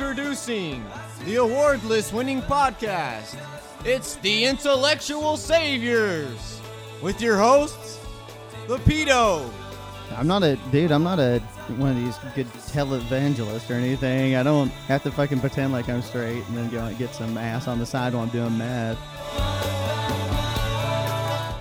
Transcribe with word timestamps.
Introducing 0.00 0.82
the 1.26 1.34
award 1.36 1.84
list 1.84 2.14
winning 2.14 2.40
podcast. 2.40 3.36
It's 3.84 4.14
the 4.16 4.46
Intellectual 4.46 5.36
Saviors 5.36 6.62
with 7.02 7.20
your 7.20 7.36
hosts, 7.36 8.00
the 8.66 8.78
Pedo. 8.78 9.46
I'm 10.16 10.26
not 10.26 10.42
a 10.42 10.56
dude. 10.72 10.90
I'm 10.90 11.02
not 11.02 11.18
a 11.18 11.40
one 11.76 11.90
of 11.90 11.96
these 11.96 12.16
good 12.34 12.46
televangelists 12.72 13.68
or 13.68 13.74
anything. 13.74 14.36
I 14.36 14.42
don't 14.42 14.68
have 14.88 15.02
to 15.02 15.10
fucking 15.10 15.40
pretend 15.40 15.74
like 15.74 15.90
I'm 15.90 16.00
straight 16.00 16.46
and 16.48 16.56
then 16.56 16.70
go 16.70 16.78
and 16.78 16.96
get 16.96 17.14
some 17.14 17.36
ass 17.36 17.68
on 17.68 17.78
the 17.78 17.84
side 17.84 18.14
while 18.14 18.22
I'm 18.22 18.30
doing 18.30 18.56
mad. 18.56 18.96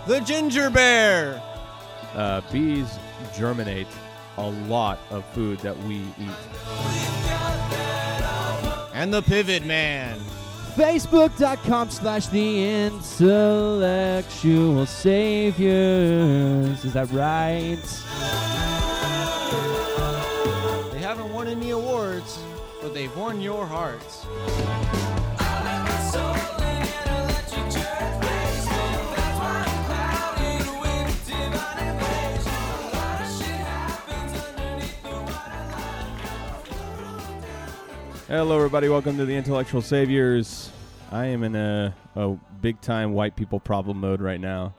The 0.08 0.22
Ginger 0.22 0.70
Bear. 0.70 1.44
uh, 2.16 2.40
bees 2.54 2.88
germinate 3.36 3.88
a 4.38 4.50
lot 4.50 4.98
of 5.10 5.26
food 5.34 5.60
that 5.60 5.78
we 5.80 5.98
eat. 5.98 7.09
And 9.00 9.14
the 9.14 9.22
Pivot 9.22 9.66
Man. 9.66 10.20
Facebook.com 10.76 11.90
slash 11.90 12.28
the 12.28 12.86
intellectual 12.86 14.86
saviors. 14.86 16.84
Is 16.84 16.92
that 16.92 17.10
right? 17.12 17.80
They 20.92 21.00
haven't 21.00 21.32
won 21.32 21.48
any 21.48 21.70
awards, 21.70 22.40
but 22.82 22.94
they've 22.94 23.16
won 23.16 23.40
your 23.40 23.66
hearts. 23.66 24.26
Hello, 38.30 38.56
everybody. 38.56 38.88
Welcome 38.90 39.18
to 39.18 39.26
the 39.26 39.36
Intellectual 39.36 39.82
Saviors. 39.82 40.70
I 41.12 41.26
am 41.26 41.44
in 41.44 41.56
a, 41.56 41.96
a 42.14 42.38
big 42.62 42.80
time 42.80 43.14
white 43.14 43.36
people 43.36 43.60
problem 43.60 44.00
mode 44.00 44.22
right 44.22 44.40
now. 44.40 44.76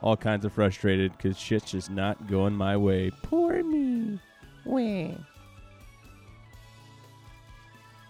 All 0.00 0.16
kinds 0.16 0.46
of 0.46 0.54
frustrated 0.54 1.12
because 1.12 1.38
shit's 1.38 1.72
just 1.72 1.90
not 1.90 2.26
going 2.26 2.54
my 2.54 2.74
way. 2.78 3.10
Poor 3.22 3.62
me. 3.62 4.18
Wah. 4.64 5.10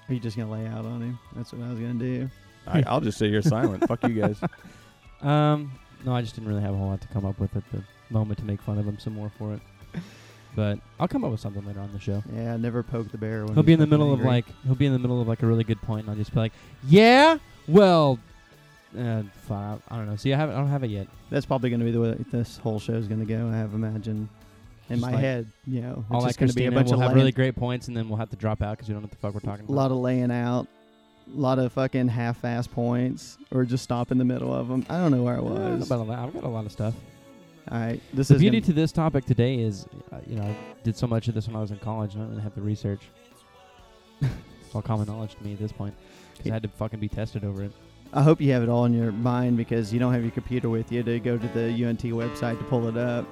Are 0.09 0.15
you 0.15 0.21
just 0.21 0.37
gonna 0.37 0.53
lay 0.53 0.69
out 0.69 0.87
on 0.87 1.03
him? 1.03 1.19
That's 1.35 1.53
what 1.53 1.63
I 1.63 1.71
was 1.71 1.81
gonna 1.81 1.95
do. 1.95 2.31
I, 2.69 2.85
I'll 2.87 3.01
just 3.01 3.19
sit 3.19 3.31
here 3.31 3.43
silent. 3.43 3.89
Fuck 3.89 4.05
you 4.05 4.21
guys. 4.21 4.39
Um, 5.23 5.73
no, 6.05 6.15
I 6.15 6.21
just 6.21 6.35
didn't 6.35 6.47
really 6.47 6.61
have 6.61 6.75
a 6.75 6.77
whole 6.77 6.89
lot 6.89 7.01
to 7.01 7.09
come 7.09 7.25
up 7.25 7.41
with 7.41 7.57
at 7.57 7.63
the 7.73 7.83
moment 8.11 8.39
to 8.39 8.45
make 8.45 8.61
fun 8.61 8.77
of 8.77 8.87
him 8.87 8.99
some 8.99 9.15
more 9.15 9.33
for 9.39 9.55
it. 9.55 9.61
But 10.57 10.79
I'll 10.99 11.07
come 11.07 11.23
up 11.23 11.31
with 11.31 11.41
something 11.41 11.65
later 11.67 11.81
on 11.81 11.93
the 11.93 12.01
show. 12.01 12.25
Yeah, 12.35 12.57
never 12.57 12.83
poke 12.83 13.13
the 13.13 13.19
bear. 13.19 13.45
When 13.45 13.55
He'll 13.55 13.63
be 13.63 13.75
in 13.75 13.79
the 13.79 13.87
middle 13.87 14.13
of 14.13 14.21
like 14.23 14.47
he'll 14.65 14.75
be 14.75 14.87
in 14.87 14.93
the 14.95 14.99
middle 14.99 15.21
of 15.21 15.29
like 15.29 15.43
a 15.43 15.47
really 15.47 15.65
good 15.65 15.81
point, 15.83 16.01
and 16.03 16.11
I'll 16.11 16.17
just 16.17 16.33
be 16.33 16.41
like, 16.41 16.53
"Yeah, 16.89 17.37
well, 17.69 18.19
uh, 18.99 19.23
fine, 19.47 19.81
I 19.91 19.97
don't 19.97 20.07
know. 20.09 20.17
See, 20.17 20.33
I 20.33 20.37
haven't, 20.39 20.55
I 20.55 20.59
don't 20.59 20.69
have 20.71 20.83
it 20.83 20.89
yet. 20.91 21.09
That's 21.31 21.45
probably 21.47 21.69
gonna 21.71 21.85
be 21.85 21.91
the 21.91 22.01
way 22.01 22.17
this 22.33 22.57
whole 22.57 22.81
show 22.81 22.95
is 22.95 23.07
gonna 23.07 23.27
go. 23.27 23.49
I 23.53 23.57
have 23.57 23.75
imagined 23.75 24.29
in 24.89 24.97
Just 24.97 25.03
my 25.03 25.11
like- 25.13 25.21
head. 25.21 25.47
You 25.67 25.83
know, 25.83 26.05
it's 26.07 26.15
All 26.15 26.23
just 26.23 26.39
gonna 26.39 26.53
be 26.55 26.65
a 26.67 26.73
bunch 26.73 26.87
we'll 26.91 27.03
of 27.03 27.07
have 27.09 27.15
really 27.15 27.33
great 27.33 27.55
points, 27.55 27.89
and 27.89 27.97
then 27.97 28.09
we'll 28.09 28.19
have 28.19 28.31
to 28.31 28.37
drop 28.37 28.63
out 28.63 28.79
because 28.79 28.89
we 28.89 28.95
don't 28.95 29.03
know 29.03 29.07
what 29.07 29.11
the 29.11 29.17
fuck 29.19 29.35
we're 29.35 29.41
talking 29.41 29.67
about. 29.67 29.75
a 29.75 29.77
lot 29.77 29.91
of 29.91 29.99
laying 29.99 30.31
out, 30.31 30.67
a 31.37 31.39
lot 31.39 31.59
of 31.59 31.71
fucking 31.73 32.09
half-ass 32.09 32.67
points, 32.67 33.37
or 33.53 33.67
just 33.67 33.85
stop 33.85 34.11
in 34.11 34.17
the 34.17 34.25
middle 34.25 34.55
of 34.55 34.69
them. 34.69 34.87
I 34.89 34.97
don't 34.97 35.11
know 35.13 35.23
where 35.23 35.37
I 35.37 35.41
was. 35.41 35.87
about 35.87 36.01
a 36.01 36.03
lot- 36.05 36.19
I've 36.19 36.33
got 36.33 36.45
a 36.45 36.49
lot 36.49 36.65
of 36.65 36.73
stuff. 36.73 36.95
All 37.71 37.79
right, 37.79 38.01
this 38.15 38.29
The 38.29 38.35
is 38.37 38.41
beauty 38.41 38.61
gonna, 38.61 38.75
this 38.75 38.93
topic 38.93 39.25
today 39.25 39.57
is, 39.59 39.87
uh, 40.13 40.19
you 40.27 40.37
know, 40.37 40.45
I 40.45 40.57
did 40.85 40.97
so 40.97 41.07
much 41.09 41.27
of 41.27 41.35
this 41.35 41.49
when 41.49 41.57
I 41.57 41.61
was 41.61 41.73
in 41.73 41.79
college, 41.79 42.15
and 42.15 42.23
I 42.23 42.27
don't 42.27 42.31
really 42.35 42.43
have 42.45 42.55
the 42.55 42.61
research. 42.61 43.01
it's 44.21 44.31
all 44.75 44.83
common 44.83 45.07
knowledge 45.09 45.35
to 45.35 45.45
me 45.45 45.55
at 45.55 45.59
this 45.59 45.73
point 45.73 45.95
because 46.37 46.51
I 46.51 46.55
had 46.55 46.63
to 46.63 46.69
fucking 46.69 47.01
be 47.01 47.09
tested 47.09 47.45
over 47.45 47.65
it. 47.65 47.73
I 48.13 48.23
hope 48.23 48.41
you 48.41 48.53
have 48.53 48.63
it 48.63 48.69
all 48.69 48.85
in 48.85 48.95
your 48.95 49.11
mind 49.11 49.57
because 49.57 49.93
you 49.93 49.99
don't 49.99 50.13
have 50.13 50.23
your 50.23 50.31
computer 50.31 50.69
with 50.69 50.93
you 50.93 51.03
to 51.03 51.19
go 51.19 51.37
to 51.37 51.49
the 51.49 51.85
UNT 51.85 52.03
website 52.03 52.57
to 52.59 52.65
pull 52.65 52.87
it 52.87 52.97
up. 52.97 53.27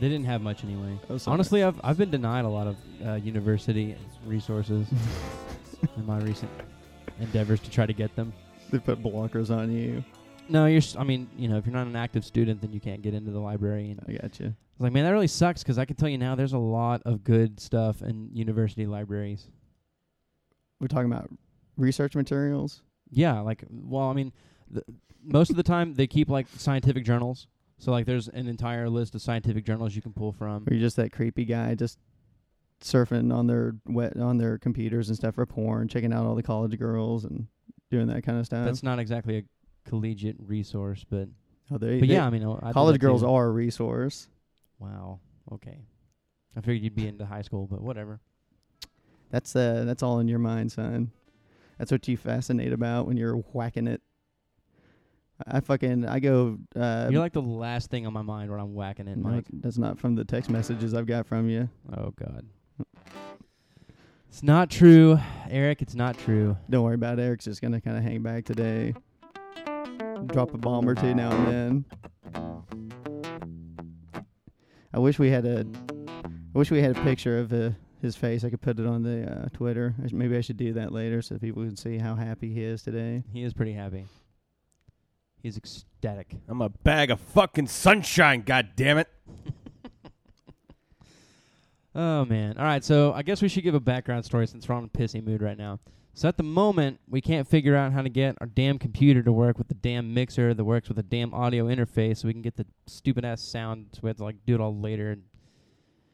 They 0.00 0.08
didn't 0.08 0.24
have 0.24 0.40
much 0.40 0.64
anyway. 0.64 0.98
Oh, 1.10 1.18
sorry. 1.18 1.34
Honestly, 1.34 1.62
I've 1.62 1.78
I've 1.84 1.98
been 1.98 2.10
denied 2.10 2.46
a 2.46 2.48
lot 2.48 2.66
of 2.68 2.76
uh, 3.06 3.14
university 3.16 3.96
resources 4.24 4.88
in 5.96 6.06
my 6.06 6.18
recent 6.20 6.50
endeavors 7.20 7.60
to 7.60 7.70
try 7.70 7.84
to 7.84 7.92
get 7.92 8.16
them. 8.16 8.32
they 8.70 8.78
put 8.78 9.02
blockers 9.02 9.54
on 9.54 9.70
you. 9.70 10.02
No, 10.50 10.66
you're. 10.66 10.78
s- 10.78 10.96
I 10.96 11.04
mean, 11.04 11.28
you 11.36 11.48
know, 11.48 11.56
if 11.56 11.64
you're 11.66 11.72
not 11.74 11.86
an 11.86 11.96
active 11.96 12.24
student, 12.24 12.60
then 12.60 12.72
you 12.72 12.80
can't 12.80 13.02
get 13.02 13.14
into 13.14 13.30
the 13.30 13.38
library. 13.38 13.90
And 13.90 14.00
I 14.08 14.20
got 14.20 14.38
you. 14.40 14.46
I 14.46 14.48
was 14.48 14.80
like, 14.80 14.92
man, 14.92 15.04
that 15.04 15.10
really 15.12 15.26
sucks 15.28 15.62
because 15.62 15.78
I 15.78 15.84
can 15.84 15.96
tell 15.96 16.08
you 16.08 16.18
now, 16.18 16.34
there's 16.34 16.52
a 16.54 16.58
lot 16.58 17.02
of 17.04 17.22
good 17.22 17.60
stuff 17.60 18.02
in 18.02 18.30
university 18.32 18.86
libraries. 18.86 19.46
We're 20.80 20.88
talking 20.88 21.10
about 21.10 21.30
research 21.76 22.16
materials. 22.16 22.82
Yeah, 23.10 23.40
like, 23.40 23.64
well, 23.70 24.08
I 24.08 24.12
mean, 24.12 24.32
the, 24.70 24.82
most 25.22 25.50
of 25.50 25.56
the 25.56 25.62
time 25.62 25.94
they 25.94 26.06
keep 26.06 26.28
like 26.28 26.46
scientific 26.56 27.04
journals. 27.04 27.46
So 27.78 27.92
like, 27.92 28.06
there's 28.06 28.28
an 28.28 28.46
entire 28.48 28.88
list 28.88 29.14
of 29.14 29.22
scientific 29.22 29.64
journals 29.64 29.94
you 29.94 30.02
can 30.02 30.12
pull 30.12 30.32
from. 30.32 30.64
Or 30.66 30.72
you're 30.74 30.80
just 30.80 30.96
that 30.96 31.12
creepy 31.12 31.44
guy 31.44 31.74
just 31.74 31.98
surfing 32.82 33.32
on 33.34 33.46
their 33.46 33.74
wet 33.86 34.16
on 34.16 34.38
their 34.38 34.58
computers 34.58 35.08
and 35.08 35.16
stuff 35.16 35.34
for 35.34 35.46
porn, 35.46 35.86
checking 35.88 36.12
out 36.12 36.24
all 36.26 36.34
the 36.34 36.42
college 36.42 36.78
girls 36.78 37.24
and 37.24 37.46
doing 37.90 38.06
that 38.06 38.22
kind 38.22 38.38
of 38.38 38.46
stuff. 38.46 38.64
That's 38.64 38.82
not 38.82 38.98
exactly 38.98 39.38
a 39.38 39.42
collegiate 39.84 40.36
resource, 40.38 41.04
but 41.08 41.28
oh, 41.70 41.78
they, 41.78 42.00
but 42.00 42.08
they- 42.08 42.14
yeah, 42.14 42.26
I 42.26 42.30
mean, 42.30 42.44
I 42.62 42.72
college 42.72 43.00
girls 43.00 43.22
are 43.22 43.46
a 43.46 43.50
resource. 43.50 44.28
Wow. 44.78 45.20
Okay. 45.52 45.78
I 46.56 46.60
figured 46.60 46.82
you'd 46.82 46.94
be 46.94 47.06
into 47.06 47.24
high 47.24 47.42
school, 47.42 47.66
but 47.70 47.80
whatever. 47.80 48.20
That's 49.30 49.54
uh, 49.54 49.84
that's 49.86 50.02
all 50.02 50.18
in 50.18 50.26
your 50.28 50.38
mind, 50.40 50.72
son. 50.72 51.12
That's 51.78 51.92
what 51.92 52.06
you 52.08 52.16
fascinate 52.16 52.72
about 52.72 53.06
when 53.06 53.16
you're 53.16 53.36
whacking 53.36 53.86
it. 53.86 54.02
I 55.46 55.60
fucking 55.60 56.06
I 56.06 56.18
go. 56.18 56.58
Uh, 56.76 57.08
You're 57.10 57.20
like 57.20 57.32
the 57.32 57.40
last 57.40 57.90
thing 57.90 58.06
on 58.06 58.12
my 58.12 58.20
mind 58.22 58.50
when 58.50 58.60
I'm 58.60 58.74
whacking 58.74 59.08
it, 59.08 59.16
no, 59.16 59.30
Mike. 59.30 59.46
that's 59.50 59.78
not 59.78 59.98
from 59.98 60.14
the 60.14 60.24
text 60.24 60.50
messages 60.50 60.92
I've 60.92 61.06
got 61.06 61.26
from 61.26 61.48
you. 61.48 61.68
Oh 61.96 62.10
God. 62.10 62.44
It's 64.28 64.42
not 64.42 64.70
true, 64.70 65.18
Eric. 65.48 65.82
It's 65.82 65.94
not 65.94 66.18
true. 66.18 66.56
Don't 66.68 66.84
worry 66.84 66.94
about 66.94 67.18
it. 67.18 67.22
Eric's 67.22 67.46
just 67.46 67.62
gonna 67.62 67.80
kind 67.80 67.96
of 67.96 68.02
hang 68.02 68.22
back 68.22 68.44
today. 68.44 68.94
Drop 70.26 70.54
a 70.54 70.58
bomb 70.58 70.88
or 70.88 70.94
two 70.94 71.14
now 71.14 71.30
and 71.32 71.46
then. 71.48 71.84
I 74.92 74.98
wish 74.98 75.18
we 75.18 75.30
had 75.30 75.44
a. 75.46 75.64
I 76.54 76.58
wish 76.58 76.70
we 76.70 76.82
had 76.82 76.96
a 76.96 77.02
picture 77.02 77.38
of 77.38 77.52
uh, 77.52 77.70
his 78.02 78.16
face. 78.16 78.44
I 78.44 78.50
could 78.50 78.60
put 78.60 78.78
it 78.78 78.86
on 78.86 79.02
the 79.02 79.30
uh, 79.30 79.48
Twitter. 79.52 79.94
I 80.02 80.08
sh- 80.08 80.12
Maybe 80.12 80.36
I 80.36 80.40
should 80.40 80.56
do 80.56 80.72
that 80.74 80.92
later 80.92 81.22
so 81.22 81.38
people 81.38 81.64
can 81.64 81.76
see 81.76 81.98
how 81.98 82.14
happy 82.14 82.52
he 82.52 82.62
is 82.62 82.82
today. 82.82 83.22
He 83.32 83.42
is 83.42 83.52
pretty 83.54 83.72
happy. 83.72 84.06
He's 85.42 85.56
ecstatic. 85.56 86.34
I'm 86.48 86.60
a 86.60 86.68
bag 86.68 87.10
of 87.10 87.20
fucking 87.20 87.68
sunshine, 87.68 88.42
god 88.42 88.70
damn 88.76 88.98
it. 88.98 89.08
Oh 91.92 92.24
man. 92.24 92.56
All 92.56 92.62
right, 92.64 92.84
so 92.84 93.12
I 93.12 93.22
guess 93.22 93.42
we 93.42 93.48
should 93.48 93.64
give 93.64 93.74
a 93.74 93.80
background 93.80 94.24
story 94.24 94.46
since 94.46 94.68
we're 94.68 94.76
on 94.76 94.84
a 94.84 94.88
pissy 94.88 95.20
mood 95.24 95.42
right 95.42 95.58
now. 95.58 95.80
So 96.20 96.28
at 96.28 96.36
the 96.36 96.42
moment, 96.42 97.00
we 97.08 97.22
can't 97.22 97.48
figure 97.48 97.74
out 97.74 97.94
how 97.94 98.02
to 98.02 98.10
get 98.10 98.36
our 98.42 98.46
damn 98.46 98.78
computer 98.78 99.22
to 99.22 99.32
work 99.32 99.56
with 99.56 99.68
the 99.68 99.74
damn 99.74 100.12
mixer 100.12 100.52
that 100.52 100.62
works 100.62 100.86
with 100.88 100.98
the 100.98 101.02
damn 101.02 101.32
audio 101.32 101.64
interface 101.64 102.18
so 102.18 102.28
we 102.28 102.34
can 102.34 102.42
get 102.42 102.56
the 102.58 102.66
stupid 102.86 103.24
ass 103.24 103.40
sound 103.40 103.86
so 103.94 104.00
we 104.02 104.10
have 104.10 104.18
to 104.18 104.24
like 104.24 104.36
do 104.44 104.54
it 104.54 104.60
all 104.60 104.78
later. 104.78 105.16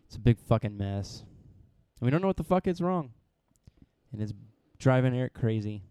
It's 0.06 0.14
a 0.14 0.20
big 0.20 0.38
fucking 0.38 0.78
mess. 0.78 1.24
And 1.98 2.06
we 2.06 2.12
don't 2.12 2.20
know 2.20 2.28
what 2.28 2.36
the 2.36 2.44
fuck 2.44 2.68
is 2.68 2.80
wrong. 2.80 3.10
And 4.12 4.22
it's 4.22 4.32
driving 4.78 5.12
Eric 5.12 5.34
crazy. 5.34 5.82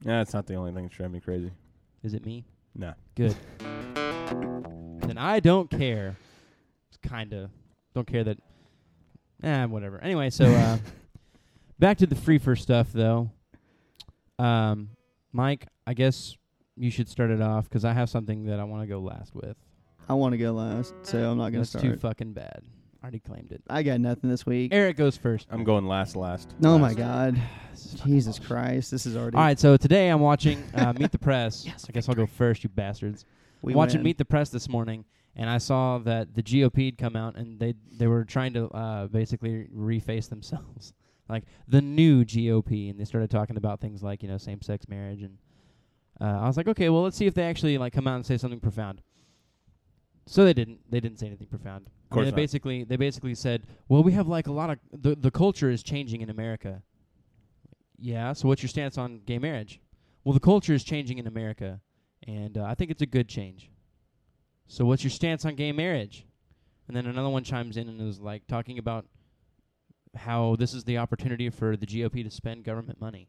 Yeah, 0.00 0.22
it's 0.22 0.32
not 0.32 0.46
the 0.46 0.54
only 0.54 0.72
thing 0.72 0.84
that's 0.84 0.96
driving 0.96 1.12
me 1.12 1.20
crazy. 1.20 1.50
Is 2.02 2.14
it 2.14 2.24
me? 2.24 2.46
Nah. 2.74 2.94
Good. 3.16 3.36
then 3.58 5.18
I 5.18 5.40
don't 5.40 5.70
care. 5.70 6.16
It's 6.88 6.96
kinda 7.06 7.50
don't 7.94 8.06
care 8.06 8.24
that 8.24 8.38
eh, 9.42 9.66
whatever. 9.66 9.98
Anyway, 9.98 10.30
so 10.30 10.46
uh 10.46 10.78
back 11.78 11.98
to 11.98 12.06
the 12.06 12.16
free 12.16 12.38
first 12.38 12.62
stuff 12.62 12.90
though. 12.94 13.30
Um 14.38 14.90
Mike, 15.32 15.66
I 15.86 15.94
guess 15.94 16.36
you 16.76 16.90
should 16.90 17.08
start 17.08 17.30
it 17.30 17.40
off 17.40 17.68
'cause 17.70 17.84
I 17.84 17.92
have 17.92 18.10
something 18.10 18.44
that 18.46 18.60
I 18.60 18.64
want 18.64 18.82
to 18.82 18.86
go 18.86 19.00
last 19.00 19.34
with. 19.34 19.56
I 20.08 20.14
want 20.14 20.32
to 20.32 20.38
go 20.38 20.52
last, 20.52 20.94
so 21.02 21.30
I'm 21.30 21.38
not 21.38 21.46
gonna 21.50 21.58
That's 21.58 21.70
start. 21.70 21.84
too 21.84 21.96
fucking 21.96 22.32
bad. 22.32 22.62
I 23.02 23.06
Already 23.06 23.18
claimed 23.20 23.50
it. 23.50 23.62
I 23.68 23.82
got 23.82 24.00
nothing 24.00 24.30
this 24.30 24.46
week. 24.46 24.72
Eric 24.72 24.96
goes 24.96 25.16
first. 25.16 25.48
I'm 25.50 25.64
going 25.64 25.86
last, 25.86 26.14
last. 26.16 26.54
Oh 26.62 26.78
my 26.78 26.88
last. 26.88 26.96
God, 26.98 27.42
This 27.72 27.86
is 27.86 27.94
fucking 27.94 28.12
Jesus. 28.12 28.38
Christ, 28.38 28.90
this 28.90 29.06
is 29.06 29.16
already. 29.16 29.36
All 29.36 29.42
right, 29.42 29.58
so 29.58 29.76
today 29.76 30.08
I'm 30.08 30.20
watching 30.20 30.62
uh, 30.74 30.92
Meet 30.92 31.10
the 31.12 31.18
Press. 31.18 31.64
Yes, 31.66 31.86
I 31.88 31.92
guess 31.92 32.08
I'll 32.08 32.14
go 32.14 32.26
first, 32.26 32.62
you 32.62 32.68
bastards. 32.70 33.24
we 33.62 33.74
watching 33.74 33.98
win. 33.98 34.04
Meet 34.04 34.18
the 34.18 34.24
Press 34.24 34.50
this 34.50 34.68
morning, 34.68 35.04
and 35.34 35.50
I 35.50 35.58
saw 35.58 35.98
that 35.98 36.34
the 36.34 36.42
GOP 36.42 36.84
had 36.86 36.98
come 36.98 37.16
out 37.16 37.36
and 37.36 37.58
they 37.58 37.74
they 37.90 38.06
were 38.06 38.24
trying 38.24 38.52
to 38.54 38.68
uh, 38.70 39.06
basically 39.08 39.66
reface 39.74 40.28
themselves, 40.28 40.92
like 41.28 41.44
the 41.68 41.80
new 41.80 42.24
GOP, 42.24 42.90
and 42.90 42.98
they 42.98 43.04
started 43.04 43.30
talking 43.30 43.56
about 43.56 43.80
things 43.80 44.02
like 44.02 44.22
you 44.22 44.28
know 44.28 44.38
same 44.38 44.60
sex 44.60 44.88
marriage, 44.88 45.22
and 45.22 45.38
uh, 46.20 46.40
I 46.40 46.46
was 46.46 46.56
like, 46.56 46.68
okay, 46.68 46.88
well 46.88 47.02
let's 47.02 47.16
see 47.16 47.26
if 47.26 47.34
they 47.34 47.44
actually 47.44 47.78
like 47.78 47.92
come 47.92 48.06
out 48.06 48.16
and 48.16 48.26
say 48.26 48.36
something 48.36 48.60
profound. 48.60 49.02
So 50.26 50.44
they 50.44 50.52
didn't. 50.54 50.80
They 50.90 51.00
didn't 51.00 51.18
say 51.18 51.26
anything 51.26 51.48
profound. 51.48 51.86
I 51.86 52.14
mean, 52.14 52.24
course 52.24 52.24
they 52.26 52.30
not. 52.30 52.36
basically 52.36 52.84
they 52.84 52.96
basically 52.96 53.34
said, 53.34 53.66
well, 53.88 54.02
we 54.02 54.12
have 54.12 54.28
like 54.28 54.46
a 54.46 54.52
lot 54.52 54.70
of 54.70 54.78
the 54.92 55.16
the 55.16 55.30
culture 55.30 55.70
is 55.70 55.82
changing 55.82 56.20
in 56.20 56.30
America. 56.30 56.82
yeah. 57.98 58.32
So 58.32 58.48
what's 58.48 58.62
your 58.62 58.68
stance 58.68 58.98
on 58.98 59.20
gay 59.26 59.38
marriage? 59.38 59.80
Well, 60.24 60.34
the 60.34 60.40
culture 60.40 60.72
is 60.72 60.84
changing 60.84 61.18
in 61.18 61.26
America, 61.26 61.80
and 62.26 62.56
uh, 62.56 62.64
I 62.64 62.74
think 62.74 62.90
it's 62.90 63.02
a 63.02 63.06
good 63.06 63.28
change. 63.28 63.70
So 64.68 64.84
what's 64.84 65.02
your 65.02 65.10
stance 65.10 65.44
on 65.44 65.56
gay 65.56 65.72
marriage? 65.72 66.26
And 66.86 66.96
then 66.96 67.06
another 67.06 67.28
one 67.28 67.44
chimes 67.44 67.76
in 67.76 67.88
and 67.88 68.00
is 68.00 68.20
like 68.20 68.46
talking 68.46 68.78
about 68.78 69.06
how 70.16 70.56
this 70.56 70.74
is 70.74 70.84
the 70.84 70.98
opportunity 70.98 71.48
for 71.50 71.76
the 71.76 71.86
GOP 71.86 72.22
to 72.24 72.30
spend 72.30 72.64
government 72.64 73.00
money. 73.00 73.28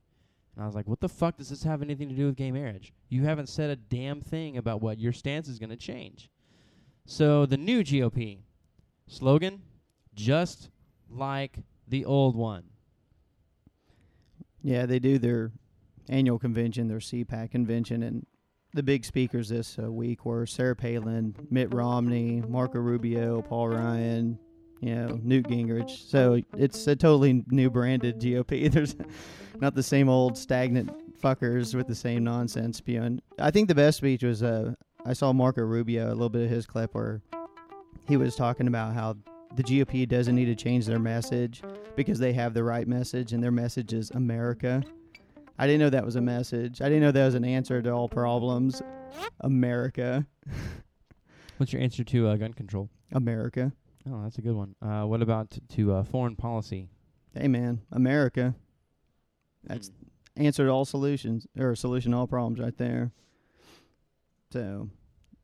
And 0.55 0.63
I 0.63 0.67
was 0.67 0.75
like, 0.75 0.87
what 0.87 0.99
the 0.99 1.09
fuck 1.09 1.37
does 1.37 1.49
this 1.49 1.63
have 1.63 1.81
anything 1.81 2.09
to 2.09 2.15
do 2.15 2.27
with 2.27 2.35
gay 2.35 2.51
marriage? 2.51 2.93
You 3.09 3.23
haven't 3.23 3.49
said 3.49 3.69
a 3.69 3.75
damn 3.75 4.21
thing 4.21 4.57
about 4.57 4.81
what 4.81 4.99
your 4.99 5.13
stance 5.13 5.47
is 5.47 5.59
going 5.59 5.71
to 5.71 5.75
change. 5.75 6.29
So 7.05 7.45
the 7.45 7.57
new 7.57 7.83
GOP 7.83 8.39
slogan, 9.07 9.61
just 10.13 10.69
like 11.09 11.59
the 11.87 12.05
old 12.05 12.35
one. 12.35 12.63
Yeah, 14.61 14.85
they 14.85 14.99
do 14.99 15.17
their 15.17 15.51
annual 16.07 16.39
convention, 16.39 16.87
their 16.87 16.99
CPAC 16.99 17.51
convention, 17.51 18.03
and 18.03 18.25
the 18.73 18.83
big 18.83 19.05
speakers 19.05 19.49
this 19.49 19.77
uh, 19.77 19.91
week 19.91 20.25
were 20.25 20.45
Sarah 20.45 20.75
Palin, 20.75 21.35
Mitt 21.49 21.73
Romney, 21.73 22.41
Marco 22.47 22.79
Rubio, 22.79 23.41
Paul 23.41 23.69
Ryan, 23.69 24.39
you 24.81 24.95
know, 24.95 25.19
Newt 25.21 25.47
Gingrich. 25.47 26.09
So 26.09 26.41
it's 26.57 26.87
a 26.87 26.95
totally 26.95 27.43
new 27.47 27.69
branded 27.69 28.19
GOP. 28.19 28.71
There's 28.71 28.95
not 29.59 29.75
the 29.75 29.83
same 29.83 30.09
old 30.09 30.37
stagnant 30.37 30.91
fuckers 31.21 31.73
with 31.73 31.87
the 31.87 31.95
same 31.95 32.23
nonsense 32.23 32.77
spewing. 32.77 33.21
I 33.39 33.51
think 33.51 33.67
the 33.67 33.75
best 33.75 33.97
speech 33.97 34.23
was 34.23 34.43
uh, 34.43 34.73
I 35.05 35.13
saw 35.13 35.33
Marco 35.33 35.61
Rubio, 35.61 36.07
a 36.07 36.09
little 36.09 36.29
bit 36.29 36.43
of 36.43 36.49
his 36.49 36.65
clip 36.65 36.93
where 36.93 37.21
he 38.07 38.17
was 38.17 38.35
talking 38.35 38.67
about 38.67 38.93
how 38.93 39.17
the 39.55 39.63
GOP 39.63 40.07
doesn't 40.07 40.35
need 40.35 40.45
to 40.45 40.55
change 40.55 40.85
their 40.85 40.99
message 40.99 41.61
because 41.95 42.19
they 42.19 42.33
have 42.33 42.53
the 42.53 42.63
right 42.63 42.87
message, 42.87 43.33
and 43.33 43.43
their 43.43 43.51
message 43.51 43.93
is 43.93 44.09
America. 44.11 44.83
I 45.59 45.67
didn't 45.67 45.81
know 45.81 45.89
that 45.91 46.05
was 46.05 46.15
a 46.15 46.21
message. 46.21 46.81
I 46.81 46.85
didn't 46.85 47.01
know 47.01 47.11
that 47.11 47.25
was 47.25 47.35
an 47.35 47.45
answer 47.45 47.81
to 47.81 47.89
all 47.91 48.09
problems. 48.09 48.81
America. 49.41 50.25
What's 51.57 51.71
your 51.71 51.81
answer 51.81 52.03
to 52.03 52.27
uh, 52.29 52.35
gun 52.35 52.53
control? 52.53 52.89
America. 53.11 53.71
Oh, 54.09 54.23
that's 54.23 54.37
a 54.37 54.41
good 54.41 54.55
one. 54.55 54.75
Uh, 54.81 55.05
what 55.05 55.21
about 55.21 55.51
t- 55.51 55.61
to 55.75 55.93
uh, 55.93 56.03
foreign 56.03 56.35
policy? 56.35 56.89
Hey, 57.33 57.47
man. 57.47 57.81
America. 57.91 58.55
That's 59.63 59.91
answer 60.35 60.65
to 60.65 60.71
all 60.71 60.85
solutions, 60.85 61.47
or 61.57 61.75
solution 61.75 62.11
to 62.11 62.17
all 62.17 62.27
problems 62.27 62.59
right 62.59 62.77
there. 62.77 63.11
So, 64.51 64.89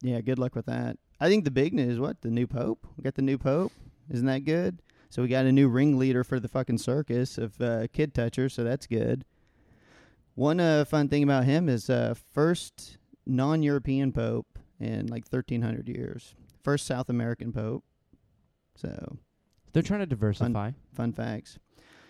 yeah, 0.02 0.22
good 0.22 0.40
luck 0.40 0.56
with 0.56 0.66
that. 0.66 0.98
I 1.20 1.30
think 1.30 1.46
the 1.46 1.52
big 1.52 1.74
news, 1.74 2.00
what? 2.00 2.22
The 2.22 2.30
new 2.30 2.48
Pope? 2.48 2.86
We 2.98 3.04
got 3.04 3.16
the 3.16 3.22
new 3.22 3.38
Pope. 3.38 3.72
Isn't 4.10 4.26
that 4.26 4.46
good? 4.46 4.82
So 5.10 5.22
we 5.22 5.28
got 5.28 5.46
a 5.46 5.52
new 5.52 5.68
ringleader 5.68 6.24
for 6.24 6.40
the 6.40 6.48
fucking 6.48 6.78
circus 6.78 7.38
of 7.38 7.60
uh, 7.60 7.88
kid 7.92 8.14
touchers, 8.14 8.54
so 8.54 8.64
that's 8.64 8.88
good. 8.88 9.26
One 10.36 10.60
uh, 10.60 10.86
fun 10.86 11.10
thing 11.10 11.24
about 11.24 11.46
him 11.46 11.68
is 11.68 11.90
uh, 11.90 12.14
first 12.32 12.98
non-European 13.26 14.12
pope 14.12 14.60
in 14.80 15.08
like 15.08 15.26
1300 15.30 15.90
years. 15.90 16.36
First 16.64 16.86
South 16.86 17.10
American 17.10 17.52
pope. 17.52 17.84
So, 18.80 19.18
They're 19.74 19.84
trying 19.84 20.00
to 20.02 20.06
diversify. 20.06 20.72
fun 20.94 21.14
facts. 21.14 21.60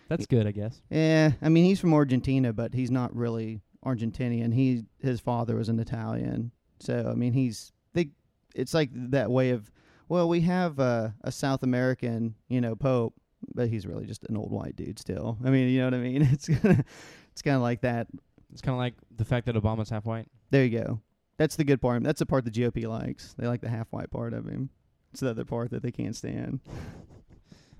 That's 0.07 0.25
good, 0.25 0.47
I 0.47 0.51
guess. 0.51 0.81
Yeah, 0.89 1.31
I 1.41 1.49
mean 1.49 1.65
he's 1.65 1.79
from 1.79 1.93
Argentina, 1.93 2.51
but 2.51 2.73
he's 2.73 2.91
not 2.91 3.15
really 3.15 3.61
Argentinian. 3.85 4.53
He 4.53 4.85
his 4.99 5.19
father 5.19 5.55
was 5.55 5.69
an 5.69 5.79
Italian, 5.79 6.51
so 6.79 7.09
I 7.11 7.15
mean 7.15 7.33
he's 7.33 7.71
they. 7.93 8.09
It's 8.55 8.73
like 8.73 8.89
that 9.11 9.29
way 9.29 9.51
of 9.51 9.71
well, 10.07 10.27
we 10.27 10.41
have 10.41 10.79
uh, 10.79 11.09
a 11.23 11.31
South 11.31 11.61
American, 11.61 12.33
you 12.47 12.59
know, 12.59 12.75
pope, 12.75 13.13
but 13.53 13.69
he's 13.69 13.85
really 13.85 14.07
just 14.07 14.23
an 14.23 14.35
old 14.35 14.51
white 14.51 14.75
dude 14.75 14.97
still. 14.97 15.37
I 15.45 15.51
mean, 15.51 15.69
you 15.69 15.79
know 15.79 15.85
what 15.85 15.93
I 15.93 15.97
mean? 15.99 16.23
It's 16.31 16.49
it's 16.49 17.41
kind 17.43 17.55
of 17.55 17.61
like 17.61 17.81
that. 17.81 18.07
It's 18.51 18.61
kind 18.61 18.73
of 18.73 18.79
like 18.79 18.95
the 19.15 19.25
fact 19.25 19.45
that 19.45 19.55
Obama's 19.55 19.89
half 19.91 20.05
white. 20.05 20.27
There 20.49 20.65
you 20.65 20.79
go. 20.79 21.01
That's 21.37 21.55
the 21.55 21.63
good 21.63 21.79
part. 21.81 22.03
That's 22.03 22.19
the 22.19 22.25
part 22.25 22.43
the 22.43 22.51
GOP 22.51 22.87
likes. 22.87 23.35
They 23.37 23.47
like 23.47 23.61
the 23.61 23.69
half 23.69 23.87
white 23.91 24.09
part 24.09 24.33
of 24.33 24.45
him. 24.45 24.71
It's 25.11 25.21
the 25.21 25.29
other 25.31 25.45
part 25.45 25.71
that 25.71 25.81
they 25.83 25.91
can't 25.91 26.15
stand. 26.15 26.59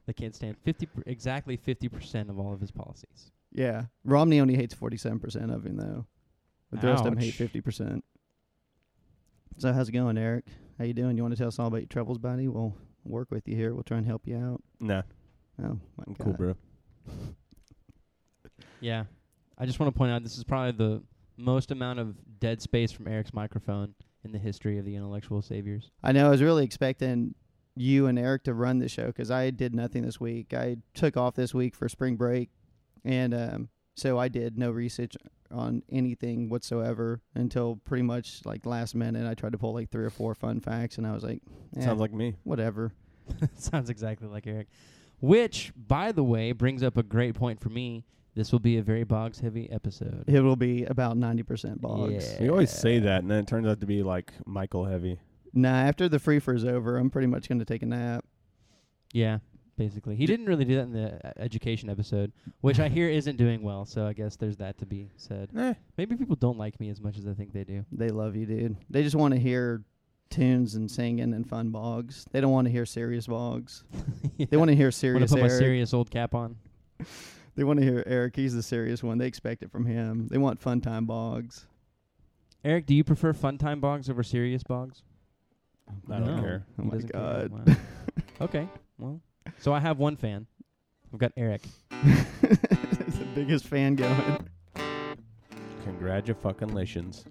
They 0.05 0.13
can't 0.13 0.33
stand 0.33 0.57
fifty 0.63 0.87
per- 0.87 1.03
exactly 1.05 1.55
fifty 1.55 1.87
percent 1.87 2.31
of 2.31 2.39
all 2.39 2.51
of 2.51 2.59
his 2.59 2.71
policies. 2.71 3.29
Yeah, 3.51 3.83
Romney 4.03 4.39
only 4.39 4.55
hates 4.55 4.73
forty 4.73 4.97
seven 4.97 5.19
percent 5.19 5.51
of 5.51 5.63
him 5.63 5.77
though, 5.77 6.07
but 6.71 6.81
the 6.81 6.87
rest 6.87 7.01
of 7.01 7.11
them 7.11 7.17
hate 7.19 7.33
Ouch. 7.33 7.37
fifty 7.37 7.61
percent. 7.61 8.03
So 9.59 9.71
how's 9.71 9.87
it 9.89 9.91
going, 9.91 10.17
Eric? 10.17 10.45
How 10.79 10.85
you 10.85 10.95
doing? 10.95 11.15
You 11.15 11.21
want 11.21 11.35
to 11.35 11.37
tell 11.37 11.49
us 11.49 11.59
all 11.59 11.67
about 11.67 11.81
your 11.81 11.85
troubles, 11.89 12.17
buddy? 12.17 12.47
We'll 12.47 12.75
work 13.03 13.29
with 13.29 13.47
you 13.47 13.55
here. 13.55 13.75
We'll 13.75 13.83
try 13.83 13.97
and 13.99 14.07
help 14.07 14.23
you 14.25 14.35
out. 14.35 14.63
Nah, 14.79 15.03
Oh 15.63 15.77
my 15.95 16.05
I'm 16.07 16.13
god, 16.13 16.23
cool, 16.23 16.33
bro. 16.33 16.55
Yeah, 18.81 19.03
I 19.59 19.67
just 19.67 19.79
want 19.79 19.93
to 19.93 19.97
point 19.97 20.11
out 20.11 20.23
this 20.23 20.37
is 20.39 20.43
probably 20.43 20.71
the 20.71 21.03
most 21.37 21.69
amount 21.71 21.99
of 21.99 22.15
dead 22.39 22.61
space 22.63 22.91
from 22.91 23.07
Eric's 23.07 23.33
microphone 23.33 23.93
in 24.23 24.31
the 24.31 24.37
history 24.39 24.77
of 24.77 24.85
the 24.85 24.95
intellectual 24.95 25.41
saviors. 25.41 25.91
I 26.03 26.11
know. 26.11 26.27
I 26.27 26.29
was 26.29 26.41
really 26.41 26.63
expecting 26.65 27.35
you 27.75 28.07
and 28.07 28.19
Eric 28.19 28.43
to 28.43 28.53
run 28.53 28.79
the 28.79 28.89
show 28.89 29.07
because 29.07 29.31
I 29.31 29.49
did 29.51 29.73
nothing 29.73 30.03
this 30.03 30.19
week. 30.19 30.53
I 30.53 30.77
took 30.93 31.15
off 31.17 31.35
this 31.35 31.53
week 31.53 31.75
for 31.75 31.87
spring 31.87 32.15
break, 32.17 32.49
and 33.05 33.33
um, 33.33 33.69
so 33.95 34.17
I 34.17 34.27
did 34.27 34.57
no 34.57 34.71
research 34.71 35.15
on 35.51 35.81
anything 35.89 36.49
whatsoever 36.49 37.21
until 37.35 37.77
pretty 37.85 38.03
much 38.03 38.41
like 38.45 38.65
last 38.65 38.93
minute. 38.95 39.25
I 39.27 39.33
tried 39.33 39.53
to 39.53 39.57
pull 39.57 39.73
like 39.73 39.89
three 39.89 40.03
or 40.05 40.09
four 40.09 40.35
fun 40.35 40.59
facts, 40.59 40.97
and 40.97 41.07
I 41.07 41.13
was 41.13 41.23
like, 41.23 41.41
eh, 41.77 41.81
Sounds 41.81 42.01
like 42.01 42.13
me. 42.13 42.35
whatever. 42.43 42.91
Sounds 43.57 43.89
exactly 43.89 44.27
like 44.27 44.45
Eric. 44.47 44.67
Which, 45.21 45.71
by 45.75 46.11
the 46.11 46.23
way, 46.23 46.51
brings 46.53 46.81
up 46.83 46.97
a 46.97 47.03
great 47.03 47.35
point 47.35 47.59
for 47.59 47.69
me. 47.69 48.05
This 48.39 48.53
will 48.53 48.59
be 48.59 48.77
a 48.77 48.81
very 48.81 49.03
Boggs 49.03 49.41
heavy 49.41 49.69
episode. 49.69 50.23
It 50.25 50.39
will 50.39 50.55
be 50.55 50.85
about 50.85 51.17
ninety 51.17 51.43
percent 51.43 51.81
Boggs. 51.81 52.35
Yeah. 52.35 52.43
We 52.43 52.49
always 52.49 52.71
say 52.71 52.97
that, 52.99 53.21
and 53.21 53.29
then 53.29 53.39
it 53.39 53.47
turns 53.47 53.67
out 53.67 53.81
to 53.81 53.85
be 53.85 54.01
like 54.01 54.31
Michael 54.45 54.85
heavy. 54.85 55.19
Nah, 55.53 55.67
after 55.81 56.07
the 56.07 56.19
free 56.19 56.39
for 56.39 56.53
is 56.53 56.63
over, 56.63 56.95
I'm 56.95 57.09
pretty 57.09 57.27
much 57.27 57.49
going 57.49 57.59
to 57.59 57.65
take 57.65 57.83
a 57.83 57.85
nap. 57.85 58.23
Yeah, 59.11 59.39
basically. 59.75 60.15
He 60.15 60.25
didn't 60.25 60.45
really 60.45 60.63
do 60.63 60.75
that 60.75 60.83
in 60.83 60.93
the 60.93 61.27
uh, 61.27 61.33
education 61.35 61.89
episode, 61.89 62.31
which 62.61 62.79
I 62.79 62.87
hear 62.87 63.09
isn't 63.09 63.35
doing 63.35 63.61
well, 63.61 63.83
so 63.83 64.07
I 64.07 64.13
guess 64.13 64.37
there's 64.37 64.55
that 64.55 64.77
to 64.77 64.85
be 64.85 65.09
said. 65.17 65.49
Eh, 65.57 65.73
Maybe 65.97 66.15
people 66.15 66.37
don't 66.37 66.57
like 66.57 66.79
me 66.79 66.89
as 66.89 67.01
much 67.01 67.17
as 67.17 67.27
I 67.27 67.33
think 67.33 67.51
they 67.51 67.65
do. 67.65 67.83
They 67.91 68.07
love 68.07 68.37
you, 68.37 68.45
dude. 68.45 68.77
They 68.89 69.03
just 69.03 69.17
want 69.17 69.33
to 69.33 69.39
hear 69.41 69.83
tunes 70.29 70.75
and 70.75 70.89
singing 70.89 71.33
and 71.33 71.45
fun 71.45 71.71
Boggs. 71.71 72.23
They 72.31 72.39
don't 72.39 72.53
want 72.53 72.67
to 72.67 72.71
hear 72.71 72.85
serious 72.85 73.27
Boggs. 73.27 73.83
They 74.49 74.55
want 74.55 74.69
to 74.69 74.77
hear 74.77 74.91
serious. 74.91 75.19
want 75.19 75.29
to 75.29 75.33
serious 75.33 75.33
put 75.33 75.41
my 75.41 75.49
Eric. 75.49 75.59
serious 75.59 75.93
old 75.93 76.09
cap 76.09 76.33
on. 76.33 76.55
They 77.55 77.63
want 77.63 77.79
to 77.79 77.85
hear 77.85 78.03
Eric. 78.05 78.35
He's 78.35 78.53
the 78.55 78.63
serious 78.63 79.03
one. 79.03 79.17
They 79.17 79.27
expect 79.27 79.63
it 79.63 79.71
from 79.71 79.85
him. 79.85 80.27
They 80.29 80.37
want 80.37 80.59
fun 80.59 80.81
time 80.81 81.05
Boggs. 81.05 81.65
Eric, 82.63 82.85
do 82.85 82.93
you 82.93 83.03
prefer 83.03 83.33
fun 83.33 83.57
time 83.57 83.79
Boggs 83.79 84.09
over 84.09 84.23
serious 84.23 84.63
Boggs? 84.63 85.01
I 86.09 86.19
don't 86.19 86.35
No. 86.35 86.41
care. 86.41 86.65
Oh 86.77 86.83
He 86.83 86.87
my 86.89 86.93
doesn't 86.95 87.09
care. 87.11 87.21
god. 87.21 87.51
Wow. 87.51 87.75
okay, 88.41 88.67
well, 88.97 89.21
so 89.57 89.73
I 89.73 89.79
have 89.79 89.97
one 89.97 90.15
fan. 90.15 90.45
I've 91.11 91.19
got 91.19 91.31
Eric. 91.35 91.61
the 91.89 93.27
biggest 93.33 93.65
fan 93.65 93.95
going. 93.95 94.47
Congratulations. 95.83 97.25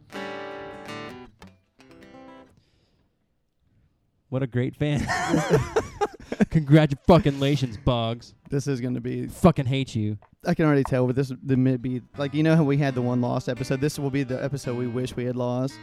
What 4.30 4.42
a 4.42 4.46
great 4.46 4.74
fan. 4.76 5.06
Congratulations, 6.50 7.76
Boggs. 7.76 8.34
This 8.48 8.66
is 8.66 8.80
going 8.80 8.94
to 8.94 9.00
be. 9.00 9.26
Fucking 9.26 9.66
hate 9.66 9.94
you. 9.94 10.18
I 10.46 10.54
can 10.54 10.64
already 10.64 10.84
tell, 10.84 11.06
but 11.06 11.16
this 11.16 11.32
the 11.42 11.56
may 11.56 11.76
be 11.76 12.00
like 12.16 12.32
you 12.32 12.42
know 12.42 12.56
how 12.56 12.64
we 12.64 12.76
had 12.76 12.94
the 12.94 13.02
one 13.02 13.20
lost 13.20 13.48
episode. 13.48 13.80
This 13.80 13.98
will 13.98 14.10
be 14.10 14.22
the 14.22 14.42
episode 14.42 14.76
we 14.76 14.86
wish 14.86 15.14
we 15.16 15.24
had 15.24 15.36
lost. 15.36 15.78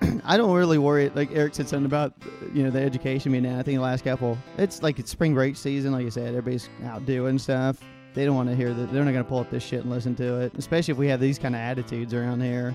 I 0.24 0.36
don't 0.36 0.52
really 0.52 0.78
worry. 0.78 1.10
Like 1.10 1.30
Eric 1.32 1.54
said 1.54 1.68
something 1.68 1.86
about 1.86 2.14
you 2.52 2.62
know 2.62 2.70
the 2.70 2.80
education 2.80 3.32
meeting. 3.32 3.52
I 3.52 3.62
think 3.62 3.78
the 3.78 3.82
last 3.82 4.04
couple, 4.04 4.38
it's 4.58 4.82
like 4.82 4.98
it's 4.98 5.10
spring 5.10 5.34
break 5.34 5.56
season. 5.56 5.92
Like 5.92 6.04
you 6.04 6.10
said, 6.10 6.28
everybody's 6.28 6.68
out 6.84 7.06
doing 7.06 7.38
stuff. 7.38 7.78
They 8.14 8.24
don't 8.24 8.36
want 8.36 8.48
to 8.50 8.54
hear 8.54 8.72
that. 8.72 8.92
They're 8.92 9.04
not 9.04 9.12
going 9.12 9.24
to 9.24 9.28
pull 9.28 9.40
up 9.40 9.50
this 9.50 9.64
shit 9.64 9.80
and 9.80 9.90
listen 9.90 10.14
to 10.16 10.42
it. 10.42 10.52
Especially 10.56 10.92
if 10.92 10.98
we 10.98 11.08
have 11.08 11.18
these 11.20 11.38
kind 11.38 11.54
of 11.54 11.60
attitudes 11.60 12.14
around 12.14 12.40
here. 12.40 12.74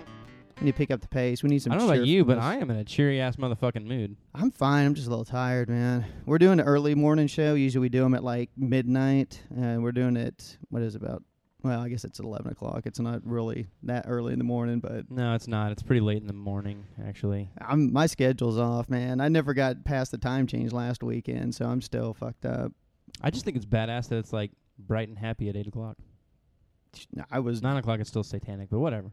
We 0.59 0.65
need 0.65 0.71
to 0.73 0.77
pick 0.77 0.91
up 0.91 0.99
the 0.99 1.07
pace. 1.07 1.41
We 1.41 1.49
need 1.49 1.61
some. 1.61 1.71
I 1.71 1.77
don't 1.77 1.87
know 1.87 1.93
about 1.93 2.05
you, 2.05 2.25
but. 2.25 2.37
I 2.37 2.57
am 2.57 2.69
in 2.69 2.75
a 2.75 2.83
cheery 2.83 3.21
ass 3.21 3.37
motherfucking 3.37 3.85
mood. 3.85 4.17
I'm 4.35 4.51
fine. 4.51 4.85
I'm 4.85 4.93
just 4.93 5.07
a 5.07 5.09
little 5.09 5.23
tired, 5.23 5.69
man. 5.69 6.05
We're 6.25 6.37
doing 6.37 6.59
an 6.59 6.65
early 6.65 6.95
morning 6.95 7.27
show. 7.27 7.53
Usually 7.53 7.81
we 7.81 7.87
do 7.87 8.01
them 8.01 8.13
at 8.13 8.25
like 8.25 8.49
midnight, 8.57 9.41
and 9.55 9.81
we're 9.81 9.93
doing 9.93 10.17
it. 10.17 10.57
What 10.69 10.81
is 10.81 10.95
it, 10.95 11.01
about? 11.01 11.23
Well, 11.63 11.81
I 11.81 11.89
guess 11.89 12.03
it's 12.05 12.19
11 12.19 12.51
o'clock. 12.51 12.85
It's 12.85 12.99
not 12.99 13.21
really 13.25 13.67
that 13.83 14.05
early 14.07 14.31
in 14.33 14.39
the 14.39 14.45
morning, 14.45 14.79
but 14.79 15.09
No, 15.11 15.33
it's 15.33 15.47
not. 15.47 15.71
It's 15.71 15.83
pretty 15.83 16.01
late 16.01 16.21
in 16.21 16.27
the 16.27 16.33
morning, 16.33 16.85
actually. 17.05 17.49
I'm 17.59 17.91
my 17.93 18.05
schedule's 18.05 18.57
off, 18.57 18.89
man. 18.89 19.21
I 19.21 19.29
never 19.29 19.53
got 19.53 19.85
past 19.85 20.11
the 20.11 20.17
time 20.17 20.45
change 20.45 20.71
last 20.73 21.03
weekend, 21.03 21.55
so 21.55 21.65
I'm 21.65 21.81
still 21.81 22.13
fucked 22.13 22.45
up. 22.45 22.73
I 23.21 23.29
just 23.29 23.45
think 23.45 23.55
it's 23.57 23.65
badass 23.65 24.09
that 24.09 24.17
it's 24.17 24.33
like 24.33 24.51
bright 24.77 25.07
and 25.07 25.17
happy 25.17 25.47
at 25.49 25.55
eight 25.55 25.67
o'clock. 25.67 25.97
I 27.31 27.39
was 27.39 27.61
Nine 27.61 27.77
o'clock 27.77 27.99
It's 27.99 28.09
still 28.09 28.23
satanic, 28.23 28.69
but 28.69 28.79
whatever. 28.79 29.11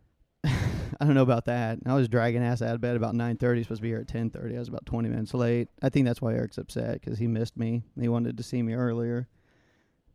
I 1.00 1.04
don't 1.04 1.14
know 1.14 1.22
about 1.22 1.46
that. 1.46 1.78
I 1.86 1.94
was 1.94 2.08
dragging 2.08 2.42
ass 2.42 2.62
out 2.62 2.74
of 2.74 2.80
bed 2.80 2.96
about 2.96 3.14
9:30. 3.14 3.62
Supposed 3.62 3.78
to 3.78 3.82
be 3.82 3.88
here 3.88 3.98
at 3.98 4.06
10:30. 4.08 4.56
I 4.56 4.58
was 4.58 4.68
about 4.68 4.86
20 4.86 5.08
minutes 5.08 5.34
late. 5.34 5.68
I 5.82 5.88
think 5.88 6.06
that's 6.06 6.22
why 6.22 6.34
Eric's 6.34 6.58
upset 6.58 7.00
because 7.00 7.18
he 7.18 7.26
missed 7.26 7.56
me. 7.56 7.82
He 8.00 8.08
wanted 8.08 8.36
to 8.36 8.42
see 8.42 8.62
me 8.62 8.74
earlier. 8.74 9.28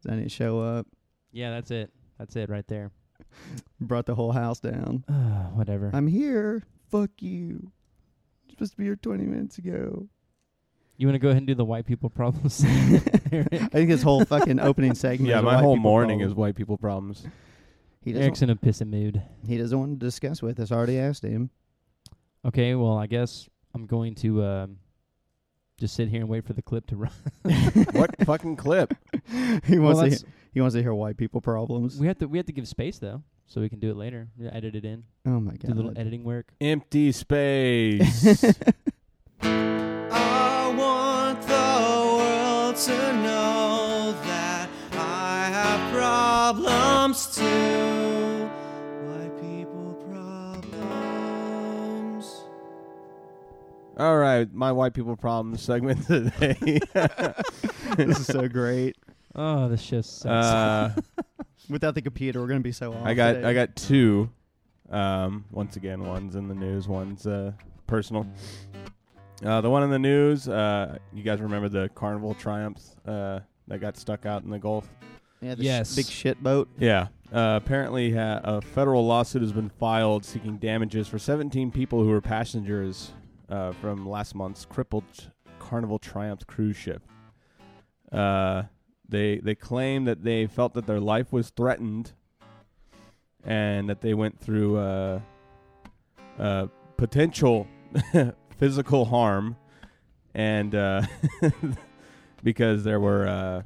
I 0.08 0.16
didn't 0.16 0.32
show 0.32 0.60
up. 0.60 0.88
Yeah, 1.32 1.52
that's 1.52 1.72
it. 1.72 1.92
That's 2.18 2.36
it 2.36 2.50
right 2.50 2.68
there. 2.68 2.92
Brought 3.80 4.06
the 4.06 4.16
whole 4.16 4.32
house 4.32 4.60
down. 4.60 5.04
Whatever. 5.54 5.92
I'm 5.94 6.08
here. 6.08 6.64
Fuck 6.90 7.12
you. 7.20 7.72
You're 8.46 8.52
supposed 8.52 8.72
to 8.72 8.78
be 8.78 8.84
here 8.86 8.96
20 8.96 9.26
minutes 9.26 9.58
ago. 9.58 10.08
You 10.98 11.08
want 11.08 11.16
to 11.16 11.20
go 11.20 11.30
ahead 11.30 11.38
and 11.38 11.48
do 11.48 11.56
the 11.56 11.66
white 11.66 11.86
people 11.86 12.10
problems? 12.10 12.64
I 12.66 13.42
think 13.72 13.90
his 13.90 14.04
whole 14.04 14.26
fucking 14.26 14.60
opening 14.60 14.94
segment. 14.94 15.30
Yeah, 15.30 15.40
is 15.40 15.44
my 15.44 15.56
white 15.56 15.64
whole 15.64 15.76
people 15.76 15.90
morning 15.90 16.20
is 16.20 16.34
white 16.34 16.56
people 16.56 16.78
problems. 16.78 17.26
He 18.04 18.14
Eric's 18.16 18.40
doesn't. 18.40 18.50
in 18.50 18.58
a 18.58 18.60
pissy 18.60 18.88
mood. 18.88 19.22
He 19.48 19.58
doesn't 19.58 19.78
want 19.78 20.00
to 20.00 20.06
discuss 20.06 20.42
with 20.42 20.60
us. 20.60 20.72
I 20.72 20.76
already 20.76 20.98
asked 20.98 21.24
him. 21.24 21.50
Okay, 22.46 22.74
well, 22.76 22.98
I 22.98 23.06
guess 23.08 23.48
I'm 23.76 23.86
going 23.86 24.16
to 24.16 24.44
um, 24.44 24.78
just 25.78 25.96
sit 25.96 26.10
here 26.10 26.22
and 26.22 26.30
wait 26.30 26.46
for 26.46 26.54
the 26.54 26.64
clip 26.64 26.88
to 26.88 26.96
run. 26.96 27.12
what 27.92 28.16
fucking 28.26 28.56
clip? 28.56 28.94
he 29.66 29.78
Well, 29.78 29.94
wants 29.96 30.00
to. 30.00 30.04
that's- 30.06 30.22
Hear, 30.22 30.32
he 30.54 30.60
wants 30.62 30.76
to 30.76 30.82
hear 30.82 30.94
white 30.94 31.16
people 31.18 31.40
problems. 31.42 31.98
we 32.00 32.08
have 32.08 32.18
to 32.18 32.28
we 32.28 32.38
have 32.38 32.46
to 32.48 32.52
give 32.52 32.68
space 32.68 32.98
though, 33.00 33.24
so 33.46 33.62
we 33.62 33.70
can 33.70 33.80
do 33.80 33.90
it 33.92 33.96
later. 33.96 34.28
We 34.38 34.48
edit 34.48 34.76
it 34.76 34.84
in, 34.84 35.04
oh 35.26 35.40
my 35.40 35.52
god. 35.52 35.68
do 35.68 35.74
a 35.74 35.76
little 35.76 35.94
editing 35.98 36.24
work. 36.26 36.52
Empty 36.60 37.12
space. 37.14 38.44
I 39.44 40.74
want 40.78 41.42
the 41.44 41.54
world 42.18 42.76
to 42.76 43.14
know 43.24 44.14
that 44.26 44.70
I 44.94 45.48
have 45.52 45.94
problems 45.94 46.81
too. 47.14 48.50
White 49.04 49.36
people 49.42 49.94
problems. 50.62 52.26
All 53.98 54.18
right, 54.18 54.52
my 54.54 54.72
white 54.72 54.94
people 54.94 55.16
problems 55.18 55.62
segment 55.62 56.06
today. 56.08 56.80
this 57.98 58.20
is 58.20 58.28
so 58.28 58.48
great. 58.48 58.96
Oh, 59.36 59.68
this 59.70 59.86
just 59.86 60.20
sucks. 60.20 60.46
uh, 60.46 60.94
Without 61.70 61.96
the 61.96 62.02
computer, 62.02 62.40
we're 62.42 62.48
gonna 62.48 62.62
be 62.62 62.72
so 62.72 62.94
off. 62.94 63.06
I 63.06 63.14
got 63.14 63.34
today. 63.34 63.48
I 63.50 63.54
got 63.54 63.76
two. 63.76 64.30
Um, 64.90 65.46
once 65.52 65.76
again, 65.78 66.04
one's 66.06 66.36
in 66.36 66.48
the 66.48 66.56
news, 66.56 66.88
one's 66.88 67.28
uh, 67.28 67.52
personal. 67.88 68.26
Uh, 69.46 69.60
the 69.62 69.70
one 69.70 69.84
in 69.84 69.90
the 69.90 70.00
news, 70.00 70.48
uh, 70.48 70.98
you 71.14 71.24
guys 71.24 71.42
remember 71.42 71.68
the 71.70 71.90
Carnival 71.96 72.34
Triumph 72.36 72.80
uh, 73.06 73.40
that 73.68 73.80
got 73.80 73.98
stuck 73.98 74.26
out 74.26 74.44
in 74.44 74.50
the 74.50 74.60
Gulf? 74.60 74.88
Yeah, 75.42 75.56
the 75.56 75.86
sh- 75.86 75.96
big 75.96 76.06
shit 76.06 76.42
boat. 76.42 76.70
Yeah. 76.78 77.08
Uh, 77.34 77.60
apparently, 77.64 78.14
ha- 78.14 78.42
a 78.44 78.62
federal 78.62 79.06
lawsuit 79.06 79.42
has 79.42 79.52
been 79.52 79.70
filed 79.70 80.26
seeking 80.26 80.58
damages 80.58 81.08
for 81.08 81.18
17 81.18 81.72
people 81.72 82.04
who 82.04 82.10
were 82.10 82.22
passengers 82.22 83.12
uh, 83.50 83.72
from 83.74 84.08
last 84.08 84.36
month's 84.36 84.66
crippled 84.66 85.04
Carnival 85.60 85.98
Triumph 86.00 86.46
cruise 86.46 86.76
ship. 86.76 87.02
Uh, 88.12 88.64
they 89.08 89.38
they 89.38 89.56
claim 89.56 90.06
that 90.06 90.24
they 90.24 90.48
felt 90.48 90.74
that 90.74 90.86
their 90.88 91.00
life 91.00 91.32
was 91.32 91.50
threatened, 91.50 92.12
and 93.44 93.90
that 93.90 94.02
they 94.02 94.14
went 94.14 94.40
through 94.40 94.78
uh, 94.78 95.20
uh, 96.38 96.68
potential 96.98 97.68
physical 98.58 99.06
harm, 99.06 99.56
and 100.34 100.76
uh, 100.76 101.02
because 102.44 102.84
there 102.84 103.00
were 103.00 103.28
uh, 103.28 103.62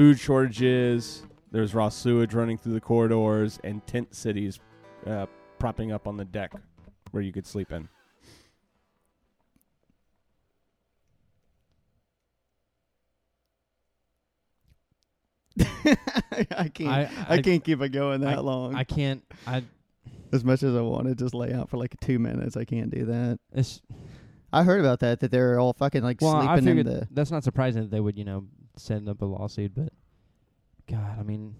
food 0.00 0.18
shortages, 0.18 1.24
there's 1.50 1.74
raw 1.74 1.90
sewage 1.90 2.32
running 2.32 2.56
through 2.56 2.72
the 2.72 2.80
corridors, 2.80 3.60
and 3.64 3.86
tent 3.86 4.14
cities 4.14 4.58
uh, 5.06 5.26
propping 5.58 5.92
up 5.92 6.06
on 6.06 6.16
the 6.16 6.24
deck 6.24 6.54
where 7.10 7.22
you 7.22 7.30
could 7.30 7.46
sleep 7.46 7.70
in. 7.70 7.86
I 16.56 16.70
can't. 16.72 16.88
I, 16.88 17.10
I, 17.28 17.42
can't 17.42 17.62
keep 17.62 17.82
it 17.82 17.90
going 17.90 18.22
that 18.22 18.38
I- 18.38 18.40
long. 18.40 18.74
I 18.74 18.84
can't. 18.84 19.22
I. 19.46 19.62
as 20.32 20.42
much 20.44 20.62
as 20.62 20.74
I 20.74 20.80
want 20.80 21.08
to 21.08 21.14
just 21.14 21.34
lay 21.34 21.52
out 21.52 21.68
for 21.68 21.76
like 21.76 21.94
two 22.00 22.18
minutes, 22.18 22.56
I 22.56 22.64
can't 22.64 22.90
do 22.90 23.04
that. 23.04 23.38
It's, 23.52 23.82
I 24.50 24.62
heard 24.62 24.80
about 24.80 25.00
that 25.00 25.20
that 25.20 25.30
they're 25.30 25.60
all 25.60 25.74
fucking 25.74 26.02
like 26.02 26.22
well, 26.22 26.36
I 26.36 26.58
sleeping 26.58 26.78
in 26.78 26.86
the. 26.86 27.06
that's 27.10 27.30
not 27.30 27.44
surprising 27.44 27.82
that 27.82 27.90
they 27.90 28.00
would, 28.00 28.16
you 28.16 28.24
know, 28.24 28.46
send 28.76 29.08
up 29.08 29.22
a 29.22 29.24
lawsuit. 29.24 29.72
But 29.74 29.92
God, 30.90 31.18
I 31.18 31.22
mean, 31.22 31.54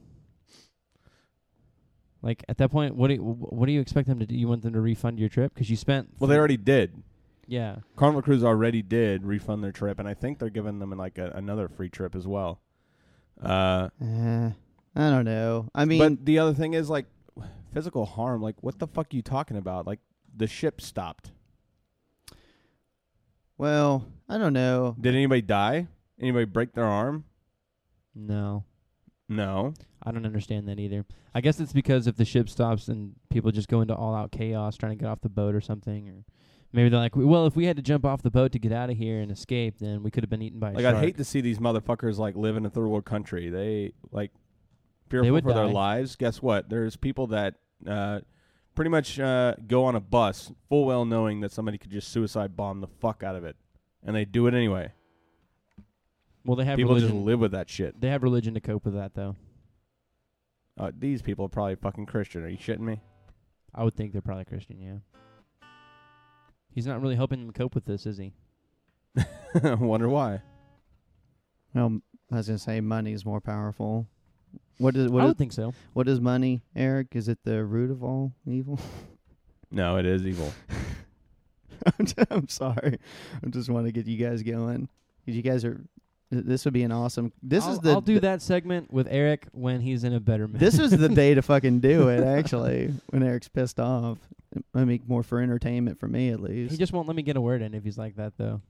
like 2.23 2.45
at 2.49 2.59
that 2.59 2.71
point, 2.71 2.97
what 2.97 3.09
do 3.09 3.15
you, 3.15 3.21
what 3.21 3.67
do 3.67 3.73
you 3.73 3.81
expect 3.81 4.09
them 4.09 4.19
to 4.19 4.27
do? 4.27 4.35
You 4.35 4.49
want 4.49 4.63
them 4.63 4.73
to 4.75 4.81
refund 4.81 5.19
your 5.19 5.29
trip 5.29 5.55
because 5.55 5.71
you 5.71 5.77
spent. 5.77 6.11
Well, 6.19 6.29
they 6.29 6.37
already 6.37 6.57
did. 6.57 7.03
Yeah. 7.47 7.77
Carnival 7.97 8.23
Cruise 8.23 8.45
already 8.45 8.83
did 8.83 9.27
refund 9.27 9.65
their 9.65 9.73
trip, 9.73 9.99
and 9.99 10.07
I 10.09 10.15
think 10.15 10.39
they're 10.39 10.51
giving 10.51 10.79
them 10.79 10.91
like 10.97 11.19
a, 11.19 11.31
another 11.35 11.69
free 11.69 11.89
trip 11.89 12.15
as 12.15 12.27
well. 12.27 12.61
Uh, 13.43 13.89
Eh, 14.01 14.51
I 14.95 15.11
don't 15.11 15.25
know. 15.25 15.69
I 15.75 15.85
mean, 15.85 15.99
but 15.99 16.25
the 16.25 16.39
other 16.39 16.53
thing 16.55 16.75
is 16.75 16.89
like 16.91 17.07
physical 17.73 18.05
harm. 18.05 18.43
Like, 18.43 18.57
what 18.63 18.79
the 18.79 18.87
fuck 18.87 19.13
are 19.13 19.17
you 19.17 19.23
talking 19.23 19.57
about? 19.57 19.87
Like, 19.87 19.99
the 20.37 20.47
ship 20.47 20.81
stopped. 20.81 21.33
well, 23.59 24.07
I 24.29 24.39
don't 24.39 24.53
know. 24.53 24.95
Did 25.01 25.15
anybody 25.15 25.43
die? 25.43 25.89
Anybody 26.21 26.45
break 26.45 26.75
their 26.75 26.85
arm? 26.85 27.25
No. 28.15 28.65
No. 29.29 29.75
I 30.03 30.11
don't 30.11 30.27
understand 30.27 30.69
that 30.69 30.79
either. 30.79 31.07
I 31.35 31.41
guess 31.41 31.61
it's 31.61 31.73
because 31.73 32.07
if 32.07 32.17
the 32.17 32.25
ship 32.25 32.49
stops 32.49 32.89
and 32.89 33.15
people 33.31 33.53
just 33.53 33.69
go 33.69 33.81
into 33.81 33.95
all 33.95 34.15
out 34.15 34.33
chaos 34.33 34.77
trying 34.77 34.93
to 34.93 35.03
get 35.03 35.09
off 35.09 35.21
the 35.21 35.29
boat 35.29 35.55
or 35.55 35.61
something, 35.61 36.09
or 36.09 36.25
maybe 36.73 36.89
they're 36.89 36.99
like, 36.99 37.15
well, 37.15 37.47
if 37.47 37.55
we 37.55 37.67
had 37.67 37.77
to 37.77 37.83
jump 37.83 38.05
off 38.05 38.23
the 38.23 38.31
boat 38.31 38.53
to 38.53 38.59
get 38.59 38.73
out 38.73 38.91
of 38.91 38.97
here 38.97 39.21
and 39.21 39.31
escape, 39.31 39.79
then 39.79 40.03
we 40.03 40.11
could 40.11 40.25
have 40.25 40.31
been 40.31 40.43
eaten 40.43 40.59
by 40.59 40.71
a 40.71 40.75
Like, 40.75 40.83
shark. 40.83 40.97
I'd 40.97 41.01
hate 41.05 41.17
to 41.19 41.25
see 41.25 41.41
these 41.41 41.59
motherfuckers 41.59 42.19
like 42.19 42.35
live 42.37 42.57
in 42.57 42.67
a 42.67 42.71
third 42.71 42.87
world 42.89 43.05
country. 43.05 43.49
They 43.51 43.93
like 44.11 44.33
fearful 45.09 45.31
would 45.31 45.45
for 45.45 45.53
their 45.53 45.67
lives. 45.67 46.17
Guess 46.17 46.43
what? 46.43 46.69
There's 46.69 46.97
people 46.97 47.29
that 47.29 47.55
uh, 47.87 48.21
pretty 48.75 48.91
much 48.91 49.21
uh, 49.21 49.55
go 49.67 49.85
on 49.85 49.95
a 49.95 50.01
bus 50.01 50.51
full 50.69 50.87
well 50.87 51.05
knowing 51.05 51.41
that 51.41 51.53
somebody 51.53 51.79
could 51.79 51.91
just 51.91 52.09
suicide 52.09 52.57
bomb 52.57 52.81
the 52.81 52.89
fuck 52.89 53.23
out 53.23 53.37
of 53.37 53.45
it, 53.45 53.57
and 54.05 54.17
they 54.17 54.25
do 54.25 54.47
it 54.49 54.55
anyway. 54.55 54.93
Well, 56.45 56.57
they 56.57 56.65
have 56.65 56.77
People 56.77 56.95
just 56.95 57.07
religion. 57.07 57.25
live 57.27 57.41
with 57.41 57.53
that 57.53 57.69
shit. 57.71 58.01
They 58.01 58.09
have 58.09 58.23
religion 58.23 58.55
to 58.55 58.61
cope 58.61 58.85
with 58.85 58.95
that, 58.95 59.15
though. 59.15 59.37
Uh, 60.79 60.91
these 60.99 61.21
people 61.23 61.45
are 61.45 61.49
probably 61.49 61.75
fucking 61.77 62.07
Christian. 62.07 62.43
Are 62.45 62.49
you 62.49 62.57
shitting 62.57 62.81
me? 62.81 63.01
I 63.75 63.85
would 63.85 63.95
think 63.95 64.13
they're 64.13 64.23
probably 64.23 64.45
Christian, 64.47 64.81
yeah. 64.81 65.67
He's 66.75 66.87
not 66.87 67.01
really 67.03 67.17
helping 67.17 67.41
them 67.41 67.53
cope 67.53 67.75
with 67.75 67.85
this, 67.85 68.07
is 68.07 68.17
he? 68.19 68.33
I 69.63 69.75
wonder 69.75 70.09
why. 70.09 70.41
Well, 71.75 72.01
I 72.33 72.37
was 72.37 72.47
gonna 72.47 72.59
say 72.59 72.81
money 72.81 73.13
is 73.13 73.25
more 73.25 73.41
powerful. 73.41 74.07
What 74.79 74.97
is 74.97 75.09
I 75.11 75.11
what 75.15 75.23
is, 75.25 75.29
would 75.29 75.39
think 75.39 75.53
so. 75.53 75.75
what 75.93 76.09
is 76.09 76.21
money, 76.21 76.63
Eric? 76.75 77.09
Is 77.13 77.29
it 77.29 77.39
the 77.45 77.65
root 77.65 77.91
of 77.91 78.03
all 78.03 78.33
evil? 78.47 78.79
No, 79.73 79.99
it 79.99 80.05
is 80.05 80.27
evil. 80.27 80.53
I'm, 82.29 82.49
sorry. 82.49 82.99
I 83.41 83.49
just 83.51 83.71
want 83.71 83.87
to 83.87 83.93
get 83.93 84.09
you 84.09 84.17
guys 84.17 84.43
going. 84.43 84.89
'Cause 85.25 85.37
you 85.37 85.43
guys 85.43 85.65
are. 85.65 85.81
Th- 86.33 86.45
This 86.45 86.65
would 86.65 86.75
be 86.75 86.83
an 86.83 86.93
awesome. 86.93 87.33
This 87.43 87.65
I'll, 87.65 87.73
is 87.73 87.79
the. 87.81 87.91
I'll 87.91 88.01
do 88.01 88.21
that 88.21 88.43
segment 88.43 88.93
with 88.93 89.07
Eric 89.11 89.47
when 89.53 89.81
he's 89.81 90.05
in 90.05 90.13
a 90.15 90.21
better 90.21 90.47
mood. 90.49 90.61
This 90.61 90.79
is 90.79 90.91
the 90.91 91.09
day 91.23 91.35
to 91.35 91.43
fucking 91.43 91.81
do 91.81 92.09
it. 92.09 92.23
Actually, 92.25 92.93
when 93.09 93.23
Eric's 93.23 93.49
pissed 93.49 93.79
off, 93.81 94.19
I 94.75 94.85
mean 94.85 95.03
more 95.07 95.23
for 95.23 95.41
entertainment 95.41 95.99
for 96.01 96.09
me 96.09 96.31
at 96.31 96.41
least. 96.41 96.73
he 96.73 96.77
just 96.79 96.93
won't 96.93 97.07
let 97.07 97.17
me 97.17 97.23
get 97.23 97.37
a 97.37 97.41
word 97.41 97.63
in 97.63 97.75
if 97.75 97.85
he's 97.85 97.99
like 97.99 98.17
that, 98.17 98.33
though. 98.37 98.61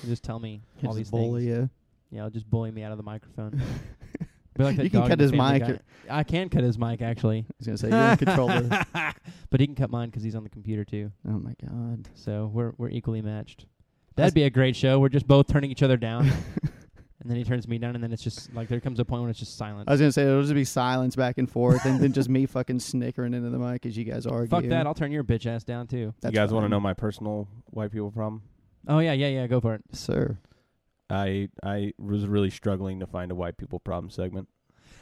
He'll 0.00 0.10
just 0.10 0.22
tell 0.24 0.38
me 0.38 0.62
He'll 0.78 0.90
all 0.90 0.96
just 0.96 1.10
these 1.10 1.10
bully 1.10 1.46
things. 1.46 1.56
you. 1.56 1.70
Yeah, 2.10 2.22
he'll 2.22 2.30
just 2.30 2.48
bully 2.50 2.70
me 2.70 2.82
out 2.82 2.92
of 2.92 2.98
the 2.98 3.04
microphone. 3.04 3.60
Be 4.56 4.64
like 4.64 4.78
You 4.78 4.88
can 4.88 5.06
cut 5.06 5.20
his 5.20 5.32
mic 5.32 5.60
Guy. 5.62 5.78
I 6.08 6.22
can 6.22 6.48
cut 6.48 6.62
his 6.64 6.78
mic 6.78 7.02
actually. 7.02 7.40
I 7.40 7.54
was 7.58 7.66
gonna 7.66 7.78
say 7.78 7.90
you're 7.90 7.98
in 8.12 8.16
controller. 8.16 8.84
but 9.50 9.60
he 9.60 9.66
can 9.66 9.74
cut 9.76 9.90
mine 9.90 10.10
'cause 10.10 10.22
he's 10.22 10.34
on 10.34 10.44
the 10.44 10.48
computer 10.48 10.82
too. 10.84 11.12
Oh 11.28 11.32
my 11.38 11.54
god. 11.62 12.08
So 12.14 12.50
we're 12.54 12.72
we're 12.78 12.88
equally 12.88 13.20
matched. 13.20 13.66
That'd 14.14 14.32
be 14.32 14.44
a 14.44 14.50
great 14.50 14.74
show. 14.74 14.98
We're 14.98 15.10
just 15.10 15.26
both 15.26 15.46
turning 15.46 15.70
each 15.70 15.82
other 15.82 15.98
down, 15.98 16.30
and 17.26 17.30
then 17.32 17.38
he 17.38 17.42
turns 17.42 17.66
me 17.66 17.76
down, 17.76 17.96
and 17.96 18.04
then 18.04 18.12
it's 18.12 18.22
just 18.22 18.54
like 18.54 18.68
there 18.68 18.78
comes 18.78 19.00
a 19.00 19.04
point 19.04 19.22
when 19.22 19.30
it's 19.30 19.40
just 19.40 19.58
silence. 19.58 19.86
I 19.88 19.90
was 19.90 20.00
gonna 20.00 20.12
say 20.12 20.22
it'll 20.22 20.42
just 20.42 20.54
be 20.54 20.64
silence 20.64 21.16
back 21.16 21.38
and 21.38 21.50
forth, 21.50 21.84
and 21.84 21.98
then 22.00 22.12
just 22.12 22.28
me 22.28 22.46
fucking 22.46 22.78
snickering 22.78 23.34
into 23.34 23.50
the 23.50 23.58
mic 23.58 23.84
as 23.84 23.96
you 23.96 24.04
guys 24.04 24.26
argue. 24.26 24.46
Fuck 24.48 24.66
that! 24.66 24.86
I'll 24.86 24.94
turn 24.94 25.10
your 25.10 25.24
bitch 25.24 25.44
ass 25.44 25.64
down 25.64 25.88
too. 25.88 26.14
That's 26.20 26.32
you 26.32 26.38
guys 26.38 26.52
want 26.52 26.64
to 26.64 26.68
know 26.68 26.78
my 26.78 26.94
personal 26.94 27.48
white 27.66 27.90
people 27.90 28.12
problem? 28.12 28.42
Oh 28.86 29.00
yeah, 29.00 29.12
yeah, 29.12 29.26
yeah. 29.26 29.48
Go 29.48 29.60
for 29.60 29.74
it. 29.74 29.82
sir? 29.90 30.38
I 31.10 31.48
I 31.64 31.94
was 31.98 32.26
really 32.26 32.50
struggling 32.50 33.00
to 33.00 33.06
find 33.08 33.32
a 33.32 33.34
white 33.34 33.56
people 33.56 33.80
problem 33.80 34.10
segment. 34.10 34.48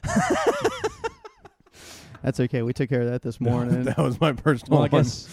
That's 2.25 2.41
okay. 2.41 2.63
We 2.63 2.73
took 2.73 2.89
care 2.89 3.03
of 3.03 3.11
that 3.11 3.21
this 3.21 3.39
morning. 3.41 3.85
that 3.85 3.99
was 3.99 4.19
my 4.19 4.33
personal 4.33 4.79
Well, 4.81 4.87
I 4.87 4.89
one. 4.89 5.03
guess. 5.03 5.29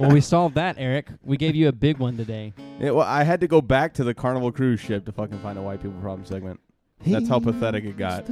well, 0.00 0.10
we 0.10 0.20
solved 0.20 0.56
that, 0.56 0.74
Eric. 0.78 1.10
We 1.22 1.36
gave 1.36 1.54
you 1.54 1.68
a 1.68 1.72
big 1.72 1.98
one 1.98 2.16
today. 2.16 2.52
Yeah, 2.80 2.90
well, 2.90 3.06
I 3.06 3.22
had 3.22 3.40
to 3.40 3.46
go 3.46 3.60
back 3.60 3.94
to 3.94 4.04
the 4.04 4.14
Carnival 4.14 4.50
cruise 4.50 4.80
ship 4.80 5.04
to 5.06 5.12
fucking 5.12 5.38
find 5.38 5.58
a 5.58 5.62
white 5.62 5.80
people 5.80 6.00
problem 6.00 6.26
segment. 6.26 6.58
That's 7.06 7.28
how 7.28 7.38
pathetic 7.38 7.84
it 7.84 7.96
got. 7.96 8.28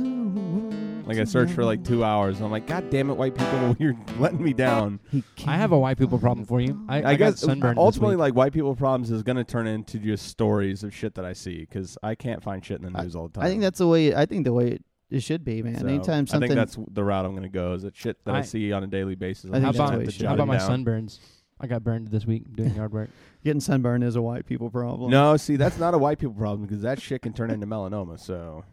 Like 1.06 1.18
I 1.18 1.25
searched 1.25 1.52
for 1.52 1.64
like 1.64 1.85
two 1.85 2.02
hours. 2.02 2.38
And 2.38 2.47
I'm 2.47 2.50
like, 2.50 2.66
God 2.66 2.90
damn 2.90 3.09
it, 3.11 3.14
white 3.14 3.37
people, 3.37 3.76
you're 3.78 3.95
letting 4.18 4.42
me 4.42 4.52
down. 4.52 4.99
I 5.47 5.56
have 5.56 5.71
a 5.71 5.78
white 5.78 5.97
people 5.99 6.18
problem 6.18 6.45
for 6.45 6.61
you. 6.61 6.85
I, 6.88 6.97
I, 6.97 6.99
I, 6.99 7.02
got 7.14 7.18
guess 7.35 7.40
sunburned. 7.42 7.78
ultimately, 7.78 8.14
this 8.16 8.18
week. 8.18 8.21
like 8.21 8.35
white 8.35 8.52
people 8.52 8.75
problems 8.75 9.12
is 9.12 9.23
gonna 9.23 9.45
turn 9.45 9.68
into 9.68 10.00
just 10.00 10.26
stories 10.26 10.83
of 10.83 10.92
shit 10.92 11.14
that 11.14 11.25
I 11.25 11.33
see 11.35 11.61
because 11.61 11.97
I 12.02 12.16
can't 12.16 12.42
find 12.42 12.64
shit 12.64 12.83
in 12.83 12.92
the 12.92 13.00
news 13.02 13.14
all 13.14 13.28
the 13.28 13.35
time. 13.35 13.45
I 13.45 13.49
think 13.49 13.62
that's 13.62 13.78
the 13.78 13.87
way. 13.87 14.12
I 14.12 14.26
think 14.26 14.45
the 14.45 14.52
way 14.52 14.80
it 15.11 15.23
should 15.23 15.45
be, 15.45 15.63
man. 15.63 15.79
So, 15.81 15.87
Anytime 15.87 16.27
I 16.33 16.39
think 16.39 16.55
that's 16.55 16.77
the 16.91 17.05
route 17.05 17.25
I'm 17.25 17.33
going 17.33 17.43
to 17.45 17.49
go. 17.49 17.75
Is 17.75 17.83
that 17.83 17.97
shit 17.97 18.25
that 18.25 18.35
I, 18.35 18.39
I- 18.39 18.43
see 18.43 18.73
on 18.73 18.83
a 18.85 18.87
daily 18.87 19.15
basis? 19.15 19.51
I 19.53 19.57
I'm 19.57 19.63
think 19.63 19.65
how 19.65 19.71
that's 19.73 19.77
about, 19.79 19.85
gonna 19.87 19.97
what 19.99 20.01
have 20.01 20.09
it 20.09 20.13
to 20.13 20.19
should 20.19 20.27
how 20.27 20.35
about 20.35 20.43
it 20.45 20.47
my 20.47 20.57
down. 20.59 20.85
sunburns? 20.85 21.19
I 21.59 21.67
got 21.67 21.83
burned 21.85 22.09
this 22.09 22.27
week 22.27 22.55
doing 22.55 22.75
yard 22.75 22.93
work. 22.93 23.09
getting 23.45 23.61
sunburned 23.61 24.05
is 24.05 24.15
a 24.17 24.21
white 24.23 24.45
people 24.47 24.69
problem. 24.71 25.11
No, 25.11 25.37
see, 25.39 25.57
that's 25.57 25.79
not 25.79 25.95
a 25.95 25.99
white 25.99 26.19
people 26.19 26.35
problem 26.35 26.67
because 26.67 26.83
that 26.83 27.01
shit 27.01 27.23
can 27.23 27.33
turn 27.33 27.51
into 27.51 27.67
melanoma. 27.67 28.21
So, 28.21 28.65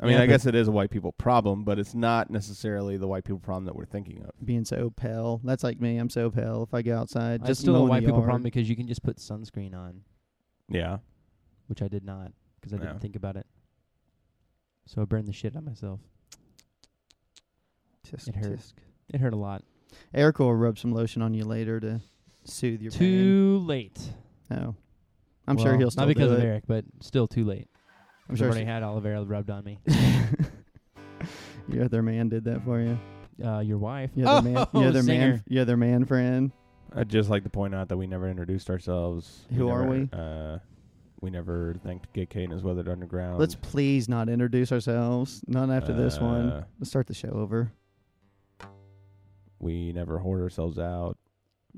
I 0.00 0.06
mean, 0.06 0.14
Yeah, 0.16 0.22
I 0.22 0.26
guess 0.26 0.46
it 0.46 0.54
is 0.54 0.68
a 0.68 0.72
white 0.72 0.90
people 0.90 1.12
problem, 1.12 1.64
but 1.64 1.78
it's 1.78 1.94
not 1.94 2.30
necessarily 2.30 2.96
the 2.96 3.06
white 3.06 3.24
people 3.24 3.40
problem 3.40 3.66
that 3.66 3.76
we're 3.76 3.84
thinking 3.84 4.22
of. 4.22 4.30
being 4.42 4.64
so 4.64 4.88
pale. 4.90 5.40
That's 5.44 5.62
like 5.62 5.80
me. 5.82 5.98
I'm 5.98 6.08
so 6.08 6.30
pale. 6.30 6.62
If 6.62 6.72
I 6.72 6.80
go 6.80 6.96
outside, 6.96 7.40
It's 7.40 7.48
just 7.48 7.60
still 7.60 7.74
a 7.76 7.78
mowing 7.80 7.90
white 7.90 8.00
people 8.00 8.16
yard. 8.18 8.24
problem 8.24 8.42
because 8.42 8.70
you 8.70 8.74
can 8.76 8.88
just 8.88 9.02
put 9.02 9.18
sunscreen 9.18 9.74
on, 9.74 10.00
Yeah. 10.70 10.98
which 11.66 11.82
I 11.82 11.88
did 11.88 12.04
not 12.06 12.32
because 12.60 12.72
I 12.72 12.76
Yeah. 12.78 12.84
didn't 12.92 13.02
think 13.02 13.16
about 13.16 13.36
it. 13.36 13.46
So 14.86 15.02
I 15.02 15.04
burned 15.04 15.26
the 15.28 15.32
shit 15.32 15.54
out 15.56 15.60
of 15.62 15.66
myself. 15.66 16.00
Tisk, 18.06 18.28
It 18.28 18.36
hurt. 18.36 18.58
tisk. 18.58 18.72
It 19.12 19.20
hurt 19.20 19.32
a 19.32 19.36
lot. 19.36 19.62
Eric 20.14 20.38
will 20.38 20.54
rub 20.54 20.78
some 20.78 20.92
lotion 20.92 21.22
on 21.22 21.34
you 21.34 21.44
later 21.44 21.78
to 21.80 22.00
soothe 22.44 22.80
your 22.82 22.90
pain. 22.92 22.98
Too 23.00 23.58
late. 23.64 24.00
No, 24.50 24.74
I'm 25.46 25.56
sure 25.58 25.76
he'll 25.78 25.90
still 25.90 26.02
not 26.06 26.08
because 26.08 26.30
do 26.30 26.36
of 26.36 26.42
it. 26.42 26.46
Eric, 26.46 26.64
but 26.66 26.84
still 27.00 27.26
too 27.26 27.44
late. 27.44 27.68
I'm 28.28 28.32
I've 28.32 28.38
sure 28.38 28.48
already 28.48 28.64
had 28.64 28.82
aloe 28.82 29.00
vera 29.00 29.22
rubbed 29.24 29.50
on 29.50 29.64
me. 29.64 29.78
your 31.68 31.84
other 31.84 32.02
man 32.02 32.28
did 32.28 32.44
that 32.44 32.64
for 32.64 32.80
you. 32.80 32.98
Uh, 33.42 33.60
your 33.60 33.78
wife. 33.78 34.10
Your 34.14 34.28
other 34.28 34.48
man, 34.50 34.66
Oh, 34.74 34.80
your 34.80 34.88
other 34.90 35.02
man, 35.02 35.04
singer. 35.04 35.44
your 35.48 35.62
other 35.62 35.76
man 35.76 36.04
friend. 36.04 36.52
I'd 36.94 37.08
just 37.08 37.30
like 37.30 37.44
to 37.44 37.50
point 37.50 37.74
out 37.74 37.88
that 37.88 37.96
we 37.96 38.06
never 38.06 38.28
introduced 38.28 38.68
ourselves. 38.68 39.46
Who 39.54 39.68
are 39.68 39.82
never, 39.84 39.92
we? 39.92 40.08
Uh, 40.12 40.58
we 41.22 41.30
never 41.30 41.74
thanked 41.82 42.12
Gay 42.12 42.26
Kane 42.26 42.52
as 42.52 42.62
Weathered 42.62 42.88
Underground. 42.88 43.38
Let's 43.38 43.54
please 43.54 44.08
not 44.08 44.28
introduce 44.28 44.70
ourselves. 44.72 45.42
Not 45.46 45.70
after 45.70 45.94
this 45.94 46.18
one. 46.20 46.50
Uh, 46.50 46.64
Let's 46.78 46.90
start 46.90 47.06
the 47.06 47.14
show 47.14 47.30
over. 47.30 47.72
We 49.58 49.92
never 49.92 50.18
hoard 50.18 50.42
ourselves 50.42 50.78
out. 50.78 51.16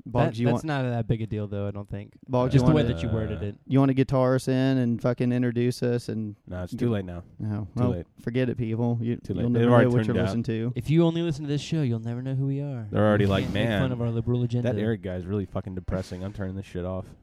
Boggs, 0.05 0.31
That- 0.35 0.39
you 0.41 0.45
that's 0.47 0.53
want 0.55 0.65
not 0.65 0.81
that 0.83 1.07
big 1.07 1.21
a 1.21 1.27
deal, 1.27 1.47
though. 1.47 1.67
I 1.67 1.71
don't 1.71 1.87
think. 1.87 2.13
Boggs, 2.27 2.51
Just 2.51 2.63
you 2.65 2.69
the 2.71 2.75
way 2.75 2.83
want 2.83 2.93
that 2.95 3.01
you 3.03 3.09
worded 3.09 3.43
it. 3.43 3.55
you 3.65 3.79
want 3.79 3.89
to 3.91 3.93
guitar 3.93 4.35
us 4.35 4.49
in 4.49 4.77
and 4.77 5.01
fucking 5.01 5.31
introduce 5.31 5.81
us 5.83 6.09
and 6.09 6.35
No, 6.47 6.63
it's 6.63 6.71
G- 6.73 6.77
too 6.79 6.89
late 6.89 7.05
now. 7.05 7.23
no, 7.39 7.67
Too 7.77 7.81
well, 7.81 7.89
late. 7.91 8.05
forget 8.19 8.49
it, 8.49 8.57
people. 8.57 8.97
You, 8.99 9.15
Too 9.15 9.33
you'll 9.35 9.43
late. 9.43 9.51
never 9.51 9.63
They've 9.65 9.71
already 9.71 9.85
know 9.85 9.91
what 9.91 9.95
turned 10.05 10.07
you're 10.07 10.17
out. 10.17 10.35
listening 10.35 10.43
to. 10.43 10.73
If 10.75 10.89
you 10.89 11.03
only 11.05 11.21
listen 11.21 11.43
to 11.45 11.47
this 11.47 11.61
show, 11.61 11.81
you'll 11.81 11.99
never 12.01 12.21
know 12.21 12.35
who 12.35 12.47
we 12.47 12.59
are. 12.59 12.87
They're 12.91 13.07
already 13.07 13.23
You 13.23 13.29
like, 13.29 13.43
can't 13.45 13.53
make 13.53 13.69
man, 13.69 13.81
fun 13.83 13.91
of 13.93 14.01
our 14.01 14.09
liberal 14.09 14.43
agenda. 14.43 14.73
That 14.73 14.81
Eric 14.81 15.01
guy's 15.01 15.25
really 15.25 15.45
fucking 15.45 15.75
depressing. 15.75 16.23
I'm 16.25 16.33
turning 16.33 16.55
this 16.55 16.65
shit 16.65 16.83
off. 16.85 17.05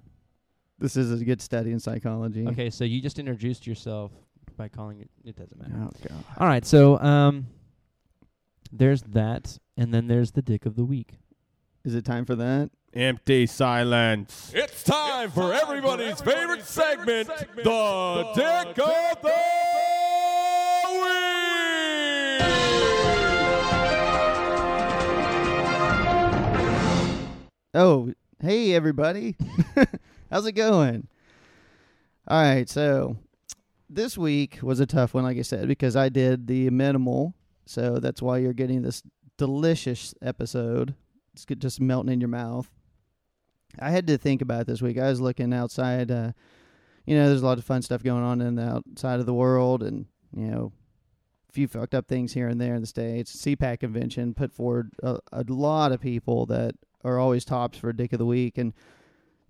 This 0.82 0.96
is 0.96 1.20
a 1.20 1.24
good 1.24 1.40
study 1.40 1.70
in 1.70 1.78
psychology. 1.78 2.44
Okay, 2.48 2.68
so 2.68 2.82
you 2.82 3.00
just 3.00 3.20
introduced 3.20 3.68
yourself 3.68 4.10
by 4.56 4.66
calling 4.66 4.98
it. 4.98 5.08
It 5.24 5.36
doesn't 5.36 5.56
matter. 5.56 5.74
Oh 5.80 5.90
god. 6.08 6.24
All 6.38 6.48
right, 6.48 6.66
so 6.66 6.98
um, 6.98 7.46
there's 8.72 9.02
that, 9.02 9.58
and 9.76 9.94
then 9.94 10.08
there's 10.08 10.32
the 10.32 10.42
dick 10.42 10.66
of 10.66 10.74
the 10.74 10.84
week. 10.84 11.20
Is 11.84 11.94
it 11.94 12.04
time 12.04 12.24
for 12.24 12.34
that? 12.34 12.72
Empty 12.94 13.46
silence. 13.46 14.50
It's 14.52 14.82
time 14.82 15.30
for 15.30 15.54
everybody's 15.54 16.20
favorite 16.20 16.64
segment, 16.64 17.28
the 17.28 18.32
Dick 18.34 18.78
of 18.80 19.22
the 19.22 19.28
Week! 20.92 21.22
Oh, 27.72 28.12
hey 28.40 28.74
everybody. 28.74 29.36
How's 30.32 30.46
it 30.46 30.52
going? 30.52 31.08
All 32.26 32.42
right, 32.42 32.66
so 32.66 33.18
this 33.90 34.16
week 34.16 34.60
was 34.62 34.80
a 34.80 34.86
tough 34.86 35.12
one, 35.12 35.24
like 35.24 35.36
I 35.36 35.42
said, 35.42 35.68
because 35.68 35.94
I 35.94 36.08
did 36.08 36.46
the 36.46 36.70
minimal. 36.70 37.34
So 37.66 37.98
that's 37.98 38.22
why 38.22 38.38
you're 38.38 38.54
getting 38.54 38.80
this 38.80 39.02
delicious 39.36 40.14
episode. 40.22 40.94
It's 41.34 41.44
just 41.44 41.82
melting 41.82 42.14
in 42.14 42.22
your 42.22 42.30
mouth. 42.30 42.70
I 43.78 43.90
had 43.90 44.06
to 44.06 44.16
think 44.16 44.40
about 44.40 44.66
this 44.66 44.80
week. 44.80 44.96
I 44.96 45.10
was 45.10 45.20
looking 45.20 45.52
outside. 45.52 46.10
Uh, 46.10 46.32
you 47.04 47.14
know, 47.14 47.28
there's 47.28 47.42
a 47.42 47.46
lot 47.46 47.58
of 47.58 47.64
fun 47.66 47.82
stuff 47.82 48.02
going 48.02 48.24
on 48.24 48.40
in 48.40 48.54
the 48.54 48.62
outside 48.62 49.20
of 49.20 49.26
the 49.26 49.34
world, 49.34 49.82
and 49.82 50.06
you 50.34 50.46
know, 50.46 50.72
a 51.50 51.52
few 51.52 51.68
fucked 51.68 51.94
up 51.94 52.08
things 52.08 52.32
here 52.32 52.48
and 52.48 52.58
there 52.58 52.74
in 52.74 52.80
the 52.80 52.86
states. 52.86 53.36
CPAC 53.36 53.80
convention 53.80 54.32
put 54.32 54.50
forward 54.50 54.92
a, 55.02 55.18
a 55.30 55.44
lot 55.46 55.92
of 55.92 56.00
people 56.00 56.46
that 56.46 56.74
are 57.04 57.18
always 57.18 57.44
tops 57.44 57.76
for 57.76 57.92
Dick 57.92 58.14
of 58.14 58.18
the 58.18 58.24
Week. 58.24 58.56
And 58.56 58.72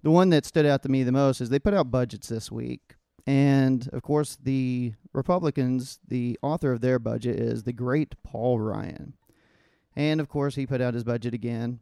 the 0.03 0.11
one 0.11 0.31
that 0.31 0.45
stood 0.45 0.67
out 0.67 0.83
to 0.83 0.89
me 0.89 1.03
the 1.03 1.13
most 1.13 1.41
is 1.41 1.49
they 1.49 1.59
put 1.59 1.75
out 1.75 1.91
budgets 1.91 2.29
this 2.29 2.51
week. 2.51 2.97
And 3.27 3.89
of 3.93 4.03
course, 4.03 4.37
the 4.43 4.95
Republicans, 5.13 6.01
the 6.07 6.39
author 6.43 6.73
of 6.73 6.81
their 6.81 6.99
budget 6.99 7.39
is 7.39 7.63
the 7.63 7.73
great 7.73 8.15
Paul 8.25 8.59
Ryan. 8.59 9.15
And 9.95 10.21
of 10.21 10.29
course, 10.29 10.57
he 10.57 10.67
put 10.67 10.81
out 10.81 10.95
his 10.95 11.05
budget 11.05 11.35
again. 11.35 11.81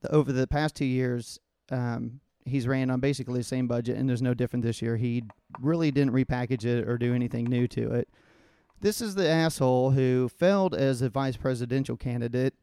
The, 0.00 0.12
over 0.12 0.32
the 0.32 0.46
past 0.46 0.74
two 0.74 0.86
years, 0.86 1.38
um, 1.70 2.20
he's 2.44 2.66
ran 2.66 2.90
on 2.90 3.00
basically 3.00 3.40
the 3.40 3.44
same 3.44 3.68
budget, 3.68 3.96
and 3.96 4.08
there's 4.08 4.22
no 4.22 4.34
different 4.34 4.64
this 4.64 4.82
year. 4.82 4.96
He 4.96 5.22
really 5.60 5.90
didn't 5.90 6.14
repackage 6.14 6.64
it 6.64 6.88
or 6.88 6.98
do 6.98 7.14
anything 7.14 7.44
new 7.44 7.68
to 7.68 7.92
it. 7.92 8.08
This 8.80 9.00
is 9.00 9.14
the 9.14 9.28
asshole 9.28 9.90
who 9.90 10.28
failed 10.28 10.74
as 10.74 11.02
a 11.02 11.10
vice 11.10 11.36
presidential 11.36 11.96
candidate 11.96 12.54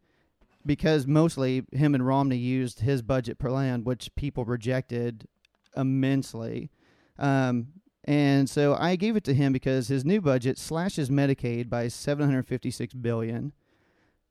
because 0.68 1.08
mostly 1.08 1.64
him 1.72 1.96
and 1.96 2.06
Romney 2.06 2.38
used 2.38 2.82
his 2.82 3.02
budget 3.02 3.40
per 3.40 3.50
land, 3.50 3.86
which 3.86 4.14
people 4.16 4.46
rejected 4.46 5.28
immensely. 5.76 6.70
Um, 7.18 7.70
and 8.04 8.50
so 8.50 8.76
I 8.76 8.96
gave 8.96 9.16
it 9.16 9.24
to 9.26 9.34
him 9.34 9.52
because 9.52 9.88
his 9.88 10.06
new 10.06 10.22
budget 10.22 10.58
slashes 10.58 11.10
Medicaid 11.10 11.70
by 11.70 11.88
756 11.88 12.94
billion. 12.94 13.54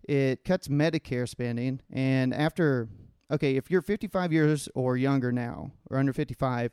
It 0.04 0.44
cuts 0.44 0.68
Medicare 0.68 1.28
spending, 1.28 1.80
and 1.90 2.32
after 2.32 2.88
okay, 3.30 3.56
if 3.56 3.70
you're 3.70 3.82
55 3.82 4.32
years 4.32 4.68
or 4.74 4.96
younger 4.96 5.32
now, 5.32 5.72
or 5.90 5.98
under 5.98 6.12
55, 6.12 6.70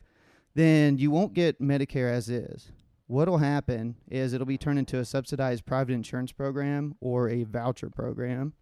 then 0.54 0.98
you 0.98 1.10
won't 1.10 1.34
get 1.34 1.60
Medicare 1.60 2.12
as 2.12 2.28
is. 2.28 2.70
What'll 3.06 3.38
happen 3.38 3.96
is 4.08 4.32
it'll 4.32 4.46
be 4.46 4.56
turned 4.56 4.78
into 4.78 4.98
a 4.98 5.04
subsidized 5.04 5.66
private 5.66 5.92
insurance 5.92 6.32
program 6.32 6.94
or 7.00 7.28
a 7.28 7.42
voucher 7.42 7.90
program. 7.90 8.54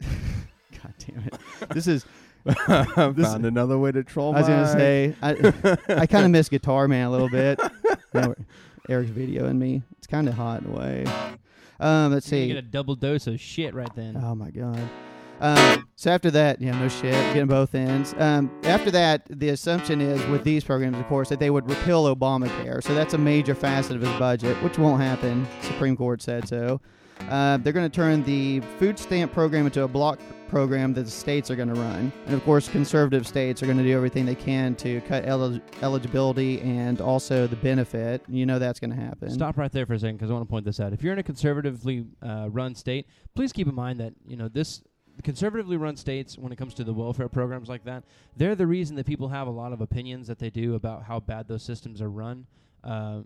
God 0.02 0.94
damn 0.98 1.24
it! 1.24 1.34
This 1.70 1.86
is 1.86 2.04
this, 2.44 2.56
Found 2.66 3.46
another 3.46 3.78
way 3.78 3.90
to 3.92 4.02
troll 4.04 4.34
I 4.34 4.40
was 4.40 4.48
gonna 4.48 4.62
Mike. 4.62 4.76
say 4.76 5.14
I 5.22 5.98
I 6.02 6.06
kind 6.06 6.24
of 6.26 6.30
miss 6.30 6.48
Guitar 6.48 6.88
Man 6.88 7.06
a 7.06 7.10
little 7.10 7.30
bit. 7.30 7.58
No, 8.12 8.34
Eric's 8.88 9.10
videoing 9.10 9.56
me. 9.58 9.82
It's 9.98 10.06
kind 10.06 10.28
of 10.28 10.34
hot 10.34 10.62
in 10.62 10.70
a 10.72 10.76
way. 10.76 11.04
Um, 11.80 12.12
let's 12.12 12.30
You 12.30 12.38
see. 12.42 12.46
get 12.48 12.56
a 12.58 12.62
double 12.62 12.94
dose 12.96 13.26
of 13.26 13.40
shit 13.40 13.74
right 13.74 13.92
then. 13.96 14.16
Oh 14.22 14.34
my 14.34 14.50
god. 14.50 14.80
Um, 15.40 15.88
so 15.96 16.10
after 16.12 16.30
that, 16.30 16.60
yeah, 16.60 16.78
no 16.78 16.88
shit, 16.88 17.12
getting 17.12 17.46
both 17.48 17.74
ends. 17.74 18.14
Um, 18.18 18.50
after 18.62 18.90
that, 18.92 19.22
the 19.28 19.48
assumption 19.48 20.00
is 20.00 20.24
with 20.26 20.44
these 20.44 20.62
programs, 20.62 20.96
of 20.96 21.06
course, 21.08 21.28
that 21.30 21.40
they 21.40 21.50
would 21.50 21.68
repeal 21.68 22.14
Obamacare. 22.14 22.82
So 22.82 22.94
that's 22.94 23.14
a 23.14 23.18
major 23.18 23.54
facet 23.54 23.96
of 23.96 24.02
his 24.02 24.16
budget, 24.18 24.56
which 24.62 24.78
won't 24.78 25.02
happen. 25.02 25.46
Supreme 25.62 25.96
Court 25.96 26.22
said 26.22 26.46
so. 26.46 26.80
Uh, 27.28 27.56
they're 27.58 27.72
going 27.72 27.88
to 27.88 27.94
turn 27.94 28.22
the 28.24 28.60
food 28.78 28.98
stamp 28.98 29.32
program 29.32 29.66
into 29.66 29.82
a 29.82 29.88
block 29.88 30.20
program 30.48 30.92
that 30.94 31.04
the 31.04 31.10
states 31.10 31.50
are 31.50 31.56
going 31.56 31.68
to 31.68 31.74
run, 31.74 32.12
and 32.26 32.34
of 32.34 32.44
course, 32.44 32.68
conservative 32.68 33.26
states 33.26 33.62
are 33.62 33.66
going 33.66 33.78
to 33.78 33.82
do 33.82 33.96
everything 33.96 34.26
they 34.26 34.34
can 34.34 34.74
to 34.76 35.00
cut 35.02 35.24
elig- 35.24 35.62
eligibility 35.82 36.60
and 36.60 37.00
also 37.00 37.46
the 37.46 37.56
benefit. 37.56 38.22
You 38.28 38.46
know 38.46 38.58
that's 38.58 38.78
going 38.78 38.90
to 38.90 38.96
happen. 38.96 39.30
Stop 39.30 39.56
right 39.56 39.72
there 39.72 39.86
for 39.86 39.94
a 39.94 39.98
second 39.98 40.16
because 40.16 40.30
I 40.30 40.34
want 40.34 40.46
to 40.46 40.50
point 40.50 40.64
this 40.64 40.80
out. 40.80 40.92
If 40.92 41.02
you're 41.02 41.12
in 41.12 41.18
a 41.18 41.24
conservatively 41.24 42.06
uh, 42.22 42.48
run 42.50 42.74
state, 42.74 43.06
please 43.34 43.52
keep 43.52 43.66
in 43.68 43.74
mind 43.74 44.00
that 44.00 44.12
you 44.26 44.36
know 44.36 44.48
this 44.48 44.82
conservatively 45.22 45.76
run 45.76 45.96
states, 45.96 46.36
when 46.36 46.52
it 46.52 46.56
comes 46.56 46.74
to 46.74 46.84
the 46.84 46.92
welfare 46.92 47.28
programs 47.28 47.68
like 47.68 47.84
that, 47.84 48.04
they're 48.36 48.54
the 48.54 48.66
reason 48.66 48.96
that 48.96 49.06
people 49.06 49.28
have 49.28 49.46
a 49.46 49.50
lot 49.50 49.72
of 49.72 49.80
opinions 49.80 50.26
that 50.26 50.38
they 50.38 50.50
do 50.50 50.74
about 50.74 51.04
how 51.04 51.20
bad 51.20 51.48
those 51.48 51.62
systems 51.62 52.02
are 52.02 52.10
run. 52.10 52.46
Uh, 52.82 53.20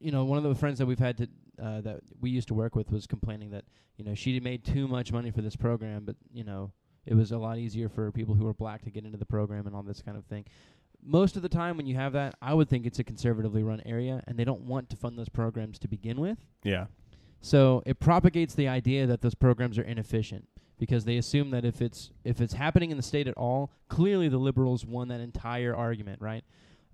you 0.00 0.10
know, 0.10 0.24
one 0.24 0.38
of 0.38 0.44
the 0.44 0.54
friends 0.54 0.78
that 0.78 0.86
we've 0.86 0.98
had 0.98 1.16
to 1.18 1.28
uh, 1.62 1.80
that 1.82 2.00
we 2.20 2.30
used 2.30 2.48
to 2.48 2.54
work 2.54 2.74
with 2.74 2.90
was 2.90 3.06
complaining 3.06 3.50
that 3.50 3.64
you 3.96 4.04
know 4.04 4.14
she 4.14 4.38
made 4.40 4.64
too 4.64 4.88
much 4.88 5.12
money 5.12 5.30
for 5.30 5.42
this 5.42 5.56
program, 5.56 6.04
but 6.04 6.16
you 6.32 6.44
know 6.44 6.72
it 7.06 7.14
was 7.14 7.32
a 7.32 7.38
lot 7.38 7.58
easier 7.58 7.88
for 7.88 8.10
people 8.10 8.34
who 8.34 8.44
were 8.44 8.54
black 8.54 8.82
to 8.82 8.90
get 8.90 9.04
into 9.04 9.18
the 9.18 9.26
program 9.26 9.66
and 9.66 9.74
all 9.76 9.82
this 9.82 10.02
kind 10.02 10.16
of 10.16 10.24
thing. 10.26 10.44
Most 11.02 11.36
of 11.36 11.42
the 11.42 11.48
time, 11.48 11.76
when 11.76 11.86
you 11.86 11.94
have 11.94 12.12
that, 12.14 12.34
I 12.42 12.52
would 12.52 12.68
think 12.68 12.84
it's 12.84 12.98
a 12.98 13.04
conservatively 13.04 13.62
run 13.62 13.80
area, 13.86 14.22
and 14.26 14.36
they 14.36 14.44
don't 14.44 14.62
want 14.62 14.90
to 14.90 14.96
fund 14.96 15.16
those 15.18 15.28
programs 15.28 15.78
to 15.80 15.88
begin 15.88 16.20
with. 16.20 16.38
Yeah. 16.64 16.86
So 17.40 17.82
it 17.86 18.00
propagates 18.00 18.54
the 18.54 18.66
idea 18.66 19.06
that 19.06 19.20
those 19.20 19.34
programs 19.34 19.78
are 19.78 19.82
inefficient 19.82 20.48
because 20.78 21.04
they 21.04 21.16
assume 21.16 21.50
that 21.50 21.64
if 21.64 21.80
it's 21.80 22.10
if 22.24 22.40
it's 22.40 22.54
happening 22.54 22.90
in 22.90 22.96
the 22.96 23.02
state 23.02 23.28
at 23.28 23.34
all, 23.34 23.70
clearly 23.88 24.28
the 24.28 24.38
liberals 24.38 24.84
won 24.84 25.08
that 25.08 25.20
entire 25.20 25.74
argument, 25.74 26.20
right? 26.20 26.44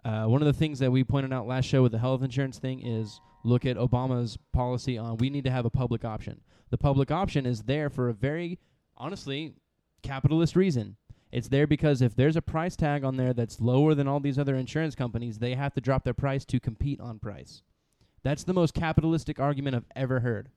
Uh, 0.05 0.25
one 0.25 0.43
of 0.43 0.47
the 0.47 0.53
things 0.53 0.79
that 0.81 0.91
we 0.91 1.05
pointed 1.05 1.33
out 1.33 1.47
last 1.47 1.65
show 1.65 1.83
with 1.83 1.93
the 1.93 1.99
health 1.99 2.23
insurance 2.23 2.59
thing 2.59 2.85
is 2.85 3.21
look 3.45 3.65
at 3.67 3.77
Obama's 3.77 4.39
policy 4.53 4.97
on 4.99 5.17
we 5.17 5.31
need 5.31 5.45
to 5.45 5.51
have 5.51 5.65
a 5.65 5.71
public 5.71 6.05
option. 6.05 6.41
The 6.71 6.79
public 6.79 7.11
option 7.11 7.47
is 7.47 7.63
there 7.63 7.91
for 7.91 8.09
a 8.09 8.15
very 8.15 8.59
honestly 8.97 9.55
capitalist 10.03 10.57
reason. 10.57 10.97
It's 11.31 11.49
there 11.49 11.67
because 11.67 12.03
if 12.03 12.15
there's 12.15 12.37
a 12.37 12.43
price 12.43 12.77
tag 12.77 13.05
on 13.05 13.17
there 13.17 13.33
that's 13.33 13.61
lower 13.61 13.95
than 13.95 14.07
all 14.07 14.21
these 14.21 14.39
other 14.39 14.55
insurance 14.55 14.95
companies, 14.95 15.39
they 15.39 15.55
have 15.55 15.73
to 15.75 15.81
drop 15.81 16.05
their 16.05 16.15
price 16.15 16.45
to 16.47 16.61
compete 16.61 17.01
on 17.01 17.19
price. 17.19 17.63
That's 18.23 18.45
the 18.45 18.53
most 18.53 18.75
capitalistic 18.75 19.41
argument 19.41 19.77
I've 19.77 19.85
ever 19.97 20.21
heard. 20.21 20.51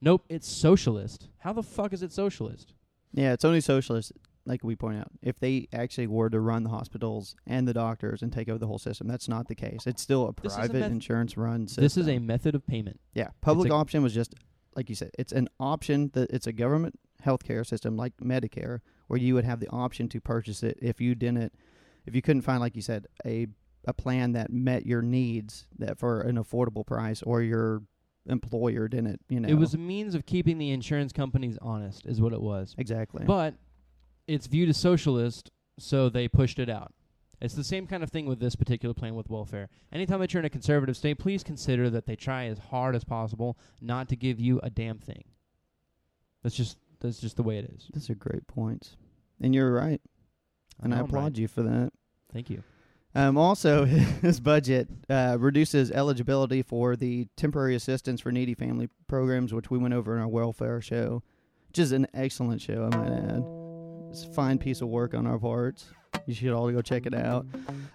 Nope, 0.00 0.24
it's 0.28 0.48
socialist. 0.48 1.28
How 1.38 1.52
the 1.52 1.62
fuck 1.62 1.92
is 1.92 2.02
it 2.02 2.12
socialist? 2.12 2.72
Yeah, 3.12 3.32
it's 3.32 3.44
only 3.44 3.60
socialist, 3.60 4.12
like 4.46 4.62
we 4.64 4.76
point 4.76 4.98
out. 4.98 5.08
If 5.22 5.38
they 5.40 5.68
actually 5.72 6.06
were 6.06 6.30
to 6.30 6.40
run 6.40 6.62
the 6.62 6.70
hospitals 6.70 7.34
and 7.46 7.66
the 7.66 7.74
doctors 7.74 8.22
and 8.22 8.32
take 8.32 8.48
over 8.48 8.58
the 8.58 8.66
whole 8.66 8.78
system, 8.78 9.08
that's 9.08 9.28
not 9.28 9.48
the 9.48 9.54
case. 9.54 9.86
It's 9.86 10.00
still 10.02 10.28
a 10.28 10.32
This 10.42 10.52
is 10.52 10.56
a 10.56 10.60
private 10.60 10.80
meth- 10.80 10.90
insurance 10.92 11.36
run 11.36 11.66
system. 11.68 11.82
This 11.84 11.96
is 11.96 12.08
a 12.08 12.18
method 12.18 12.54
of 12.54 12.66
payment. 12.66 13.00
yeah. 13.14 13.28
Public 13.40 13.70
a- 13.70 13.74
option 13.74 14.02
was 14.02 14.14
just 14.14 14.34
like 14.76 14.88
you 14.88 14.94
said. 14.94 15.10
It's 15.18 15.32
an 15.32 15.48
option 15.58 16.10
that 16.14 16.30
it's 16.30 16.46
a 16.46 16.52
government 16.52 16.98
healthcare 17.24 17.66
system 17.66 17.96
like 17.96 18.16
Medicare, 18.18 18.80
where 19.08 19.18
you 19.18 19.34
would 19.34 19.44
have 19.44 19.58
the 19.60 19.68
option 19.70 20.08
to 20.10 20.20
purchase 20.20 20.62
it 20.62 20.78
if 20.82 21.00
you 21.00 21.14
didn't, 21.14 21.52
if 22.04 22.14
you 22.14 22.20
couldn't 22.22 22.42
find, 22.42 22.60
like 22.60 22.76
you 22.76 22.82
said, 22.82 23.06
a 23.24 23.46
a 23.88 23.94
plan 23.94 24.32
that 24.32 24.52
met 24.52 24.84
your 24.84 25.00
needs 25.00 25.66
that 25.78 25.96
for 25.96 26.20
an 26.20 26.36
affordable 26.36 26.84
price, 26.84 27.22
or 27.22 27.40
your 27.40 27.82
employer 28.28 28.88
didn't. 28.88 29.20
You 29.28 29.40
know, 29.40 29.48
It 29.48 29.54
was 29.54 29.74
a 29.74 29.78
means 29.78 30.14
of 30.16 30.26
keeping 30.26 30.58
the 30.58 30.70
insurance 30.70 31.12
companies 31.12 31.56
honest, 31.62 32.04
is 32.06 32.20
what 32.20 32.32
it 32.32 32.40
was. 32.42 32.74
exactly. 32.78 33.24
But 33.24 33.54
it's 34.26 34.46
viewed 34.46 34.68
as 34.68 34.76
socialist, 34.76 35.50
so 35.78 36.08
they 36.08 36.28
pushed 36.28 36.58
it 36.58 36.68
out. 36.68 36.92
It's 37.40 37.54
the 37.54 37.64
same 37.64 37.86
kind 37.86 38.02
of 38.02 38.10
thing 38.10 38.26
with 38.26 38.40
this 38.40 38.56
particular 38.56 38.94
plan 38.94 39.14
with 39.14 39.28
welfare. 39.28 39.68
Anytime 39.92 40.20
that 40.20 40.32
you're 40.32 40.40
in 40.40 40.46
a 40.46 40.50
conservative 40.50 40.96
state, 40.96 41.18
please 41.18 41.44
consider 41.44 41.90
that 41.90 42.06
they 42.06 42.16
try 42.16 42.46
as 42.46 42.58
hard 42.58 42.96
as 42.96 43.04
possible 43.04 43.58
not 43.80 44.08
to 44.08 44.16
give 44.16 44.40
you 44.40 44.58
a 44.62 44.70
damn 44.70 44.98
thing. 44.98 45.24
That's 46.42 46.56
just 46.56 46.78
that's 47.00 47.20
just 47.20 47.36
the 47.36 47.42
way 47.42 47.58
it 47.58 47.70
is. 47.76 47.88
Those 47.92 48.08
are 48.08 48.14
great 48.14 48.46
points, 48.46 48.96
and 49.40 49.54
you're 49.54 49.72
right, 49.72 50.00
and 50.82 50.94
I 50.94 50.98
I'm 50.98 51.04
applaud 51.04 51.22
right. 51.24 51.38
you 51.38 51.48
for 51.48 51.62
that. 51.62 51.92
Thank 52.32 52.48
you. 52.48 52.62
Um, 53.14 53.36
also, 53.36 53.84
his 54.22 54.40
budget 54.40 54.88
uh, 55.10 55.36
reduces 55.38 55.90
eligibility 55.90 56.62
for 56.62 56.96
the 56.96 57.26
temporary 57.36 57.74
assistance 57.74 58.20
for 58.20 58.32
needy 58.32 58.54
family 58.54 58.88
programs, 59.08 59.52
which 59.52 59.70
we 59.70 59.78
went 59.78 59.94
over 59.94 60.14
in 60.14 60.22
our 60.22 60.28
welfare 60.28 60.80
show, 60.80 61.22
which 61.68 61.78
is 61.78 61.92
an 61.92 62.06
excellent 62.14 62.62
show, 62.62 62.88
I 62.90 62.96
might 62.96 63.12
add. 63.12 63.55
It's 64.16 64.24
a 64.24 64.30
fine 64.30 64.56
piece 64.56 64.80
of 64.80 64.88
work 64.88 65.12
on 65.12 65.26
our 65.26 65.38
parts. 65.38 65.88
You 66.24 66.32
should 66.32 66.52
all 66.54 66.70
go 66.70 66.80
check 66.80 67.04
it 67.04 67.12
out. 67.12 67.44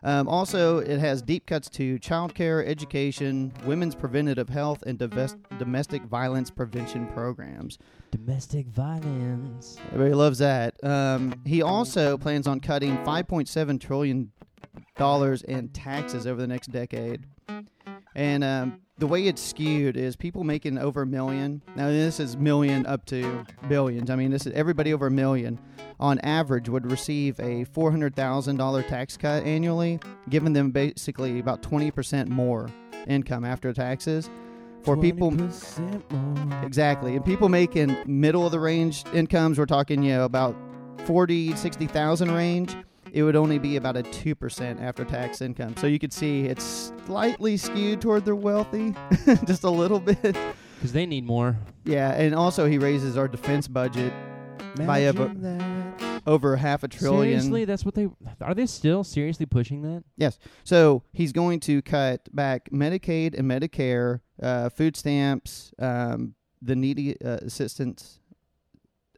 Um, 0.03 0.27
also, 0.27 0.77
it 0.77 0.99
has 0.99 1.23
deep 1.23 1.47
cuts 1.47 1.67
to 1.71 1.97
childcare, 1.97 2.63
education, 2.63 3.51
women's 3.65 3.95
preventative 3.95 4.47
health, 4.47 4.83
and 4.85 4.99
divest- 4.99 5.37
domestic 5.57 6.03
violence 6.03 6.51
prevention 6.51 7.07
programs. 7.07 7.79
Domestic 8.11 8.67
violence. 8.67 9.79
Everybody 9.87 10.13
loves 10.13 10.37
that. 10.37 10.75
Um, 10.83 11.41
he 11.43 11.63
also 11.63 12.19
plans 12.19 12.45
on 12.45 12.59
cutting 12.59 12.97
5.7 12.97 13.81
trillion 13.81 14.31
dollars 14.97 15.41
in 15.41 15.69
taxes 15.69 16.27
over 16.27 16.39
the 16.39 16.47
next 16.47 16.67
decade. 16.67 17.25
And 18.15 18.43
um, 18.43 18.81
the 18.97 19.07
way 19.07 19.27
it's 19.27 19.41
skewed 19.41 19.97
is 19.97 20.15
people 20.15 20.43
making 20.43 20.77
over 20.77 21.03
a 21.03 21.05
million. 21.05 21.61
Now 21.75 21.87
this 21.87 22.19
is 22.19 22.37
million 22.37 22.85
up 22.85 23.05
to 23.05 23.45
billions. 23.67 24.09
I 24.09 24.15
mean, 24.15 24.31
this 24.31 24.45
is 24.45 24.53
everybody 24.53 24.93
over 24.93 25.07
a 25.07 25.11
million 25.11 25.59
on 25.99 26.19
average 26.19 26.69
would 26.69 26.89
receive 26.89 27.39
a 27.39 27.63
four 27.65 27.91
hundred 27.91 28.15
thousand 28.15 28.57
dollar 28.57 28.83
tax 28.83 29.17
cut 29.17 29.43
annually, 29.43 29.99
giving 30.29 30.53
them 30.53 30.71
basically 30.71 31.39
about 31.39 31.61
twenty 31.61 31.89
percent 31.91 32.29
more 32.29 32.69
income 33.07 33.45
after 33.45 33.73
taxes. 33.73 34.29
For 34.83 34.97
people 34.97 35.31
20% 35.31 36.11
more. 36.11 36.65
Exactly. 36.65 37.15
And 37.15 37.23
people 37.23 37.49
making 37.49 37.95
middle 38.07 38.47
of 38.47 38.51
the 38.51 38.59
range 38.59 39.03
incomes, 39.13 39.59
we're 39.59 39.67
talking, 39.67 40.01
you 40.01 40.13
know, 40.13 40.25
about 40.25 40.55
40, 41.05 41.55
60,000 41.55 42.31
range, 42.31 42.75
it 43.11 43.23
would 43.23 43.35
only 43.35 43.59
be 43.59 43.75
about 43.75 43.97
a 43.97 44.03
2% 44.03 44.81
after 44.81 45.03
tax 45.03 45.41
income. 45.41 45.75
So 45.77 45.87
you 45.87 45.99
could 45.99 46.13
see 46.13 46.45
it's 46.45 46.91
slightly 47.05 47.57
skewed 47.57 48.01
toward 48.01 48.25
the 48.25 48.35
wealthy, 48.35 48.95
just 49.45 49.63
a 49.63 49.69
little 49.69 49.99
bit. 49.99 50.21
Because 50.75 50.93
they 50.93 51.05
need 51.05 51.25
more. 51.25 51.57
Yeah. 51.83 52.11
And 52.13 52.33
also, 52.33 52.65
he 52.65 52.77
raises 52.77 53.17
our 53.17 53.27
defense 53.27 53.67
budget 53.67 54.13
by 54.85 54.99
Imagine 54.99 55.41
that. 55.41 56.21
over 56.25 56.55
half 56.55 56.83
a 56.83 56.87
trillion. 56.87 57.39
Seriously, 57.39 57.65
that's 57.65 57.83
what 57.83 57.95
they 57.95 58.07
are. 58.39 58.53
They 58.55 58.65
still 58.65 59.03
seriously 59.03 59.45
pushing 59.45 59.81
that? 59.81 60.03
Yes. 60.17 60.39
So 60.63 61.03
he's 61.11 61.33
going 61.33 61.59
to 61.61 61.81
cut 61.81 62.33
back 62.33 62.69
Medicaid 62.71 63.37
and 63.37 63.49
Medicare, 63.49 64.21
uh, 64.41 64.69
food 64.69 64.95
stamps, 64.95 65.73
um, 65.77 66.35
the 66.61 66.75
needy 66.75 67.19
uh, 67.21 67.37
assistance, 67.41 68.19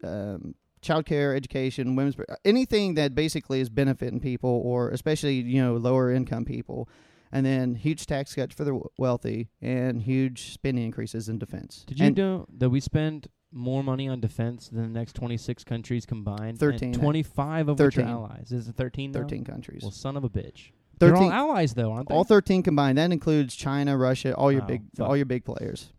um, 0.04 0.56
child 0.84 1.06
care, 1.06 1.36
education, 1.36 1.96
women's 1.96 2.16
uh, 2.20 2.36
anything 2.46 2.94
that 2.96 3.16
basically 3.16 3.60
is 3.62 3.70
benefiting 3.70 4.20
people, 4.20 4.62
or 4.64 4.90
especially 4.90 5.36
you 5.36 5.62
know 5.62 5.76
lower 5.78 6.12
income 6.12 6.46
people, 6.46 6.88
and 7.32 7.46
then 7.46 7.76
huge 7.76 8.06
tax 8.06 8.36
cuts 8.36 8.54
for 8.54 8.64
the 8.64 8.80
wealthy 8.98 9.50
and 9.62 10.04
huge 10.04 10.54
spending 10.54 10.86
increases 10.86 11.30
in 11.30 11.40
defense. 11.40 11.84
Did 11.88 12.00
you 12.00 12.06
And 12.08 12.18
know 12.18 12.46
that 12.58 12.70
we 12.70 12.80
spend 12.80 13.28
more 13.52 13.84
money 13.84 14.08
on 14.10 14.20
defense 14.20 14.70
than 14.70 14.82
the 14.94 15.00
next 15.00 15.14
26 15.16 15.64
countries 15.64 16.06
combined? 16.06 16.60
13. 16.60 16.90
And 16.94 17.00
25 17.02 17.70
of 17.70 17.80
which 17.80 17.98
are 17.98 18.02
13. 18.02 18.08
allies. 18.08 18.52
Is 18.52 18.68
it 18.68 18.76
13 18.76 19.12
now? 19.12 19.20
Thirteen 19.20 19.44
countries. 19.44 19.82
Well, 19.84 19.92
son 19.92 20.18
of 20.18 20.24
a 20.24 20.30
bitch. 20.30 20.72
They're 21.00 21.16
all 21.16 21.32
allies, 21.32 21.74
though, 21.74 21.92
aren't 21.92 22.08
they? 22.10 22.16
All 22.16 22.24
thirteen 22.24 22.62
combined. 22.64 22.98
That 22.98 23.12
includes 23.12 23.56
China, 23.56 23.98
Russia, 23.98 24.34
all 24.36 24.52
your 24.52 24.62
Oh, 24.62 24.68
big, 24.68 24.84
fuck. 24.96 25.08
all 25.10 25.18
your 25.18 25.26
big 25.26 25.44
players. 25.44 25.92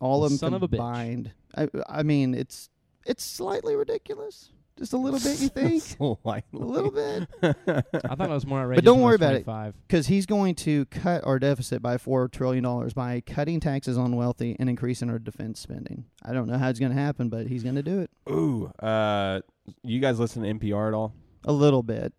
All 0.00 0.24
of 0.24 0.30
them 0.30 0.38
Son 0.38 0.54
of 0.54 0.62
a 0.62 0.66
bitch. 0.68 0.70
combined. 0.78 1.32
I, 1.56 1.68
I 1.88 2.02
mean, 2.02 2.34
it's 2.34 2.68
it's 3.06 3.24
slightly 3.24 3.74
ridiculous. 3.76 4.50
Just 4.78 4.94
a 4.94 4.96
little 4.96 5.20
bit, 5.20 5.38
you 5.40 5.48
think? 5.50 5.82
Slightly. 5.82 6.60
a 6.60 6.64
little 6.64 6.90
bit, 6.90 7.28
I 7.42 8.14
thought 8.14 8.30
it 8.30 8.32
was 8.32 8.46
more 8.46 8.60
outrageous. 8.62 8.78
But 8.78 8.84
don't 8.86 9.02
worry 9.02 9.16
about 9.16 9.34
it. 9.34 9.74
because 9.86 10.06
he's 10.06 10.24
going 10.24 10.54
to 10.56 10.86
cut 10.86 11.24
our 11.24 11.38
deficit 11.38 11.82
by 11.82 11.98
four 11.98 12.26
trillion 12.28 12.64
dollars 12.64 12.94
by 12.94 13.20
cutting 13.20 13.60
taxes 13.60 13.98
on 13.98 14.16
wealthy 14.16 14.56
and 14.58 14.70
increasing 14.70 15.10
our 15.10 15.18
defense 15.18 15.60
spending. 15.60 16.06
I 16.24 16.32
don't 16.32 16.46
know 16.48 16.56
how 16.56 16.70
it's 16.70 16.78
going 16.80 16.90
to 16.92 16.98
happen, 16.98 17.28
but 17.28 17.48
he's 17.48 17.62
going 17.62 17.74
to 17.74 17.82
do 17.82 18.00
it 18.00 18.10
Ooh, 18.30 18.72
uh, 18.82 19.40
you 19.82 20.00
guys 20.00 20.18
listen 20.18 20.42
to 20.42 20.48
NPR 20.54 20.88
at 20.88 20.94
all? 20.94 21.14
a 21.44 21.52
little 21.52 21.82
bit. 21.82 22.14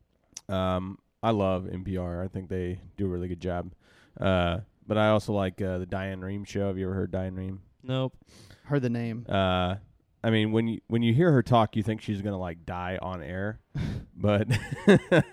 Um, 0.48 1.00
I 1.24 1.32
love 1.32 1.64
NPR. 1.64 2.24
I 2.24 2.28
think 2.28 2.50
they 2.50 2.80
do 2.98 3.06
a 3.06 3.10
really 3.10 3.28
good 3.30 3.42
job. 3.42 3.74
Uh, 4.22 4.60
but 4.86 4.98
I 4.98 5.08
also 5.10 5.34
like 5.34 5.60
uh, 5.62 5.80
the 5.80 5.86
Diane 5.88 6.22
Rehm 6.22 6.46
show. 6.46 6.68
Have 6.68 6.78
you 6.78 6.86
ever 6.86 6.94
heard 6.94 7.12
Diane 7.12 7.36
Rehm? 7.36 7.60
Nope. 7.82 8.14
Heard 8.66 8.82
the 8.84 8.90
name. 8.90 9.26
Uh, 9.28 9.76
I 10.24 10.30
mean, 10.30 10.52
when 10.52 10.68
you 10.68 10.80
when 10.88 11.02
you 11.04 11.14
hear 11.14 11.32
her 11.32 11.44
talk, 11.44 11.76
you 11.76 11.84
think 11.84 12.02
she's 12.02 12.22
gonna 12.22 12.40
like 12.40 12.66
die 12.66 12.98
on 13.02 13.22
air, 13.22 13.60
but 14.16 14.48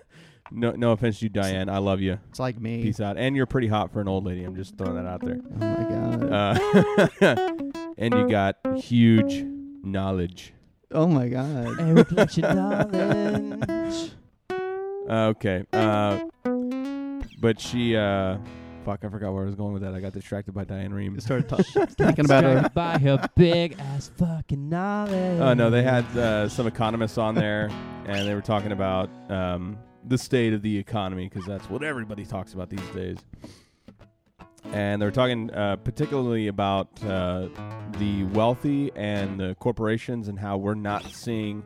no 0.51 0.73
no 0.73 0.91
offense 0.91 1.21
to 1.21 1.27
you, 1.27 1.29
Diane. 1.29 1.69
I 1.69 1.79
love 1.79 2.01
you. 2.01 2.19
It's 2.29 2.41
like 2.41 2.61
me. 2.61 2.83
Peace 2.83 3.01
out. 3.01 3.17
And 3.17 3.37
you're 3.37 3.47
pretty 3.47 3.69
hot 3.69 3.93
for 3.93 4.01
an 4.01 4.09
old 4.09 4.25
lady. 4.25 4.43
I'm 4.43 4.57
just 4.57 4.77
throwing 4.77 4.97
that 4.97 5.07
out 5.07 5.21
there. 5.21 5.39
Oh 5.61 5.65
my 5.65 5.85
god. 5.89 7.21
Uh, 7.23 7.83
and 7.99 8.15
you 8.15 8.29
got 8.29 8.57
huge 8.77 9.45
knowledge. 9.85 10.55
oh 10.91 11.07
my 11.07 11.29
god. 11.29 11.81
Eric 11.81 12.11
let 12.11 12.37
you 12.37 12.43
knowledge. 12.43 14.11
Okay. 15.09 15.65
Uh, 15.73 16.21
but 17.41 17.61
she. 17.61 17.97
Uh, 17.97 18.39
fuck, 18.85 19.05
I 19.05 19.09
forgot 19.09 19.33
where 19.33 19.43
I 19.43 19.47
was 19.47 19.55
going 19.55 19.73
with 19.73 19.83
that. 19.83 19.95
I 19.95 20.01
got 20.01 20.13
distracted 20.13 20.53
by 20.53 20.65
Diane 20.65 20.93
Rehm. 20.93 21.21
Started 21.21 21.49
ta- 21.75 21.87
thinking 21.87 22.25
about 22.25 22.45
her. 22.45 22.71
By 22.75 22.99
her 22.99 23.29
big 23.37 23.77
ass 23.79 24.11
fucking 24.17 24.69
knowledge. 24.69 25.41
Oh 25.41 25.55
no, 25.55 25.71
they 25.71 25.83
had 25.83 26.05
uh, 26.17 26.49
some 26.49 26.67
economists 26.67 27.19
on 27.19 27.35
there, 27.35 27.71
and 28.07 28.29
they 28.29 28.35
were 28.35 28.41
talking 28.41 28.73
about 28.73 29.11
um, 29.31 29.79
the 30.07 30.19
state 30.19 30.53
of 30.53 30.63
the 30.63 30.77
economy 30.79 31.29
because 31.29 31.47
that's 31.47 31.69
what 31.69 31.83
everybody 31.83 32.25
talks 32.25 32.55
about 32.55 32.71
these 32.71 32.89
days. 32.95 33.19
And 34.73 35.01
they 35.01 35.07
were 35.07 35.13
talking 35.13 35.51
uh, 35.53 35.77
particularly 35.77 36.47
about 36.49 36.89
uh, 37.05 37.49
the 37.99 38.25
wealthy 38.25 38.93
and 38.95 39.41
the 39.41 39.57
corporations 39.59 40.29
and 40.29 40.39
how 40.39 40.59
we're 40.59 40.75
not 40.75 41.05
seeing 41.07 41.65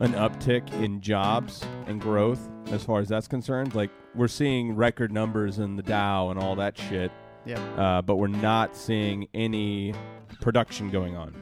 an 0.00 0.12
uptick 0.14 0.70
in 0.82 1.00
jobs 1.00 1.64
and 1.86 2.00
growth 2.00 2.48
as 2.70 2.82
far 2.84 3.00
as 3.00 3.08
that's 3.08 3.28
concerned. 3.28 3.74
Like 3.74 3.90
we're 4.14 4.28
seeing 4.28 4.74
record 4.74 5.12
numbers 5.12 5.58
in 5.58 5.76
the 5.76 5.82
Dow 5.82 6.30
and 6.30 6.38
all 6.38 6.56
that 6.56 6.76
shit, 6.76 7.12
Yeah. 7.44 7.58
uh, 7.76 8.02
but 8.02 8.16
we're 8.16 8.26
not 8.26 8.76
seeing 8.76 9.28
any 9.34 9.94
production 10.40 10.90
going 10.90 11.16
on. 11.16 11.34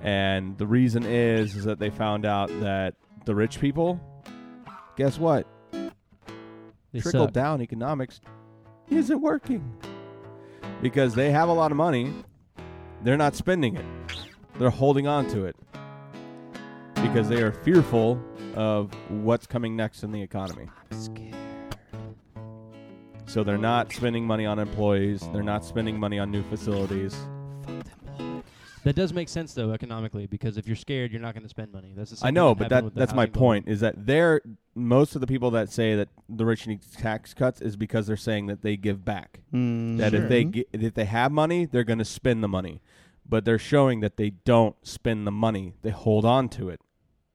And 0.00 0.56
the 0.58 0.66
reason 0.66 1.04
is 1.04 1.54
is 1.54 1.64
that 1.64 1.78
they 1.78 1.90
found 1.90 2.24
out 2.26 2.48
that 2.60 2.94
the 3.24 3.34
rich 3.34 3.60
people, 3.60 4.00
guess 4.96 5.18
what? 5.18 5.46
They 6.92 7.00
Trickle 7.00 7.26
suck. 7.26 7.32
down 7.32 7.62
economics 7.62 8.20
isn't 8.90 9.20
working 9.20 9.76
because 10.82 11.14
they 11.14 11.30
have 11.30 11.48
a 11.48 11.52
lot 11.52 11.70
of 11.70 11.76
money. 11.76 12.12
They're 13.02 13.16
not 13.16 13.34
spending 13.34 13.76
it. 13.76 13.84
They're 14.58 14.70
holding 14.70 15.06
on 15.06 15.26
to 15.28 15.44
it 15.46 15.56
because 17.02 17.28
they 17.28 17.42
are 17.42 17.52
fearful 17.52 18.22
of 18.54 18.92
what's 19.08 19.46
coming 19.46 19.76
next 19.76 20.02
in 20.02 20.12
the 20.12 20.22
economy. 20.22 20.68
So 23.26 23.42
they're 23.42 23.58
not 23.58 23.92
spending 23.92 24.26
money 24.26 24.44
on 24.46 24.58
employees. 24.58 25.26
They're 25.32 25.42
not 25.42 25.64
spending 25.64 25.98
money 25.98 26.18
on 26.18 26.30
new 26.30 26.42
facilities. 26.44 27.16
That 28.84 28.96
does 28.96 29.12
make 29.12 29.28
sense 29.28 29.54
though 29.54 29.70
economically 29.72 30.26
because 30.26 30.56
if 30.58 30.66
you're 30.66 30.74
scared, 30.76 31.12
you're 31.12 31.20
not 31.20 31.34
going 31.34 31.44
to 31.44 31.48
spend 31.48 31.72
money. 31.72 31.92
That's 31.96 32.10
the 32.10 32.16
same 32.16 32.26
I 32.26 32.30
know, 32.32 32.48
that 32.54 32.58
but 32.58 32.68
that 32.68 32.94
that's 32.96 33.12
my 33.12 33.22
housing 33.22 33.32
bubble. 33.32 33.40
point. 33.40 33.68
Is 33.68 33.80
that 33.80 34.06
they're 34.06 34.42
most 34.74 35.14
of 35.14 35.20
the 35.20 35.26
people 35.28 35.52
that 35.52 35.70
say 35.70 35.94
that 35.94 36.08
the 36.28 36.44
rich 36.44 36.66
need 36.66 36.80
tax 36.98 37.32
cuts 37.32 37.60
is 37.60 37.76
because 37.76 38.08
they're 38.08 38.16
saying 38.16 38.46
that 38.48 38.62
they 38.62 38.76
give 38.76 39.04
back. 39.04 39.38
Mm, 39.54 39.98
That 39.98 40.10
sure. 40.12 40.22
if 40.24 40.28
they 40.28 40.44
gi- 40.44 40.66
if 40.72 40.94
they 40.94 41.04
have 41.04 41.30
money, 41.30 41.64
they're 41.64 41.84
going 41.84 42.00
to 42.00 42.04
spend 42.04 42.42
the 42.42 42.48
money. 42.48 42.80
But 43.24 43.44
they're 43.44 43.58
showing 43.58 44.00
that 44.00 44.16
they 44.16 44.30
don't 44.30 44.74
spend 44.84 45.28
the 45.28 45.32
money; 45.32 45.74
they 45.82 45.90
hold 45.90 46.24
on 46.24 46.48
to 46.50 46.68
it. 46.68 46.80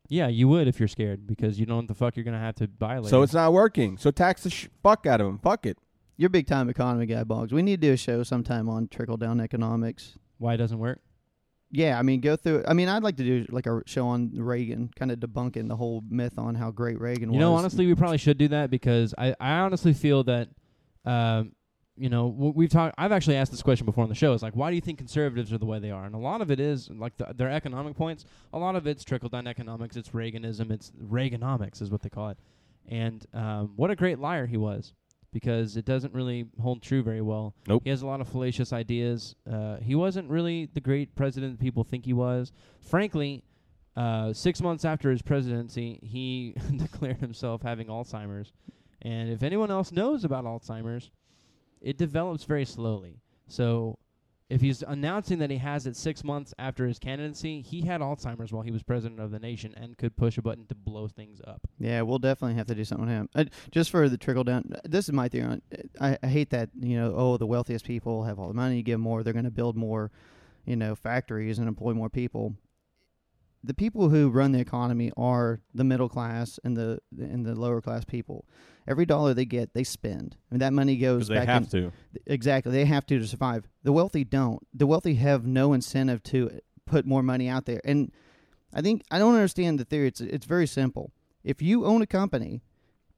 Yeah, 0.10 0.28
you 0.28 0.48
would 0.48 0.67
if 0.67 0.80
you're 0.80 0.88
scared 0.88 1.28
because 1.28 1.60
you 1.60 1.65
don't 1.65 1.74
know 1.76 1.80
what 1.82 1.88
the 1.88 1.93
fuck 1.96 2.15
you're 2.15 2.24
gonna 2.26 2.39
have 2.39 2.56
to 2.56 2.67
buy 2.67 2.98
later. 2.98 3.10
So 3.10 3.22
it's 3.24 3.34
not 3.34 3.54
working. 3.54 3.98
So 3.98 4.12
tax 4.12 4.43
the 4.43 4.50
sh- 4.50 4.67
fuck 4.84 5.06
out 5.06 5.20
of 5.22 5.28
them. 5.28 5.38
Fuck 5.39 5.65
it. 5.65 5.78
You're 6.17 6.28
a 6.28 6.32
big 6.32 6.48
time 6.48 6.70
economy 6.70 7.06
guy, 7.06 7.24
Boggs. 7.24 7.52
We 7.52 7.62
need 7.62 7.82
to 7.82 7.88
do 7.88 7.93
a 7.93 7.98
show 7.98 8.24
sometime 8.24 8.70
on 8.70 8.88
trickle 8.88 9.17
down 9.17 9.39
economics. 9.39 10.17
why 10.39 10.54
it 10.54 10.58
doesn't 10.58 10.80
work. 10.80 11.00
Yeah, 11.70 12.00
I 12.00 12.02
mean, 12.02 12.22
go 12.22 12.36
through. 12.38 12.63
I 12.67 12.74
mean, 12.74 12.88
I'd 12.88 13.04
like 13.04 13.17
to 13.17 13.24
do 13.24 13.46
like 13.50 13.65
a 13.65 13.82
show 13.86 14.08
on 14.08 14.32
Reagan, 14.34 14.89
kind 14.96 15.12
of 15.12 15.20
debunking 15.20 15.67
the 15.67 15.76
whole 15.76 16.02
myth 16.10 16.38
on 16.39 16.56
how 16.56 16.72
great 16.72 17.00
Reagan 17.00 17.24
You 17.24 17.28
was. 17.30 17.34
You 17.36 17.39
know, 17.41 17.54
honestly, 17.56 17.86
we 17.86 17.93
probably 17.93 18.17
should 18.20 18.38
do 18.38 18.48
that 18.50 18.70
because 18.70 19.13
I, 19.17 19.36
I 19.39 19.60
honestly 19.60 19.93
feel 19.93 20.24
that, 20.24 20.48
um, 21.04 21.52
you 21.97 22.10
know, 22.10 22.27
we've 22.27 22.69
talked. 22.69 22.95
I've 22.97 23.12
actually 23.12 23.38
asked 23.38 23.51
this 23.51 23.63
question 23.63 23.86
before 23.86 24.03
on 24.03 24.10
the 24.10 24.15
show. 24.15 24.33
It's 24.33 24.43
like, 24.43 24.55
why 24.55 24.69
do 24.69 24.75
you 24.75 24.81
think 24.81 24.97
conservatives 24.97 25.51
are 25.51 25.57
the 25.57 25.65
way 25.65 25.79
they 25.79 25.91
are? 25.91 26.05
And 26.05 26.13
a 26.13 26.19
lot 26.19 26.41
of 26.41 26.51
it 26.51 26.60
is 26.60 26.89
like 26.89 27.17
the, 27.17 27.33
their 27.36 27.49
economic 27.49 27.95
points. 27.95 28.25
A 28.53 28.60
lot 28.60 28.75
of 28.75 28.86
it's 28.86 29.03
trickle 29.03 29.29
down 29.29 29.47
economics. 29.47 29.95
It's 29.95 30.10
Reaganism. 30.10 30.71
It's 30.71 30.91
Reaganomics 31.01 31.81
is 31.81 31.89
what 31.89 32.01
they 32.01 32.10
call 32.10 32.29
it. 32.29 32.38
And 32.88 33.25
um, 33.33 33.73
what 33.75 33.91
a 33.91 33.95
great 33.95 34.19
liar 34.19 34.45
he 34.45 34.57
was, 34.57 34.93
because 35.33 35.75
it 35.75 35.86
doesn't 35.86 36.13
really 36.13 36.45
hold 36.62 36.81
true 36.81 37.01
very 37.03 37.21
well. 37.21 37.53
Nope. 37.67 37.81
He 37.83 37.89
has 37.89 38.01
a 38.01 38.07
lot 38.07 38.21
of 38.21 38.29
fallacious 38.29 38.71
ideas. 38.71 39.36
Uh, 39.51 39.77
he 39.77 39.95
wasn't 39.95 40.29
really 40.29 40.69
the 40.73 40.81
great 40.81 41.15
president 41.15 41.60
people 41.60 41.83
think 41.83 42.05
he 42.05 42.13
was. 42.13 42.53
Frankly, 42.79 43.43
uh, 43.95 44.31
six 44.31 44.62
months 44.62 44.86
after 44.86 45.10
his 45.10 45.23
presidency, 45.23 45.99
he 46.03 46.53
declared 46.77 47.17
himself 47.17 47.63
having 47.63 47.88
Alzheimer's. 47.88 48.53
And 49.01 49.29
if 49.29 49.43
anyone 49.43 49.71
else 49.71 49.91
knows 49.91 50.23
about 50.23 50.45
Alzheimer's, 50.45 51.12
it 51.81 51.97
develops 51.97 52.43
very 52.43 52.65
slowly. 52.65 53.21
So 53.47 53.97
if 54.49 54.61
he's 54.61 54.81
announcing 54.81 55.39
that 55.39 55.49
he 55.49 55.57
has 55.57 55.85
it 55.87 55.95
six 55.95 56.23
months 56.23 56.53
after 56.57 56.87
his 56.87 56.99
candidacy, 56.99 57.61
he 57.61 57.81
had 57.81 57.99
Alzheimer's 57.99 58.53
while 58.53 58.63
he 58.63 58.71
was 58.71 58.81
president 58.81 59.19
of 59.19 59.31
the 59.31 59.39
nation 59.39 59.73
and 59.75 59.97
could 59.97 60.15
push 60.15 60.37
a 60.37 60.41
button 60.41 60.65
to 60.67 60.75
blow 60.75 61.07
things 61.07 61.41
up. 61.45 61.67
Yeah, 61.79 62.01
we'll 62.01 62.19
definitely 62.19 62.55
have 62.55 62.67
to 62.67 62.75
do 62.75 62.85
something 62.85 63.07
with 63.07 63.15
him. 63.15 63.29
Uh, 63.35 63.45
just 63.71 63.89
for 63.89 64.07
the 64.07 64.17
trickle 64.17 64.45
down. 64.45 64.73
This 64.85 65.09
is 65.09 65.13
my 65.13 65.27
theory. 65.27 65.47
On, 65.47 65.61
I, 65.99 66.17
I 66.23 66.27
hate 66.27 66.49
that 66.51 66.69
you 66.79 66.97
know. 66.97 67.13
Oh, 67.15 67.37
the 67.37 67.45
wealthiest 67.45 67.85
people 67.85 68.23
have 68.23 68.39
all 68.39 68.47
the 68.47 68.53
money. 68.53 68.81
Give 68.83 68.99
more, 68.99 69.21
they're 69.21 69.33
going 69.33 69.45
to 69.45 69.51
build 69.51 69.75
more, 69.75 70.11
you 70.65 70.77
know, 70.77 70.95
factories 70.95 71.59
and 71.59 71.67
employ 71.67 71.93
more 71.93 72.09
people. 72.09 72.55
The 73.63 73.74
people 73.74 74.10
who 74.10 74.30
run 74.30 74.52
the 74.52 74.60
economy 74.60 75.12
are 75.17 75.62
the 75.74 75.84
middle 75.84 76.10
class 76.10 76.60
and 76.63 76.78
the 76.78 77.00
and 77.17 77.46
the 77.46 77.56
lower 77.56 77.82
class 77.82 78.06
people. 78.06 78.46
Every 78.88 79.06
dollar 79.06 79.34
they 79.34 79.46
get, 79.46 79.74
they 79.74 79.84
spend. 79.84 80.38
I 80.50 80.54
mean, 80.56 80.60
that 80.60 80.72
money 80.74 80.96
goes 80.96 81.28
Because 81.28 81.28
they 81.28 81.36
back 81.36 81.48
have 81.48 81.63
in, 81.63 81.70
to. 81.70 81.91
Exactly. 82.26 82.72
They 82.72 82.86
have 82.86 83.06
to 83.08 83.20
to 83.20 83.28
survive. 83.28 83.67
The 83.84 83.91
wealthy 83.91 84.24
don't. 84.24 84.65
The 84.74 84.88
wealthy 84.88 85.15
have 85.15 85.46
no 85.46 85.74
incentive 85.74 86.24
to 86.24 86.50
uh, 86.50 86.54
put 86.86 87.06
more 87.06 87.22
money 87.22 87.50
out 87.50 87.65
there. 87.65 87.82
And 87.84 88.12
I 88.74 88.82
think 88.82 89.04
I 89.12 89.20
don't 89.20 89.34
understand 89.34 89.80
the 89.80 89.86
theory. 89.86 90.08
It's 90.08 90.22
it's 90.22 90.46
very 90.46 90.67
simple. 90.67 91.12
If 91.43 91.62
you 91.62 91.86
own 91.86 92.02
a 92.02 92.08
company, 92.08 92.62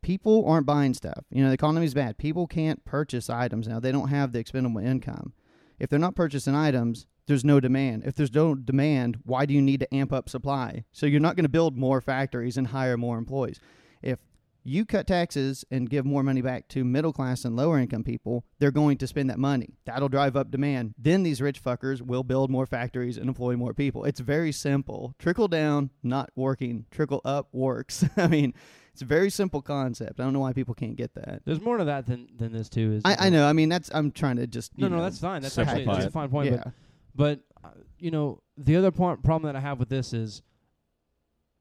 people 0.02 0.46
aren't 0.48 0.66
buying 0.66 0.94
stuff. 0.94 1.26
You 1.30 1.44
know, 1.44 1.50
the 1.50 1.56
economy's 1.56 1.94
bad. 1.94 2.18
People 2.18 2.48
can't 2.48 2.84
purchase 2.86 3.30
items 3.30 3.68
now. 3.68 3.80
They 3.80 3.92
don't 3.92 4.10
have 4.10 4.32
the 4.32 4.40
expendable 4.40 4.82
income. 4.82 5.34
If 5.80 5.90
they're 5.90 6.00
not 6.00 6.16
purchasing 6.16 6.56
items, 6.56 7.08
there's 7.30 7.46
no 7.46 7.60
demand. 7.60 8.04
If 8.06 8.16
there's 8.16 8.34
no 8.34 8.56
demand, 8.56 9.20
why 9.24 9.46
do 9.46 9.54
you 9.54 9.62
need 9.62 9.80
to 9.82 9.94
amp 9.94 10.12
up 10.12 10.28
supply? 10.28 10.84
So 10.92 11.06
you're 11.06 11.20
not 11.20 11.36
going 11.36 11.46
to 11.46 11.50
build 11.50 11.78
more 11.78 12.02
factories 12.02 12.58
and 12.58 12.68
hire 12.68 12.98
more 12.98 13.20
employees. 13.20 13.60
If 14.02 14.18
you 14.64 14.84
cut 14.84 15.06
taxes 15.06 15.64
and 15.70 15.90
give 15.90 16.06
more 16.06 16.24
money 16.24 16.42
back 16.42 16.68
to 16.70 16.84
middle 16.84 17.14
class 17.14 17.46
and 17.46 17.56
lower 17.56 17.78
income 17.78 18.04
people, 18.04 18.46
they're 18.58 18.72
going 18.72 18.98
to 18.98 19.08
spend 19.08 19.30
that 19.30 19.38
money. 19.38 19.76
That'll 19.86 20.10
drive 20.10 20.36
up 20.36 20.50
demand. 20.50 20.96
Then 20.98 21.22
these 21.22 21.40
rich 21.40 21.64
fuckers 21.64 22.02
will 22.02 22.24
build 22.24 22.50
more 22.50 22.66
factories 22.66 23.18
and 23.18 23.28
employ 23.28 23.56
more 23.56 23.76
people. 23.76 24.06
It's 24.06 24.20
very 24.20 24.52
simple. 24.52 25.14
Trickle 25.20 25.48
down, 25.48 25.92
not 26.02 26.32
working. 26.36 26.88
Trickle 26.90 27.22
up 27.24 27.50
works. 27.54 28.04
I 28.18 28.26
mean, 28.26 28.56
it's 28.92 29.04
a 29.04 29.06
very 29.06 29.30
simple 29.30 29.62
concept. 29.62 30.20
I 30.20 30.24
don't 30.24 30.34
know 30.34 30.40
why 30.40 30.54
people 30.54 30.74
can't 30.74 30.96
get 30.96 31.14
that. 31.14 31.44
There's 31.46 31.62
more 31.62 31.78
to 31.78 31.86
that 31.86 32.08
than, 32.08 32.28
than 32.36 32.52
this 32.54 32.70
too. 32.70 32.94
Is 32.94 33.04
I, 33.06 33.28
I 33.28 33.30
know. 33.30 33.46
I 33.48 33.54
mean, 33.54 33.70
that's 33.70 33.92
I'm 33.94 34.10
trying 34.12 34.38
to 34.38 34.48
just 34.48 34.76
No, 34.80 34.88
you 34.88 34.90
no, 34.90 34.98
know, 34.98 35.04
that's 35.04 35.20
fine. 35.20 35.44
That's 35.44 35.58
actually 35.60 35.86
that's 35.86 36.06
a 36.06 36.12
fine 36.12 36.30
point. 36.30 36.52
yeah. 36.52 36.64
But, 36.66 36.74
but 37.20 37.42
uh, 37.62 37.72
you 37.98 38.12
know, 38.12 38.42
the 38.58 38.78
other 38.78 38.92
point, 38.92 39.22
problem 39.24 39.52
that 39.52 39.58
I 39.58 39.62
have 39.62 39.78
with 39.78 39.90
this 39.90 40.14
is 40.14 40.42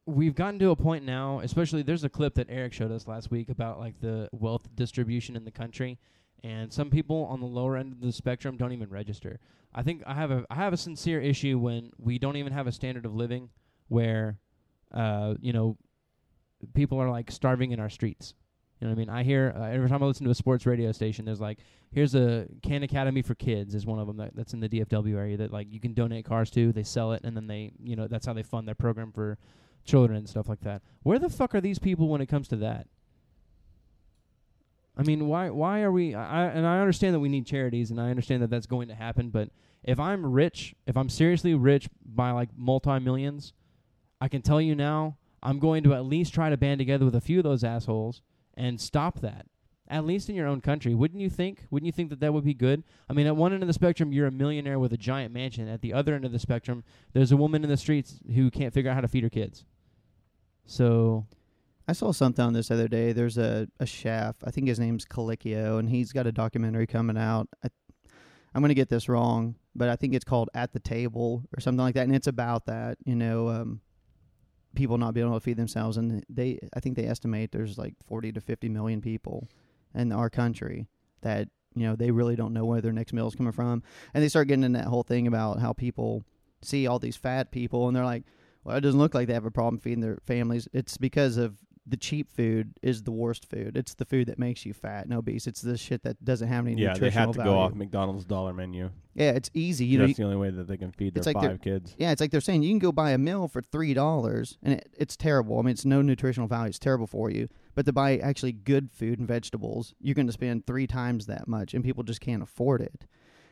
we've 0.07 0.37
gotten 0.37 0.61
to 0.61 0.71
a 0.71 0.77
point 0.77 1.05
now, 1.05 1.41
especially 1.41 1.83
there's 1.83 2.05
a 2.05 2.09
clip 2.09 2.37
that 2.37 2.47
Eric 2.49 2.73
showed 2.73 2.93
us 2.93 3.09
last 3.09 3.33
week 3.33 3.49
about 3.49 3.81
like 3.81 4.01
the 4.01 4.29
wealth 4.31 4.69
distribution 4.77 5.35
in 5.35 5.45
the 5.45 5.51
country, 5.51 5.99
and 6.45 6.73
some 6.73 6.91
people 6.91 7.25
on 7.25 7.41
the 7.41 7.47
lower 7.47 7.77
end 7.77 7.93
of 7.93 8.01
the 8.01 8.13
spectrum 8.13 8.57
don't 8.57 8.73
even 8.73 8.89
register. 8.89 9.41
I 9.75 9.83
think 9.83 10.05
I 10.07 10.15
have 10.15 10.31
a 10.31 10.45
I 10.49 10.55
have 10.55 10.73
a 10.73 10.77
sincere 10.77 11.21
issue 11.21 11.59
when 11.59 11.91
we 11.99 12.21
don't 12.21 12.37
even 12.37 12.53
have 12.53 12.69
a 12.69 12.73
standard 12.73 13.05
of 13.05 13.17
living 13.17 13.51
where, 13.89 14.39
uh, 14.95 15.35
you 15.41 15.53
know, 15.53 15.77
people 16.73 17.03
are 17.03 17.11
like 17.11 17.33
starving 17.33 17.73
in 17.73 17.81
our 17.81 17.91
streets. 17.91 18.33
You 18.81 18.87
know 18.87 18.95
what 18.95 18.97
I 18.97 18.99
mean? 18.99 19.11
I 19.11 19.23
hear 19.25 19.53
uh, 19.57 19.65
every 19.65 19.89
time 19.89 20.03
I 20.03 20.07
listen 20.07 20.25
to 20.25 20.31
a 20.31 20.35
sports 20.35 20.65
radio 20.65 20.93
station, 20.93 21.25
there's 21.25 21.41
like, 21.41 21.59
here's 21.91 22.15
a 22.15 22.47
Can 22.63 22.85
Academy 22.85 23.23
for 23.23 23.35
Kids 23.35 23.75
is 23.75 23.85
one 23.85 23.99
of 23.99 24.07
them 24.07 24.19
that, 24.19 24.37
that's 24.37 24.53
in 24.53 24.61
the 24.61 24.69
DFW 24.69 25.17
area 25.17 25.37
that 25.39 25.53
like 25.53 25.67
you 25.71 25.81
can 25.81 25.95
donate 25.95 26.25
cars 26.25 26.51
to. 26.51 26.73
They 26.73 26.85
sell 26.85 27.13
it 27.13 27.23
and 27.25 27.37
then 27.37 27.49
they, 27.49 27.73
you 27.83 27.97
know, 27.97 28.07
that's 28.07 28.27
how 28.27 28.33
they 28.33 28.45
fund 28.45 28.69
their 28.69 28.77
program 28.77 29.11
for 29.11 29.37
children 29.85 30.17
and 30.17 30.29
stuff 30.29 30.49
like 30.49 30.61
that. 30.61 30.83
Where 31.03 31.19
the 31.19 31.29
fuck 31.29 31.55
are 31.57 31.61
these 31.61 31.81
people 31.81 32.09
when 32.09 32.21
it 32.21 32.27
comes 32.27 32.47
to 32.49 32.57
that? 32.57 32.87
I 34.97 35.03
mean, 35.03 35.29
why 35.29 35.51
why 35.51 35.83
are 35.83 35.93
we? 35.93 36.15
I, 36.15 36.47
and 36.47 36.67
I 36.67 36.81
understand 36.81 37.15
that 37.15 37.21
we 37.21 37.29
need 37.29 37.47
charities, 37.47 37.93
and 37.93 38.01
I 38.01 38.11
understand 38.11 38.43
that 38.43 38.51
that's 38.51 38.67
going 38.67 38.89
to 38.89 38.97
happen. 38.97 39.31
But 39.31 39.51
if 39.85 40.01
I'm 40.01 40.27
rich, 40.27 40.75
if 40.89 40.97
I'm 40.97 41.09
seriously 41.09 41.55
rich 41.55 41.89
by 42.05 42.33
like 42.33 42.49
multi 42.57 42.99
millions, 42.99 43.53
I 44.21 44.27
can 44.27 44.43
tell 44.43 44.61
you 44.61 44.75
now, 44.75 45.17
I'm 45.41 45.61
going 45.61 45.85
to 45.85 45.95
at 45.95 46.05
least 46.05 46.35
try 46.35 46.51
to 46.51 46.57
band 46.57 46.81
together 46.81 47.05
with 47.05 47.15
a 47.15 47.21
few 47.21 47.39
of 47.39 47.45
those 47.45 47.63
assholes 47.63 48.23
and 48.59 48.81
stop 48.81 49.21
that. 49.21 49.47
At 49.91 50.05
least 50.05 50.29
in 50.29 50.35
your 50.35 50.47
own 50.47 50.61
country, 50.61 50.95
wouldn't 50.95 51.23
you 51.23 51.31
think? 51.31 51.65
Wouldn't 51.71 51.87
you 51.87 51.93
think 51.93 52.11
that 52.11 52.21
that 52.21 52.35
would 52.35 52.45
be 52.45 52.53
good? 52.53 52.85
I 53.09 53.15
mean, 53.15 53.27
at 53.27 53.37
one 53.37 53.55
end 53.55 53.63
of 53.63 53.69
the 53.69 53.73
spectrum, 53.73 54.13
you're 54.13 54.27
a 54.27 54.31
millionaire 54.31 54.79
with 54.79 54.93
a 54.93 54.99
giant 54.99 55.33
mansion. 55.33 55.67
At 55.67 55.81
the 55.81 55.95
other 55.95 56.15
end 56.15 56.27
of 56.27 56.33
the 56.33 56.39
spectrum, 56.39 56.85
there's 57.15 57.33
a 57.33 57.39
woman 57.39 57.65
in 57.65 57.71
the 57.71 57.77
streets 57.79 58.21
who 58.35 58.51
can't 58.51 58.75
figure 58.75 58.91
out 58.91 58.95
how 58.97 59.01
to 59.01 59.09
feed 59.09 59.23
her 59.23 59.31
kids. 59.31 59.65
So 60.67 61.27
I 61.87 61.95
saw 61.95 62.13
something 62.13 62.45
on 62.45 62.53
this 62.53 62.71
other 62.71 62.87
day. 62.87 63.13
There's 63.13 63.39
a, 63.39 63.67
a 63.81 63.87
chef. 63.87 64.37
I 64.45 64.51
think 64.51 64.69
his 64.69 64.79
name's 64.79 65.07
Colicchio, 65.07 65.79
and 65.79 65.89
he's 65.89 66.13
got 66.13 66.27
a 66.27 66.33
documentary 66.33 66.87
coming 66.87 67.17
out. 67.17 67.49
I, 67.65 67.69
I'm 68.55 68.61
going 68.61 68.69
to 68.69 68.75
get 68.75 68.91
this 68.91 69.09
wrong, 69.09 69.55
but 69.75 69.89
I 69.89 69.97
think 69.97 70.13
it's 70.13 70.25
called 70.25 70.51
At 70.53 70.75
the 70.75 70.81
Table 70.81 71.45
or 71.57 71.61
something 71.61 71.83
like 71.83 71.95
that. 71.95 72.05
And 72.05 72.15
it's 72.15 72.27
about 72.27 72.67
that, 72.67 72.99
you 73.07 73.15
know, 73.15 73.49
um, 73.49 73.81
people 74.75 74.99
not 74.99 75.15
being 75.15 75.27
able 75.27 75.37
to 75.37 75.45
feed 75.45 75.57
themselves. 75.57 75.97
And 75.97 76.25
they, 76.29 76.59
I 76.75 76.81
think 76.81 76.97
they 76.97 77.07
estimate 77.07 77.53
there's 77.53 77.79
like 77.79 77.95
40 78.07 78.33
to 78.33 78.41
50 78.41 78.69
million 78.69 79.01
people 79.01 79.49
in 79.95 80.13
our 80.13 80.31
country 80.31 80.87
that, 81.23 81.49
you 81.75 81.87
know, 81.87 81.97
they 81.97 82.11
really 82.11 82.37
don't 82.37 82.53
know 82.53 82.65
where 82.65 82.81
their 82.81 82.93
next 82.93 83.13
meal 83.13 83.29
is 83.29 83.35
coming 83.35 83.53
from. 83.53 83.83
And 84.15 84.23
they 84.23 84.29
start 84.29 84.49
getting 84.49 84.65
in 84.65 84.73
that 84.73 84.87
whole 84.87 85.03
thing 85.03 85.27
about 85.27 85.61
how 85.61 85.73
people 85.73 86.25
see 86.63 86.87
all 86.87 86.99
these 86.99 87.17
fat 87.17 87.51
people 87.51 87.87
and 87.87 87.97
they're 87.97 88.05
like, 88.05 88.25
well, 88.65 88.77
it 88.77 88.81
doesn't 88.81 89.01
look 89.01 89.15
like 89.15 89.27
they 89.27 89.35
have 89.35 89.45
a 89.45 89.51
problem 89.51 89.79
feeding 89.79 90.01
their 90.01 90.19
families. 90.27 90.69
It's 90.73 90.97
because 90.97 91.37
of 91.37 91.59
the 91.89 91.97
cheap 91.97 92.31
food 92.31 92.75
is 92.83 93.03
the 93.03 93.11
worst 93.11 93.47
food. 93.49 93.77
It's 93.77 93.95
the 93.95 94.05
food 94.05 94.29
that 94.29 94.39
makes 94.39 94.67
you 94.67 94.73
fat 94.75 95.05
and 95.05 95.15
obese. 95.15 95.47
It's 95.47 95.63
the 95.63 95.77
shit 95.77 96.03
that 96.03 96.23
doesn't 96.25 96.49
have 96.49 96.67
any 96.67 96.81
Yeah, 96.81 96.89
they 96.89 96.93
nutritional 96.95 97.27
have 97.29 97.33
to 97.37 97.39
value. 97.39 97.53
go 97.53 97.59
off 97.59 97.75
McDonald's 97.75 98.25
dollar 98.25 98.53
menu. 98.53 98.91
Yeah, 99.15 99.31
it's 99.33 99.51
easy. 99.55 99.85
You 99.87 99.99
know, 99.99 100.07
That's 100.07 100.19
the 100.19 100.25
only 100.25 100.37
way 100.37 100.51
that 100.51 100.69
they 100.69 100.77
can 100.77 100.93
feed 100.93 101.15
their 101.15 101.21
it's 101.21 101.27
like 101.27 101.37
five 101.37 101.61
kids. 101.61 101.95
yeah, 101.99 102.13
it's 102.13 102.21
like 102.21 102.31
they're 102.31 102.41
saying 102.41 102.63
you 102.63 102.71
can 102.71 102.79
go 102.79 102.93
buy 102.93 103.11
a 103.13 103.19
meal 103.19 103.49
for 103.49 103.63
three 103.63 103.95
dollars, 103.95 104.59
and 104.63 104.75
it, 104.75 104.89
it's 104.97 105.17
terrible. 105.17 105.59
I 105.59 105.63
mean, 105.63 105.73
it's 105.73 105.85
no 105.85 106.03
nutritional 106.03 106.49
value. 106.49 106.69
It's 106.69 106.79
terrible 106.79 107.07
for 107.07 107.31
you. 107.31 107.49
But 107.75 107.87
to 107.87 107.93
buy 107.93 108.19
actually 108.19 108.53
good 108.53 108.91
food 108.93 109.19
and 109.19 109.27
vegetables, 109.27 109.95
you're 110.01 110.15
going 110.15 110.27
to 110.27 110.33
spend 110.33 110.67
three 110.67 110.87
times 110.87 111.27
that 111.27 111.49
much, 111.49 111.75
and 111.75 111.83
people 111.85 112.03
just 112.05 112.21
can't 112.21 112.43
afford 112.43 112.81
it. 112.81 113.07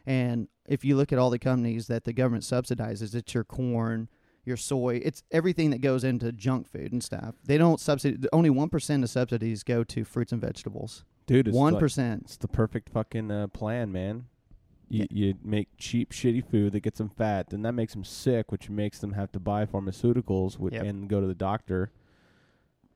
And 0.04 0.48
if 0.68 0.84
you 0.84 0.96
look 0.96 1.12
at 1.12 1.18
all 1.18 1.30
the 1.30 1.38
companies 1.38 1.86
that 1.88 2.04
the 2.04 2.12
government 2.12 2.44
subsidizes, 2.44 3.14
it's 3.14 3.34
your 3.34 3.42
corn, 3.44 4.08
your 4.46 4.56
soy, 4.56 5.00
it's 5.04 5.22
everything 5.32 5.70
that 5.70 5.80
goes 5.80 6.04
into 6.04 6.30
junk 6.32 6.68
food 6.70 6.92
and 6.92 7.02
stuff. 7.02 7.34
They 7.44 7.58
don't 7.58 7.80
subsidy. 7.80 8.26
Only 8.32 8.50
one 8.50 8.68
percent 8.68 9.02
of 9.04 9.10
subsidies 9.10 9.62
go 9.62 9.84
to 9.84 10.04
fruits 10.04 10.32
and 10.32 10.40
vegetables. 10.40 11.04
Dude, 11.26 11.48
One 11.52 11.74
like- 11.74 11.80
percent. 11.80 12.22
It's 12.26 12.36
the 12.36 12.46
perfect 12.48 12.88
fucking 12.90 13.30
uh, 13.32 13.48
plan, 13.48 13.90
man. 13.90 14.26
You, 14.88 15.00
Yeah. 15.10 15.26
you 15.26 15.34
make 15.42 15.68
cheap, 15.76 16.12
shitty 16.12 16.48
food 16.48 16.72
that 16.72 16.80
gets 16.80 16.98
them 16.98 17.08
fat, 17.08 17.50
then 17.50 17.62
that 17.62 17.72
makes 17.72 17.92
them 17.94 18.04
sick, 18.04 18.52
which 18.52 18.70
makes 18.70 19.00
them 19.00 19.14
have 19.14 19.32
to 19.32 19.40
buy 19.40 19.66
pharmaceuticals 19.66 20.56
Yep. 20.72 20.84
and 20.84 21.08
go 21.08 21.20
to 21.20 21.26
the 21.26 21.34
doctor. 21.34 21.90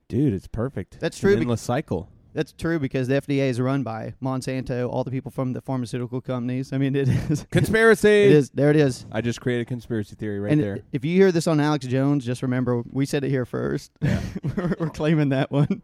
Dude, 0.08 0.32
it's 0.32 0.46
perfect. 0.46 0.98
That's 1.00 1.16
It's 1.16 1.20
true 1.20 1.34
endless 1.36 1.60
cycle. 1.60 2.08
That's 2.32 2.52
true 2.52 2.78
because 2.78 3.08
the 3.08 3.14
FDA 3.14 3.48
is 3.48 3.60
run 3.60 3.82
by 3.82 4.14
Monsanto, 4.22 4.88
all 4.88 5.02
the 5.04 5.10
people 5.10 5.30
from 5.30 5.52
the 5.52 5.60
pharmaceutical 5.60 6.20
companies. 6.20 6.72
I 6.72 6.78
mean, 6.78 6.94
it 6.94 7.08
is. 7.08 7.44
Conspiracy. 7.50 8.08
It 8.24 8.32
is. 8.32 8.50
There 8.50 8.70
it 8.70 8.76
is. 8.76 9.04
I 9.10 9.20
just 9.20 9.40
created 9.40 9.62
a 9.62 9.64
conspiracy 9.64 10.14
theory 10.14 10.38
right 10.38 10.52
and 10.52 10.62
there. 10.62 10.78
if 10.92 11.04
you 11.04 11.14
hear 11.16 11.32
this 11.32 11.46
on 11.46 11.58
Alex 11.60 11.86
Jones, 11.86 12.24
just 12.24 12.42
remember 12.42 12.82
we 12.90 13.04
said 13.06 13.24
it 13.24 13.30
here 13.30 13.44
first. 13.44 13.90
Yeah. 14.00 14.20
we're, 14.56 14.76
we're 14.78 14.90
claiming 14.90 15.30
that 15.30 15.50
one. 15.50 15.82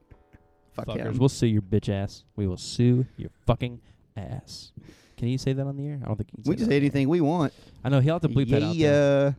Fuck 0.75 0.87
Fuckers, 0.89 0.97
him. 1.07 1.19
we'll 1.19 1.29
sue 1.29 1.47
your 1.47 1.63
bitch 1.63 1.89
ass. 1.89 2.25
We 2.37 2.47
will 2.47 2.59
sue 2.59 3.07
your 3.17 3.31
fucking 3.47 3.81
ass. 4.17 4.73
Can 5.17 5.29
you 5.29 5.39
say 5.39 5.53
that 5.55 5.67
on 5.67 5.77
the 5.77 5.87
air? 5.87 5.99
I 6.03 6.07
don't 6.07 6.17
think 6.17 6.29
you 6.37 6.43
can. 6.43 6.51
We 6.51 6.55
say 6.55 6.59
just 6.59 6.69
that. 6.69 6.73
say 6.75 6.77
anything 6.77 7.09
we 7.09 7.21
want. 7.23 7.53
I 7.83 7.89
know 7.89 8.01
he'll 8.01 8.15
have 8.17 8.23
to 8.23 8.29
bleep 8.29 8.51
that 8.51 8.63
out. 8.63 8.77
There. 8.77 9.37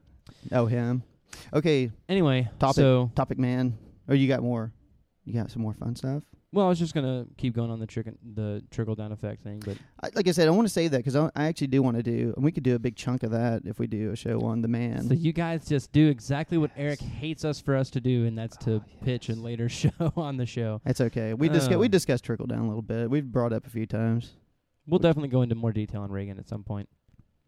Yeah. 0.50 0.58
Oh, 0.60 0.66
him. 0.66 1.04
Okay, 1.54 1.92
Anyway, 2.10 2.50
Topic. 2.60 2.76
so 2.76 3.12
topic 3.16 3.38
man. 3.38 3.78
Oh, 4.10 4.14
you 4.14 4.28
got 4.28 4.42
more? 4.42 4.72
You 5.26 5.34
got 5.34 5.52
some 5.52 5.62
more 5.62 5.74
fun 5.76 5.96
stuff? 5.96 6.24
Well, 6.58 6.66
I 6.66 6.70
was 6.70 6.80
just 6.80 6.96
gonna 6.96 7.28
keep 7.38 7.54
going 7.56 7.70
on 7.70 7.80
the 7.80 7.86
trick 7.86 8.08
the 8.34 8.64
trickle 8.72 8.96
down 8.96 9.12
effect 9.12 9.44
thing, 9.44 9.62
but 9.64 9.78
I, 10.02 10.10
like 10.16 10.28
I 10.28 10.32
said, 10.32 10.48
I 10.48 10.52
want 10.52 10.68
to 10.68 10.74
say 10.74 10.88
that 10.88 10.98
because 10.98 11.16
I, 11.16 11.30
I 11.36 11.46
actually 11.46 11.68
do 11.68 11.84
want 11.84 11.98
to 11.98 12.04
do, 12.04 12.34
and 12.36 12.44
we 12.44 12.52
could 12.52 12.64
do 12.64 12.74
a 12.74 12.80
big 12.80 12.96
chunk 12.96 13.22
of 13.22 13.30
that 13.30 13.62
if 13.66 13.78
we 13.78 13.86
do 13.86 14.12
a 14.12 14.16
show 14.16 14.42
on 14.42 14.62
the 14.64 14.68
man. 14.68 15.08
so 15.08 15.14
you 15.14 15.34
guys 15.34 15.68
just 15.68 15.92
do 15.92 16.10
exactly 16.10 16.58
what 16.58 16.72
Eric 16.76 17.00
hates 17.00 17.46
us 17.46 17.62
for 17.62 17.76
us 17.76 17.92
to 17.92 18.02
do, 18.02 18.26
and 18.26 18.36
that's 18.36 18.58
to 18.58 18.78
Oh, 18.78 18.84
pitch 19.04 19.30
a 19.30 19.36
later 19.36 19.70
show 19.82 19.92
on 20.18 20.38
the 20.38 20.48
show. 20.48 20.82
That's 20.84 21.00
okay. 21.02 21.36
We 21.36 21.48
discuss 21.48 21.76
Oh. 21.76 21.80
we 21.80 21.86
um, 21.86 21.92
discussed 21.92 22.24
trickle 22.26 22.48
down 22.48 22.62
a 22.62 22.68
little 22.68 22.82
bit. 22.82 23.10
We've 23.10 23.32
brought 23.32 23.54
up 23.54 23.68
a 23.68 23.70
few 23.70 23.86
times. 23.86 24.34
We'll 24.88 25.00
definitely 25.00 25.30
go 25.30 25.44
into 25.44 25.54
more 25.54 25.72
detail 25.72 26.02
on 26.02 26.12
Reagan 26.12 26.40
at 26.40 26.50
some 26.50 26.64
point. 26.64 26.90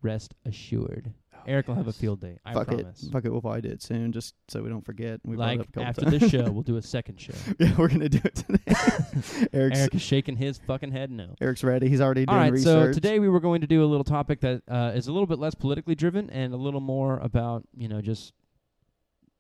Rest 0.04 0.36
assured. 0.46 1.14
Eric 1.48 1.68
will 1.68 1.76
have 1.76 1.88
a 1.88 1.94
field 1.94 2.20
day. 2.22 2.38
I 2.46 2.54
Fuck 2.54 2.68
promise. 2.68 3.04
it. 3.04 3.12
Fuck 3.12 3.26
it. 3.26 3.32
We'll 3.32 3.42
probably 3.42 3.62
do 3.62 3.70
it 3.70 3.82
soon, 3.82 4.12
just 4.12 4.36
so 4.48 4.62
we 4.62 4.70
don't 4.70 4.84
forget. 4.86 5.20
We 5.24 5.36
brought 5.36 5.46
it 5.46 5.58
like 5.58 5.60
up 5.62 5.68
a 5.68 5.72
couple 5.72 5.88
after 5.88 6.02
times. 6.06 6.20
this 6.20 6.32
show, 6.32 6.52
we'll 6.52 6.64
do 6.64 6.78
a 6.78 6.82
second 6.82 7.20
show. 7.22 7.34
yeah, 7.60 7.76
we're 7.78 7.88
gonna 7.88 8.10
do 8.10 8.20
it 8.24 8.36
today. 8.36 9.48
Eric's 9.54 9.80
Eric 9.80 9.96
is 9.96 10.02
shaking 10.02 10.36
his 10.36 10.58
fucking 10.60 10.92
head 10.92 11.12
no. 11.12 11.36
Eric's 11.42 11.64
ready. 11.64 11.90
He's 11.90 12.02
already 12.02 12.26
All 12.28 12.34
doing 12.36 12.44
right, 12.44 12.52
research. 12.54 12.88
so 12.88 12.94
today 12.94 13.20
we 13.20 13.30
were 13.30 13.40
going 13.40 13.62
to 13.62 13.68
do 13.68 13.84
a 13.84 13.88
little 13.88 14.04
topic 14.04 14.42
that 14.42 14.62
uh, 14.68 14.92
is 14.96 15.08
a 15.08 15.12
little 15.12 15.28
bit 15.28 15.40
less 15.40 15.56
politically 15.56 15.96
driven 15.96 16.30
and 16.30 16.54
a 16.54 16.58
little 16.58 16.82
more 16.82 17.18
about 17.20 17.64
you 17.76 17.88
know 17.88 18.02
just 18.02 18.34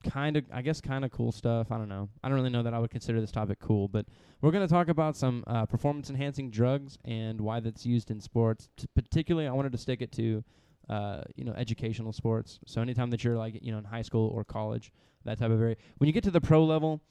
kind 0.09 0.37
of 0.37 0.45
I 0.53 0.61
guess 0.61 0.79
kind 0.79 1.03
of 1.03 1.11
cool 1.11 1.31
stuff. 1.31 1.71
I 1.71 1.77
don't 1.77 1.89
know. 1.89 2.09
I 2.23 2.29
don't 2.29 2.37
really 2.37 2.49
know 2.49 2.63
that 2.63 2.73
I 2.73 2.79
would 2.79 2.89
consider 2.91 3.19
this 3.19 3.31
topic 3.31 3.59
cool, 3.59 3.87
but 3.87 4.05
we're 4.41 4.51
going 4.51 4.65
to 4.65 4.73
talk 4.73 4.87
about 4.87 5.17
some 5.17 5.43
uh, 5.47 5.65
performance 5.65 6.09
enhancing 6.09 6.49
drugs 6.49 6.97
and 7.03 7.41
why 7.41 7.59
that's 7.59 7.85
used 7.85 8.09
in 8.09 8.21
sports. 8.21 8.69
T- 8.77 8.87
particularly, 8.95 9.47
I 9.47 9.51
wanted 9.51 9.73
to 9.73 9.77
stick 9.77 10.01
it 10.01 10.11
to 10.13 10.41
uh, 10.89 11.21
you 11.35 11.43
know 11.43 11.53
educational 11.53 12.11
sports. 12.11 12.59
So 12.65 12.81
anytime 12.81 13.09
that 13.11 13.23
you're 13.23 13.37
like 13.37 13.59
you 13.61 13.71
know 13.71 13.77
in 13.77 13.83
high 13.83 14.01
school 14.01 14.29
or 14.33 14.43
college, 14.43 14.91
that 15.25 15.37
type 15.37 15.51
of 15.51 15.61
area. 15.61 15.75
When 15.97 16.07
you 16.07 16.13
get 16.13 16.23
to 16.25 16.31
the 16.31 16.41
pro 16.41 16.63
level, 16.63 17.01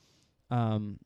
um, 0.50 0.98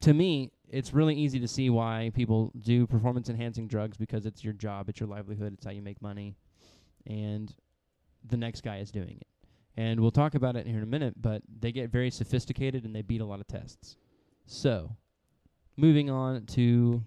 to 0.00 0.12
me, 0.12 0.50
it's 0.68 0.92
really 0.92 1.14
easy 1.14 1.38
to 1.40 1.48
see 1.48 1.70
why 1.70 2.10
people 2.14 2.52
do 2.60 2.86
performance 2.86 3.28
enhancing 3.28 3.68
drugs 3.68 3.96
because 3.96 4.26
it's 4.26 4.42
your 4.42 4.52
job, 4.52 4.88
it's 4.88 5.00
your 5.00 5.08
livelihood, 5.08 5.54
it's 5.54 5.64
how 5.64 5.70
you 5.70 5.82
make 5.82 6.00
money, 6.02 6.34
and 7.06 7.54
the 8.28 8.36
next 8.36 8.62
guy 8.62 8.78
is 8.78 8.90
doing 8.90 9.18
it. 9.20 9.26
And 9.76 10.00
we'll 10.00 10.10
talk 10.10 10.34
about 10.34 10.56
it 10.56 10.66
here 10.66 10.76
in 10.76 10.82
a 10.82 10.86
minute, 10.86 11.14
but 11.20 11.42
they 11.60 11.72
get 11.72 11.90
very 11.90 12.10
sophisticated 12.10 12.84
and 12.84 12.94
they 12.94 13.02
beat 13.02 13.20
a 13.20 13.24
lot 13.24 13.40
of 13.40 13.46
tests. 13.46 13.96
So, 14.44 14.96
moving 15.76 16.10
on 16.10 16.44
to 16.46 17.02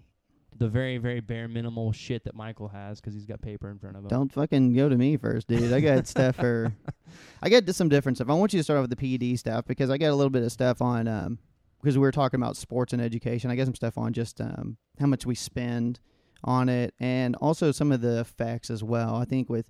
the 0.58 0.68
very, 0.68 0.98
very 0.98 1.20
bare 1.20 1.48
minimal 1.48 1.92
shit 1.92 2.24
that 2.24 2.34
Michael 2.34 2.68
has 2.68 3.00
because 3.00 3.14
he's 3.14 3.26
got 3.26 3.40
paper 3.40 3.70
in 3.70 3.78
front 3.78 3.96
of 3.96 4.02
him. 4.02 4.08
Don't 4.08 4.32
fucking 4.32 4.74
go 4.74 4.88
to 4.88 4.96
me 4.96 5.16
first, 5.16 5.48
dude. 5.48 5.72
I 5.72 5.80
got 5.80 6.06
stuff 6.06 6.36
for. 6.36 6.72
I 7.42 7.48
got 7.48 7.68
some 7.74 7.88
different 7.88 8.18
stuff. 8.18 8.30
I 8.30 8.34
want 8.34 8.52
you 8.52 8.60
to 8.60 8.64
start 8.64 8.78
off 8.78 8.88
with 8.88 8.98
the 8.98 9.18
PED 9.18 9.38
stuff 9.38 9.64
because 9.66 9.90
I 9.90 9.98
got 9.98 10.10
a 10.10 10.14
little 10.14 10.30
bit 10.30 10.42
of 10.42 10.52
stuff 10.52 10.82
on 10.82 11.08
um 11.08 11.38
because 11.80 11.96
we 11.96 12.02
were 12.02 12.12
talking 12.12 12.40
about 12.40 12.56
sports 12.56 12.92
and 12.92 13.00
education. 13.02 13.50
I 13.50 13.56
got 13.56 13.66
some 13.66 13.74
stuff 13.74 13.96
on 13.98 14.12
just 14.12 14.40
um 14.40 14.76
how 14.98 15.06
much 15.06 15.26
we 15.26 15.34
spend 15.34 16.00
on 16.44 16.68
it 16.68 16.94
and 17.00 17.34
also 17.36 17.72
some 17.72 17.92
of 17.92 18.00
the 18.00 18.20
effects 18.20 18.70
as 18.70 18.82
well. 18.82 19.16
I 19.16 19.24
think 19.24 19.48
with 19.48 19.66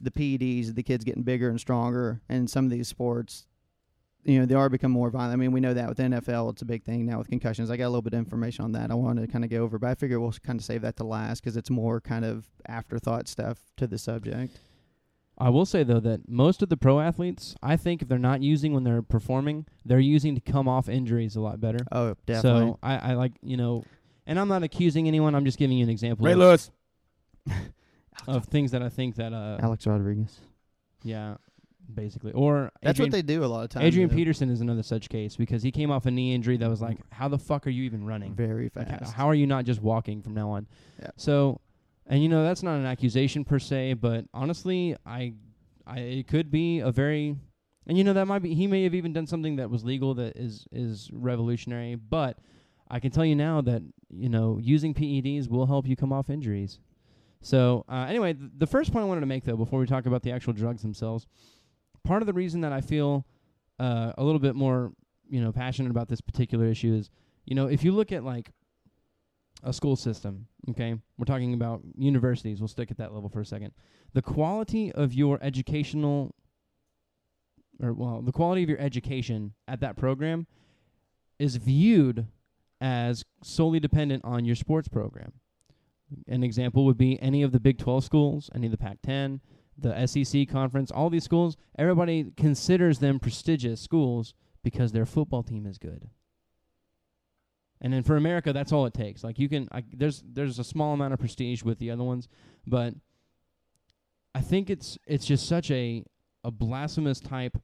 the 0.00 0.10
PEDs, 0.10 0.74
the 0.74 0.82
kids 0.82 1.04
getting 1.04 1.22
bigger 1.22 1.48
and 1.48 1.58
stronger, 1.60 2.20
and 2.28 2.48
some 2.48 2.64
of 2.64 2.70
these 2.70 2.88
sports, 2.88 3.46
you 4.24 4.40
know, 4.40 4.46
they 4.46 4.54
are 4.54 4.68
becoming 4.68 4.94
more 4.94 5.10
violent. 5.10 5.32
I 5.32 5.36
mean, 5.36 5.52
we 5.52 5.60
know 5.60 5.74
that 5.74 5.88
with 5.88 5.98
NFL, 5.98 6.52
it's 6.52 6.62
a 6.62 6.66
big 6.66 6.84
thing 6.84 7.06
now 7.06 7.18
with 7.18 7.28
concussions. 7.28 7.70
I 7.70 7.76
got 7.76 7.86
a 7.86 7.90
little 7.90 8.02
bit 8.02 8.12
of 8.12 8.18
information 8.18 8.64
on 8.64 8.72
that. 8.72 8.90
I 8.90 8.94
wanted 8.94 9.22
to 9.22 9.28
kind 9.28 9.44
of 9.44 9.50
go 9.50 9.62
over, 9.62 9.78
but 9.78 9.88
I 9.88 9.94
figure 9.94 10.20
we'll 10.20 10.32
kind 10.44 10.58
of 10.58 10.64
save 10.64 10.82
that 10.82 10.96
to 10.96 11.04
last 11.04 11.42
because 11.42 11.56
it's 11.56 11.70
more 11.70 12.00
kind 12.00 12.24
of 12.24 12.46
afterthought 12.66 13.28
stuff 13.28 13.58
to 13.76 13.86
the 13.86 13.98
subject. 13.98 14.58
I 15.40 15.50
will 15.50 15.66
say 15.66 15.84
though 15.84 16.00
that 16.00 16.28
most 16.28 16.62
of 16.62 16.68
the 16.68 16.76
pro 16.76 16.98
athletes, 16.98 17.54
I 17.62 17.76
think 17.76 18.02
if 18.02 18.08
they're 18.08 18.18
not 18.18 18.42
using 18.42 18.72
when 18.72 18.82
they're 18.82 19.02
performing, 19.02 19.66
they're 19.84 20.00
using 20.00 20.34
to 20.34 20.40
come 20.40 20.66
off 20.66 20.88
injuries 20.88 21.36
a 21.36 21.40
lot 21.40 21.60
better. 21.60 21.78
Oh, 21.92 22.16
definitely. 22.26 22.72
So 22.72 22.78
I, 22.82 22.96
I 22.96 23.14
like 23.14 23.32
you 23.40 23.56
know, 23.56 23.84
and 24.26 24.38
I'm 24.38 24.48
not 24.48 24.64
accusing 24.64 25.06
anyone. 25.06 25.36
I'm 25.36 25.44
just 25.44 25.58
giving 25.58 25.78
you 25.78 25.84
an 25.84 25.90
example 25.90 26.26
Ray 26.26 26.32
of, 26.32 26.38
Lewis. 26.38 26.70
of 28.26 28.46
things 28.46 28.72
that 28.72 28.82
I 28.82 28.88
think 28.88 29.14
that 29.14 29.32
uh 29.32 29.58
Alex 29.62 29.86
Rodriguez. 29.86 30.40
yeah, 31.04 31.36
basically 31.94 32.32
or 32.32 32.70
That's 32.82 32.96
Adrian, 32.98 33.10
what 33.10 33.16
they 33.16 33.22
do 33.22 33.44
a 33.44 33.46
lot 33.46 33.64
of 33.64 33.70
times. 33.70 33.86
Adrian 33.86 34.08
though. 34.08 34.14
Peterson 34.14 34.50
is 34.50 34.60
another 34.60 34.82
such 34.82 35.08
case 35.08 35.36
because 35.36 35.62
he 35.62 35.70
came 35.70 35.90
off 35.90 36.06
a 36.06 36.10
knee 36.10 36.34
injury 36.34 36.56
that 36.58 36.68
was 36.68 36.80
like, 36.82 36.98
how 37.10 37.28
the 37.28 37.38
fuck 37.38 37.66
are 37.66 37.70
you 37.70 37.84
even 37.84 38.04
running? 38.04 38.34
very 38.34 38.70
Like, 38.74 38.88
fast. 38.88 39.12
how 39.14 39.26
are 39.28 39.34
you 39.34 39.46
not 39.46 39.64
just 39.64 39.80
walking 39.82 40.22
from 40.22 40.34
now 40.34 40.50
on? 40.50 40.66
Yeah. 41.00 41.10
So, 41.16 41.60
and 42.06 42.22
you 42.22 42.28
know 42.28 42.42
that's 42.42 42.62
not 42.62 42.76
an 42.76 42.86
accusation 42.86 43.44
per 43.44 43.58
se, 43.58 43.94
but 43.94 44.24
honestly, 44.32 44.96
I, 45.04 45.34
I 45.86 45.98
it 46.00 46.28
could 46.28 46.50
be 46.50 46.80
a 46.80 46.90
very, 46.90 47.36
and 47.86 47.96
you 47.98 48.04
know 48.04 48.12
that 48.12 48.26
might 48.26 48.40
be 48.42 48.54
he 48.54 48.66
may 48.66 48.82
have 48.84 48.94
even 48.94 49.12
done 49.12 49.26
something 49.26 49.56
that 49.56 49.70
was 49.70 49.84
legal 49.84 50.14
that 50.14 50.36
is 50.36 50.66
is 50.72 51.10
revolutionary, 51.12 51.94
but 51.96 52.38
I 52.90 53.00
can 53.00 53.10
tell 53.10 53.24
you 53.24 53.36
now 53.36 53.60
that 53.62 53.82
you 54.10 54.28
know 54.28 54.58
using 54.62 54.94
PEDs 54.94 55.48
will 55.48 55.66
help 55.66 55.86
you 55.86 55.96
come 55.96 56.12
off 56.12 56.30
injuries. 56.30 56.78
So 57.40 57.84
uh, 57.88 58.06
anyway, 58.08 58.32
th- 58.34 58.50
the 58.56 58.66
first 58.66 58.92
point 58.92 59.04
I 59.04 59.06
wanted 59.06 59.20
to 59.20 59.26
make 59.26 59.44
though, 59.44 59.56
before 59.56 59.78
we 59.78 59.86
talk 59.86 60.06
about 60.06 60.22
the 60.22 60.32
actual 60.32 60.54
drugs 60.54 60.82
themselves, 60.82 61.26
part 62.08 62.22
of 62.22 62.26
the 62.26 62.32
reason 62.32 62.62
that 62.62 62.72
I 62.72 62.80
feel 62.80 63.26
uh, 63.78 64.12
a 64.16 64.24
little 64.24 64.40
bit 64.40 64.56
more 64.56 64.92
you 65.28 65.40
know 65.40 65.52
passionate 65.52 65.90
about 65.90 66.08
this 66.08 66.20
particular 66.20 66.66
issue 66.66 66.94
is 66.94 67.10
you 67.44 67.54
know 67.54 67.66
if 67.66 67.84
you 67.84 67.92
look 67.92 68.10
at 68.12 68.24
like 68.24 68.50
a 69.64 69.72
school 69.72 69.96
system, 69.96 70.46
okay? 70.70 70.94
We're 71.18 71.24
talking 71.24 71.52
about 71.52 71.82
universities. 71.96 72.60
We'll 72.60 72.68
stick 72.68 72.92
at 72.92 72.98
that 72.98 73.12
level 73.12 73.28
for 73.28 73.40
a 73.40 73.44
second. 73.44 73.72
The 74.14 74.22
quality 74.22 74.92
of 74.92 75.12
your 75.12 75.38
educational 75.42 76.32
or 77.82 77.92
well, 77.92 78.22
the 78.22 78.32
quality 78.32 78.62
of 78.62 78.68
your 78.68 78.80
education 78.80 79.54
at 79.68 79.80
that 79.80 79.96
program 79.96 80.46
is 81.38 81.56
viewed 81.56 82.26
as 82.80 83.24
solely 83.42 83.80
dependent 83.80 84.24
on 84.24 84.44
your 84.44 84.56
sports 84.56 84.88
program. 84.88 85.32
An 86.26 86.42
example 86.42 86.84
would 86.86 86.98
be 86.98 87.20
any 87.20 87.42
of 87.42 87.52
the 87.52 87.60
Big 87.60 87.78
12 87.78 88.02
schools, 88.02 88.50
any 88.54 88.66
of 88.66 88.72
the 88.72 88.78
Pac 88.78 88.98
10, 89.02 89.40
the 89.78 90.06
SEC 90.06 90.48
conference, 90.48 90.90
all 90.90 91.10
these 91.10 91.24
schools, 91.24 91.56
everybody 91.78 92.32
considers 92.36 92.98
them 92.98 93.18
prestigious 93.18 93.80
schools 93.80 94.34
because 94.62 94.92
their 94.92 95.06
football 95.06 95.42
team 95.42 95.66
is 95.66 95.78
good. 95.78 96.10
And 97.80 97.92
then 97.92 98.02
for 98.02 98.16
America, 98.16 98.52
that's 98.52 98.72
all 98.72 98.86
it 98.86 98.94
takes. 98.94 99.22
Like 99.22 99.38
you 99.38 99.48
can, 99.48 99.68
I, 99.70 99.84
there's 99.92 100.22
there's 100.26 100.58
a 100.58 100.64
small 100.64 100.94
amount 100.94 101.12
of 101.12 101.20
prestige 101.20 101.62
with 101.62 101.78
the 101.78 101.90
other 101.90 102.02
ones, 102.02 102.28
but 102.66 102.94
I 104.34 104.40
think 104.40 104.68
it's 104.68 104.98
it's 105.06 105.24
just 105.24 105.46
such 105.48 105.70
a 105.70 106.04
a 106.42 106.50
blasphemous 106.50 107.20
type 107.20 107.56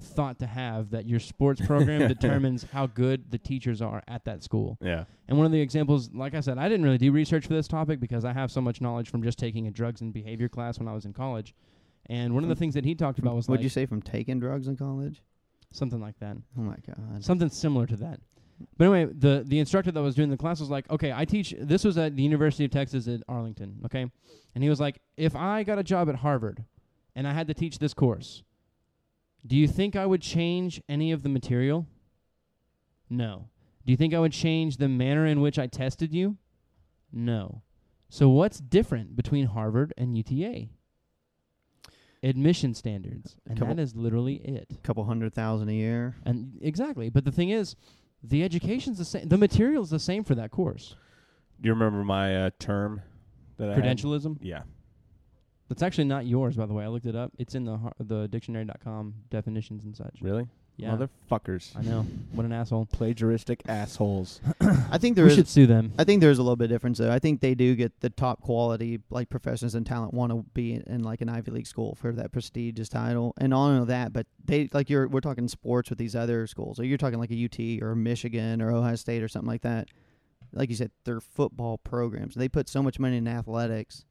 thought 0.00 0.38
to 0.38 0.46
have 0.46 0.90
that 0.90 1.06
your 1.06 1.20
sports 1.20 1.60
program 1.64 2.08
determines 2.08 2.64
how 2.72 2.86
good 2.86 3.30
the 3.30 3.38
teachers 3.38 3.82
are 3.82 4.02
at 4.08 4.24
that 4.24 4.42
school. 4.42 4.78
Yeah. 4.80 5.04
And 5.28 5.36
one 5.36 5.46
of 5.46 5.52
the 5.52 5.60
examples, 5.60 6.10
like 6.14 6.34
I 6.34 6.40
said, 6.40 6.58
I 6.58 6.68
didn't 6.68 6.84
really 6.84 6.98
do 6.98 7.12
research 7.12 7.46
for 7.46 7.54
this 7.54 7.68
topic 7.68 8.00
because 8.00 8.24
I 8.24 8.32
have 8.32 8.50
so 8.50 8.60
much 8.60 8.80
knowledge 8.80 9.10
from 9.10 9.22
just 9.22 9.38
taking 9.38 9.66
a 9.66 9.70
drugs 9.70 10.00
and 10.00 10.12
behavior 10.12 10.48
class 10.48 10.78
when 10.78 10.88
I 10.88 10.94
was 10.94 11.04
in 11.04 11.12
college. 11.12 11.54
And 12.06 12.34
one 12.34 12.42
of 12.42 12.48
the 12.48 12.54
hmm. 12.54 12.60
things 12.60 12.74
that 12.74 12.84
he 12.84 12.94
talked 12.94 13.18
about 13.18 13.34
was 13.34 13.48
Would 13.48 13.58
like 13.58 13.64
you 13.64 13.68
say 13.68 13.86
from 13.86 14.00
taking 14.00 14.40
drugs 14.40 14.68
in 14.68 14.76
college? 14.76 15.22
something 15.72 16.00
like 16.00 16.18
that. 16.20 16.36
Oh 16.56 16.62
my 16.62 16.76
god. 16.86 17.24
Something 17.24 17.50
similar 17.50 17.86
to 17.86 17.96
that. 17.96 18.20
But 18.76 18.86
anyway, 18.86 19.12
the 19.12 19.44
the 19.46 19.58
instructor 19.58 19.92
that 19.92 20.02
was 20.02 20.14
doing 20.14 20.30
the 20.30 20.36
class 20.36 20.60
was 20.60 20.70
like, 20.70 20.90
okay, 20.90 21.12
I 21.12 21.24
teach. 21.24 21.54
This 21.58 21.84
was 21.84 21.96
at 21.96 22.16
the 22.16 22.22
University 22.22 22.64
of 22.64 22.70
Texas 22.70 23.06
at 23.06 23.20
Arlington, 23.28 23.80
okay, 23.84 24.10
and 24.54 24.64
he 24.64 24.68
was 24.68 24.80
like, 24.80 25.00
if 25.16 25.36
I 25.36 25.62
got 25.62 25.78
a 25.78 25.84
job 25.84 26.08
at 26.08 26.16
Harvard, 26.16 26.64
and 27.14 27.28
I 27.28 27.32
had 27.32 27.46
to 27.48 27.54
teach 27.54 27.78
this 27.78 27.94
course, 27.94 28.42
do 29.46 29.56
you 29.56 29.66
think 29.68 29.96
I 29.96 30.06
would 30.06 30.22
change 30.22 30.80
any 30.88 31.12
of 31.12 31.22
the 31.22 31.28
material? 31.28 31.86
No. 33.10 33.48
Do 33.86 33.90
you 33.92 33.96
think 33.96 34.12
I 34.12 34.18
would 34.18 34.32
change 34.32 34.76
the 34.76 34.88
manner 34.88 35.24
in 35.26 35.40
which 35.40 35.58
I 35.58 35.66
tested 35.66 36.12
you? 36.12 36.36
No. 37.12 37.62
So 38.10 38.28
what's 38.28 38.58
different 38.60 39.16
between 39.16 39.46
Harvard 39.46 39.94
and 39.96 40.16
UTA? 40.16 40.68
Admission 42.22 42.74
standards, 42.74 43.36
and 43.48 43.56
Couple- 43.58 43.76
that 43.76 43.80
is 43.80 43.94
literally 43.94 44.34
it. 44.36 44.78
couple 44.82 45.04
hundred 45.04 45.32
thousand 45.34 45.68
a 45.68 45.72
year. 45.72 46.16
And 46.26 46.58
exactly, 46.60 47.10
but 47.10 47.24
the 47.24 47.30
thing 47.30 47.50
is, 47.50 47.76
the 48.24 48.42
education's 48.42 48.98
the 48.98 49.04
same. 49.04 49.28
The 49.28 49.38
material's 49.38 49.90
the 49.90 50.00
same 50.00 50.24
for 50.24 50.34
that 50.34 50.50
course. 50.50 50.96
Do 51.60 51.68
you 51.68 51.72
remember 51.72 52.02
my 52.02 52.46
uh, 52.46 52.50
term 52.58 53.02
that 53.58 53.70
I 53.70 53.74
had? 53.74 53.84
Credentialism. 53.84 54.38
Yeah. 54.40 54.62
That's 55.68 55.82
actually 55.82 56.04
not 56.04 56.26
yours, 56.26 56.56
by 56.56 56.66
the 56.66 56.72
way. 56.74 56.84
I 56.84 56.88
looked 56.88 57.06
it 57.06 57.16
up. 57.16 57.32
It's 57.38 57.54
in 57.54 57.64
the 57.64 57.76
har- 57.76 57.94
the 58.00 58.26
dictionary.com 58.28 59.14
definitions 59.30 59.84
and 59.84 59.94
such. 59.96 60.18
Really? 60.20 60.48
Yeah, 60.78 60.96
Motherfuckers. 60.96 61.76
I 61.76 61.82
know. 61.82 62.02
What 62.32 62.46
an 62.46 62.52
asshole. 62.52 62.86
Plagiaristic 62.96 63.62
assholes. 63.68 64.40
I 64.60 64.96
think 64.96 65.16
there 65.16 65.24
we 65.24 65.32
is. 65.32 65.36
should 65.36 65.48
sue 65.48 65.66
them. 65.66 65.92
I 65.98 66.04
think 66.04 66.20
there's 66.20 66.38
a 66.38 66.42
little 66.42 66.54
bit 66.54 66.66
of 66.66 66.70
difference 66.70 66.98
though. 66.98 67.10
I 67.10 67.18
think 67.18 67.40
they 67.40 67.56
do 67.56 67.74
get 67.74 67.98
the 67.98 68.10
top 68.10 68.40
quality 68.40 69.00
like 69.10 69.28
professionals 69.28 69.74
and 69.74 69.84
talent 69.84 70.14
want 70.14 70.30
to 70.30 70.44
be 70.54 70.74
in, 70.74 70.82
in 70.82 71.02
like 71.02 71.20
an 71.20 71.28
Ivy 71.28 71.50
League 71.50 71.66
school 71.66 71.96
for 71.96 72.12
that 72.12 72.30
prestigious 72.30 72.88
title 72.88 73.34
and 73.38 73.52
all 73.52 73.70
of 73.70 73.88
that. 73.88 74.12
But 74.12 74.28
they 74.44 74.68
like 74.72 74.88
you're 74.88 75.08
we're 75.08 75.20
talking 75.20 75.48
sports 75.48 75.90
with 75.90 75.98
these 75.98 76.14
other 76.14 76.46
schools. 76.46 76.78
Or 76.78 76.84
you're 76.84 76.96
talking 76.96 77.18
like 77.18 77.32
a 77.32 77.44
UT 77.44 77.82
or 77.82 77.96
Michigan 77.96 78.62
or 78.62 78.70
Ohio 78.70 78.94
State 78.94 79.24
or 79.24 79.28
something 79.28 79.48
like 79.48 79.62
that. 79.62 79.88
Like 80.52 80.70
you 80.70 80.76
said, 80.76 80.92
they're 81.04 81.20
football 81.20 81.78
programs. 81.78 82.36
They 82.36 82.48
put 82.48 82.68
so 82.68 82.84
much 82.84 83.00
money 83.00 83.16
in 83.16 83.26
athletics. 83.26 84.04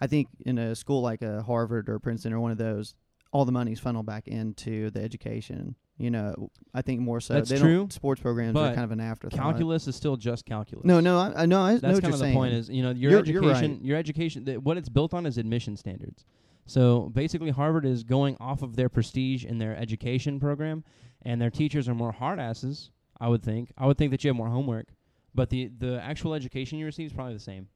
I 0.00 0.06
think 0.06 0.28
in 0.46 0.58
a 0.58 0.74
school 0.74 1.02
like 1.02 1.22
a 1.22 1.42
Harvard 1.42 1.88
or 1.88 1.98
Princeton 1.98 2.32
or 2.32 2.40
one 2.40 2.50
of 2.52 2.58
those, 2.58 2.94
all 3.32 3.44
the 3.44 3.52
money's 3.52 3.80
funneled 3.80 4.06
back 4.06 4.28
into 4.28 4.90
the 4.90 5.02
education. 5.02 5.74
You 5.98 6.10
know, 6.12 6.50
I 6.72 6.82
think 6.82 7.00
more 7.00 7.20
so. 7.20 7.34
That's 7.34 7.50
they 7.50 7.58
true, 7.58 7.78
Don't, 7.78 7.92
sports 7.92 8.20
programs 8.22 8.54
but 8.54 8.70
are 8.70 8.74
kind 8.74 8.84
of 8.84 8.92
an 8.92 9.00
afterthought. 9.00 9.36
Calculus 9.40 9.88
is 9.88 9.96
still 9.96 10.16
just 10.16 10.46
calculus. 10.46 10.84
No, 10.84 11.00
no, 11.00 11.18
I, 11.18 11.42
I 11.42 11.46
know. 11.46 11.60
I 11.60 11.72
know 11.72 11.78
That's 11.78 11.94
what 11.94 12.02
kind 12.02 12.04
you're 12.04 12.12
of 12.12 12.18
the 12.20 12.24
saying. 12.26 12.34
point. 12.36 12.54
Is 12.54 12.68
you 12.70 12.82
know 12.84 12.90
your 12.90 13.10
You're- 13.10 13.28
you're 13.32 13.42
education, 13.44 13.72
right. 13.72 13.82
your 13.84 13.96
education, 13.98 14.44
th- 14.44 14.58
what 14.58 14.76
it's 14.76 14.88
built 14.88 15.12
on 15.12 15.26
is 15.26 15.36
admission 15.38 15.76
standards. 15.76 16.24
So 16.66 17.10
basically, 17.14 17.50
Harvard 17.50 17.84
is 17.84 18.04
going 18.04 18.36
off 18.38 18.62
of 18.62 18.76
their 18.76 18.88
prestige 18.88 19.44
in 19.44 19.58
their 19.58 19.76
education 19.76 20.38
program, 20.38 20.84
and 21.22 21.40
their 21.42 21.50
teachers 21.50 21.88
are 21.88 21.94
more 21.94 22.12
hard 22.12 22.38
asses. 22.38 22.90
I 23.20 23.28
would 23.28 23.42
think. 23.42 23.72
I 23.76 23.86
would 23.86 23.98
think 23.98 24.12
that 24.12 24.22
you 24.22 24.28
have 24.28 24.36
more 24.36 24.48
homework, 24.50 24.86
but 25.34 25.50
the 25.50 25.68
the 25.76 26.00
actual 26.00 26.32
education 26.34 26.78
you 26.78 26.86
receive 26.86 27.06
is 27.08 27.12
probably 27.12 27.34
the 27.34 27.40
same. 27.40 27.66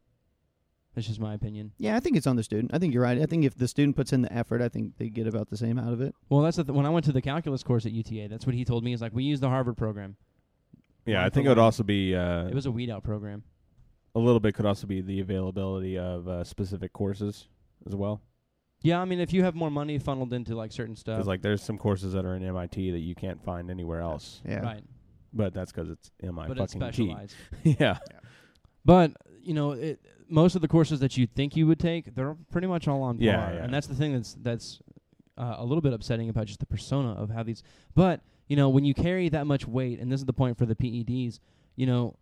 That's 0.95 1.07
just 1.07 1.21
my 1.21 1.33
opinion. 1.35 1.73
Yeah, 1.79 1.97
I 1.97 2.01
think 2.01 2.17
it's 2.19 2.27
on 2.27 2.37
the 2.37 2.43
student. 2.43 2.71
I 2.75 2.79
think 2.79 2.93
you're 2.93 3.03
right. 3.03 3.19
I 3.21 3.25
think 3.27 3.45
if 3.45 3.55
the 3.57 3.67
student 3.67 3.97
puts 3.97 4.13
in 4.13 4.21
the 4.23 4.33
effort, 4.33 4.61
I 4.61 4.69
think 4.69 4.99
they 4.99 5.09
get 5.09 5.27
about 5.27 5.49
the 5.49 5.57
same 5.57 5.79
out 5.79 5.93
of 5.93 6.01
it. 6.03 6.15
Well, 6.29 6.43
that's 6.43 6.59
the 6.59 6.65
th- 6.65 6.75
when 6.77 6.85
I 6.85 6.91
went 6.91 7.07
to 7.07 7.13
the 7.13 7.23
calculus 7.23 7.63
course 7.63 7.87
at 7.87 7.93
UTA. 7.93 8.29
That's 8.29 8.45
what 8.45 8.55
he 8.55 8.65
told 8.65 8.85
me. 8.85 8.93
Is 8.93 9.01
like 9.01 9.15
we 9.15 9.25
use 9.25 9.41
the 9.41 9.49
Harvard 9.49 9.77
program. 9.79 10.17
Yeah, 11.07 11.25
I 11.25 11.31
think 11.31 11.47
it 11.47 11.49
would 11.49 11.59
line. 11.59 11.65
also 11.65 11.83
be 11.83 12.15
uh, 12.15 12.47
It 12.47 12.55
was 12.55 12.67
a 12.67 12.71
weed 12.71 12.91
out 12.91 13.03
program. 13.03 13.43
a 14.15 14.19
little 14.19 14.39
bit 14.41 14.55
could 14.55 14.67
also 14.67 14.87
be 14.87 15.01
the 15.01 15.21
availability 15.21 15.99
of 15.99 16.29
uh, 16.29 16.45
specific 16.45 16.93
courses 16.93 17.49
as 17.87 17.95
well. 17.97 18.21
Yeah, 18.83 19.01
I 19.01 19.05
mean, 19.05 19.19
if 19.21 19.33
you 19.33 19.43
have 19.45 19.55
more 19.55 19.71
money 19.71 19.99
funneled 19.99 20.33
into 20.33 20.55
like 20.55 20.73
certain 20.73 20.95
stuff, 20.97 21.17
Because 21.17 21.27
like 21.29 21.41
there's 21.43 21.63
some 21.63 21.79
courses 21.79 22.13
that 22.13 22.25
are 22.27 22.35
in 22.37 22.45
MIT 22.45 22.91
that 22.91 22.99
you 23.01 23.15
can't 23.15 23.43
find 23.43 23.71
anywhere 23.71 24.01
else, 24.01 24.43
Yeah. 24.47 24.61
right? 24.61 24.83
but 25.33 25.55
that's 25.55 25.73
because 25.73 25.89
it's 25.89 26.11
MIT 26.23 26.49
but 26.49 26.59
it's 26.59 26.75
fucking 26.75 26.93
specialized. 26.93 27.35
yeah. 27.65 27.97
But 28.85 29.13
you 29.43 29.55
know, 29.55 29.73
it, 29.73 30.01
most 30.33 30.57
of 30.57 30.63
the 30.63 30.69
courses 30.69 31.01
that 31.01 31.17
you 31.17 31.27
think 31.27 31.55
you 31.57 31.67
would 31.67 31.79
take, 31.79 32.15
they're 32.15 32.37
pretty 32.51 32.67
much 32.67 32.89
all 32.89 33.03
on 33.03 33.19
par. 33.19 33.25
Yeah, 33.25 33.53
yeah. 33.53 33.65
And 33.65 33.73
that's 33.73 33.87
the 33.87 33.95
thing 33.95 34.15
that's 34.15 34.37
that's 34.41 34.81
uh, 35.37 35.57
a 35.59 35.65
little 35.65 35.83
bit 35.83 35.93
upsetting 35.93 36.29
about 36.29 36.47
just 36.47 36.61
the 36.61 36.67
persona 36.67 37.13
of 37.13 37.31
how 37.31 37.43
these. 37.43 37.63
But 37.95 38.23
you 38.49 38.57
know, 38.57 38.69
when 38.69 38.85
you 38.85 38.95
carry 38.95 39.29
that 39.29 39.47
much 39.47 39.67
weight, 39.67 40.01
and 40.01 40.11
this 40.11 40.21
is 40.21 40.27
the 40.27 40.33
point 40.33 40.59
for 40.59 40.67
the 40.67 40.75
PEDs, 40.75 41.39
you 41.77 41.87
know, 41.87 42.17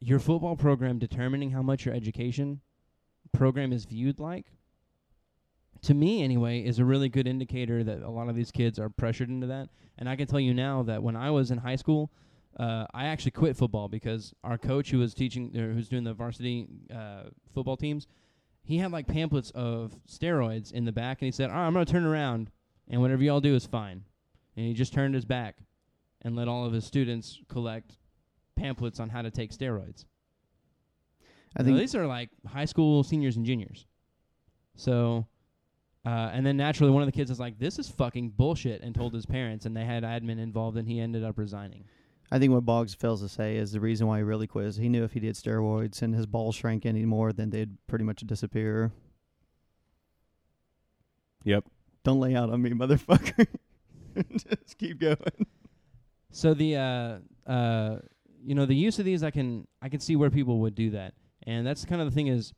your 0.00 0.18
football 0.18 0.56
program 0.56 0.98
determining 0.98 1.50
how 1.50 1.62
much 1.62 1.84
your 1.84 1.94
education 1.94 2.60
program 3.32 3.72
is 3.72 3.84
viewed 3.84 4.18
like. 4.18 4.46
To 5.82 5.94
me, 5.94 6.22
anyway, 6.22 6.60
is 6.60 6.78
a 6.78 6.84
really 6.84 7.08
good 7.08 7.26
indicator 7.26 7.82
that 7.84 8.02
a 8.02 8.10
lot 8.10 8.28
of 8.28 8.36
these 8.36 8.50
kids 8.50 8.78
are 8.78 8.90
pressured 8.90 9.30
into 9.30 9.46
that. 9.46 9.68
And 9.96 10.08
I 10.08 10.16
can 10.16 10.26
tell 10.26 10.40
you 10.40 10.52
now 10.52 10.82
that 10.82 11.02
when 11.02 11.16
I 11.16 11.30
was 11.30 11.50
in 11.50 11.58
high 11.58 11.76
school, 11.76 12.10
uh, 12.58 12.86
I 12.92 13.06
actually 13.06 13.30
quit 13.32 13.56
football 13.56 13.88
because 13.88 14.34
our 14.44 14.58
coach 14.58 14.90
who 14.90 14.98
was 14.98 15.14
teaching, 15.14 15.56
or 15.56 15.72
who's 15.72 15.88
doing 15.88 16.04
the 16.04 16.14
varsity 16.14 16.66
uh, 16.94 17.24
football 17.54 17.76
teams, 17.76 18.06
he 18.62 18.78
had 18.78 18.92
like 18.92 19.06
pamphlets 19.06 19.50
of 19.52 19.94
steroids 20.08 20.72
in 20.72 20.84
the 20.84 20.92
back, 20.92 21.20
and 21.20 21.26
he 21.26 21.32
said, 21.32 21.50
"All 21.50 21.56
right, 21.56 21.66
I'm 21.66 21.72
gonna 21.72 21.84
turn 21.84 22.04
around, 22.04 22.50
and 22.88 23.00
whatever 23.00 23.22
y'all 23.22 23.40
do 23.40 23.54
is 23.54 23.66
fine." 23.66 24.04
And 24.56 24.66
he 24.66 24.74
just 24.74 24.92
turned 24.92 25.14
his 25.14 25.24
back 25.24 25.56
and 26.22 26.36
let 26.36 26.48
all 26.48 26.66
of 26.66 26.72
his 26.72 26.84
students 26.84 27.40
collect 27.48 27.96
pamphlets 28.56 29.00
on 29.00 29.08
how 29.08 29.22
to 29.22 29.30
take 29.30 29.52
steroids. 29.52 30.04
I 31.56 31.62
Now, 31.62 31.66
think 31.66 31.78
these 31.78 31.94
are 31.94 32.06
like 32.06 32.30
high 32.46 32.66
school 32.66 33.02
seniors 33.02 33.36
and 33.36 33.46
juniors. 33.46 33.86
So, 34.74 35.26
uh, 36.04 36.30
and 36.32 36.44
then 36.44 36.56
naturally, 36.56 36.92
one 36.92 37.02
of 37.02 37.06
the 37.06 37.12
kids 37.12 37.30
is 37.30 37.40
like, 37.40 37.58
"This 37.58 37.78
is 37.78 37.88
fucking 37.88 38.30
bullshit," 38.30 38.82
and 38.82 38.94
told 38.94 39.14
his 39.14 39.26
parents, 39.26 39.66
and 39.66 39.76
they 39.76 39.84
had 39.84 40.02
admin 40.02 40.38
involved, 40.38 40.76
and 40.76 40.86
he 40.86 41.00
ended 41.00 41.24
up 41.24 41.38
resigning. 41.38 41.84
I 42.32 42.38
think 42.38 42.52
what 42.52 42.64
Boggs 42.64 42.94
fails 42.94 43.22
to 43.22 43.28
say 43.28 43.56
is 43.56 43.72
the 43.72 43.80
reason 43.80 44.06
why 44.06 44.18
he 44.18 44.22
really 44.22 44.46
quit 44.46 44.66
is 44.66 44.76
he 44.76 44.88
knew 44.88 45.02
if 45.02 45.12
he 45.12 45.20
did 45.20 45.34
steroids 45.34 46.02
and 46.02 46.14
his 46.14 46.26
balls 46.26 46.54
shrank 46.54 46.86
any 46.86 47.04
more, 47.04 47.32
then 47.32 47.50
they'd 47.50 47.76
pretty 47.88 48.04
much 48.04 48.20
disappear. 48.20 48.92
Yep. 51.44 51.64
Don't 52.04 52.20
lay 52.20 52.36
out 52.36 52.50
on 52.50 52.62
me, 52.62 52.70
motherfucker. 52.70 53.46
Just 54.30 54.78
keep 54.78 55.00
going. 55.00 55.16
So 56.30 56.54
the 56.54 56.76
uh 56.76 57.50
uh 57.50 57.98
you 58.44 58.54
know 58.54 58.66
the 58.66 58.74
use 58.74 58.98
of 58.98 59.04
these 59.04 59.22
I 59.24 59.30
can 59.30 59.66
I 59.82 59.88
can 59.88 60.00
see 60.00 60.16
where 60.16 60.30
people 60.30 60.60
would 60.60 60.74
do 60.74 60.90
that. 60.90 61.14
And 61.44 61.66
that's 61.66 61.84
kind 61.84 62.00
of 62.00 62.08
the 62.08 62.14
thing 62.14 62.28
is 62.28 62.52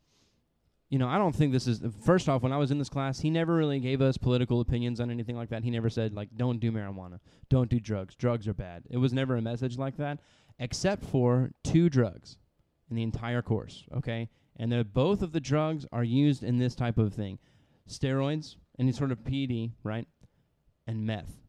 you 0.93 0.99
know, 0.99 1.09
I 1.09 1.17
don't 1.17 1.35
think 1.35 1.53
this 1.53 1.67
is 1.67 1.81
first 2.05 2.29
off 2.29 2.43
when 2.43 2.53
I 2.53 2.59
was 2.59 2.71
in 2.71 2.79
this 2.79 2.91
class, 2.91 3.19
he 3.19 3.31
never 3.31 3.55
really 3.55 3.81
gave 3.81 4.03
us 4.03 4.19
political 4.19 4.61
opinions 4.61 5.01
on 5.01 5.11
anything 5.11 5.37
like 5.37 5.49
that. 5.49 5.65
He 5.65 5.71
never 5.71 5.89
said 5.89 6.13
like 6.13 6.29
don't 6.37 6.61
do 6.61 6.71
marijuana, 6.71 7.19
don't 7.49 7.71
do 7.71 7.81
drugs. 7.81 8.15
Drugs 8.15 8.47
are 8.47 8.53
bad. 8.53 8.83
It 8.91 8.99
was 8.99 9.15
never 9.15 9.37
a 9.37 9.41
message 9.41 9.79
like 9.79 9.97
that 9.97 10.19
except 10.59 11.03
for 11.03 11.51
two 11.65 11.89
drugs 11.89 12.37
in 12.91 12.97
the 12.97 13.03
entire 13.03 13.41
course, 13.41 13.87
okay? 13.97 14.29
And 14.57 14.71
they're 14.71 14.85
both 14.85 15.23
of 15.23 15.33
the 15.33 15.41
drugs 15.41 15.87
are 15.93 16.05
used 16.05 16.45
in 16.45 16.59
this 16.59 16.75
type 16.75 16.99
of 16.99 17.15
thing. 17.15 17.39
Steroids, 17.89 18.57
any 18.79 18.93
sort 18.93 19.13
of 19.13 19.25
PD, 19.25 19.73
right? 19.83 20.07
And 20.87 21.07
meth. 21.07 21.41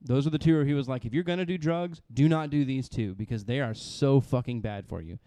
Those 0.00 0.26
are 0.26 0.30
the 0.30 0.38
two 0.38 0.56
where 0.56 0.64
he 0.64 0.74
was 0.74 0.88
like, 0.88 1.04
if 1.04 1.14
you're 1.14 1.22
gonna 1.22 1.46
do 1.46 1.56
drugs, 1.56 2.02
do 2.12 2.28
not 2.28 2.50
do 2.50 2.64
these 2.64 2.88
two 2.88 3.14
because 3.14 3.44
they 3.44 3.60
are 3.60 3.74
so 3.74 4.20
fucking 4.20 4.60
bad 4.60 4.88
for 4.88 5.00
you. 5.00 5.20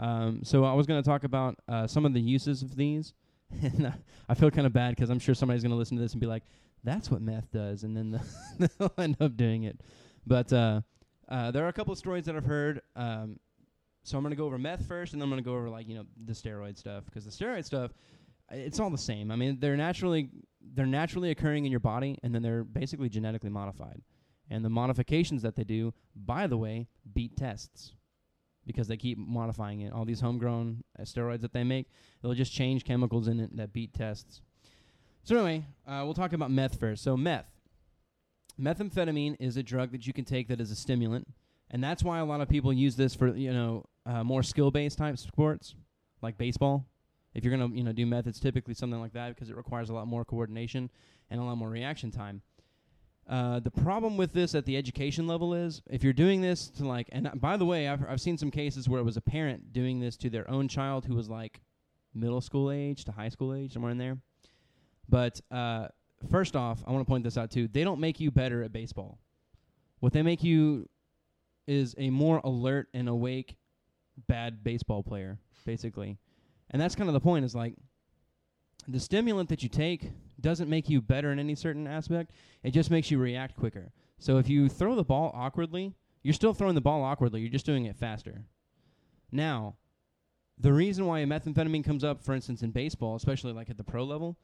Um, 0.00 0.40
so 0.42 0.64
I 0.64 0.72
was 0.72 0.86
gonna 0.86 1.02
talk 1.02 1.24
about 1.24 1.56
uh, 1.68 1.86
some 1.86 2.06
of 2.06 2.14
the 2.14 2.20
uses 2.20 2.62
of 2.62 2.74
these, 2.74 3.12
and 3.62 3.86
uh, 3.86 3.92
I 4.28 4.34
feel 4.34 4.50
kind 4.50 4.66
of 4.66 4.72
bad 4.72 4.96
because 4.96 5.10
I'm 5.10 5.18
sure 5.18 5.34
somebody's 5.34 5.62
gonna 5.62 5.76
listen 5.76 5.96
to 5.98 6.02
this 6.02 6.12
and 6.12 6.20
be 6.20 6.26
like, 6.26 6.42
"That's 6.82 7.10
what 7.10 7.20
meth 7.20 7.52
does," 7.52 7.84
and 7.84 7.94
then 7.96 8.10
the 8.10 8.70
they'll 8.78 8.94
end 8.98 9.18
up 9.20 9.36
doing 9.36 9.64
it. 9.64 9.78
But 10.26 10.52
uh, 10.52 10.80
uh, 11.28 11.50
there 11.50 11.64
are 11.64 11.68
a 11.68 11.72
couple 11.72 11.92
of 11.92 11.98
stories 11.98 12.24
that 12.24 12.34
I've 12.34 12.46
heard. 12.46 12.80
Um, 12.96 13.38
so 14.02 14.16
I'm 14.16 14.24
gonna 14.24 14.36
go 14.36 14.46
over 14.46 14.56
meth 14.56 14.86
first, 14.86 15.12
and 15.12 15.20
then 15.20 15.26
I'm 15.26 15.30
gonna 15.30 15.42
go 15.42 15.52
over 15.52 15.68
like 15.68 15.86
you 15.86 15.94
know 15.94 16.06
the 16.24 16.32
steroid 16.32 16.78
stuff 16.78 17.04
because 17.04 17.26
the 17.26 17.30
steroid 17.30 17.66
stuff, 17.66 17.92
it's 18.50 18.80
all 18.80 18.88
the 18.88 18.98
same. 18.98 19.30
I 19.30 19.36
mean, 19.36 19.58
they're 19.60 19.76
naturally 19.76 20.30
they're 20.74 20.86
naturally 20.86 21.30
occurring 21.30 21.66
in 21.66 21.70
your 21.70 21.80
body, 21.80 22.18
and 22.22 22.34
then 22.34 22.40
they're 22.40 22.64
basically 22.64 23.10
genetically 23.10 23.50
modified. 23.50 24.00
And 24.48 24.64
the 24.64 24.70
modifications 24.70 25.42
that 25.42 25.56
they 25.56 25.62
do, 25.62 25.92
by 26.16 26.46
the 26.46 26.56
way, 26.56 26.88
beat 27.12 27.36
tests 27.36 27.92
because 28.66 28.88
they 28.88 28.96
keep 28.96 29.18
modifying 29.18 29.80
it. 29.80 29.92
All 29.92 30.04
these 30.04 30.20
homegrown 30.20 30.84
uh, 30.98 31.02
steroids 31.02 31.40
that 31.40 31.52
they 31.52 31.64
make, 31.64 31.88
they'll 32.22 32.34
just 32.34 32.52
change 32.52 32.84
chemicals 32.84 33.28
in 33.28 33.40
it 33.40 33.56
that 33.56 33.72
beat 33.72 33.94
tests. 33.94 34.42
So 35.22 35.36
anyway, 35.36 35.64
uh, 35.86 36.02
we'll 36.04 36.14
talk 36.14 36.32
about 36.32 36.50
meth 36.50 36.78
first. 36.78 37.02
So 37.02 37.16
meth, 37.16 37.46
methamphetamine 38.60 39.36
is 39.38 39.56
a 39.56 39.62
drug 39.62 39.92
that 39.92 40.06
you 40.06 40.12
can 40.12 40.24
take 40.24 40.48
that 40.48 40.60
is 40.60 40.70
a 40.70 40.76
stimulant, 40.76 41.28
and 41.70 41.82
that's 41.82 42.02
why 42.02 42.18
a 42.18 42.24
lot 42.24 42.40
of 42.40 42.48
people 42.48 42.72
use 42.72 42.96
this 42.96 43.14
for 43.14 43.28
you 43.34 43.52
know 43.52 43.84
uh, 44.06 44.24
more 44.24 44.42
skill-based 44.42 44.98
type 44.98 45.18
sports 45.18 45.74
like 46.22 46.38
baseball. 46.38 46.86
If 47.34 47.44
you're 47.44 47.56
gonna 47.56 47.74
you 47.74 47.84
know 47.84 47.92
do 47.92 48.06
meth, 48.06 48.26
it's 48.26 48.40
typically 48.40 48.74
something 48.74 49.00
like 49.00 49.12
that 49.12 49.34
because 49.34 49.50
it 49.50 49.56
requires 49.56 49.90
a 49.90 49.94
lot 49.94 50.06
more 50.06 50.24
coordination 50.24 50.90
and 51.30 51.40
a 51.40 51.44
lot 51.44 51.56
more 51.56 51.68
reaction 51.68 52.10
time. 52.10 52.42
Uh, 53.28 53.60
the 53.60 53.70
problem 53.70 54.16
with 54.16 54.32
this 54.32 54.54
at 54.54 54.64
the 54.66 54.76
education 54.76 55.26
level 55.26 55.54
is 55.54 55.82
if 55.88 56.02
you're 56.02 56.12
doing 56.12 56.40
this 56.40 56.68
to 56.68 56.86
like, 56.86 57.08
and 57.12 57.28
uh, 57.28 57.32
by 57.34 57.56
the 57.56 57.64
way, 57.64 57.86
I've 57.86 58.04
I've 58.08 58.20
seen 58.20 58.36
some 58.36 58.50
cases 58.50 58.88
where 58.88 59.00
it 59.00 59.04
was 59.04 59.16
a 59.16 59.20
parent 59.20 59.72
doing 59.72 60.00
this 60.00 60.16
to 60.18 60.30
their 60.30 60.50
own 60.50 60.66
child 60.66 61.04
who 61.04 61.14
was 61.14 61.28
like 61.28 61.60
middle 62.12 62.40
school 62.40 62.70
age 62.70 63.04
to 63.04 63.12
high 63.12 63.28
school 63.28 63.54
age, 63.54 63.72
somewhere 63.72 63.92
in 63.92 63.98
there. 63.98 64.18
But 65.08 65.40
uh, 65.50 65.88
first 66.30 66.56
off, 66.56 66.82
I 66.86 66.90
want 66.90 67.06
to 67.06 67.08
point 67.08 67.24
this 67.24 67.38
out 67.38 67.50
too. 67.50 67.68
They 67.68 67.84
don't 67.84 68.00
make 68.00 68.20
you 68.20 68.30
better 68.30 68.62
at 68.62 68.72
baseball. 68.72 69.18
What 70.00 70.12
they 70.12 70.22
make 70.22 70.42
you 70.42 70.88
is 71.66 71.94
a 71.98 72.10
more 72.10 72.40
alert 72.42 72.88
and 72.94 73.08
awake 73.08 73.56
bad 74.26 74.64
baseball 74.64 75.02
player, 75.02 75.38
basically. 75.64 76.18
And 76.70 76.80
that's 76.80 76.94
kind 76.94 77.08
of 77.08 77.14
the 77.14 77.20
point 77.20 77.44
is 77.44 77.54
like 77.54 77.74
the 78.92 79.00
stimulant 79.00 79.48
that 79.48 79.62
you 79.62 79.68
take 79.68 80.12
doesn't 80.40 80.70
make 80.70 80.88
you 80.88 81.00
better 81.00 81.32
in 81.32 81.38
any 81.38 81.54
certain 81.54 81.86
aspect. 81.86 82.32
It 82.62 82.70
just 82.70 82.90
makes 82.90 83.10
you 83.10 83.18
react 83.18 83.56
quicker. 83.56 83.92
So 84.18 84.38
if 84.38 84.48
you 84.48 84.68
throw 84.68 84.94
the 84.94 85.04
ball 85.04 85.32
awkwardly, 85.34 85.94
you're 86.22 86.34
still 86.34 86.54
throwing 86.54 86.74
the 86.74 86.80
ball 86.80 87.02
awkwardly. 87.02 87.40
You're 87.40 87.50
just 87.50 87.66
doing 87.66 87.86
it 87.86 87.96
faster. 87.96 88.42
Now, 89.32 89.76
the 90.58 90.72
reason 90.72 91.06
why 91.06 91.20
methamphetamine 91.24 91.84
comes 91.84 92.04
up, 92.04 92.22
for 92.22 92.34
instance, 92.34 92.62
in 92.62 92.70
baseball, 92.70 93.16
especially 93.16 93.52
like 93.52 93.70
at 93.70 93.78
the 93.78 93.84
pro 93.84 94.04
level, 94.04 94.36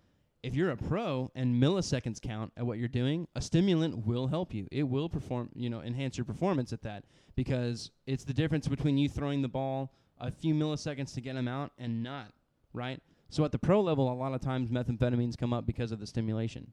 if 0.43 0.55
you're 0.55 0.71
a 0.71 0.77
pro 0.77 1.31
and 1.35 1.61
milliseconds 1.61 2.21
count 2.21 2.53
at 2.57 2.65
what 2.65 2.79
you're 2.79 2.89
doing, 2.89 3.27
a 3.35 3.41
stimulant 3.41 4.07
will 4.07 4.29
help 4.29 4.55
you. 4.55 4.69
It 4.71 4.85
will 4.85 5.09
perform, 5.09 5.51
you 5.55 5.69
know, 5.69 5.81
enhance 5.81 6.17
your 6.17 6.25
performance 6.25 6.73
at 6.73 6.83
that 6.83 7.05
because 7.35 7.91
it's 8.07 8.25
the 8.25 8.33
difference 8.33 8.69
between 8.69 8.97
you 8.97 9.09
throwing 9.09 9.43
the 9.43 9.49
ball 9.49 9.93
a 10.19 10.31
few 10.31 10.55
milliseconds 10.55 11.13
to 11.15 11.21
get 11.21 11.35
them 11.35 11.49
out 11.49 11.73
and 11.79 12.03
not, 12.03 12.33
right? 12.73 13.03
So 13.29 13.45
at 13.45 13.53
the 13.53 13.59
pro 13.59 13.81
level, 13.81 14.11
a 14.11 14.15
lot 14.15 14.35
of 14.35 14.41
times 14.41 14.71
methamphetamines 14.71 15.37
come 15.37 15.53
up 15.53 15.67
because 15.67 15.93
of 15.93 15.99
the 16.01 16.07
stimulation. 16.07 16.73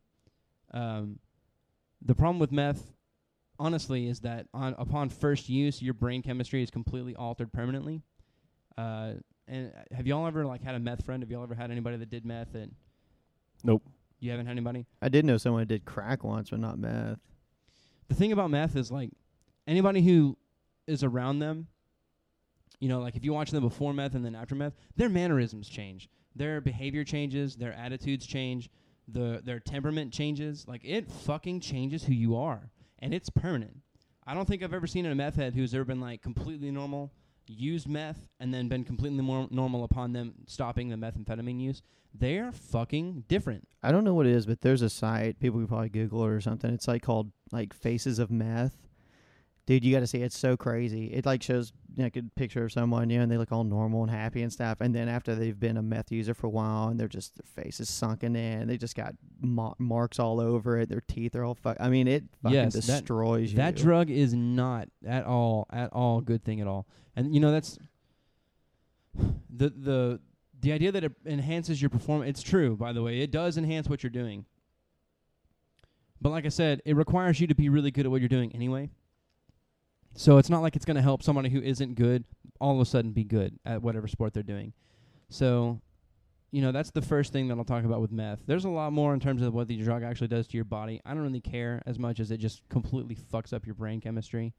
Um, 0.73 1.19
the 2.01 2.15
problem 2.15 2.39
with 2.39 2.51
meth, 2.51 2.91
honestly, 3.59 4.07
is 4.07 4.21
that 4.21 4.47
on 4.53 4.75
upon 4.77 5.09
first 5.09 5.49
use, 5.49 5.81
your 5.81 5.93
brain 5.93 6.21
chemistry 6.21 6.61
is 6.61 6.69
completely 6.69 7.15
altered 7.15 7.51
permanently. 7.51 8.01
Uh, 8.77 9.13
and 9.47 9.71
uh, 9.75 9.95
have 9.95 10.07
y'all 10.07 10.27
ever 10.27 10.45
like 10.45 10.61
had 10.61 10.75
a 10.75 10.79
meth 10.79 11.05
friend? 11.05 11.23
Have 11.23 11.31
y'all 11.31 11.43
ever 11.43 11.55
had 11.55 11.71
anybody 11.71 11.97
that 11.97 12.09
did 12.09 12.25
meth? 12.25 12.55
And 12.55 12.73
Nope. 13.63 13.83
You 14.19 14.31
haven't 14.31 14.45
had 14.45 14.53
anybody. 14.53 14.85
I 15.01 15.09
did 15.09 15.25
know 15.25 15.37
someone 15.37 15.61
who 15.61 15.65
did 15.65 15.85
crack 15.85 16.23
once, 16.23 16.49
but 16.49 16.59
not 16.59 16.77
meth. 16.79 17.19
the 18.07 18.15
thing 18.15 18.31
about 18.31 18.51
meth 18.51 18.75
is 18.75 18.91
like 18.91 19.11
anybody 19.67 20.01
who 20.01 20.37
is 20.87 21.03
around 21.03 21.39
them, 21.39 21.67
you 22.79 22.89
know, 22.89 22.99
like 22.99 23.15
if 23.15 23.23
you 23.23 23.33
watch 23.33 23.51
them 23.51 23.63
before 23.63 23.93
meth 23.93 24.15
and 24.15 24.25
then 24.25 24.35
after 24.35 24.55
meth, 24.55 24.73
their 24.95 25.09
mannerisms 25.09 25.67
change, 25.67 26.09
their 26.35 26.61
behavior 26.61 27.03
changes, 27.03 27.55
their 27.55 27.73
attitudes 27.73 28.25
change, 28.25 28.69
the 29.07 29.41
their 29.43 29.59
temperament 29.59 30.13
changes. 30.13 30.65
Like 30.67 30.81
it 30.83 31.09
fucking 31.09 31.59
changes 31.59 32.03
who 32.03 32.13
you 32.13 32.35
are, 32.35 32.71
and 32.99 33.13
it's 33.13 33.29
permanent. 33.29 33.77
I 34.25 34.33
don't 34.33 34.47
think 34.47 34.63
I've 34.63 34.73
ever 34.73 34.87
seen 34.87 35.05
a 35.05 35.13
meth 35.13 35.35
head 35.35 35.53
who's 35.53 35.73
ever 35.73 35.83
been 35.83 35.99
like 35.99 36.21
completely 36.21 36.71
normal, 36.71 37.11
used 37.47 37.87
meth, 37.89 38.29
and 38.39 38.53
then 38.53 38.67
been 38.69 38.83
completely 38.83 39.21
normal 39.21 39.83
upon 39.83 40.13
them 40.13 40.33
stopping 40.47 40.89
the 40.89 40.95
methamphetamine 40.95 41.59
use. 41.59 41.81
They're 42.13 42.51
fucking 42.51 43.25
different. 43.27 43.67
I 43.81 43.91
don't 43.91 44.03
know 44.03 44.13
what 44.13 44.27
it 44.27 44.33
is, 44.33 44.45
but 44.45 44.61
there's 44.61 44.83
a 44.83 44.89
site 44.89 45.39
people 45.39 45.59
can 45.59 45.67
probably 45.67 45.89
Google 45.89 46.23
it 46.25 46.29
or 46.29 46.41
something. 46.41 46.71
It's 46.71 46.87
like 46.87 47.01
called 47.01 47.31
like 47.51 47.73
Faces 47.73 48.19
of 48.19 48.31
Meth. 48.31 48.82
Dude, 49.65 49.85
you 49.85 49.93
got 49.93 50.01
to 50.01 50.07
see 50.07 50.17
it's 50.21 50.37
so 50.37 50.57
crazy. 50.57 51.05
It 51.13 51.25
like 51.25 51.41
shows 51.41 51.71
like 51.95 52.17
a 52.17 52.23
picture 52.35 52.65
of 52.65 52.71
someone, 52.73 53.09
you 53.09 53.17
know, 53.17 53.23
and 53.23 53.31
they 53.31 53.37
look 53.37 53.51
all 53.53 53.63
normal 53.63 54.01
and 54.01 54.11
happy 54.11 54.41
and 54.41 54.51
stuff. 54.51 54.81
And 54.81 54.93
then 54.93 55.07
after 55.07 55.35
they've 55.35 55.57
been 55.57 55.77
a 55.77 55.81
meth 55.81 56.11
user 56.11 56.33
for 56.33 56.47
a 56.47 56.49
while, 56.49 56.89
and 56.89 56.99
they're 56.99 57.07
just 57.07 57.33
their 57.37 57.63
faces 57.63 57.87
sunken 57.89 58.35
in, 58.35 58.67
they 58.67 58.75
just 58.75 58.93
got 58.95 59.15
ma- 59.39 59.73
marks 59.77 60.19
all 60.19 60.41
over 60.41 60.79
it. 60.79 60.89
Their 60.89 60.99
teeth 61.07 61.33
are 61.37 61.45
all 61.45 61.55
fuck. 61.55 61.77
I 61.79 61.87
mean, 61.87 62.09
it 62.09 62.25
fucking 62.41 62.55
Yes, 62.55 62.73
that- 62.73 62.81
destroys 62.81 63.51
you. 63.51 63.57
That 63.57 63.75
drug 63.75 64.09
is 64.09 64.33
not 64.33 64.89
at 65.05 65.23
all 65.25 65.65
at 65.71 65.93
all 65.93 66.17
a 66.17 66.21
good 66.21 66.43
thing 66.43 66.59
at 66.59 66.67
all. 66.67 66.85
And 67.15 67.33
you 67.33 67.39
know 67.39 67.51
that's 67.53 67.77
the 69.49 69.69
the 69.69 70.19
the 70.59 70.71
idea 70.73 70.91
that 70.91 71.03
it 71.05 71.11
enhances 71.25 71.81
your 71.81 71.89
performance. 71.89 72.29
It's 72.31 72.41
true, 72.43 72.75
by 72.75 72.91
the 72.91 73.01
way. 73.01 73.19
It 73.19 73.31
does 73.31 73.57
enhance 73.57 73.87
what 73.87 74.03
you're 74.03 74.09
doing. 74.09 74.45
But 76.21 76.31
like 76.31 76.45
I 76.45 76.49
said, 76.49 76.81
it 76.85 76.95
requires 76.95 77.39
you 77.39 77.47
to 77.47 77.55
be 77.55 77.69
really 77.69 77.91
good 77.91 78.05
at 78.05 78.11
what 78.11 78.19
you're 78.21 78.29
doing 78.29 78.53
anyway. 78.55 78.89
So 80.15 80.37
it's 80.37 80.49
not 80.49 80.61
like 80.61 80.75
it's 80.75 80.85
going 80.85 80.95
to 80.95 81.01
help 81.01 81.23
somebody 81.23 81.49
who 81.49 81.61
isn't 81.61 81.95
good 81.95 82.23
all 82.59 82.75
of 82.75 82.79
a 82.81 82.85
sudden 82.85 83.11
be 83.11 83.23
good 83.23 83.57
at 83.65 83.81
whatever 83.81 84.07
sport 84.07 84.33
they're 84.33 84.43
doing. 84.43 84.73
So, 85.29 85.81
you 86.51 86.61
know, 86.61 86.71
that's 86.71 86.91
the 86.91 87.01
first 87.01 87.33
thing 87.33 87.47
that 87.47 87.57
I'll 87.57 87.63
talk 87.65 87.83
about 87.83 87.99
with 87.99 88.11
meth. 88.11 88.41
There's 88.45 88.65
a 88.65 88.69
lot 88.69 88.93
more 88.93 89.13
in 89.13 89.19
terms 89.19 89.41
of 89.41 89.53
what 89.53 89.67
the 89.67 89.77
drug 89.77 90.03
actually 90.03 90.27
does 90.27 90.47
to 90.47 90.57
your 90.57 90.65
body. 90.65 91.01
I 91.05 91.13
don't 91.13 91.23
really 91.23 91.41
care 91.41 91.81
as 91.85 91.97
much 91.97 92.19
as 92.19 92.29
it 92.31 92.37
just 92.37 92.61
completely 92.69 93.15
fucks 93.33 93.53
up 93.53 93.65
your 93.65 93.75
brain 93.75 93.99
chemistry. 94.01 94.53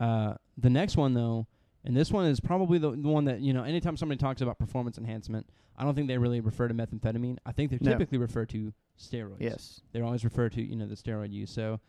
Uh, 0.00 0.34
the 0.58 0.70
next 0.70 0.96
one, 0.96 1.14
though, 1.14 1.46
and 1.84 1.96
this 1.96 2.10
one 2.10 2.26
is 2.26 2.40
probably 2.40 2.78
the, 2.78 2.90
the 2.90 3.08
one 3.08 3.24
that, 3.26 3.40
you 3.40 3.52
know, 3.52 3.62
anytime 3.62 3.96
somebody 3.96 4.18
talks 4.18 4.40
about 4.40 4.58
performance 4.58 4.98
enhancement, 4.98 5.46
I 5.78 5.84
don't 5.84 5.94
think 5.94 6.08
they 6.08 6.18
really 6.18 6.40
refer 6.40 6.68
to 6.68 6.74
methamphetamine. 6.74 7.38
I 7.46 7.52
think 7.52 7.70
they 7.70 7.78
No. 7.80 7.92
typically 7.92 8.18
refer 8.18 8.44
to 8.46 8.72
steroids 8.98 9.36
Yes. 9.38 9.80
They're 9.92 10.04
always 10.04 10.24
refer 10.24 10.50
to 10.50 10.60
you 10.62 10.76
know 10.76 10.86
the 10.86 10.94
steroid 10.94 11.32
use. 11.32 11.50
So, 11.50 11.80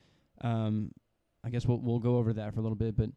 um, 0.42 0.92
I 1.44 1.50
guess 1.50 1.66
we'll 1.66 1.80
we'll 1.80 2.00
go 2.00 2.18
over 2.18 2.34
that 2.34 2.54
for 2.54 2.60
a 2.60 2.64
little 2.64 2.76
bit. 2.76 2.96
But 2.96 3.10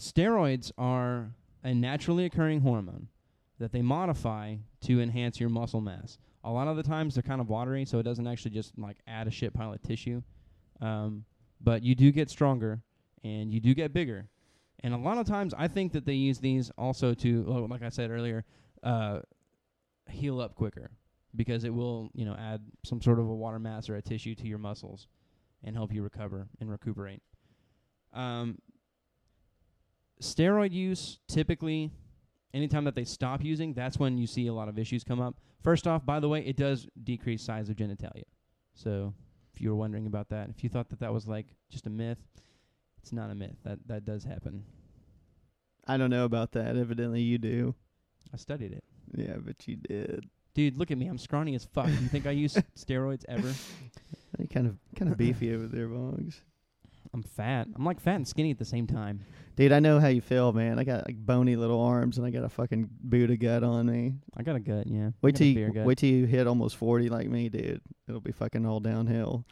steroids 0.00 0.72
are 0.76 1.30
a 1.62 1.74
naturally 1.74 2.24
occurring 2.24 2.60
hormone 2.60 3.08
that 3.58 3.72
they 3.72 3.82
modify 3.82 4.56
to 4.82 5.00
enhance 5.00 5.40
your 5.40 5.48
muscle 5.48 5.80
mass. 5.80 6.18
A 6.44 6.50
lot 6.50 6.68
of 6.68 6.76
the 6.76 6.82
times 6.82 7.14
they're 7.14 7.22
kind 7.22 7.40
of 7.40 7.48
watery, 7.48 7.84
so 7.84 7.98
it 7.98 8.02
doesn't 8.02 8.26
actually 8.26 8.52
just 8.52 8.78
like 8.78 8.98
add 9.06 9.26
a 9.26 9.30
shit 9.30 9.54
pile 9.54 9.72
of 9.72 9.82
tissue. 9.82 10.22
Um, 10.80 11.24
but 11.60 11.82
you 11.82 11.94
do 11.94 12.12
get 12.12 12.28
stronger 12.28 12.82
and 13.24 13.52
you 13.52 13.60
do 13.60 13.74
get 13.74 13.92
bigger. 13.92 14.28
And 14.80 14.92
a 14.92 14.98
lot 14.98 15.18
of 15.18 15.26
times 15.26 15.54
I 15.56 15.68
think 15.68 15.92
that 15.92 16.04
they 16.04 16.12
use 16.12 16.38
these 16.38 16.70
also 16.76 17.14
to, 17.14 17.66
like 17.68 17.82
I 17.82 17.88
said 17.88 18.10
earlier, 18.10 18.44
uh, 18.82 19.20
heal 20.08 20.40
up 20.40 20.54
quicker 20.54 20.90
because 21.34 21.64
it 21.64 21.74
will, 21.74 22.10
you 22.14 22.24
know, 22.24 22.36
add 22.38 22.60
some 22.84 23.00
sort 23.00 23.18
of 23.18 23.26
a 23.26 23.34
water 23.34 23.58
mass 23.58 23.88
or 23.88 23.96
a 23.96 24.02
tissue 24.02 24.34
to 24.34 24.46
your 24.46 24.58
muscles 24.58 25.08
and 25.66 25.76
help 25.76 25.92
you 25.92 26.02
recover 26.02 26.48
and 26.60 26.70
recuperate. 26.70 27.20
Um, 28.14 28.58
steroid 30.22 30.72
use 30.72 31.18
typically, 31.28 31.90
anytime 32.54 32.84
that 32.84 32.94
they 32.94 33.04
stop 33.04 33.44
using, 33.44 33.74
that's 33.74 33.98
when 33.98 34.16
you 34.16 34.26
see 34.26 34.46
a 34.46 34.54
lot 34.54 34.68
of 34.68 34.78
issues 34.78 35.04
come 35.04 35.20
up. 35.20 35.34
First 35.62 35.86
off, 35.86 36.06
by 36.06 36.20
the 36.20 36.28
way, 36.28 36.40
it 36.40 36.56
does 36.56 36.86
decrease 37.02 37.42
size 37.42 37.68
of 37.68 37.76
genitalia. 37.76 38.22
So 38.74 39.12
if 39.54 39.60
you 39.60 39.68
were 39.68 39.76
wondering 39.76 40.06
about 40.06 40.28
that, 40.30 40.48
if 40.48 40.62
you 40.62 40.70
thought 40.70 40.88
that 40.90 41.00
that 41.00 41.12
was 41.12 41.26
like 41.26 41.46
just 41.68 41.86
a 41.86 41.90
myth, 41.90 42.18
it's 43.02 43.12
not 43.12 43.30
a 43.30 43.34
myth. 43.34 43.56
That 43.64 43.78
that 43.86 44.04
does 44.04 44.24
happen. 44.24 44.64
I 45.86 45.96
don't 45.96 46.10
know 46.10 46.24
about 46.24 46.52
that. 46.52 46.76
Evidently, 46.76 47.20
you 47.22 47.38
do. 47.38 47.74
I 48.32 48.36
studied 48.36 48.72
it. 48.72 48.84
Yeah, 49.14 49.36
but 49.38 49.66
you 49.66 49.76
did. 49.76 50.28
Dude, 50.54 50.76
look 50.76 50.90
at 50.90 50.98
me. 50.98 51.06
I'm 51.06 51.18
scrawny 51.18 51.54
as 51.54 51.64
fuck. 51.64 51.88
you 51.88 52.08
think 52.08 52.26
I 52.26 52.30
use 52.30 52.54
steroids 52.78 53.24
ever? 53.28 53.52
You 54.38 54.48
kind 54.48 54.66
of 54.66 54.76
kind 54.96 55.10
of 55.10 55.16
beefy 55.18 55.54
over 55.54 55.66
there, 55.66 55.88
Boggs. 55.88 56.42
I'm 57.14 57.22
fat. 57.22 57.68
I'm 57.74 57.84
like 57.84 58.00
fat 58.00 58.16
and 58.16 58.28
skinny 58.28 58.50
at 58.50 58.58
the 58.58 58.64
same 58.64 58.86
time. 58.86 59.20
Dude, 59.54 59.72
I 59.72 59.80
know 59.80 60.00
how 60.00 60.08
you 60.08 60.20
feel, 60.20 60.52
man. 60.52 60.78
I 60.78 60.84
got 60.84 61.06
like 61.06 61.16
bony 61.16 61.56
little 61.56 61.80
arms 61.80 62.18
and 62.18 62.26
I 62.26 62.30
got 62.30 62.44
a 62.44 62.48
fucking 62.48 62.90
Buddha 63.00 63.36
gut 63.36 63.62
on 63.64 63.86
me. 63.86 64.14
I 64.36 64.42
got 64.42 64.56
a 64.56 64.60
gut, 64.60 64.86
yeah. 64.86 65.10
Wait 65.22 65.36
till 65.36 65.46
you 65.46 65.72
wait 65.84 65.98
till 65.98 66.10
you 66.10 66.26
hit 66.26 66.46
almost 66.46 66.76
forty 66.76 67.08
like 67.08 67.28
me, 67.28 67.48
dude. 67.48 67.80
It'll 68.08 68.20
be 68.20 68.32
fucking 68.32 68.66
all 68.66 68.80
downhill. 68.80 69.46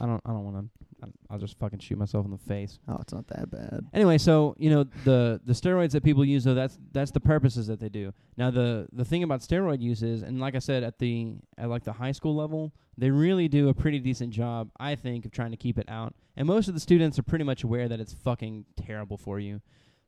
I 0.00 0.06
don't. 0.06 0.22
I 0.24 0.30
don't 0.30 0.44
want 0.44 0.56
to. 0.56 0.86
I'll 1.30 1.38
just 1.38 1.58
fucking 1.58 1.80
shoot 1.80 1.98
myself 1.98 2.24
in 2.24 2.30
the 2.30 2.38
face. 2.38 2.78
Oh, 2.88 2.98
it's 3.00 3.12
not 3.12 3.26
that 3.28 3.50
bad. 3.50 3.86
Anyway, 3.92 4.18
so 4.18 4.54
you 4.58 4.70
know 4.70 4.84
the 5.04 5.40
the 5.44 5.52
steroids 5.52 5.92
that 5.92 6.02
people 6.02 6.24
use, 6.24 6.44
though 6.44 6.54
that's 6.54 6.78
that's 6.92 7.10
the 7.10 7.20
purposes 7.20 7.66
that 7.66 7.80
they 7.80 7.88
do. 7.88 8.12
Now 8.36 8.50
the 8.50 8.88
the 8.92 9.04
thing 9.04 9.22
about 9.22 9.40
steroid 9.40 9.80
use 9.80 10.02
is, 10.02 10.22
and 10.22 10.40
like 10.40 10.54
I 10.54 10.58
said, 10.58 10.82
at 10.82 10.98
the 10.98 11.34
at 11.58 11.68
like 11.68 11.84
the 11.84 11.92
high 11.92 12.12
school 12.12 12.34
level, 12.34 12.72
they 12.96 13.10
really 13.10 13.48
do 13.48 13.68
a 13.68 13.74
pretty 13.74 13.98
decent 13.98 14.32
job, 14.32 14.70
I 14.78 14.94
think, 14.94 15.24
of 15.24 15.32
trying 15.32 15.50
to 15.52 15.56
keep 15.56 15.78
it 15.78 15.88
out. 15.88 16.14
And 16.36 16.46
most 16.46 16.68
of 16.68 16.74
the 16.74 16.80
students 16.80 17.18
are 17.18 17.22
pretty 17.22 17.44
much 17.44 17.64
aware 17.64 17.88
that 17.88 18.00
it's 18.00 18.14
fucking 18.14 18.66
terrible 18.76 19.16
for 19.16 19.38
you. 19.38 19.60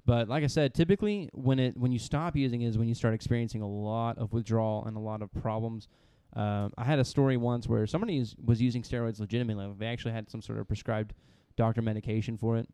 But 0.06 0.28
like 0.28 0.44
I 0.44 0.48
said, 0.48 0.74
typically 0.74 1.30
when 1.32 1.58
it 1.58 1.76
when 1.76 1.92
you 1.92 1.98
stop 1.98 2.36
using 2.36 2.62
it 2.62 2.68
is 2.68 2.78
when 2.78 2.88
you 2.88 2.94
start 2.94 3.14
experiencing 3.14 3.62
a 3.62 3.68
lot 3.68 4.18
of 4.18 4.32
withdrawal 4.32 4.84
and 4.84 4.96
a 4.96 5.00
lot 5.00 5.22
of 5.22 5.32
problems. 5.32 5.88
Um, 6.34 6.72
I 6.76 6.84
had 6.84 6.98
a 6.98 7.04
story 7.04 7.36
once 7.36 7.68
where 7.68 7.86
somebody 7.86 8.18
is, 8.18 8.34
was 8.44 8.60
using 8.60 8.82
steroids 8.82 9.20
legitimately. 9.20 9.72
They 9.78 9.86
actually 9.86 10.12
had 10.12 10.28
some 10.30 10.42
sort 10.42 10.58
of 10.58 10.66
prescribed 10.66 11.14
doctor 11.56 11.82
medication 11.82 12.36
for 12.36 12.56
it. 12.56 12.68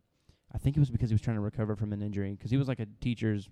I 0.53 0.59
think 0.59 0.77
it 0.77 0.81
was 0.81 0.91
because 0.91 1.11
he 1.11 1.15
was 1.15 1.21
trying 1.21 1.37
to 1.37 1.43
recover 1.43 1.77
from 1.77 1.93
an 1.93 2.03
injury 2.03 2.33
because 2.33 2.51
he 2.51 2.57
was 2.57 2.69
like 2.69 2.81
a 2.81 2.87
teacher's 3.01 3.49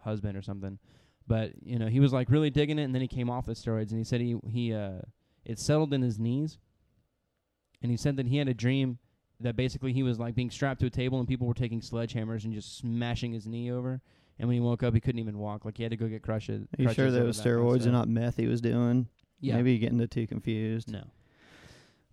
husband 0.00 0.36
or 0.36 0.42
something. 0.42 0.78
But 1.26 1.52
you 1.62 1.78
know, 1.78 1.88
he 1.88 2.00
was 2.00 2.12
like 2.12 2.30
really 2.30 2.50
digging 2.50 2.78
it, 2.78 2.84
and 2.84 2.94
then 2.94 3.02
he 3.02 3.08
came 3.08 3.28
off 3.30 3.46
the 3.46 3.52
steroids, 3.52 3.90
and 3.90 3.98
he 3.98 4.04
said 4.04 4.20
he 4.20 4.36
he 4.46 4.72
uh 4.72 5.00
it 5.44 5.58
settled 5.58 5.92
in 5.94 6.02
his 6.02 6.18
knees, 6.18 6.58
and 7.82 7.90
he 7.90 7.96
said 7.96 8.16
that 8.16 8.26
he 8.26 8.36
had 8.36 8.48
a 8.48 8.54
dream 8.54 8.98
that 9.40 9.56
basically 9.56 9.92
he 9.92 10.02
was 10.02 10.18
like 10.18 10.34
being 10.34 10.50
strapped 10.50 10.80
to 10.80 10.86
a 10.86 10.90
table, 10.90 11.18
and 11.18 11.28
people 11.28 11.46
were 11.46 11.54
taking 11.54 11.80
sledgehammers 11.80 12.44
and 12.44 12.52
just 12.52 12.78
smashing 12.78 13.32
his 13.32 13.46
knee 13.46 13.70
over. 13.70 14.00
And 14.38 14.48
when 14.48 14.54
he 14.54 14.60
woke 14.60 14.82
up, 14.82 14.94
he 14.94 15.00
couldn't 15.00 15.18
even 15.18 15.38
walk. 15.38 15.64
Like 15.64 15.76
he 15.76 15.82
had 15.82 15.90
to 15.90 15.96
go 15.96 16.06
get 16.06 16.22
crushes. 16.22 16.66
Are 16.78 16.82
you 16.82 16.92
sure 16.94 17.10
that 17.10 17.24
was 17.24 17.38
that 17.38 17.44
kind 17.44 17.56
of 17.56 17.64
steroids 17.64 17.82
and 17.84 17.92
not 17.92 18.08
meth 18.08 18.36
he 18.36 18.46
was 18.46 18.60
doing? 18.60 19.08
Yeah. 19.40 19.56
Maybe 19.56 19.72
you're 19.72 19.80
getting 19.80 19.98
the 19.98 20.06
two 20.06 20.26
confused. 20.26 20.90
No. 20.90 21.04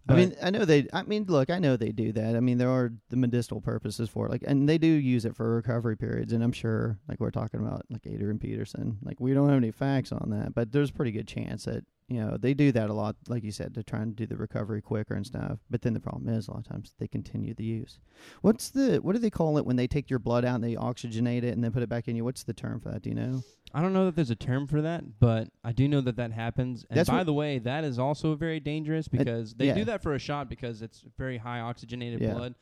I 0.07 0.13
mean, 0.13 0.35
I 0.39 0.51
know 0.51 0.65
they. 0.65 0.87
I 0.93 1.01
mean, 1.01 1.25
look, 1.27 1.49
I 1.49 1.57
know 1.57 1.77
they 1.77 1.91
do 1.91 2.11
that. 2.11 2.35
I 2.35 2.39
mean, 2.39 2.59
there 2.59 2.69
are 2.69 2.93
the 3.09 3.17
medicinal 3.17 3.59
purposes 3.59 4.07
for 4.07 4.27
it, 4.27 4.31
like, 4.31 4.43
and 4.45 4.69
they 4.69 4.77
do 4.77 4.85
use 4.85 5.25
it 5.25 5.35
for 5.35 5.55
recovery 5.55 5.97
periods. 5.97 6.31
And 6.31 6.43
I'm 6.43 6.51
sure, 6.51 6.99
like 7.09 7.19
we're 7.19 7.31
talking 7.31 7.59
about, 7.59 7.85
like 7.89 8.05
Adrian 8.05 8.37
Peterson. 8.37 8.99
Like, 9.01 9.19
we 9.19 9.33
don't 9.33 9.49
have 9.49 9.57
any 9.57 9.71
facts 9.71 10.11
on 10.11 10.29
that, 10.29 10.53
but 10.53 10.71
there's 10.71 10.91
a 10.91 10.93
pretty 10.93 11.11
good 11.11 11.27
chance 11.27 11.65
that 11.65 11.85
you 12.07 12.19
know 12.19 12.37
they 12.37 12.53
do 12.53 12.71
that 12.71 12.89
a 12.89 12.93
lot, 12.93 13.15
like 13.27 13.43
you 13.43 13.51
said, 13.51 13.73
to 13.75 13.83
try 13.83 14.01
and 14.01 14.15
do 14.15 14.25
the 14.25 14.37
recovery 14.37 14.81
quicker 14.81 15.15
and 15.15 15.25
stuff. 15.25 15.59
But 15.69 15.81
then 15.81 15.93
the 15.93 15.99
problem 15.99 16.29
is, 16.29 16.47
a 16.47 16.51
lot 16.51 16.59
of 16.59 16.67
times 16.67 16.93
they 16.99 17.07
continue 17.07 17.53
the 17.53 17.63
use. 17.63 17.99
What's 18.41 18.69
the 18.69 18.97
what 18.97 19.13
do 19.13 19.19
they 19.19 19.29
call 19.29 19.57
it 19.57 19.65
when 19.65 19.75
they 19.75 19.87
take 19.87 20.09
your 20.09 20.19
blood 20.19 20.45
out 20.45 20.55
and 20.55 20.63
they 20.63 20.75
oxygenate 20.75 21.43
it 21.43 21.53
and 21.55 21.63
then 21.63 21.71
put 21.71 21.83
it 21.83 21.89
back 21.89 22.07
in 22.07 22.15
you? 22.15 22.23
What's 22.23 22.43
the 22.43 22.53
term 22.53 22.79
for 22.79 22.89
that? 22.91 23.01
Do 23.01 23.09
you 23.09 23.15
know? 23.15 23.41
I 23.73 23.81
don't 23.81 23.91
know 23.91 24.05
that 24.05 24.15
there's 24.15 24.29
a 24.29 24.35
term 24.35 24.67
for 24.67 24.81
that, 24.83 25.19
but 25.19 25.49
I 25.63 25.71
do 25.73 25.87
know 25.87 25.99
that 26.01 26.15
that 26.15 26.31
happens. 26.31 26.85
And 26.89 26.97
That's 26.97 27.09
by 27.09 27.23
the 27.25 27.33
way, 27.33 27.59
that 27.59 27.83
is 27.83 27.99
also 27.99 28.35
very 28.35 28.59
dangerous 28.61 29.07
because 29.07 29.53
they 29.55 29.67
yeah. 29.67 29.73
do 29.73 29.83
that 29.85 30.01
for 30.01 30.13
a 30.13 30.19
shot 30.19 30.47
because 30.47 30.81
it's 30.81 31.03
very 31.17 31.37
high 31.37 31.59
oxygenated 31.59 32.21
Yeah. 32.21 32.33
blood. 32.35 32.55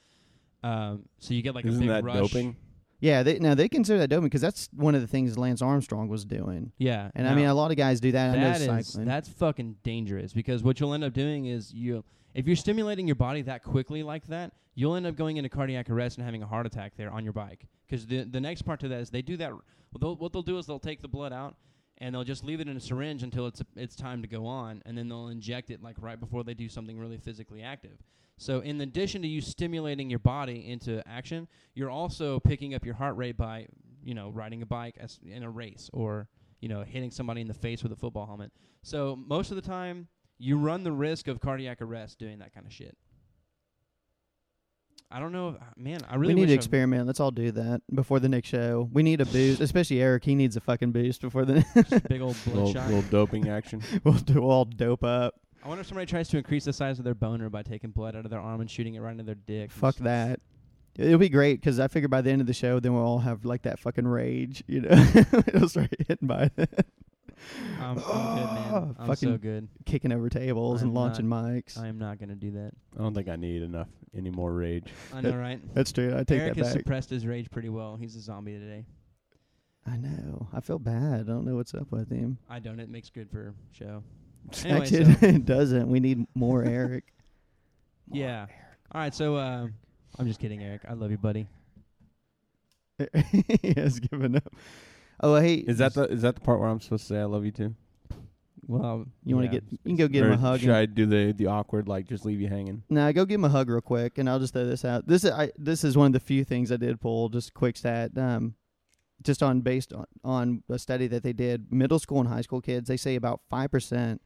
Um, 0.64 1.04
so 1.20 1.34
you 1.34 1.42
get 1.44 1.54
like 1.54 1.66
a 1.66 1.68
Isn't 1.68 1.82
big 1.82 1.90
that 1.90 2.04
rush. 2.04 2.16
doping? 2.16 2.56
Yeah, 3.04 3.22
they 3.22 3.38
now 3.38 3.54
they 3.54 3.68
consider 3.68 4.00
that 4.00 4.08
doping 4.08 4.28
because 4.28 4.40
that's 4.40 4.70
one 4.72 4.96
of 4.96 5.02
the 5.02 5.08
things 5.08 5.38
Lance 5.38 5.62
Armstrong 5.62 6.08
was 6.08 6.24
doing. 6.24 6.72
Yeah, 6.78 7.12
And 7.16 7.28
I 7.28 7.36
mean, 7.36 7.48
a 7.48 7.54
lot 7.54 7.70
of 7.70 7.76
guys 7.76 8.00
do 8.00 8.14
that. 8.14 8.34
That 8.34 8.62
is 8.62 8.66
cycling. 8.88 9.06
that's 9.06 9.28
fucking 9.28 9.76
dangerous 9.84 10.32
because 10.32 10.64
what 10.64 10.80
you'll 10.80 10.94
end 10.94 11.04
up 11.04 11.12
doing 11.12 11.48
is 11.48 11.74
you 11.74 12.06
if 12.34 12.48
you're 12.48 12.56
stimulating 12.56 13.06
your 13.06 13.18
body 13.18 13.42
that 13.42 13.62
quickly 13.62 14.04
like 14.04 14.26
that, 14.28 14.54
you'll 14.74 14.96
end 14.96 15.06
up 15.06 15.18
going 15.18 15.36
into 15.36 15.50
cardiac 15.50 15.90
arrest 15.90 16.18
and 16.18 16.24
having 16.24 16.44
a 16.44 16.48
heart 16.48 16.66
attack 16.66 16.94
there 16.96 17.12
on 17.12 17.26
your 17.26 17.34
bike. 17.34 17.68
Because 17.86 18.08
the 18.08 18.24
the 18.24 18.40
next 18.40 18.62
part 18.62 18.80
to 18.80 18.88
that 18.88 19.02
is 19.02 19.10
they 19.10 19.22
do 19.22 19.36
that. 19.36 19.52
They'll, 20.00 20.16
what 20.16 20.32
they'll 20.32 20.42
do 20.42 20.58
is 20.58 20.66
they'll 20.66 20.80
take 20.80 21.02
the 21.02 21.10
blood 21.10 21.34
out 21.34 21.58
and 21.98 22.16
they'll 22.16 22.24
just 22.24 22.46
leave 22.46 22.62
it 22.62 22.70
in 22.70 22.78
a 22.78 22.80
syringe 22.80 23.22
until 23.22 23.48
it's 23.48 23.62
it's 23.76 23.98
time 23.98 24.22
to 24.22 24.30
go 24.30 24.46
on, 24.46 24.82
and 24.86 24.98
then 24.98 25.10
they'll 25.10 25.28
inject 25.28 25.72
it 25.72 25.84
like 25.84 25.98
right 26.00 26.22
before 26.22 26.46
they 26.46 26.54
do 26.54 26.70
something 26.70 26.98
really 26.98 27.18
physically 27.18 27.62
active. 27.64 27.98
So 28.38 28.60
in 28.60 28.82
addition 28.82 29.22
to 29.22 29.28
you 29.28 29.42
stimulating 29.42 30.10
your 30.10 30.20
body 30.20 30.68
into 30.70 31.08
action, 31.08 31.48
you're 31.76 31.90
also 31.90 32.40
picking 32.40 32.74
up 32.74 32.84
your 32.86 32.96
heart 32.96 33.16
rate 33.16 33.38
by 33.38 33.68
you 34.04 34.14
know 34.14 34.30
riding 34.30 34.62
a 34.62 34.66
bike 34.66 34.98
as 35.00 35.20
in 35.26 35.44
a 35.44 35.50
race 35.50 35.90
or 35.94 36.28
you 36.60 36.68
know 36.70 36.84
hitting 36.84 37.12
somebody 37.12 37.42
in 37.42 37.48
the 37.48 37.54
face 37.54 37.84
with 37.84 37.92
a 37.92 37.96
football 37.96 38.26
helmet. 38.26 38.52
So 38.82 39.16
most 39.16 39.52
of 39.52 39.56
the 39.56 39.62
time, 39.62 40.08
you 40.40 40.58
run 40.58 40.84
the 40.84 40.92
risk 40.92 41.28
of 41.28 41.40
cardiac 41.40 41.82
arrest 41.82 42.20
doing 42.20 42.40
that 42.40 42.54
kind 42.54 42.66
of 42.66 42.74
shit. 42.74 42.98
I 45.12 45.20
don't 45.20 45.32
know, 45.32 45.50
if, 45.50 45.56
uh, 45.58 45.66
man. 45.78 46.00
I 46.10 46.16
really 46.16 46.34
we 46.34 46.42
need 46.42 46.48
wish 46.48 46.50
to 46.50 46.54
I- 46.54 46.56
experiment. 46.56 47.06
Let's 47.06 47.20
all 47.20 47.30
do 47.30 47.52
that 47.52 47.82
before 47.94 48.20
the 48.20 48.28
next 48.30 48.50
show. 48.50 48.90
We 48.92 49.04
need 49.04 49.22
a 49.22 49.26
boost, 49.26 49.62
especially 49.62 50.02
Eric. 50.02 50.24
He 50.26 50.34
needs 50.34 50.58
a 50.58 50.60
fucking 50.60 50.92
boost 50.92 51.22
before 51.22 51.46
the. 51.46 51.64
Just 51.88 52.08
big 52.10 52.20
old 52.22 52.36
little, 52.48 52.64
bloodshot. 52.64 52.88
little 52.88 53.04
doping 53.12 53.48
action. 53.48 53.84
we'll 54.04 54.16
do 54.16 54.40
all 54.40 54.66
dope 54.66 55.04
up. 55.04 55.36
I 55.64 55.68
wonder 55.68 55.82
if 55.82 55.88
somebody 55.88 56.06
tries 56.06 56.28
to 56.30 56.38
increase 56.38 56.66
the 56.66 56.74
size 56.74 57.00
of 57.00 57.06
their 57.06 57.16
boner 57.16 57.50
by 57.50 57.64
taking 57.64 57.92
blood 57.92 58.16
out 58.16 58.26
of 58.26 58.32
their 58.32 58.42
arm 58.42 58.60
and 58.62 58.70
shooting 58.70 58.96
it 58.96 59.00
right 59.00 59.12
into 59.12 59.24
their 59.24 59.36
dick. 59.36 59.72
Fuck 59.72 59.96
that. 59.98 60.42
It'll 60.96 61.18
be 61.18 61.30
great 61.30 61.60
because 61.60 61.80
I 61.80 61.88
figure 61.88 62.10
by 62.10 62.22
the 62.22 62.30
end 62.32 62.42
of 62.42 62.48
the 62.48 62.54
show, 62.54 62.80
then 62.80 62.94
we'll 62.94 63.04
all 63.06 63.20
have 63.20 63.46
like 63.46 63.64
that 63.64 63.80
fucking 63.80 64.08
rage. 64.08 64.64
You 64.68 64.82
know, 64.82 64.90
it'll 65.48 65.70
start 65.70 65.90
hitting 66.08 66.28
by 66.28 66.52
it, 66.58 66.86
I'm, 67.80 67.82
I'm 67.82 67.96
good, 67.96 68.06
man. 68.06 68.96
I'm 69.00 69.08
Fucking 69.08 69.30
so 69.30 69.38
good. 69.38 69.68
kicking 69.86 70.12
over 70.12 70.30
tables 70.30 70.82
and 70.82 70.90
I'm 70.90 70.96
launching 70.96 71.26
mics. 71.26 71.80
I 71.80 71.88
am 71.88 71.98
not 71.98 72.20
gonna 72.20 72.36
do 72.36 72.52
that. 72.52 72.72
I 72.98 73.02
don't 73.02 73.14
think 73.14 73.30
I 73.30 73.36
need 73.36 73.62
enough 73.64 73.88
any 74.16 74.30
more 74.30 74.52
rage. 74.54 74.88
I 75.14 75.22
know, 75.22 75.36
right? 75.36 75.60
That's 75.74 75.92
true. 75.92 76.14
I 76.16 76.24
take 76.24 76.42
Eric 76.42 76.56
that 76.56 76.58
has 76.66 76.74
back. 76.74 76.82
suppressed 76.82 77.10
his 77.10 77.26
rage 77.26 77.50
pretty 77.50 77.70
well. 77.70 77.96
He's 77.96 78.16
a 78.16 78.22
zombie 78.22 78.54
today. 78.60 78.86
I 79.86 79.98
know. 79.98 80.48
I 80.54 80.62
feel 80.62 80.80
bad. 80.80 81.22
I 81.22 81.24
don't 81.24 81.46
know 81.46 81.56
what's 81.56 81.74
up 81.74 81.92
with 81.92 82.10
him. 82.10 82.38
I 82.50 82.60
don't. 82.60 82.80
It 82.80 82.90
makes 82.90 83.10
good 83.10 83.30
for 83.30 83.54
show. 83.72 84.04
Anyway, 84.66 84.82
Actually, 84.82 85.14
so- 85.16 85.26
it 85.28 85.46
doesn't. 85.46 85.90
We 85.90 86.00
need 86.00 86.26
more 86.36 86.64
Eric. 86.64 87.06
Yeah. 88.12 88.46
All 88.92 89.02
right. 89.02 89.16
So 89.16 89.38
uh, 89.38 89.68
I'm 90.20 90.28
just 90.28 90.40
kidding, 90.40 90.62
Eric. 90.62 90.82
I 90.88 90.94
love 90.94 91.10
you, 91.10 91.18
buddy. 91.18 91.48
he 93.32 93.74
has 93.76 94.00
given 94.00 94.36
up. 94.36 94.54
Oh, 95.20 95.36
hey, 95.38 95.56
Is 95.56 95.78
that 95.80 95.94
the 95.94 96.04
is 96.04 96.22
that 96.22 96.36
the 96.36 96.42
part 96.42 96.60
where 96.60 96.70
I'm 96.70 96.80
supposed 96.80 97.08
to 97.08 97.14
say 97.14 97.20
I 97.20 97.24
love 97.24 97.46
you 97.46 97.52
too? 97.52 97.76
Well, 98.68 99.06
you 99.26 99.36
want 99.36 99.50
to 99.50 99.56
yeah. 99.56 99.62
get? 99.62 99.72
You 99.72 99.78
can 99.86 99.96
go 99.96 100.08
give 100.08 100.26
him 100.26 100.34
a 100.34 100.38
hug. 100.38 100.60
Should 100.60 100.70
I 100.70 100.86
do 100.86 101.06
the 101.06 101.34
the 101.34 101.48
awkward 101.48 101.88
like 101.88 102.08
just 102.08 102.26
leave 102.26 102.40
you 102.40 102.48
hanging? 102.48 102.84
Nah, 102.90 103.12
go 103.12 103.26
give 103.26 103.36
him 103.36 103.46
a 103.46 103.50
hug 103.50 103.70
real 103.70 103.82
quick, 103.82 104.18
and 104.18 104.30
I'll 104.30 104.40
just 104.40 104.54
throw 104.54 104.66
this 104.66 104.86
out. 104.86 105.08
This 105.08 105.24
is 105.24 105.32
I, 105.32 105.52
this 105.58 105.84
is 105.84 105.98
one 105.98 106.08
of 106.08 106.14
the 106.14 106.20
few 106.20 106.44
things 106.44 106.72
I 106.72 106.78
did 106.78 107.02
pull. 107.02 107.30
Just 107.30 107.54
quick 107.54 107.78
stat, 107.78 108.12
um, 108.18 108.56
just 109.22 109.44
on 109.44 109.62
based 109.62 109.92
on, 109.94 110.06
on 110.24 110.64
a 110.70 110.80
study 110.80 111.08
that 111.08 111.24
they 111.24 111.34
did. 111.34 111.72
Middle 111.72 112.00
school 112.00 112.20
and 112.20 112.30
high 112.30 112.42
school 112.42 112.62
kids, 112.62 112.88
they 112.88 112.98
say 112.98 113.16
about 113.16 113.42
five 113.50 113.72
percent 113.72 114.22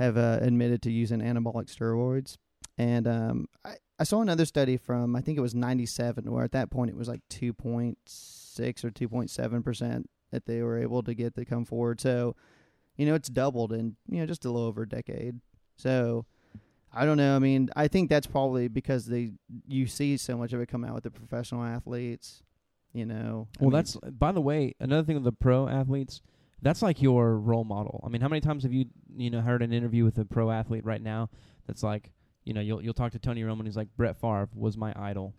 have 0.00 0.16
uh, 0.16 0.38
admitted 0.40 0.82
to 0.82 0.90
using 0.90 1.20
anabolic 1.20 1.66
steroids, 1.74 2.36
and 2.76 3.06
um, 3.06 3.46
I 3.64 3.74
I 3.98 4.04
saw 4.04 4.20
another 4.22 4.46
study 4.46 4.76
from 4.76 5.14
I 5.14 5.20
think 5.20 5.38
it 5.38 5.42
was 5.42 5.54
ninety 5.54 5.86
seven, 5.86 6.30
where 6.32 6.44
at 6.44 6.52
that 6.52 6.70
point 6.70 6.90
it 6.90 6.96
was 6.96 7.06
like 7.08 7.20
two 7.28 7.52
point 7.52 7.98
six 8.06 8.84
or 8.84 8.90
two 8.90 9.08
point 9.08 9.30
seven 9.30 9.62
percent 9.62 10.08
that 10.32 10.46
they 10.46 10.62
were 10.62 10.78
able 10.78 11.02
to 11.02 11.14
get 11.14 11.34
to 11.34 11.44
come 11.44 11.64
forward. 11.64 12.00
So, 12.00 12.36
you 12.96 13.04
know, 13.04 13.14
it's 13.14 13.28
doubled 13.28 13.72
in 13.72 13.96
you 14.08 14.18
know 14.20 14.26
just 14.26 14.44
a 14.44 14.50
little 14.50 14.66
over 14.66 14.82
a 14.82 14.88
decade. 14.88 15.40
So. 15.76 16.26
I 16.92 17.04
don't 17.04 17.18
know. 17.18 17.36
I 17.36 17.38
mean, 17.38 17.70
I 17.76 17.86
think 17.86 18.10
that's 18.10 18.26
probably 18.26 18.66
because 18.66 19.06
they 19.06 19.30
you 19.68 19.86
see 19.86 20.16
so 20.16 20.36
much 20.36 20.52
of 20.52 20.60
it 20.60 20.66
come 20.66 20.84
out 20.84 20.94
with 20.94 21.04
the 21.04 21.10
professional 21.12 21.62
athletes. 21.62 22.42
You 22.92 23.06
know. 23.06 23.46
I 23.60 23.62
Well, 23.62 23.70
mean, 23.70 23.76
that's 23.76 23.94
by 23.96 24.32
the 24.32 24.40
way 24.40 24.74
another 24.80 25.04
thing 25.04 25.14
with 25.14 25.22
the 25.22 25.30
pro 25.30 25.68
athletes. 25.68 26.20
That's 26.62 26.82
like 26.82 27.00
your 27.02 27.36
role 27.38 27.64
model. 27.64 28.02
I 28.04 28.08
mean, 28.10 28.20
how 28.20 28.28
many 28.28 28.40
times 28.40 28.62
have 28.64 28.72
you 28.72 28.86
you 29.16 29.30
know 29.30 29.40
heard 29.40 29.62
an 29.62 29.72
interview 29.72 30.04
with 30.04 30.18
a 30.18 30.24
pro 30.24 30.50
athlete 30.50 30.84
right 30.84 31.02
now 31.02 31.30
that's 31.66 31.82
like 31.82 32.12
you 32.44 32.52
know 32.54 32.60
you'll 32.60 32.82
you'll 32.82 32.94
talk 32.94 33.12
to 33.12 33.18
Tony 33.18 33.42
Romo 33.42 33.58
and 33.58 33.66
he's 33.66 33.76
like 33.76 33.88
Brett 33.96 34.20
Favre 34.20 34.48
was 34.54 34.76
my 34.76 34.92
idol. 34.96 35.34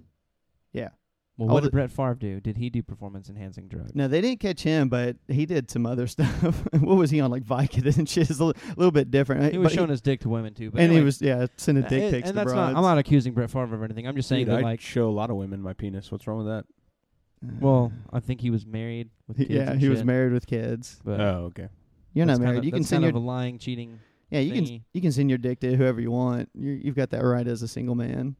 yeah. 0.73 0.89
Well, 1.37 1.47
All 1.49 1.55
what 1.55 1.63
did 1.63 1.71
Brett 1.71 1.89
Favre 1.89 2.13
do? 2.15 2.39
Did 2.41 2.57
he 2.57 2.69
do 2.69 2.83
performance 2.83 3.29
enhancing 3.29 3.67
drugs? 3.69 3.95
No, 3.95 4.07
they 4.07 4.19
didn't 4.21 4.41
catch 4.41 4.61
him, 4.61 4.89
but 4.89 5.15
he 5.29 5.45
did 5.45 5.71
some 5.71 5.85
other 5.85 6.05
stuff. 6.15 6.27
what 6.73 6.97
was 6.97 7.09
he 7.09 7.19
on, 7.21 7.31
like 7.31 7.43
Vicodin 7.43 7.97
and 7.97 8.07
shit? 8.07 8.29
It's 8.29 8.39
a 8.39 8.43
little, 8.45 8.61
little 8.75 8.91
bit 8.91 9.09
different. 9.09 9.51
He 9.51 9.57
was 9.57 9.69
But 9.69 9.73
showing 9.73 9.89
his 9.89 10.01
dick 10.01 10.19
to 10.19 10.29
women 10.29 10.53
too. 10.53 10.69
But 10.69 10.81
and 10.81 10.87
anyway, 10.89 10.99
he 10.99 11.05
was 11.05 11.21
yeah 11.21 11.47
sending 11.57 11.85
uh, 11.85 11.87
dick 11.87 12.01
and, 12.03 12.11
pics 12.11 12.29
and 12.29 12.35
to 12.37 12.43
that's 12.43 12.53
broads. 12.53 12.73
not. 12.73 12.77
I'm 12.77 12.83
not 12.83 12.97
accusing 12.97 13.33
Brett 13.33 13.49
Favre 13.49 13.73
of 13.73 13.81
anything. 13.81 14.07
I'm 14.07 14.15
just 14.15 14.27
saying 14.29 14.45
Dude, 14.45 14.55
that 14.55 14.59
I 14.59 14.61
like. 14.61 14.81
show 14.81 15.09
a 15.09 15.11
lot 15.11 15.29
of 15.31 15.37
women 15.37 15.61
my 15.61 15.73
penis. 15.73 16.11
What's 16.11 16.27
wrong 16.27 16.37
with 16.39 16.47
that? 16.47 16.65
Well, 17.59 17.91
I 18.13 18.19
think 18.19 18.41
he 18.41 18.49
was 18.51 18.65
married 18.65 19.09
with 19.27 19.37
kids. 19.37 19.49
yeah, 19.49 19.71
and 19.71 19.79
he 19.81 19.89
was 19.89 19.99
shit, 19.99 20.05
married 20.05 20.33
with 20.33 20.45
kids. 20.45 20.99
But 21.03 21.19
oh, 21.19 21.45
okay. 21.49 21.69
You're 22.13 22.25
that's 22.25 22.39
not 22.39 22.45
kinda- 22.45 22.53
married. 22.53 22.65
you 22.65 22.71
can 22.71 22.81
that's 22.81 22.89
send 22.89 23.03
kind 23.03 23.13
your 23.13 23.17
of 23.17 23.23
a 23.23 23.27
lying, 23.27 23.57
cheating. 23.57 23.99
yeah. 24.29 24.39
You 24.41 24.53
can 24.53 24.65
thingy. 24.65 24.81
you 24.93 25.01
can 25.01 25.11
send 25.11 25.29
your 25.29 25.37
dick 25.39 25.59
to 25.61 25.75
whoever 25.75 25.99
you 26.01 26.11
want. 26.11 26.49
You're, 26.53 26.75
you've 26.75 26.95
got 26.95 27.09
that 27.11 27.23
right 27.23 27.47
as 27.47 27.61
a 27.63 27.67
single 27.67 27.95
man. 27.95 28.35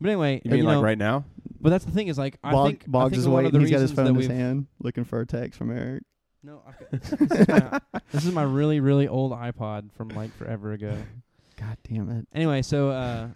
But 0.00 0.08
anyway, 0.10 0.42
You 0.44 0.50
uh, 0.50 0.54
mean 0.54 0.64
like 0.64 0.76
know, 0.76 0.82
right 0.82 0.98
now? 0.98 1.24
But 1.60 1.70
that's 1.70 1.84
the 1.84 1.92
thing 1.92 2.08
is 2.08 2.18
like 2.18 2.36
I 2.42 2.50
Bog, 2.52 2.66
think 2.68 2.84
I 2.88 2.90
Boggs 2.90 3.10
think 3.12 3.20
is 3.20 3.28
one 3.28 3.46
of 3.46 3.52
the 3.52 3.58
waiting. 3.58 3.68
He's 3.68 3.70
got 3.76 3.80
his 3.82 3.92
phone 3.92 4.04
that 4.06 4.10
in 4.10 4.16
his 4.16 4.28
we've- 4.28 4.38
hand, 4.40 4.66
looking 4.80 5.04
for 5.04 5.20
a 5.20 5.26
text 5.26 5.56
from 5.58 5.70
Eric. 5.70 6.02
No, 6.44 6.60
I've 6.66 6.78
got, 6.78 6.90
this, 6.90 7.12
is 7.40 7.48
my, 7.48 7.80
this 8.10 8.24
is 8.24 8.32
my 8.34 8.42
really 8.42 8.80
really 8.80 9.06
old 9.06 9.30
iPod 9.32 9.92
from 9.92 10.08
like 10.08 10.36
forever 10.36 10.72
ago. 10.72 10.96
God 11.56 11.76
damn 11.88 12.10
it. 12.10 12.26
Anyway, 12.34 12.62
so 12.62 12.90
uh, 12.90 13.28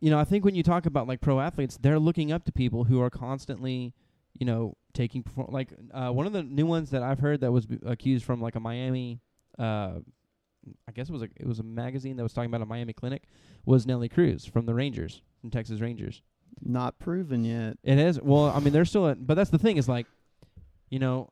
you 0.00 0.10
know, 0.10 0.18
I 0.18 0.24
think 0.24 0.44
when 0.44 0.54
you 0.54 0.62
talk 0.62 0.84
about 0.84 1.08
like 1.08 1.22
pro 1.22 1.40
athletes, 1.40 1.78
they're 1.80 1.98
looking 1.98 2.30
up 2.32 2.44
to 2.44 2.52
people 2.52 2.84
who 2.84 3.00
are 3.00 3.08
constantly, 3.08 3.94
you 4.38 4.46
know, 4.46 4.76
taking 4.92 5.22
perform- 5.22 5.52
like 5.52 5.72
uh, 5.92 6.10
one 6.10 6.26
of 6.26 6.32
the 6.32 6.42
new 6.42 6.66
ones 6.66 6.90
that 6.90 7.02
I've 7.02 7.18
heard 7.20 7.40
that 7.40 7.52
was 7.52 7.66
b- 7.66 7.78
accused 7.84 8.24
from 8.24 8.40
like 8.40 8.54
a 8.56 8.60
Miami, 8.60 9.20
uh, 9.58 9.98
I 10.88 10.92
guess 10.92 11.08
it 11.08 11.12
was 11.12 11.22
a 11.22 11.28
it 11.36 11.46
was 11.46 11.58
a 11.58 11.62
magazine 11.62 12.16
that 12.16 12.22
was 12.22 12.32
talking 12.32 12.50
about 12.50 12.62
a 12.62 12.66
Miami 12.66 12.92
clinic, 12.92 13.24
was 13.64 13.86
Nelly 13.86 14.08
Cruz 14.08 14.44
from 14.44 14.66
the 14.66 14.74
Rangers, 14.74 15.22
from 15.40 15.50
Texas 15.50 15.80
Rangers. 15.80 16.22
Not 16.62 16.98
proven 16.98 17.44
yet. 17.44 17.78
It 17.82 17.98
is. 17.98 18.20
Well, 18.20 18.46
I 18.46 18.60
mean, 18.60 18.72
they're 18.72 18.84
still. 18.84 19.08
At, 19.08 19.26
but 19.26 19.34
that's 19.34 19.50
the 19.50 19.58
thing 19.58 19.76
is 19.76 19.88
like, 19.88 20.06
you 20.88 20.98
know, 20.98 21.28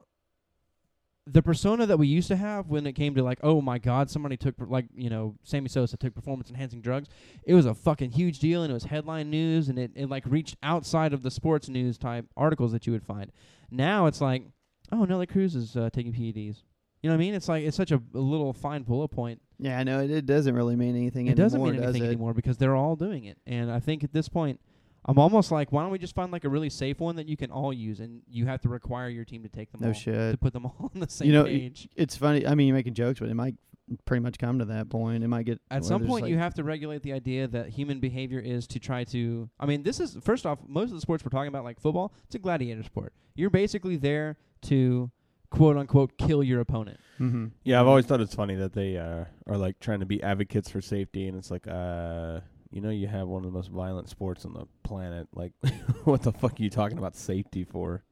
the 1.26 1.42
persona 1.42 1.86
that 1.86 1.98
we 1.98 2.06
used 2.08 2.28
to 2.28 2.36
have 2.36 2.68
when 2.68 2.84
it 2.86 2.94
came 2.94 3.14
to 3.14 3.22
like, 3.22 3.38
oh 3.42 3.60
my 3.60 3.78
God, 3.78 4.10
somebody 4.10 4.36
took 4.36 4.56
per- 4.56 4.66
like 4.66 4.86
you 4.94 5.08
know, 5.08 5.36
Sammy 5.44 5.68
Sosa 5.68 5.96
took 5.96 6.14
performance 6.14 6.50
enhancing 6.50 6.80
drugs. 6.80 7.08
It 7.44 7.54
was 7.54 7.66
a 7.66 7.74
fucking 7.74 8.10
huge 8.12 8.38
deal, 8.40 8.62
and 8.62 8.70
it 8.70 8.74
was 8.74 8.84
headline 8.84 9.30
news, 9.30 9.68
and 9.68 9.78
it 9.78 9.92
it 9.94 10.08
like 10.10 10.24
reached 10.26 10.56
outside 10.62 11.12
of 11.12 11.22
the 11.22 11.30
sports 11.30 11.68
news 11.68 11.96
type 11.98 12.26
articles 12.36 12.72
that 12.72 12.86
you 12.86 12.92
would 12.92 13.04
find. 13.04 13.30
Now 13.70 14.06
it's 14.06 14.20
like, 14.20 14.44
oh, 14.90 15.04
Nelly 15.04 15.26
Cruz 15.26 15.54
is 15.54 15.76
uh, 15.76 15.90
taking 15.92 16.12
PEDs. 16.12 16.62
You 17.02 17.08
know 17.10 17.14
what 17.16 17.22
I 17.22 17.24
mean? 17.24 17.34
It's 17.34 17.48
like 17.48 17.64
it's 17.64 17.76
such 17.76 17.92
a, 17.92 18.00
a 18.14 18.18
little 18.18 18.52
fine 18.52 18.82
bullet 18.82 19.08
point. 19.08 19.40
Yeah, 19.58 19.78
I 19.78 19.84
know 19.84 20.00
it, 20.00 20.10
it 20.10 20.26
doesn't 20.26 20.54
really 20.54 20.74
mean 20.76 20.96
anything 20.96 21.26
It 21.26 21.30
anymore. 21.32 21.44
doesn't 21.44 21.62
mean 21.62 21.74
does 21.74 21.82
anything 21.84 22.02
it? 22.04 22.06
anymore 22.08 22.34
because 22.34 22.56
they're 22.58 22.74
all 22.76 22.96
doing 22.96 23.24
it. 23.24 23.38
And 23.46 23.70
I 23.70 23.78
think 23.80 24.02
at 24.02 24.12
this 24.12 24.28
point, 24.28 24.60
I'm 25.04 25.18
almost 25.18 25.50
like, 25.50 25.72
why 25.72 25.82
don't 25.82 25.90
we 25.90 25.98
just 25.98 26.14
find 26.14 26.30
like 26.32 26.44
a 26.44 26.48
really 26.48 26.70
safe 26.70 27.00
one 27.00 27.16
that 27.16 27.28
you 27.28 27.36
can 27.36 27.50
all 27.50 27.72
use, 27.72 28.00
and 28.00 28.22
you 28.28 28.46
have 28.46 28.60
to 28.62 28.68
require 28.68 29.08
your 29.08 29.24
team 29.24 29.42
to 29.42 29.48
take 29.48 29.72
them 29.72 29.80
No 29.80 29.88
all 29.88 29.92
shit. 29.94 30.32
to 30.32 30.38
put 30.38 30.52
them 30.52 30.64
all 30.66 30.90
on 30.94 31.00
the 31.00 31.08
same 31.08 31.26
You 31.28 31.32
know, 31.34 31.42
y- 31.44 31.48
page. 31.50 31.88
It's 31.96 32.16
funny. 32.16 32.46
I 32.46 32.54
mean, 32.54 32.68
you're 32.68 32.76
making 32.76 32.94
jokes, 32.94 33.18
but 33.20 33.28
it 33.28 33.34
might 33.34 33.56
pretty 34.04 34.22
much 34.22 34.38
come 34.38 34.60
to 34.60 34.64
that 34.66 34.88
point. 34.90 35.24
It 35.24 35.28
might 35.28 35.44
get 35.44 35.60
At 35.70 35.84
some 35.84 36.06
point, 36.06 36.22
like- 36.22 36.30
you 36.30 36.38
have 36.38 36.54
to 36.54 36.62
regulate 36.64 37.02
the 37.02 37.12
idea 37.12 37.48
that 37.48 37.68
human 37.70 37.98
behavior 37.98 38.38
is 38.38 38.66
to 38.68 38.78
try 38.78 39.02
to. 39.04 39.50
I 39.58 39.66
mean, 39.66 39.82
this 39.82 39.98
is 39.98 40.16
first 40.22 40.46
off, 40.46 40.60
most 40.68 40.90
of 40.90 40.94
the 40.94 41.00
sports 41.00 41.24
we're 41.24 41.30
talking 41.30 41.48
about, 41.48 41.64
like 41.64 41.80
football, 41.80 42.12
it's 42.26 42.36
a 42.36 42.38
gladiator 42.38 42.84
sport. 42.84 43.12
You're 43.34 43.50
basically 43.50 43.96
there 43.96 44.36
to 44.62 45.10
quote 45.50 45.76
unquote 45.76 46.16
kill 46.16 46.42
your 46.44 46.60
opponent. 46.60 46.98
Mhm. 47.18 47.50
Yeah, 47.64 47.80
I've 47.80 47.86
always 47.88 48.06
thought 48.06 48.20
it's 48.20 48.34
funny 48.34 48.54
that 48.54 48.72
they 48.72 48.96
uh, 48.96 49.24
are 49.48 49.56
like 49.58 49.80
trying 49.80 49.98
to 50.00 50.06
be 50.06 50.22
advocates 50.22 50.70
for 50.70 50.80
safety, 50.80 51.26
and 51.26 51.36
it's 51.36 51.50
like, 51.50 51.66
uh, 51.66 52.40
you 52.72 52.80
know, 52.80 52.90
you 52.90 53.06
have 53.06 53.28
one 53.28 53.44
of 53.44 53.44
the 53.44 53.56
most 53.56 53.70
violent 53.70 54.08
sports 54.08 54.44
on 54.44 54.54
the 54.54 54.64
planet. 54.82 55.28
Like, 55.34 55.52
what 56.04 56.22
the 56.22 56.32
fuck 56.32 56.58
are 56.58 56.62
you 56.62 56.70
talking 56.70 56.98
about 56.98 57.14
safety 57.14 57.64
for? 57.64 58.02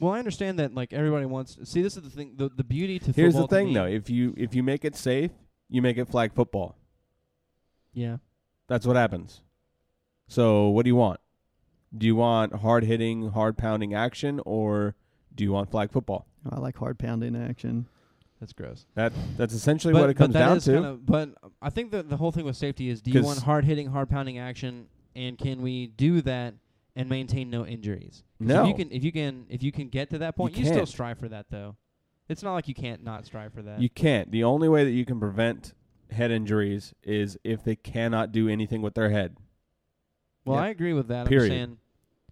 Well, 0.00 0.12
I 0.12 0.18
understand 0.18 0.58
that 0.58 0.74
like 0.74 0.92
everybody 0.92 1.24
wants. 1.24 1.56
See, 1.64 1.80
this 1.82 1.96
is 1.96 2.02
the 2.02 2.10
thing. 2.10 2.34
The 2.36 2.50
the 2.50 2.64
beauty 2.64 2.98
to 2.98 3.12
Here's 3.12 3.32
the 3.34 3.40
football 3.42 3.48
to 3.48 3.54
thing, 3.54 3.68
me- 3.68 3.74
though: 3.74 3.86
if 3.86 4.10
you 4.10 4.34
if 4.36 4.54
you 4.54 4.62
make 4.62 4.84
it 4.84 4.94
safe, 4.96 5.30
you 5.70 5.80
make 5.80 5.96
it 5.96 6.08
flag 6.08 6.34
football. 6.34 6.76
Yeah. 7.94 8.18
That's 8.68 8.86
what 8.86 8.96
happens. 8.96 9.40
So, 10.28 10.68
what 10.68 10.84
do 10.84 10.90
you 10.90 10.96
want? 10.96 11.20
Do 11.96 12.06
you 12.06 12.16
want 12.16 12.56
hard 12.56 12.84
hitting, 12.84 13.30
hard 13.30 13.56
pounding 13.56 13.94
action, 13.94 14.40
or 14.44 14.96
do 15.34 15.44
you 15.44 15.52
want 15.52 15.70
flag 15.70 15.92
football? 15.92 16.26
I 16.50 16.58
like 16.58 16.76
hard 16.76 16.98
pounding 16.98 17.36
action. 17.36 17.88
That's 18.40 18.52
gross. 18.52 18.84
That 18.94 19.12
that's 19.36 19.54
essentially 19.54 19.94
but, 19.94 20.02
what 20.02 20.10
it 20.10 20.14
comes 20.14 20.34
down 20.34 20.60
to. 20.60 20.72
kinda- 20.72 20.98
but 21.02 21.30
I 21.62 21.70
think 21.70 21.90
that 21.92 22.08
the 22.08 22.16
whole 22.16 22.32
thing 22.32 22.44
with 22.44 22.56
safety 22.56 22.88
is: 22.88 23.00
do 23.00 23.10
you 23.10 23.22
want 23.22 23.40
hard 23.42 23.64
hitting, 23.64 23.88
hard 23.88 24.10
pounding 24.10 24.38
action, 24.38 24.88
and 25.14 25.38
can 25.38 25.62
we 25.62 25.86
do 25.86 26.20
that 26.22 26.54
and 26.94 27.08
maintain 27.08 27.48
no 27.50 27.64
injuries? 27.64 28.24
No. 28.38 28.62
If 28.62 28.68
you 28.68 28.74
can, 28.74 28.92
if 28.92 29.04
you 29.04 29.12
can, 29.12 29.46
if 29.48 29.62
you 29.62 29.72
can 29.72 29.88
get 29.88 30.10
to 30.10 30.18
that 30.18 30.36
point, 30.36 30.56
you, 30.56 30.66
still 30.66 30.86
strive 30.86 31.18
for 31.18 31.28
that, 31.28 31.46
though. 31.50 31.76
It's 32.28 32.42
not 32.42 32.54
like 32.54 32.68
you 32.68 32.74
can't 32.74 33.02
not 33.04 33.24
strive 33.24 33.52
for 33.52 33.62
that. 33.62 33.80
You 33.80 33.88
can't. 33.88 34.30
The 34.30 34.44
only 34.44 34.68
way 34.68 34.84
that 34.84 34.90
you 34.90 35.04
can 35.04 35.20
prevent 35.20 35.72
head 36.10 36.30
injuries 36.30 36.92
is 37.02 37.38
if 37.42 37.64
they 37.64 37.76
cannot 37.76 38.32
do 38.32 38.48
anything 38.48 38.82
with 38.82 38.94
their 38.94 39.10
head. 39.10 39.36
well. 40.44 40.58
I 40.58 40.68
agree 40.68 40.92
with 40.92 41.08
that. 41.08 41.26
Period. 41.26 41.52
I'm 41.52 41.58
saying, 41.58 41.78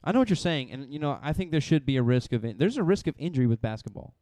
I 0.05 0.13
know 0.13 0.19
what 0.19 0.29
you're 0.29 0.37
saying, 0.37 0.71
and 0.71 0.93
you 0.93 0.99
know, 0.99 1.19
I 1.23 1.33
think 1.33 1.51
there 1.51 1.61
should 1.61 1.87
be 1.87 1.97
a 1.97 2.03
risk 2.03 2.33
of 2.33 2.45
in- 2.45 2.59
there's 2.59 2.77
a 2.77 2.83
risk 2.83 3.07
of 3.07 3.15
injury 3.19 3.47
with 3.47 3.61
basketball. 3.61 4.15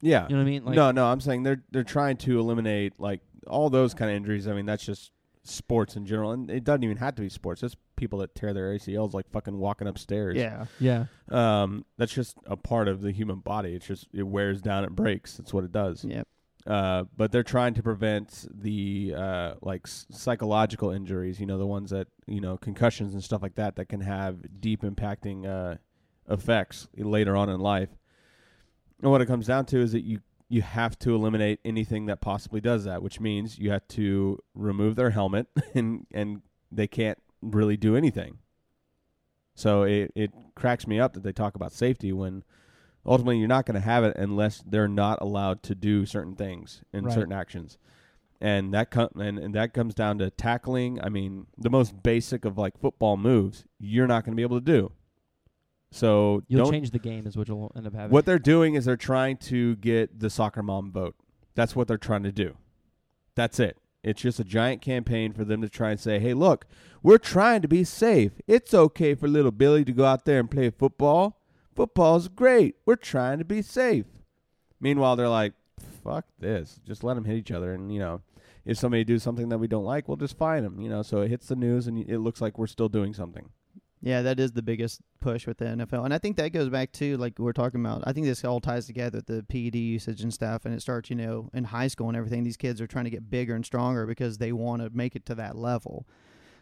Yeah. 0.00 0.26
You 0.28 0.36
know 0.36 0.42
what 0.42 0.48
I 0.48 0.50
mean? 0.50 0.64
Like, 0.64 0.74
no, 0.76 0.90
no, 0.90 1.06
I'm 1.06 1.20
saying 1.20 1.42
they're 1.42 1.62
they're 1.70 1.84
trying 1.84 2.16
to 2.18 2.38
eliminate 2.38 2.98
like 3.00 3.20
all 3.46 3.70
those 3.70 3.94
kind 3.94 4.10
of 4.10 4.16
injuries. 4.16 4.46
I 4.48 4.52
mean, 4.54 4.66
that's 4.66 4.84
just 4.84 5.10
sports 5.44 5.96
in 5.96 6.04
general, 6.06 6.32
and 6.32 6.50
it 6.50 6.64
doesn't 6.64 6.84
even 6.84 6.98
have 6.98 7.14
to 7.16 7.22
be 7.22 7.28
sports. 7.28 7.62
It's 7.62 7.76
people 7.96 8.18
that 8.20 8.34
tear 8.34 8.52
their 8.54 8.72
ACLs 8.74 9.12
like 9.14 9.28
fucking 9.30 9.58
walking 9.58 9.88
upstairs. 9.88 10.36
Yeah. 10.36 10.66
Yeah. 10.78 11.06
Um, 11.30 11.84
that's 11.96 12.12
just 12.12 12.36
a 12.46 12.56
part 12.56 12.86
of 12.88 13.00
the 13.00 13.10
human 13.12 13.40
body. 13.40 13.74
It's 13.74 13.86
just 13.86 14.06
it 14.12 14.22
wears 14.24 14.60
down, 14.60 14.84
it 14.84 14.90
breaks. 14.90 15.36
That's 15.36 15.52
what 15.52 15.64
it 15.64 15.72
does. 15.72 16.04
Yep. 16.04 16.28
Uh, 16.66 17.04
but 17.16 17.32
they're 17.32 17.42
trying 17.42 17.72
to 17.72 17.82
prevent 17.82 18.46
the 18.52 19.14
uh, 19.16 19.54
like 19.62 19.82
s- 19.86 20.06
psychological 20.10 20.90
injuries. 20.90 21.40
You 21.40 21.46
know, 21.46 21.56
the 21.56 21.66
ones 21.66 21.90
that 21.90 22.08
you 22.26 22.40
know 22.42 22.56
concussions 22.58 23.14
and 23.14 23.24
stuff 23.24 23.42
like 23.42 23.54
that 23.54 23.76
that 23.76 23.88
can 23.88 24.02
have 24.02 24.60
deep 24.60 24.82
impacting 24.82 25.46
uh, 25.46 25.76
effects 26.30 26.88
later 26.96 27.36
on 27.36 27.48
in 27.48 27.58
life. 27.60 27.88
And 29.02 29.10
what 29.10 29.20
it 29.20 29.26
comes 29.26 29.46
down 29.46 29.66
to 29.66 29.78
is 29.80 29.92
that 29.92 30.02
you 30.04 30.20
you 30.50 30.62
have 30.62 30.98
to 31.00 31.14
eliminate 31.14 31.60
anything 31.64 32.06
that 32.06 32.20
possibly 32.22 32.60
does 32.60 32.84
that, 32.84 33.02
which 33.02 33.20
means 33.20 33.58
you 33.58 33.70
have 33.70 33.86
to 33.88 34.38
remove 34.54 34.96
their 34.96 35.10
helmet 35.10 35.46
and 35.74 36.06
and 36.12 36.42
they 36.72 36.86
can't 36.86 37.18
really 37.42 37.76
do 37.76 37.96
anything. 37.96 38.38
So 39.54 39.82
it 39.82 40.12
it 40.14 40.32
cracks 40.54 40.86
me 40.86 40.98
up 41.00 41.12
that 41.14 41.22
they 41.22 41.32
talk 41.32 41.54
about 41.54 41.72
safety 41.72 42.12
when 42.12 42.44
ultimately 43.04 43.38
you're 43.38 43.48
not 43.48 43.66
going 43.66 43.74
to 43.74 43.80
have 43.80 44.04
it 44.04 44.16
unless 44.16 44.62
they're 44.66 44.88
not 44.88 45.20
allowed 45.20 45.62
to 45.64 45.74
do 45.74 46.04
certain 46.06 46.34
things 46.34 46.82
and 46.92 47.06
Right. 47.06 47.14
certain 47.14 47.32
actions. 47.32 47.78
And 48.40 48.72
that 48.72 48.90
com- 48.90 49.08
and, 49.16 49.38
and 49.38 49.54
that 49.54 49.74
comes 49.74 49.94
down 49.94 50.18
to 50.18 50.30
tackling. 50.30 51.00
I 51.02 51.08
mean, 51.08 51.46
the 51.56 51.70
most 51.70 52.02
basic 52.02 52.44
of 52.44 52.56
like 52.56 52.78
football 52.78 53.16
moves, 53.16 53.64
you're 53.80 54.06
not 54.06 54.24
going 54.24 54.32
to 54.32 54.36
be 54.36 54.42
able 54.42 54.58
to 54.60 54.64
do. 54.64 54.92
So 55.90 56.42
You'll 56.48 56.64
don't 56.64 56.72
change 56.72 56.90
the 56.90 56.98
game, 56.98 57.26
is 57.26 57.36
what 57.36 57.48
you'll 57.48 57.72
end 57.74 57.86
up 57.86 57.94
having. 57.94 58.10
what 58.10 58.26
they're 58.26 58.38
doing 58.38 58.74
is 58.74 58.84
they're 58.84 58.96
trying 58.96 59.38
to 59.38 59.76
get 59.76 60.20
the 60.20 60.28
soccer 60.28 60.62
mom 60.62 60.92
vote. 60.92 61.16
That's 61.54 61.74
what 61.74 61.88
they're 61.88 61.96
trying 61.96 62.24
to 62.24 62.32
do. 62.32 62.56
That's 63.34 63.58
it. 63.58 63.78
It's 64.02 64.20
just 64.20 64.38
a 64.38 64.44
giant 64.44 64.80
campaign 64.82 65.32
for 65.32 65.44
them 65.44 65.60
to 65.62 65.68
try 65.68 65.90
and 65.90 65.98
say, 65.98 66.18
"Hey, 66.18 66.34
look, 66.34 66.66
we're 67.02 67.18
trying 67.18 67.62
to 67.62 67.68
be 67.68 67.84
safe. 67.84 68.32
It's 68.46 68.72
okay 68.74 69.14
for 69.14 69.28
little 69.28 69.50
Billy 69.50 69.84
to 69.84 69.92
go 69.92 70.04
out 70.04 70.24
there 70.24 70.38
and 70.38 70.50
play 70.50 70.70
football. 70.70 71.40
Football's 71.74 72.28
great. 72.28 72.76
We're 72.86 72.96
trying 72.96 73.38
to 73.38 73.44
be 73.44 73.62
safe." 73.62 74.06
Meanwhile, 74.80 75.16
they're 75.16 75.28
like, 75.28 75.54
"Fuck 76.04 76.26
this. 76.38 76.80
Just 76.86 77.02
let 77.02 77.14
them 77.14 77.24
hit 77.24 77.36
each 77.36 77.50
other." 77.50 77.72
And 77.72 77.92
you 77.92 77.98
know, 77.98 78.20
if 78.64 78.76
somebody 78.78 79.02
do 79.04 79.18
something 79.18 79.48
that 79.48 79.58
we 79.58 79.66
don't 79.66 79.84
like, 79.84 80.06
we'll 80.06 80.16
just 80.16 80.36
fine 80.36 80.62
them. 80.62 80.80
You 80.80 80.90
know, 80.90 81.02
so 81.02 81.22
it 81.22 81.28
hits 81.28 81.48
the 81.48 81.56
news 81.56 81.86
and 81.86 81.98
it 81.98 82.18
looks 82.18 82.40
like 82.40 82.58
we're 82.58 82.66
still 82.66 82.88
doing 82.88 83.14
something. 83.14 83.50
Yeah, 84.00 84.22
that 84.22 84.38
is 84.38 84.52
the 84.52 84.62
biggest 84.62 85.00
push 85.20 85.46
with 85.46 85.58
the 85.58 85.64
NFL, 85.64 86.04
and 86.04 86.14
I 86.14 86.18
think 86.18 86.36
that 86.36 86.52
goes 86.52 86.68
back 86.68 86.92
to 86.92 87.16
like 87.16 87.38
we're 87.38 87.52
talking 87.52 87.80
about. 87.80 88.04
I 88.06 88.12
think 88.12 88.26
this 88.26 88.44
all 88.44 88.60
ties 88.60 88.86
together 88.86 89.20
the 89.20 89.42
PED 89.48 89.74
usage 89.74 90.22
and 90.22 90.32
stuff, 90.32 90.64
and 90.64 90.72
it 90.72 90.80
starts, 90.80 91.10
you 91.10 91.16
know, 91.16 91.50
in 91.52 91.64
high 91.64 91.88
school 91.88 92.08
and 92.08 92.16
everything. 92.16 92.44
These 92.44 92.56
kids 92.56 92.80
are 92.80 92.86
trying 92.86 93.04
to 93.06 93.10
get 93.10 93.28
bigger 93.28 93.56
and 93.56 93.66
stronger 93.66 94.06
because 94.06 94.38
they 94.38 94.52
want 94.52 94.82
to 94.82 94.90
make 94.90 95.16
it 95.16 95.26
to 95.26 95.34
that 95.34 95.56
level, 95.56 96.06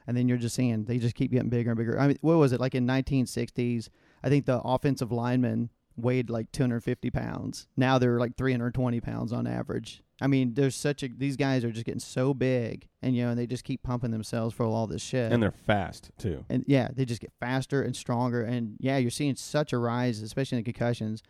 and 0.07 0.17
then 0.17 0.29
you're 0.29 0.39
just 0.39 0.55
seeing 0.55 0.85
they 0.85 0.99
just 0.99 1.15
keep 1.15 1.31
getting 1.31 1.51
bigger 1.51 1.71
and 1.71 1.79
bigger. 1.79 2.01
I 2.01 2.07
mean, 2.07 2.19
what 2.23 2.39
was 2.39 2.53
it 2.53 2.61
like 2.61 2.75
in 2.75 2.87
1960s? 2.87 3.91
I 4.23 4.31
think 4.31 4.47
the 4.47 4.61
offensive 4.63 5.13
linemen 5.13 5.69
weighed 5.97 6.31
like 6.31 6.53
250 6.53 7.11
pounds. 7.11 7.67
Now 7.77 7.99
they're 7.99 8.19
like 8.21 8.37
320 8.37 9.01
pounds 9.01 9.33
on 9.33 9.47
average. 9.47 10.03
I 10.21 10.29
mean, 10.29 10.55
there's 10.55 10.75
such 10.75 11.03
a 11.03 11.09
these 11.09 11.37
guys 11.37 11.63
are 11.65 11.71
just 11.71 11.85
getting 11.85 12.01
so 12.01 12.33
big, 12.33 12.89
and 13.03 13.15
you 13.15 13.25
know, 13.25 13.31
and 13.31 13.39
they 13.39 13.47
just 13.47 13.65
keep 13.65 13.83
pumping 13.83 14.11
themselves 14.13 14.55
for 14.55 14.65
all 14.65 14.87
this 14.87 15.03
shit 15.03 15.31
And 15.31 15.43
they're 15.43 15.51
fast 15.51 16.11
too. 16.17 16.45
and 16.49 16.65
yeah, 16.67 16.89
they 16.95 17.05
just 17.05 17.21
get 17.21 17.33
faster 17.39 17.83
and 17.83 17.95
stronger. 17.95 18.43
And 18.43 18.77
yeah, 18.81 18.97
you're 18.97 19.11
seeing 19.11 19.37
such 19.37 19.73
a 19.75 19.79
rise, 19.79 20.23
especially 20.23 20.57
in 20.59 20.65
the 20.65 20.73
concussions. 20.73 21.23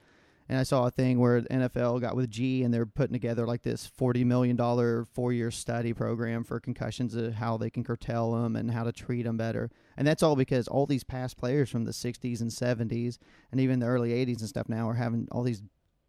And 0.48 0.60
I 0.60 0.62
saw 0.62 0.86
a 0.86 0.92
thing 0.92 1.18
where 1.18 1.40
the 1.40 1.48
NFL 1.48 2.00
got 2.00 2.14
with 2.14 2.30
GE 2.30 2.62
and 2.62 2.72
they're 2.72 2.86
putting 2.86 3.12
together 3.12 3.44
like 3.44 3.62
this 3.62 3.86
forty 3.86 4.22
million 4.22 4.54
dollar 4.54 5.04
four 5.12 5.32
year 5.32 5.50
study 5.50 5.92
program 5.92 6.44
for 6.44 6.60
concussions, 6.60 7.16
of 7.16 7.34
how 7.34 7.56
they 7.56 7.70
can 7.70 7.82
curtail 7.82 8.30
them 8.40 8.54
and 8.54 8.70
how 8.70 8.84
to 8.84 8.92
treat 8.92 9.24
them 9.24 9.36
better. 9.36 9.68
And 9.96 10.06
that's 10.06 10.22
all 10.22 10.36
because 10.36 10.68
all 10.68 10.86
these 10.86 11.04
past 11.04 11.36
players 11.36 11.70
from 11.70 11.84
the 11.84 11.92
'60s 11.92 12.40
and 12.40 12.50
'70s 12.50 13.18
and 13.50 13.60
even 13.60 13.78
the 13.78 13.86
early 13.86 14.10
'80s 14.10 14.40
and 14.40 14.48
stuff 14.48 14.68
now 14.68 14.88
are 14.88 14.94
having 14.94 15.28
all 15.32 15.42
these, 15.42 15.62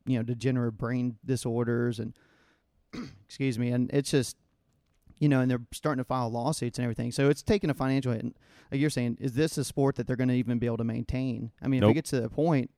you 0.05 0.17
know, 0.17 0.23
degenerative 0.23 0.77
brain 0.77 1.17
disorders 1.25 1.99
and 1.99 2.13
excuse 3.25 3.57
me, 3.57 3.69
and 3.69 3.89
it's 3.93 4.11
just 4.11 4.37
you 5.19 5.29
know, 5.29 5.39
and 5.41 5.49
they're 5.49 5.61
starting 5.73 5.99
to 5.99 6.07
file 6.07 6.29
lawsuits 6.29 6.77
and 6.77 6.83
everything. 6.83 7.11
So 7.11 7.29
it's 7.29 7.41
taking 7.41 7.69
a 7.69 7.73
financial 7.73 8.11
hit. 8.11 8.23
And 8.23 8.35
like 8.71 8.79
you're 8.79 8.89
saying, 8.89 9.17
is 9.19 9.33
this 9.33 9.57
a 9.57 9.63
sport 9.63 9.95
that 9.95 10.05
they're 10.05 10.15
going 10.15 10.27
to 10.29 10.35
even 10.35 10.59
be 10.59 10.67
able 10.67 10.77
to 10.77 10.83
maintain? 10.83 11.51
I 11.61 11.67
mean, 11.67 11.79
if 11.79 11.81
Nope. 11.81 11.91
it 11.91 11.93
gets 11.95 12.09
to 12.11 12.21
the 12.21 12.29
point, 12.29 12.69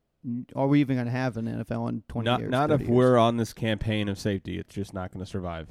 are 0.55 0.67
we 0.67 0.79
even 0.81 0.95
going 0.95 1.05
to 1.05 1.11
have 1.11 1.37
an 1.37 1.45
NFL 1.47 1.89
in 1.89 2.03
20 2.07 2.25
not 2.25 2.39
years? 2.39 2.51
not 2.51 2.71
if 2.71 2.81
years? 2.81 2.91
we're 2.91 3.17
on 3.17 3.37
this 3.37 3.53
campaign 3.53 4.07
of 4.09 4.17
safety. 4.17 4.57
It's 4.57 4.73
just 4.73 4.93
not 4.93 5.11
going 5.11 5.23
to 5.23 5.29
survive. 5.29 5.67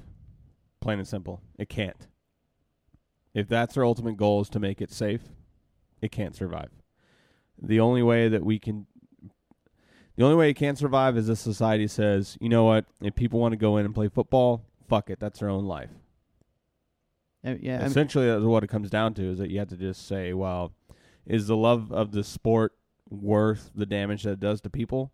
Plain 0.81 0.99
and 0.99 1.09
simple. 1.09 1.41
It 1.59 1.69
can't. 1.69 2.07
If 3.35 3.49
that's 3.49 3.77
our 3.77 3.85
ultimate 3.85 4.17
goal 4.17 4.41
is 4.41 4.49
to 4.51 4.61
make 4.61 4.81
it 4.81 4.91
safe, 4.91 5.23
it 6.01 6.11
can't 6.13 6.35
survive. 6.35 6.71
The 7.61 7.81
only 7.81 8.03
way 8.03 8.29
that 8.29 8.45
we 8.45 8.59
can 8.59 8.87
the 10.17 10.25
only 10.25 10.37
way 10.37 10.51
it 10.51 10.55
can 10.55 10.75
survive 10.75 11.17
is 11.17 11.29
if 11.29 11.39
society 11.39 11.87
says, 11.87 12.37
you 12.41 12.49
know 12.49 12.65
what, 12.65 12.87
if 13.01 13.15
people 13.15 13.39
want 13.39 13.53
to 13.53 13.57
go 13.57 13.77
in 13.77 13.85
and 13.85 13.95
play 13.95 14.09
football, 14.09 14.65
fuck 14.89 15.11
it, 15.11 15.21
that's 15.21 15.39
their 15.39 15.49
own 15.49 15.65
life. 15.65 15.91
Uh, 17.47 17.55
yeah, 17.61 17.77
I 17.77 17.79
mean, 17.79 17.87
Essentially, 17.87 18.27
that's 18.27 18.43
what 18.43 18.65
it 18.65 18.67
comes 18.67 18.91
down 18.91 19.15
to 19.15 19.23
is 19.23 19.39
that 19.39 19.49
you 19.49 19.61
have 19.61 19.69
to 19.69 19.77
just 19.77 20.09
say, 20.09 20.33
well, 20.33 20.73
is 21.25 21.47
the 21.47 21.57
love 21.57 21.93
of 21.93 22.11
the 22.11 22.25
sport 22.25 22.73
worth 23.09 23.71
the 23.77 23.87
damage 23.87 24.25
that 24.25 24.33
it 24.33 24.41
does 24.41 24.61
to 24.63 24.71
people? 24.71 25.13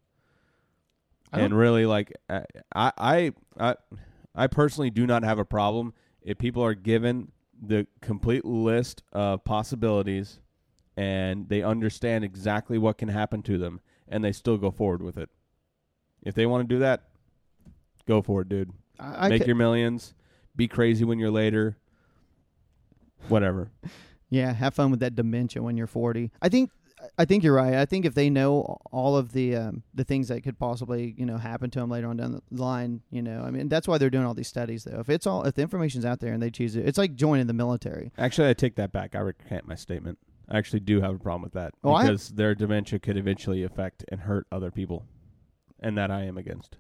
And 1.33 1.55
really, 1.55 1.85
like, 1.85 2.12
I, 2.31 2.45
I, 2.75 3.33
I, 3.59 3.75
I 4.35 4.47
personally 4.47 4.89
do 4.89 5.07
not 5.07 5.23
have 5.23 5.39
a 5.39 5.45
problem 5.45 5.93
if 6.23 6.39
people 6.39 6.65
are 6.65 6.75
given 6.75 7.33
the 7.61 7.87
complete 8.01 8.45
list 8.45 9.03
of 9.13 9.45
possibilities 9.45 10.41
and 10.97 11.49
they 11.49 11.63
understand 11.63 12.25
exactly 12.25 12.79
what 12.79 12.99
can 12.99 13.09
happen 13.09 13.43
to 13.43 13.59
them 13.59 13.81
and 14.09 14.25
they 14.25 14.33
still 14.33 14.57
go 14.57 14.71
forward 14.71 15.03
with 15.03 15.17
it. 15.17 15.29
If 16.23 16.35
they 16.35 16.47
want 16.47 16.69
to 16.69 16.75
do 16.75 16.81
that, 16.81 17.09
go 18.07 18.23
for 18.23 18.43
it, 18.43 18.49
dude. 18.49 18.73
I, 18.99 19.27
I 19.27 19.29
Make 19.29 19.43
ca- 19.43 19.47
your 19.47 19.57
millions. 19.57 20.15
Be 20.57 20.69
crazy 20.69 21.05
when 21.05 21.19
you're 21.19 21.31
later. 21.31 21.77
Whatever. 23.29 23.71
yeah, 24.31 24.53
have 24.53 24.75
fun 24.75 24.91
with 24.91 25.01
that 25.01 25.15
dementia 25.15 25.63
when 25.63 25.77
you're 25.77 25.87
40. 25.87 26.31
I 26.41 26.49
think 26.49 26.71
I 27.19 27.25
think 27.25 27.45
you're 27.45 27.55
right. 27.55 27.75
I 27.75 27.85
think 27.87 28.05
if 28.05 28.15
they 28.15 28.31
know 28.31 28.79
all 28.93 29.17
of 29.17 29.33
the 29.33 29.57
um, 29.57 29.83
the 29.95 30.05
things 30.05 30.29
that 30.29 30.43
could 30.43 30.59
possibly 30.59 31.15
you 31.17 31.27
know 31.27 31.37
happen 31.39 31.71
to 31.71 31.81
them 31.81 31.91
later 31.91 32.09
on 32.09 32.17
down 32.17 32.33
the 32.51 32.63
line, 32.63 33.03
you 33.11 33.23
know, 33.23 33.43
I 33.43 33.51
mean 33.51 33.69
that's 33.69 33.87
why 33.89 33.99
they're 33.99 34.11
doing 34.11 34.25
all 34.25 34.35
these 34.35 34.49
studies 34.49 34.85
though. 34.85 35.01
If 35.01 35.09
it's 35.09 35.27
all 35.27 35.43
if 35.45 35.55
the 35.55 35.63
information's 35.63 36.05
out 36.05 36.21
there 36.21 36.33
and 36.33 36.43
they 36.43 36.51
choose 36.51 36.77
it, 36.77 36.87
it's 36.87 36.99
like 36.99 37.15
joining 37.15 37.47
the 37.47 37.53
military. 37.53 38.13
Actually, 38.19 38.49
I 38.49 38.55
take 38.55 38.77
that 38.77 38.93
back. 38.93 39.15
I 39.15 39.21
recant 39.21 39.67
my 39.67 39.75
statement. 39.75 40.19
I 40.49 40.59
actually 40.59 40.81
do 40.81 41.01
have 41.01 41.15
a 41.15 41.19
problem 41.19 41.43
with 41.43 41.53
that 41.55 41.73
Oh, 41.83 41.93
I- 41.95 42.03
because 42.05 42.29
their 42.31 42.55
dementia 42.55 42.99
could 42.99 43.17
eventually 43.17 43.63
affect 43.63 44.05
and 44.09 44.21
hurt 44.23 44.47
other 44.53 44.71
people, 44.71 45.07
and 45.81 45.97
that 45.97 46.11
I 46.11 46.25
am 46.25 46.37
against. 46.37 46.77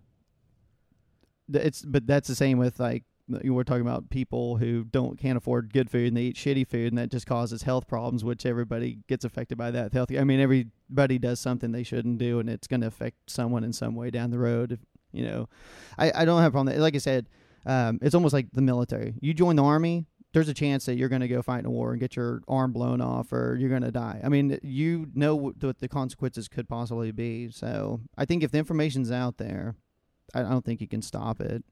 It's 1.52 1.82
but 1.82 2.06
that's 2.06 2.28
the 2.28 2.34
same 2.34 2.58
with 2.58 2.80
like 2.80 3.04
were 3.28 3.64
talking 3.64 3.82
about 3.82 4.10
people 4.10 4.56
who 4.56 4.84
don't 4.84 5.18
can't 5.18 5.36
afford 5.36 5.72
good 5.72 5.90
food 5.90 6.08
and 6.08 6.16
they 6.16 6.22
eat 6.22 6.36
shitty 6.36 6.66
food 6.66 6.88
and 6.88 6.98
that 6.98 7.10
just 7.10 7.26
causes 7.26 7.62
health 7.62 7.86
problems, 7.88 8.24
which 8.24 8.44
everybody 8.44 8.98
gets 9.08 9.24
affected 9.24 9.56
by 9.56 9.70
that. 9.70 9.92
Healthy, 9.92 10.18
I 10.18 10.24
mean, 10.24 10.40
everybody 10.40 11.18
does 11.18 11.40
something 11.40 11.72
they 11.72 11.82
shouldn't 11.82 12.18
do, 12.18 12.38
and 12.38 12.50
it's 12.50 12.66
going 12.66 12.82
to 12.82 12.86
affect 12.86 13.30
someone 13.30 13.64
in 13.64 13.72
some 13.72 13.94
way 13.94 14.10
down 14.10 14.30
the 14.30 14.38
road. 14.38 14.72
If, 14.72 14.80
you 15.12 15.24
know, 15.24 15.48
I 15.98 16.12
I 16.14 16.24
don't 16.24 16.42
have 16.42 16.52
a 16.52 16.52
problem. 16.52 16.78
Like 16.78 16.94
I 16.94 16.98
said, 16.98 17.28
um, 17.66 17.98
it's 18.02 18.14
almost 18.14 18.34
like 18.34 18.48
the 18.52 18.62
military. 18.62 19.14
You 19.20 19.34
join 19.34 19.56
the 19.56 19.64
army. 19.64 20.06
There's 20.32 20.48
a 20.48 20.54
chance 20.54 20.84
that 20.86 20.96
you're 20.96 21.08
going 21.08 21.20
to 21.20 21.28
go 21.28 21.42
fight 21.42 21.60
in 21.60 21.66
a 21.66 21.70
war 21.70 21.92
and 21.92 22.00
get 22.00 22.16
your 22.16 22.42
arm 22.48 22.72
blown 22.72 23.00
off, 23.00 23.32
or 23.32 23.56
you're 23.58 23.70
going 23.70 23.82
to 23.82 23.92
die. 23.92 24.20
I 24.22 24.28
mean, 24.28 24.58
you 24.62 25.06
know 25.14 25.36
what 25.36 25.78
the 25.78 25.88
consequences 25.88 26.48
could 26.48 26.68
possibly 26.68 27.12
be. 27.12 27.50
So 27.50 28.00
I 28.18 28.24
think 28.24 28.42
if 28.42 28.50
the 28.50 28.58
information's 28.58 29.12
out 29.12 29.38
there, 29.38 29.76
I 30.34 30.42
don't 30.42 30.64
think 30.64 30.80
you 30.80 30.88
can 30.88 31.02
stop 31.02 31.40
it. 31.40 31.64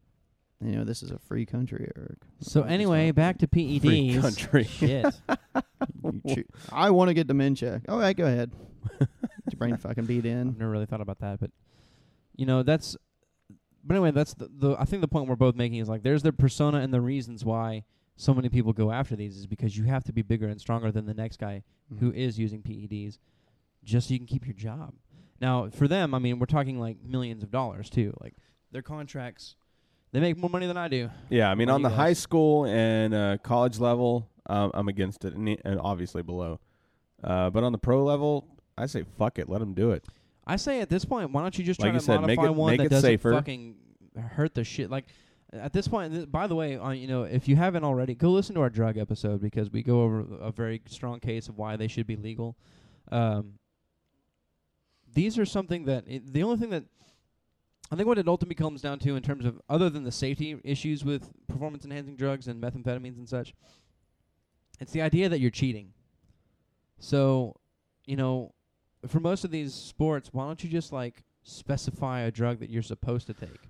You 0.65 0.77
know, 0.77 0.85
this 0.85 1.03
is 1.03 1.11
a 1.11 1.19
free 1.19 1.45
country, 1.47 1.91
Eric. 1.97 2.19
So 2.41 2.63
Why 2.63 2.69
anyway, 2.69 3.11
back 3.11 3.39
to 3.39 3.47
PEDs. 3.47 3.83
Free 3.83 4.19
country. 4.21 4.65
Shit. 4.65 5.07
it? 6.25 6.47
I 6.71 6.91
want 6.91 7.09
to 7.09 7.15
get 7.15 7.27
dementia. 7.27 7.83
All 7.89 7.99
right, 7.99 8.17
go 8.17 8.27
ahead. 8.27 8.53
Get 9.01 9.09
your 9.55 9.59
brain 9.59 9.77
fucking 9.77 10.05
beat 10.07 10.25
in. 10.25 10.49
I've 10.51 10.59
never 10.59 10.71
really 10.71 10.87
thought 10.87 11.01
about 11.01 11.19
that, 11.21 11.41
but 11.41 11.51
you 12.37 12.47
know 12.47 12.63
that's. 12.63 12.97
But 13.85 13.95
anyway, 13.95 14.13
that's 14.13 14.35
the, 14.35 14.49
the. 14.57 14.77
I 14.79 14.85
think 14.85 15.01
the 15.03 15.09
point 15.09 15.29
we're 15.29 15.35
both 15.37 15.57
making 15.57 15.79
is 15.79 15.89
like 15.89 16.03
there's 16.05 16.23
the 16.23 16.33
persona 16.33 16.79
and 16.79 16.95
the 16.95 17.01
reasons 17.01 17.45
why 17.45 17.85
so 18.17 18.33
many 18.35 18.49
people 18.49 18.73
go 18.73 18.93
after 18.93 19.17
these 19.17 19.37
is 19.37 19.47
because 19.47 19.77
you 19.77 19.85
have 19.85 20.05
to 20.05 20.13
be 20.13 20.23
bigger 20.23 20.47
and 20.47 20.61
stronger 20.61 20.93
than 20.93 21.07
the 21.07 21.15
next 21.15 21.39
guy 21.41 21.63
Mm-hmm. 21.93 22.07
who 22.07 22.13
is 22.13 22.39
using 22.39 22.63
PEDs, 22.63 23.19
just 23.85 24.09
so 24.09 24.13
you 24.15 24.21
can 24.21 24.27
keep 24.27 24.47
your 24.47 24.55
job. 24.55 24.95
Now, 25.41 25.69
for 25.71 25.89
them, 25.89 26.15
I 26.15 26.19
mean, 26.19 26.39
we're 26.39 26.47
talking 26.47 26.79
like 26.79 26.99
millions 27.05 27.43
of 27.43 27.51
dollars 27.51 27.91
too. 27.91 28.15
Like 28.21 28.35
their 28.71 28.83
contracts, 28.83 29.57
they 30.13 30.21
make 30.21 30.37
more 30.37 30.51
money 30.51 30.67
than 30.67 30.77
I 30.77 30.89
do. 30.89 31.11
Yeah, 31.31 31.51
I 31.51 31.55
mean, 31.55 31.69
on 31.71 31.83
the 31.83 31.89
high 31.89 32.13
school 32.13 32.67
and 32.67 33.15
uh, 33.15 33.39
college 33.43 33.79
level, 33.79 34.29
um, 34.47 34.71
I'm 34.75 34.89
against 34.89 35.25
it, 35.25 35.35
and, 35.35 35.49
and 35.65 35.81
obviously 35.81 36.23
below. 36.23 36.61
Uh, 37.25 37.51
but 37.51 37.65
on 37.65 37.73
the 37.73 37.79
pro 37.79 38.05
level, 38.05 38.47
I 38.77 38.87
say 38.87 39.05
fuck 39.19 39.39
it, 39.39 39.49
let 39.49 39.59
them 39.61 39.75
do 39.75 39.93
it. 39.93 40.05
I 40.47 40.57
say 40.57 40.81
at 40.81 40.89
this 40.91 41.05
point, 41.05 41.31
why 41.31 41.43
don't 41.43 41.57
you 41.57 41.65
just 41.65 41.79
try 41.81 41.89
Like 41.89 41.95
you 41.95 42.01
to 42.01 42.05
said, 42.05 42.21
make 42.23 42.39
it- 42.41 42.55
one 42.55 42.73
make 42.73 42.79
that 42.79 42.87
it 42.87 42.91
doesn't 42.91 43.09
safer. 43.09 43.33
fucking 43.33 43.77
hurt 44.33 44.55
the 44.55 44.65
shit? 44.65 44.91
Like 44.91 45.05
at 45.53 45.73
this 45.73 45.87
point, 45.87 46.13
th- 46.13 46.31
by 46.33 46.47
the 46.47 46.55
way, 46.57 46.77
uh, 46.77 46.91
you 46.91 47.07
know, 47.07 47.23
if 47.23 47.47
you 47.47 47.55
haven't 47.57 47.85
already, 47.85 48.15
go 48.15 48.31
listen 48.31 48.55
to 48.57 48.61
our 48.61 48.71
drug 48.71 48.99
episode 48.99 49.41
because 49.41 49.71
we 49.71 49.83
go 49.83 50.03
over 50.03 50.25
a 50.41 50.51
very 50.51 50.83
strong 50.87 51.21
case 51.21 51.49
of 51.49 51.57
why 51.59 51.77
they 51.77 51.87
should 51.89 52.07
be 52.07 52.17
legal. 52.17 52.57
Um, 53.13 53.55
these 55.15 55.39
are 55.39 55.45
something 55.45 55.85
that 55.85 56.05
it, 56.09 56.33
the 56.33 56.43
only 56.43 56.57
thing 56.57 56.71
that 56.71 56.85
I 57.93 57.95
think 57.95 58.09
what 58.09 58.17
it 58.17 58.27
ultimately 58.27 58.55
comes 58.55 58.81
down 58.81 59.01
to 59.01 59.17
in 59.17 59.23
terms 59.23 59.45
of 59.45 59.61
other 59.69 59.91
than 59.91 60.03
the 60.03 60.11
safety 60.11 60.59
issues 60.65 61.05
with 61.05 61.31
performance 61.47 61.85
enhancing 61.85 62.17
drugs 62.17 62.49
and 62.49 62.61
methamphetamines 62.61 63.19
and 63.19 63.29
such, 63.29 63.53
it's 64.81 64.93
the 64.93 65.03
idea 65.03 65.29
that 65.29 65.41
you're 65.41 65.51
cheating. 65.51 65.93
So, 66.99 67.61
you 68.07 68.17
know, 68.17 68.55
for 69.07 69.21
most 69.21 69.45
of 69.45 69.51
these 69.51 69.75
sports, 69.75 70.31
why 70.33 70.47
don't 70.47 70.65
you 70.65 70.71
just 70.71 70.91
like 70.91 71.23
specify 71.43 72.21
a 72.21 72.31
drug 72.31 72.61
that 72.61 72.71
you're 72.71 72.81
supposed 72.81 73.27
to 73.27 73.35
take? 73.35 73.69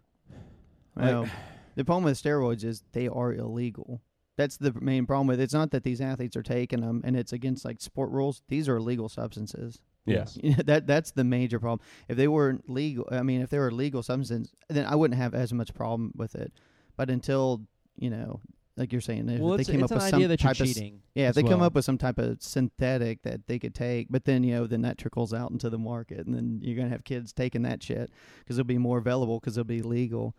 Well, 0.94 1.26
the 1.74 1.84
problem 1.84 2.04
with 2.04 2.22
steroids 2.22 2.62
is 2.62 2.84
they 2.92 3.08
are 3.08 3.34
illegal. 3.34 4.02
That's 4.36 4.56
the 4.56 4.72
main 4.80 5.04
problem 5.04 5.26
with 5.26 5.40
it. 5.40 5.42
It's 5.42 5.52
not 5.52 5.72
that 5.72 5.82
these 5.82 6.00
athletes 6.00 6.36
are 6.36 6.44
taking 6.44 6.82
them 6.82 7.02
and 7.04 7.16
it's 7.16 7.32
against 7.32 7.64
like 7.64 7.80
sport 7.80 8.10
rules. 8.10 8.42
These 8.46 8.68
are 8.68 8.76
illegal 8.76 9.08
substances. 9.08 9.80
Yes. 10.04 10.38
that 10.64 10.86
that's 10.86 11.12
the 11.12 11.24
major 11.24 11.60
problem. 11.60 11.80
If 12.08 12.16
they 12.16 12.28
weren't 12.28 12.68
legal, 12.68 13.08
I 13.10 13.22
mean, 13.22 13.40
if 13.40 13.50
they 13.50 13.58
were 13.58 13.70
legal 13.70 14.02
substance, 14.02 14.52
then 14.68 14.84
I 14.84 14.94
wouldn't 14.94 15.18
have 15.18 15.34
as 15.34 15.52
much 15.52 15.74
problem 15.74 16.12
with 16.16 16.34
it. 16.34 16.52
But 16.96 17.10
until 17.10 17.62
you 17.96 18.10
know, 18.10 18.40
like 18.76 18.92
you're 18.92 19.00
saying, 19.00 19.28
if 19.28 19.40
well, 19.40 19.56
they 19.56 19.64
came 19.64 19.84
up 19.84 19.90
with 19.90 20.02
some 20.02 20.20
type 20.36 20.60
of 20.60 20.76
yeah, 21.14 21.28
if 21.28 21.34
they 21.34 21.42
come 21.42 21.62
up 21.62 21.74
with 21.74 21.84
some 21.84 21.98
type 21.98 22.18
of 22.18 22.42
synthetic 22.42 23.22
that 23.22 23.46
they 23.46 23.58
could 23.58 23.74
take, 23.74 24.08
but 24.10 24.24
then 24.24 24.42
you 24.42 24.54
know, 24.54 24.66
then 24.66 24.82
that 24.82 24.98
trickles 24.98 25.34
out 25.34 25.50
into 25.50 25.68
the 25.68 25.78
market, 25.78 26.26
and 26.26 26.34
then 26.34 26.60
you're 26.62 26.76
gonna 26.76 26.88
have 26.88 27.04
kids 27.04 27.32
taking 27.32 27.62
that 27.62 27.82
shit 27.82 28.10
because 28.40 28.58
it'll 28.58 28.66
be 28.66 28.78
more 28.78 28.98
available 28.98 29.38
because 29.38 29.56
it'll 29.56 29.66
be 29.66 29.82
legal. 29.82 30.34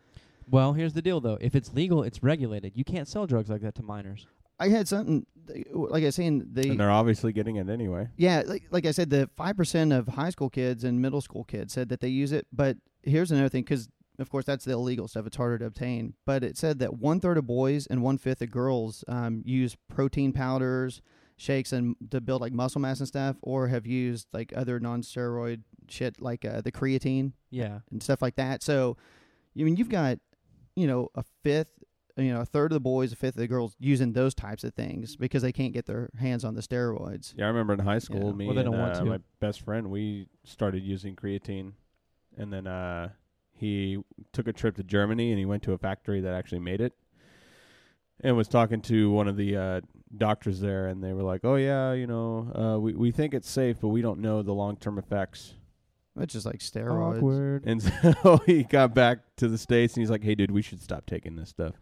Well, 0.49 0.74
here's 0.74 0.93
the 0.93 1.01
deal 1.01 1.22
though. 1.22 1.38
If 1.39 1.55
it's 1.55 1.74
legal, 1.74 2.03
it's 2.03 2.24
regulated. 2.24 2.74
You 2.76 2.84
can't 2.84 3.07
sell 3.07 3.28
drugs 3.28 3.49
like 3.49 3.61
that 3.61 3.76
to 3.76 3.84
minors. 3.84 4.28
I 4.64 4.70
had 4.70 4.88
something 4.88 5.26
like 5.74 6.03
I 6.03 6.07
was 6.07 6.16
saying 6.16 6.45
they 6.53 6.70
and 6.70 6.80
they're 6.80 6.89
obviously 6.91 7.34
getting 7.34 7.57
it 7.57 7.70
anyway. 7.70 8.07
Yeah, 8.18 8.43
like, 8.45 8.64
like 8.72 8.86
I 8.86 8.91
said, 8.91 9.09
the 9.09 9.30
five 9.36 9.57
percent 9.57 9.91
of 9.93 10.07
high 10.07 10.30
school 10.30 10.49
kids 10.49 10.84
and 10.84 11.01
middle 11.01 11.22
school 11.22 11.43
kids 11.43 11.74
said 11.74 11.89
that 11.89 11.99
they 11.99 12.07
use 12.07 12.32
it. 12.32 12.47
But 12.51 12.78
here's 13.03 13.32
another 13.32 13.49
thing, 13.49 13.64
because 13.64 13.89
of 14.20 14.30
course 14.30 14.45
that's 14.45 14.66
the 14.66 14.72
illegal 14.72 15.07
stuff; 15.07 15.28
it's 15.28 15.36
harder 15.38 15.57
to 15.59 15.66
obtain. 15.66 16.14
But 16.26 16.43
it 16.43 16.57
said 16.57 16.80
that 16.80 16.93
one 16.95 17.20
third 17.20 17.38
of 17.38 17.45
boys 17.45 17.88
and 17.88 18.01
one 18.01 18.18
fifth 18.18 18.41
of 18.41 18.51
girls 18.51 19.03
um, 19.07 19.41
use 19.45 19.76
protein 19.89 20.32
powders, 20.34 21.01
shakes, 21.36 21.74
and 21.74 21.95
to 22.11 22.22
build 22.22 22.39
like 22.41 22.53
muscle 22.53 22.80
mass 22.82 22.99
and 22.99 23.07
stuff, 23.07 23.36
or 23.41 23.68
have 23.68 23.86
used 23.86 24.28
like 24.34 24.53
other 24.55 24.80
non-steroid 24.80 25.64
shit 25.89 26.22
like 26.22 26.45
uh, 26.45 26.61
the 26.61 26.72
creatine 26.72 27.34
Yeah. 27.51 27.80
and 27.91 28.01
stuff 28.01 28.22
like 28.22 28.36
that. 28.38 28.64
So, 28.64 28.95
I 29.59 29.64
mean, 29.64 29.76
you've 29.76 29.89
got, 29.89 30.20
you 30.78 30.88
know, 30.88 31.09
a 31.16 31.24
fifth, 31.43 31.84
you 32.18 32.34
know, 32.34 32.41
a 32.41 32.45
third 32.45 32.72
of 32.72 32.76
the 32.76 32.80
boys, 32.80 33.11
a 33.11 33.16
fifth 33.16 33.36
of 33.36 33.41
the 33.41 33.47
girls 33.47 33.76
using 33.80 34.14
those 34.14 34.34
types 34.36 34.64
of 34.64 34.74
things 34.74 35.16
because 35.16 35.41
they 35.41 35.51
can't 35.51 35.74
get 35.74 35.86
their 35.86 36.09
hands 36.20 36.43
on 36.45 36.53
the 36.53 36.61
steroids. 36.61 37.34
Yeah, 37.36 37.45
I 37.45 37.47
remember 37.47 37.74
in 37.74 37.80
high 37.80 37.99
school, 37.99 38.28
Yeah. 38.28 38.34
me 38.34 38.45
Well, 38.45 38.55
they 38.55 38.61
and 38.61 38.72
don't 38.72 38.80
want 38.80 38.95
uh, 38.95 38.99
to. 38.99 39.05
my 39.05 39.20
best 39.39 39.61
friend, 39.61 39.89
we 39.89 40.28
started 40.43 40.84
using 40.84 41.16
creatine, 41.16 41.74
and 42.38 42.53
then 42.53 42.68
uh, 42.68 43.09
he 43.51 43.97
took 44.32 44.47
a 44.47 44.53
trip 44.53 44.76
to 44.76 44.84
Germany 44.84 45.32
and 45.32 45.39
he 45.39 45.45
went 45.45 45.64
to 45.64 45.74
a 45.74 45.78
factory 45.78 46.22
that 46.22 46.34
actually 46.34 46.59
made 46.59 46.82
it, 46.82 46.93
and 48.22 48.38
was 48.38 48.47
talking 48.47 48.82
to 48.84 49.09
one 49.11 49.28
of 49.28 49.36
the 49.36 49.57
uh, 49.57 49.82
doctors 50.16 50.59
there, 50.59 50.88
and 50.88 51.03
they 51.03 51.14
were 51.14 51.24
like, 51.24 51.41
"Oh 51.43 51.55
yeah, 51.55 51.93
you 51.93 52.05
know, 52.05 52.51
uh, 52.76 52.80
we 52.80 52.93
we 52.93 53.11
think 53.11 53.34
it's 53.34 53.49
safe, 53.49 53.78
but 53.82 53.88
we 53.89 54.01
don't 54.03 54.20
know 54.20 54.43
the 54.43 54.53
long 54.53 54.78
term 54.78 54.99
effects." 54.99 55.55
It's 56.20 56.34
just 56.34 56.45
like 56.45 56.59
steroids. 56.59 57.18
Awkward. 57.18 57.64
And 57.66 57.82
so 57.82 58.38
he 58.45 58.64
got 58.64 58.93
back 58.93 59.20
to 59.38 59.47
the 59.47 59.57
states, 59.57 59.95
and 59.95 60.01
he's 60.01 60.11
like, 60.11 60.24
"Hey, 60.24 60.36
dude, 60.36 60.51
we 60.51 60.61
should 60.61 60.82
stop 60.82 61.05
taking 61.05 61.36
this 61.36 61.49
stuff." 61.49 61.74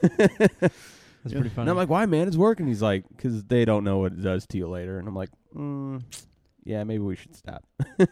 That's 0.02 1.34
pretty 1.34 1.48
funny. 1.50 1.62
And 1.62 1.70
I'm 1.70 1.76
like, 1.76 1.88
"Why, 1.88 2.06
man? 2.06 2.28
It's 2.28 2.36
working." 2.36 2.66
He's 2.66 2.82
like, 2.82 3.04
"Cause 3.18 3.44
they 3.44 3.64
don't 3.64 3.84
know 3.84 3.98
what 3.98 4.12
it 4.12 4.22
does 4.22 4.46
to 4.48 4.58
you 4.58 4.68
later." 4.68 4.98
And 4.98 5.06
I'm 5.08 5.14
like, 5.16 5.30
mm, 5.54 6.02
"Yeah, 6.64 6.84
maybe 6.84 7.02
we 7.02 7.16
should 7.16 7.34
stop." 7.34 7.64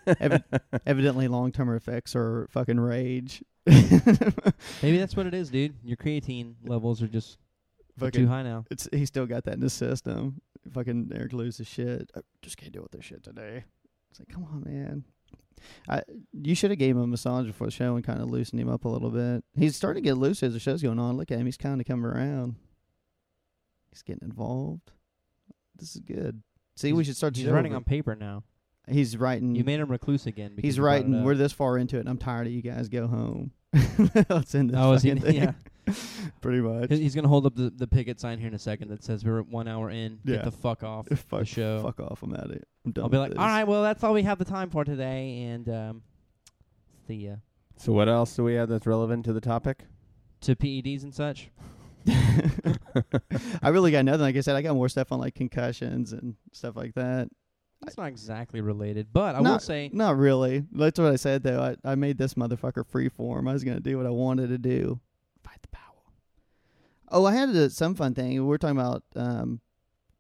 Evi- 0.06 0.42
evidently, 0.86 1.28
long 1.28 1.52
term 1.52 1.74
effects 1.74 2.14
are 2.16 2.48
fucking 2.50 2.78
rage. 2.80 3.42
Maybe 3.66 4.98
that's 4.98 5.16
what 5.16 5.26
it 5.26 5.34
is, 5.34 5.50
dude. 5.50 5.74
Your 5.84 5.96
creatine 5.96 6.54
levels 6.64 7.02
are 7.02 7.08
just 7.08 7.38
they're 7.96 8.10
too 8.10 8.26
high 8.28 8.42
now. 8.42 8.64
it's 8.70 8.88
he 8.92 9.06
still 9.06 9.26
got 9.26 9.44
that 9.44 9.54
in 9.54 9.60
his 9.60 9.72
system. 9.72 10.40
Fucking 10.72 11.12
Eric 11.14 11.32
loses 11.32 11.66
shit. 11.66 12.10
I 12.16 12.20
just 12.42 12.56
can't 12.56 12.72
deal 12.72 12.82
with 12.82 12.92
this 12.92 13.04
shit 13.04 13.22
today. 13.22 13.64
It's 14.10 14.18
like, 14.20 14.28
come 14.28 14.44
on, 14.44 14.64
man. 14.66 15.04
I 15.88 16.02
you 16.32 16.54
should 16.54 16.70
have 16.70 16.78
gave 16.78 16.96
him 16.96 17.02
a 17.02 17.06
massage 17.06 17.46
before 17.46 17.66
the 17.66 17.70
show 17.72 17.96
and 17.96 18.04
kind 18.04 18.20
of 18.20 18.28
loosened 18.30 18.60
him 18.60 18.68
up 18.68 18.84
a 18.84 18.88
little 18.88 19.10
bit. 19.10 19.44
He's 19.56 19.76
starting 19.76 20.02
to 20.02 20.08
get 20.08 20.16
loose 20.18 20.42
as 20.42 20.52
the 20.52 20.60
show's 20.60 20.82
going 20.82 20.98
on. 20.98 21.16
Look 21.16 21.30
at 21.30 21.38
him; 21.38 21.46
he's 21.46 21.56
kind 21.56 21.80
of 21.80 21.86
coming 21.86 22.06
around. 22.06 22.56
He's 23.90 24.02
getting 24.02 24.28
involved. 24.28 24.90
This 25.76 25.94
is 25.94 26.00
good. 26.02 26.42
See, 26.76 26.92
we 26.92 27.04
should 27.04 27.16
start. 27.16 27.36
He's 27.36 27.46
writing 27.46 27.72
over. 27.72 27.78
on 27.78 27.84
paper 27.84 28.14
now. 28.14 28.44
He's 28.88 29.16
writing. 29.16 29.54
You 29.54 29.64
made 29.64 29.80
him 29.80 29.90
recluse 29.90 30.26
again. 30.26 30.52
because 30.56 30.66
He's 30.68 30.76
you 30.76 30.82
brought 30.82 30.92
it 30.92 30.96
writing. 31.04 31.24
We're 31.24 31.34
this 31.34 31.52
far 31.52 31.76
into 31.78 31.96
it, 31.96 32.00
and 32.00 32.08
I'm 32.08 32.18
tired 32.18 32.46
of 32.46 32.52
you 32.52 32.62
guys. 32.62 32.88
Go 32.88 33.06
home. 33.06 33.52
Let's 34.28 34.54
end 34.54 34.70
this 34.70 34.76
Oh, 34.78 34.92
is 34.92 35.02
he? 35.02 35.10
Yeah. 35.26 35.52
Pretty 36.40 36.60
much. 36.60 36.90
He- 36.90 37.00
He's 37.00 37.14
gonna 37.14 37.28
hold 37.28 37.46
up 37.46 37.54
the, 37.54 37.70
the 37.70 37.86
picket 37.86 38.20
sign 38.20 38.38
here 38.38 38.48
in 38.48 38.54
a 38.54 38.58
second 38.58 38.88
that 38.88 39.02
says 39.04 39.24
we're 39.24 39.42
one 39.42 39.68
hour 39.68 39.90
in. 39.90 40.18
Yeah. 40.24 40.36
Get 40.36 40.44
the 40.44 40.50
fuck 40.50 40.82
off 40.82 41.06
fuck, 41.28 41.40
the 41.40 41.44
show. 41.46 41.82
fuck 41.82 42.00
off. 42.00 42.22
I'm 42.22 42.34
at 42.34 42.50
it. 42.50 42.66
I'm 42.84 42.92
done. 42.92 43.04
I'll 43.04 43.08
be 43.10 43.16
with 43.16 43.20
like, 43.22 43.30
this. 43.32 43.38
all 43.38 43.46
right, 43.46 43.64
well, 43.64 43.82
that's 43.82 44.02
all 44.04 44.12
we 44.12 44.22
have 44.22 44.38
the 44.38 44.44
time 44.44 44.70
for 44.70 44.84
today, 44.84 45.42
and 45.44 45.68
um, 45.68 46.02
see 47.06 47.14
ya 47.14 47.36
So 47.76 47.92
what 47.92 48.08
else 48.08 48.34
do 48.36 48.44
we 48.44 48.54
have 48.54 48.68
that's 48.68 48.86
relevant 48.86 49.24
to 49.26 49.32
the 49.32 49.40
topic? 49.40 49.84
to 50.42 50.54
PEDs 50.54 51.02
and 51.02 51.12
such. 51.14 51.50
I 53.62 53.68
really 53.70 53.90
got 53.90 54.04
nothing. 54.04 54.20
Like 54.20 54.36
I 54.36 54.40
said, 54.40 54.56
I 54.56 54.62
got 54.62 54.74
more 54.74 54.88
stuff 54.88 55.12
on 55.12 55.18
like 55.18 55.34
concussions 55.34 56.12
and 56.12 56.36
stuff 56.52 56.76
like 56.76 56.94
that. 56.94 57.28
That's 57.82 57.96
not 57.96 58.06
exactly 58.06 58.60
related, 58.60 59.08
but 59.12 59.34
I 59.34 59.38
will 59.38 59.44
Not- 59.44 59.62
say 59.62 59.90
Not 59.92 60.16
really. 60.16 60.64
That's 60.72 60.98
what 60.98 61.12
I 61.12 61.16
said 61.16 61.42
though. 61.42 61.60
I, 61.84 61.90
I 61.92 61.94
made 61.94 62.18
this 62.18 62.34
motherfucker 62.34 62.86
free 62.86 63.08
form. 63.08 63.46
I 63.48 63.52
was 63.52 63.62
gonna 63.64 63.80
do 63.80 63.96
what 63.96 64.06
I 64.06 64.10
wanted 64.10 64.48
to 64.48 64.58
do. 64.58 65.00
Oh, 67.10 67.24
I 67.24 67.34
had 67.34 67.50
a, 67.50 67.70
some 67.70 67.94
fun 67.94 68.14
thing. 68.14 68.32
We 68.32 68.40
were 68.40 68.58
talking 68.58 68.78
about 68.78 69.02
um, 69.16 69.60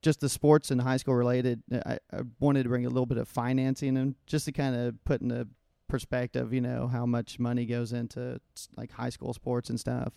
just 0.02 0.20
the 0.20 0.28
sports 0.28 0.70
and 0.70 0.80
high 0.80 0.96
school 0.96 1.14
related. 1.14 1.62
I, 1.72 1.98
I 2.12 2.20
wanted 2.40 2.64
to 2.64 2.68
bring 2.68 2.86
a 2.86 2.88
little 2.88 3.06
bit 3.06 3.18
of 3.18 3.28
financing 3.28 3.96
and 3.96 4.14
just 4.26 4.44
to 4.46 4.52
kind 4.52 4.74
of 4.74 5.04
put 5.04 5.20
in 5.20 5.30
a 5.30 5.46
perspective, 5.88 6.52
you 6.52 6.60
know, 6.60 6.86
how 6.86 7.06
much 7.06 7.38
money 7.38 7.66
goes 7.66 7.92
into 7.92 8.40
like 8.76 8.92
high 8.92 9.10
school 9.10 9.32
sports 9.32 9.70
and 9.70 9.80
stuff. 9.80 10.12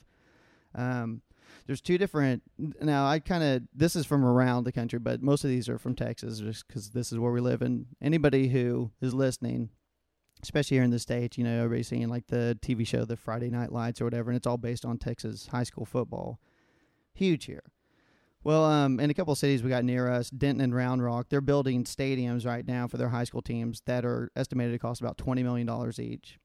Um, 0.76 1.22
there's 1.66 1.82
two 1.82 1.98
different. 1.98 2.44
Now, 2.82 3.08
I 3.08 3.20
kind 3.20 3.44
of 3.44 3.64
this 3.74 3.96
is 3.96 4.06
from 4.06 4.24
around 4.24 4.64
the 4.64 4.72
country, 4.72 5.00
but 5.00 5.22
most 5.22 5.44
of 5.44 5.50
these 5.50 5.68
are 5.68 5.78
from 5.78 5.96
Texas, 5.96 6.40
just 6.40 6.68
because 6.68 6.92
this 6.92 7.12
is 7.12 7.20
where 7.20 7.32
we 7.32 7.42
live. 7.42 7.62
And 7.62 7.88
anybody 8.02 8.48
who 8.48 8.92
is 9.02 9.14
listening, 9.14 9.70
especially 10.44 10.78
here 10.78 10.84
in 10.84 10.92
the 10.92 11.00
states, 11.00 11.38
you 11.38 11.44
know, 11.44 11.58
everybody's 11.58 11.88
seeing 11.88 12.08
like 12.10 12.28
the 12.28 12.58
TV 12.62 12.86
show, 12.86 13.06
the 13.06 13.18
Friday 13.18 13.50
Night 13.50 13.72
Lights 13.72 14.02
or 14.02 14.06
whatever, 14.06 14.30
and 14.30 14.38
it's 14.38 14.48
all 14.48 14.58
based 14.58 14.86
on 14.86 14.98
Texas 14.98 15.48
high 15.48 15.64
school 15.64 15.86
football. 15.86 16.40
Huge 17.14 17.46
here. 17.46 17.64
Well, 18.44 18.66
um, 18.66 19.00
in 19.00 19.12
a 19.12 19.14
couple 19.14 19.34
of 19.34 19.38
cities 19.38 19.62
we 19.62 19.70
got 19.70 19.84
near 19.84 20.10
us, 20.10 20.32
Denton 20.32 20.62
and 20.62 20.74
Round 20.74 21.04
Rock, 21.04 21.28
they're 21.30 21.42
building 21.42 21.84
stadiums 21.84 22.46
right 22.46 22.68
now 22.68 22.88
for 22.88 22.98
their 22.98 23.10
high 23.10 23.24
school 23.26 23.44
teams 23.44 23.84
that 23.86 24.04
are 24.04 24.32
estimated 24.36 24.74
to 24.74 24.80
cost 24.80 25.00
about 25.00 25.18
twenty 25.18 25.44
million 25.44 25.68
dollars 25.68 26.00
each. 26.00 26.40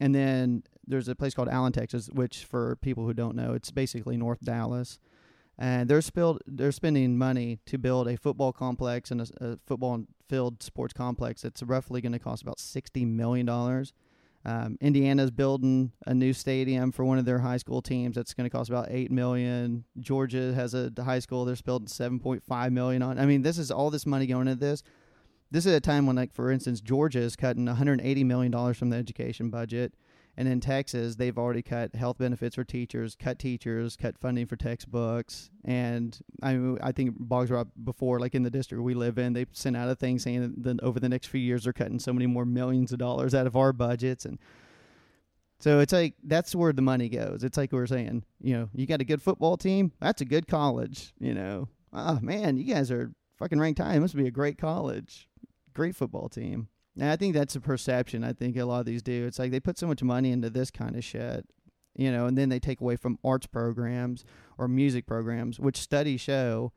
And 0.00 0.14
then 0.14 0.62
there's 0.86 1.08
a 1.08 1.14
place 1.14 1.34
called 1.34 1.48
Allen, 1.48 1.72
Texas, 1.72 2.08
which 2.12 2.44
for 2.44 2.76
people 2.76 3.04
who 3.04 3.12
don't 3.12 3.36
know, 3.36 3.52
it's 3.52 3.70
basically 3.70 4.16
North 4.16 4.40
Dallas. 4.40 4.98
And 5.58 5.90
they're 5.90 6.00
spilled, 6.00 6.40
they're 6.46 6.72
spending 6.72 7.18
money 7.18 7.58
to 7.66 7.76
build 7.76 8.08
a 8.08 8.16
football 8.16 8.50
complex 8.50 9.10
and 9.10 9.20
a, 9.20 9.26
a 9.40 9.58
football 9.66 10.04
field 10.26 10.62
sports 10.62 10.94
complex 10.94 11.42
that's 11.42 11.62
roughly 11.62 12.00
going 12.00 12.12
to 12.12 12.18
cost 12.18 12.42
about 12.42 12.60
sixty 12.60 13.04
million 13.04 13.44
dollars. 13.44 13.92
Um, 14.44 14.78
Indiana's 14.80 15.30
building 15.30 15.92
a 16.06 16.14
new 16.14 16.32
stadium 16.32 16.92
for 16.92 17.04
one 17.04 17.18
of 17.18 17.26
their 17.26 17.40
high 17.40 17.58
school 17.58 17.82
teams 17.82 18.16
that's 18.16 18.32
going 18.32 18.48
to 18.48 18.56
cost 18.56 18.70
about 18.70 18.88
eight 18.90 19.10
million. 19.10 19.84
Georgia 19.98 20.54
has 20.54 20.72
a 20.72 20.90
high 20.98 21.18
school 21.18 21.44
they're 21.44 21.56
building 21.62 21.88
seven 21.88 22.18
point 22.18 22.42
five 22.42 22.72
million 22.72 23.02
on. 23.02 23.18
I 23.18 23.26
mean, 23.26 23.42
this 23.42 23.58
is 23.58 23.70
all 23.70 23.90
this 23.90 24.06
money 24.06 24.26
going 24.26 24.48
into 24.48 24.58
this. 24.58 24.82
This 25.50 25.66
is 25.66 25.74
a 25.74 25.80
time 25.80 26.06
when, 26.06 26.16
like 26.16 26.32
for 26.32 26.50
instance, 26.50 26.80
Georgia 26.80 27.18
is 27.18 27.36
cutting 27.36 27.66
one 27.66 27.76
hundred 27.76 28.00
eighty 28.00 28.24
million 28.24 28.50
dollars 28.50 28.78
from 28.78 28.88
the 28.88 28.96
education 28.96 29.50
budget, 29.50 29.92
and 30.40 30.48
in 30.48 30.58
Texas 30.58 31.16
they've 31.16 31.36
already 31.36 31.60
cut 31.60 31.94
health 31.94 32.16
benefits 32.16 32.54
for 32.54 32.64
teachers, 32.64 33.14
cut 33.14 33.38
teachers, 33.38 33.94
cut 33.94 34.16
funding 34.16 34.46
for 34.46 34.56
textbooks, 34.56 35.50
and 35.66 36.18
I 36.42 36.54
mean, 36.54 36.78
I 36.82 36.92
think 36.92 37.14
Boggs 37.18 37.52
up 37.52 37.68
before, 37.84 38.18
like 38.18 38.34
in 38.34 38.42
the 38.42 38.50
district 38.50 38.82
we 38.82 38.94
live 38.94 39.18
in, 39.18 39.34
they 39.34 39.44
sent 39.52 39.76
out 39.76 39.90
a 39.90 39.94
thing 39.94 40.18
saying 40.18 40.54
that 40.62 40.80
over 40.80 40.98
the 40.98 41.10
next 41.10 41.26
few 41.26 41.40
years 41.40 41.64
they're 41.64 41.74
cutting 41.74 41.98
so 41.98 42.14
many 42.14 42.26
more 42.26 42.46
millions 42.46 42.90
of 42.90 42.98
dollars 42.98 43.34
out 43.34 43.46
of 43.46 43.54
our 43.54 43.72
budgets 43.72 44.24
and. 44.24 44.38
So 45.62 45.80
it's 45.80 45.92
like 45.92 46.14
that's 46.24 46.54
where 46.54 46.72
the 46.72 46.80
money 46.80 47.10
goes. 47.10 47.44
It's 47.44 47.58
like 47.58 47.70
we 47.70 47.78
are 47.80 47.86
saying, 47.86 48.24
you 48.40 48.54
know, 48.54 48.70
you 48.74 48.86
got 48.86 49.02
a 49.02 49.04
good 49.04 49.20
football 49.20 49.58
team, 49.58 49.92
that's 50.00 50.22
a 50.22 50.24
good 50.24 50.48
college, 50.48 51.12
you 51.20 51.34
know. 51.34 51.68
Oh 51.92 52.18
man, 52.22 52.56
you 52.56 52.64
guys 52.64 52.90
are 52.90 53.12
fucking 53.38 53.60
ranked 53.60 53.78
high. 53.78 53.94
It 53.94 54.00
must 54.00 54.16
be 54.16 54.26
a 54.26 54.30
great 54.30 54.56
college, 54.56 55.28
great 55.74 55.94
football 55.94 56.30
team. 56.30 56.68
And 56.98 57.08
I 57.10 57.16
think 57.16 57.34
that's 57.34 57.56
a 57.56 57.60
perception. 57.60 58.24
I 58.24 58.32
think 58.32 58.56
a 58.56 58.64
lot 58.64 58.80
of 58.80 58.86
these 58.86 59.02
do. 59.02 59.26
It's 59.26 59.38
like 59.38 59.50
they 59.50 59.60
put 59.60 59.78
so 59.78 59.86
much 59.86 60.02
money 60.02 60.32
into 60.32 60.50
this 60.50 60.70
kind 60.70 60.96
of 60.96 61.04
shit, 61.04 61.46
you 61.96 62.10
know, 62.10 62.26
and 62.26 62.36
then 62.36 62.48
they 62.48 62.58
take 62.58 62.80
away 62.80 62.96
from 62.96 63.18
arts 63.24 63.46
programs 63.46 64.24
or 64.58 64.68
music 64.68 65.06
programs, 65.06 65.58
which 65.60 65.76
studies 65.78 66.20
show 66.20 66.72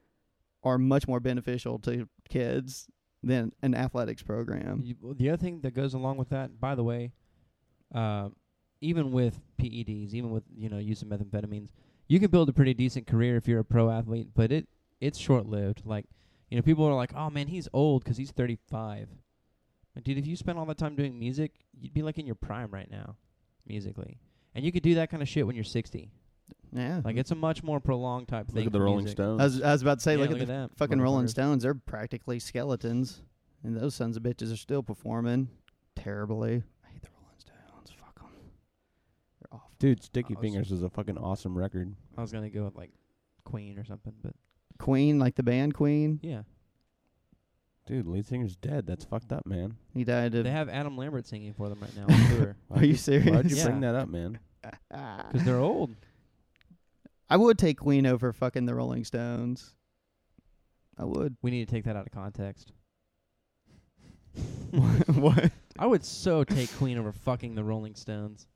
are 0.63 0.77
much 0.77 1.07
more 1.07 1.19
beneficial 1.19 1.79
to 1.79 2.07
kids 2.29 2.87
than 3.21 3.51
an 3.61 3.73
athletics 3.75 4.21
program. 4.21 4.81
You- 4.83 5.15
the 5.17 5.29
other 5.29 5.37
thing 5.37 5.61
that 5.61 5.73
goes 5.73 5.93
along 5.93 6.17
with 6.17 6.29
that, 6.29 6.59
by 6.59 6.75
the 6.75 6.83
way, 6.83 7.11
uh, 7.93 8.29
even 8.81 9.11
with 9.11 9.41
PEDs, 9.57 10.13
even 10.13 10.31
with 10.31 10.43
you 10.55 10.69
know 10.69 10.77
using 10.77 11.09
methamphetamines, 11.09 11.69
you 12.07 12.19
can 12.19 12.29
build 12.29 12.49
a 12.49 12.53
pretty 12.53 12.73
decent 12.73 13.07
career 13.07 13.35
if 13.37 13.47
you're 13.47 13.59
a 13.59 13.65
pro 13.65 13.89
athlete. 13.89 14.29
But 14.33 14.51
it 14.51 14.67
it's 15.01 15.17
short 15.17 15.45
lived. 15.47 15.85
Like 15.85 16.05
you 16.49 16.57
know, 16.57 16.61
people 16.61 16.85
are 16.85 16.93
like, 16.93 17.13
"Oh 17.15 17.29
man, 17.29 17.47
he's 17.47 17.67
old 17.73 18.03
'cause 18.05 18.17
he's 18.17 18.31
35." 18.31 19.09
Like, 19.95 20.03
dude, 20.05 20.17
if 20.17 20.25
you 20.27 20.35
spent 20.35 20.57
all 20.57 20.65
that 20.65 20.77
time 20.77 20.95
doing 20.95 21.17
music, 21.19 21.51
you'd 21.79 21.93
be 21.93 22.01
like 22.01 22.17
in 22.17 22.25
your 22.25 22.35
prime 22.35 22.71
right 22.71 22.89
now, 22.89 23.15
musically, 23.67 24.19
and 24.55 24.65
you 24.65 24.71
could 24.71 24.83
do 24.83 24.95
that 24.95 25.09
kind 25.11 25.21
of 25.21 25.29
shit 25.29 25.45
when 25.45 25.55
you're 25.55 25.63
60. 25.63 26.09
Yeah. 26.71 27.01
Like 27.05 27.17
it's 27.17 27.29
a 27.31 27.35
much 27.35 27.61
more 27.63 27.79
prolonged 27.79 28.27
type 28.27 28.47
thing. 28.47 28.55
Look 28.55 28.65
at 28.67 28.71
the 28.73 28.79
for 28.79 28.83
Rolling 28.85 29.03
music. 29.05 29.17
Stones. 29.17 29.39
I 29.41 29.43
was, 29.43 29.61
I 29.61 29.71
was 29.73 29.81
about 29.83 29.99
to 29.99 30.03
say, 30.03 30.13
Yeah, 30.15 30.21
look 30.21 30.31
at 30.31 30.37
look 30.39 30.47
the 30.47 30.53
at 30.53 30.69
that, 30.71 30.77
fucking 30.77 30.99
Rolling 30.99 31.25
motherfuckers. 31.25 31.29
Stones. 31.29 31.63
They're 31.63 31.75
practically 31.75 32.39
skeletons, 32.39 33.21
and 33.63 33.77
those 33.77 33.93
sons 33.93 34.17
of 34.17 34.23
bitches 34.23 34.51
are 34.51 34.57
still 34.57 34.81
performing 34.81 35.49
terribly. 35.95 36.63
I 36.83 36.87
hate 36.91 37.01
the 37.03 37.09
Rolling 37.21 37.37
Stones. 37.37 37.91
Fuck 37.99 38.19
'em. 38.23 38.27
They're 39.39 39.53
awful. 39.59 39.69
Dude, 39.77 40.03
Sticky 40.03 40.35
I 40.35 40.39
was- 40.39 40.41
Fingers 40.43 40.71
is 40.71 40.81
a 40.81 40.89
fucking 40.89 41.17
awesome 41.19 41.55
record. 41.55 41.95
I 42.17 42.21
was 42.21 42.31
gonna 42.31 42.49
go 42.49 42.65
with 42.65 42.75
like 42.75 42.91
Queen 43.43 43.77
or 43.77 43.83
something, 43.85 44.13
but 44.23 44.33
Queen, 44.79 45.19
like 45.19 45.35
the 45.35 45.43
band 45.43 45.75
Queen, 45.75 46.19
yeah, 46.23 46.41
Dude, 47.85 48.07
lead 48.07 48.25
singer's 48.25 48.55
dead. 48.55 48.87
That's 48.87 49.03
fucked 49.03 49.33
up, 49.33 49.45
man. 49.45 49.75
he 49.93 50.03
died 50.05 50.33
of. 50.35 50.43
they 50.45 50.51
have 50.51 50.69
Adam 50.69 50.97
Lambert 50.97 51.27
singing 51.27 51.53
for 51.53 51.67
them 51.69 51.79
right 51.81 51.95
now 51.97 52.03
on 52.15 52.29
tour 52.29 52.55
Are 52.71 52.85
you 52.85 52.95
serious? 52.95 53.29
Why'd 53.29 53.49
you 53.51 53.57
Yeah. 53.57 53.65
bring 53.65 53.79
that 53.81 53.95
up, 53.95 54.07
man? 54.09 54.39
because 54.89 55.43
they're 55.43 55.59
old. 55.59 55.93
I 57.29 57.35
would 57.37 57.57
take 57.57 57.79
Queen 57.79 58.05
over 58.05 58.31
fucking 58.31 58.65
the 58.65 58.73
Rolling 58.75 59.03
Stones. 59.03 59.75
I 60.97 61.03
would. 61.05 61.35
We 61.41 61.51
need 61.51 61.67
to 61.67 61.71
take 61.73 61.83
that 61.85 61.95
out 61.97 62.05
of 62.05 62.11
context. 62.13 62.71
what? 65.07 65.51
I 65.77 65.85
would 65.85 66.05
so 66.05 66.43
take 66.43 66.71
Queen 66.77 66.97
over 66.97 67.11
fucking 67.11 67.55
the 67.55 67.63
Rolling 67.63 67.95
Stones. 67.95 68.47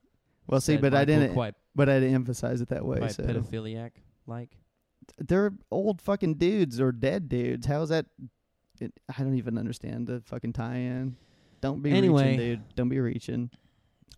Well, 0.47 0.61
see, 0.61 0.73
Said 0.73 0.81
but 0.81 0.93
I 0.93 0.99
Michael 1.01 1.19
didn't. 1.19 1.33
quite 1.33 1.55
But 1.75 1.89
I 1.89 1.99
didn't 1.99 2.15
emphasize 2.15 2.61
it 2.61 2.69
that 2.69 2.85
way. 2.85 2.99
quite 2.99 3.11
So 3.15 3.23
pedophiliac 3.23 3.91
like. 4.25 4.51
they're 5.17 5.51
old 5.71 6.01
fucking 6.01 6.35
dudes 6.35 6.79
or 6.79 6.91
dead 6.91 7.27
dudes. 7.29 7.65
How 7.67 7.81
is 7.81 7.89
that? 7.89 8.05
It, 8.81 8.93
I 9.17 9.23
don't 9.23 9.35
even 9.37 9.57
understand 9.57 10.07
the 10.07 10.21
fucking 10.25 10.53
tie-in. 10.53 11.15
Don't 11.61 11.81
be 11.81 11.91
Anyway. 11.91 12.31
reaching, 12.31 12.37
dude. 12.39 12.75
Don't 12.75 12.89
be 12.89 12.99
reaching. 12.99 13.49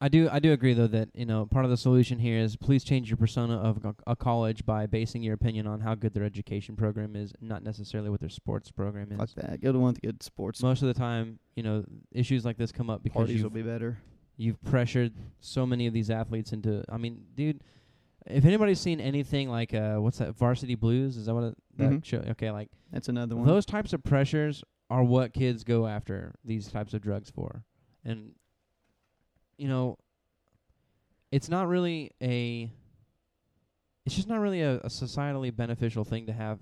I 0.02 0.08
do 0.08 0.30
I 0.32 0.40
do 0.40 0.54
agree 0.54 0.74
though 0.74 0.88
that 0.88 1.10
you 1.14 1.26
know 1.26 1.46
part 1.46 1.66
of 1.66 1.72
the 1.72 1.76
solution 1.76 2.20
here 2.20 2.38
is 2.40 2.56
please 2.56 2.86
change 2.86 3.10
your 3.10 3.18
persona 3.18 3.58
of 3.58 3.84
a- 3.84 3.96
a 4.08 4.16
college 4.16 4.66
by 4.66 4.86
basing 4.86 5.22
your 5.24 5.34
opinion 5.34 5.68
on 5.68 5.82
how 5.82 5.94
good 5.94 6.14
their 6.14 6.24
education 6.24 6.78
program 6.78 7.18
is, 7.18 7.34
not 7.42 7.64
necessarily 7.64 8.10
what 8.10 8.22
their 8.22 8.30
sports 8.30 8.72
program 8.72 9.12
is. 9.12 9.18
Fuck 9.18 9.30
that. 9.46 9.60
Go 9.62 9.74
to 9.74 9.80
one 9.80 9.92
with 9.94 10.02
good 10.02 10.24
sports. 10.24 10.64
Most 10.64 10.82
of 10.84 10.88
the 10.88 10.94
time, 10.94 11.40
you 11.58 11.64
know, 11.64 11.84
issues 12.14 12.46
like 12.46 12.58
this 12.58 12.72
come 12.72 12.90
up 12.90 13.04
because 13.04 13.18
Parties 13.18 13.44
will 13.44 13.52
you've, 13.52 13.54
be 13.54 13.62
better. 13.62 13.98
you've 14.38 14.62
pressured 14.64 15.12
so 15.42 15.66
many 15.66 15.86
of 15.86 15.94
these 15.94 16.10
athletes 16.10 16.54
into. 16.54 16.82
I 16.88 16.96
mean, 16.98 17.26
dude, 17.36 17.62
if 18.30 18.46
anybody's 18.46 18.80
seen 18.80 19.00
anything 19.00 19.50
like 19.50 19.74
uh, 19.74 19.96
what's 19.98 20.20
that, 20.20 20.36
Varsity 20.36 20.76
Blues? 20.76 21.18
Is 21.18 21.26
that 21.26 21.34
what 21.34 21.44
it, 21.46 21.58
that 21.78 21.90
Mhm. 21.92 22.06
show? 22.06 22.18
Okay, 22.30 22.52
like 22.52 22.70
That's 22.92 23.10
another 23.10 23.36
one. 23.36 23.46
those 23.48 23.66
types 23.66 23.94
of 23.94 24.04
pressures 24.04 24.64
are 24.90 25.04
what 25.04 25.34
kids 25.34 25.64
go 25.64 25.86
after 25.88 26.34
these 26.44 26.68
types 26.72 26.94
of 26.94 27.02
drugs 27.02 27.30
for, 27.30 27.64
and 28.04 28.32
you 29.58 29.68
know, 29.68 29.98
it's 31.32 31.50
not 31.50 31.68
really 31.68 32.12
a. 32.22 32.72
It's 34.06 34.16
just 34.16 34.28
not 34.28 34.40
really 34.40 34.62
a, 34.62 34.78
a 34.78 34.88
societally 34.88 35.56
beneficial 35.56 36.04
thing 36.04 36.26
to 36.28 36.34
have 36.34 36.60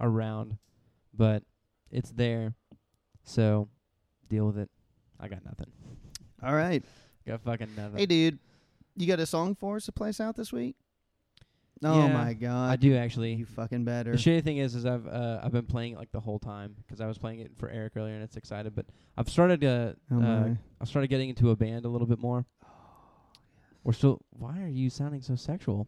around, 0.00 0.56
but 1.14 1.42
it's 1.92 2.10
there, 2.10 2.54
so 3.22 3.68
deal 4.28 4.46
with 4.46 4.58
it. 4.58 4.70
I 5.20 5.28
got 5.28 5.44
nothing. 5.44 5.70
All 6.42 6.54
right. 6.54 6.82
Got 7.26 7.40
fucking 7.42 7.74
nothing. 7.76 7.98
Hey, 7.98 8.06
dude. 8.06 8.38
You 8.96 9.06
got 9.06 9.20
a 9.20 9.26
song 9.26 9.54
for 9.54 9.76
us 9.76 9.84
to 9.86 9.92
place 9.92 10.18
out 10.20 10.34
this 10.34 10.52
week? 10.52 10.74
Oh 11.84 12.06
Yeah, 12.06 12.12
my 12.12 12.32
god. 12.34 12.70
I 12.70 12.76
do 12.76 12.96
actually. 12.96 13.34
You 13.34 13.46
fucking 13.46 13.84
better. 13.84 14.12
The 14.12 14.18
shitty 14.18 14.42
thing 14.42 14.56
is, 14.58 14.74
is 14.74 14.84
I've 14.86 15.06
uh, 15.06 15.40
I've 15.42 15.52
been 15.52 15.66
playing 15.66 15.92
it 15.92 15.98
like 15.98 16.10
the 16.12 16.20
whole 16.20 16.38
time 16.38 16.74
'cause 16.88 17.00
I 17.00 17.06
was 17.06 17.18
playing 17.18 17.40
it 17.40 17.52
for 17.56 17.68
Eric 17.70 17.92
earlier 17.96 18.14
and 18.14 18.22
it's 18.22 18.36
excited. 18.36 18.74
But 18.74 18.86
I've 19.16 19.28
started 19.28 19.62
uh, 19.64 19.92
Oh 20.10 20.16
uh 20.16 20.20
my. 20.20 20.56
I 20.80 20.84
started 20.84 21.08
getting 21.08 21.28
into 21.28 21.50
a 21.50 21.56
band 21.56 21.84
a 21.84 21.88
little 21.88 22.06
bit 22.06 22.18
more. 22.18 22.44
We're 23.84 23.92
still. 23.92 24.20
Why 24.30 24.60
are 24.62 24.68
you 24.68 24.90
sounding 24.90 25.22
so 25.22 25.34
sexual? 25.36 25.86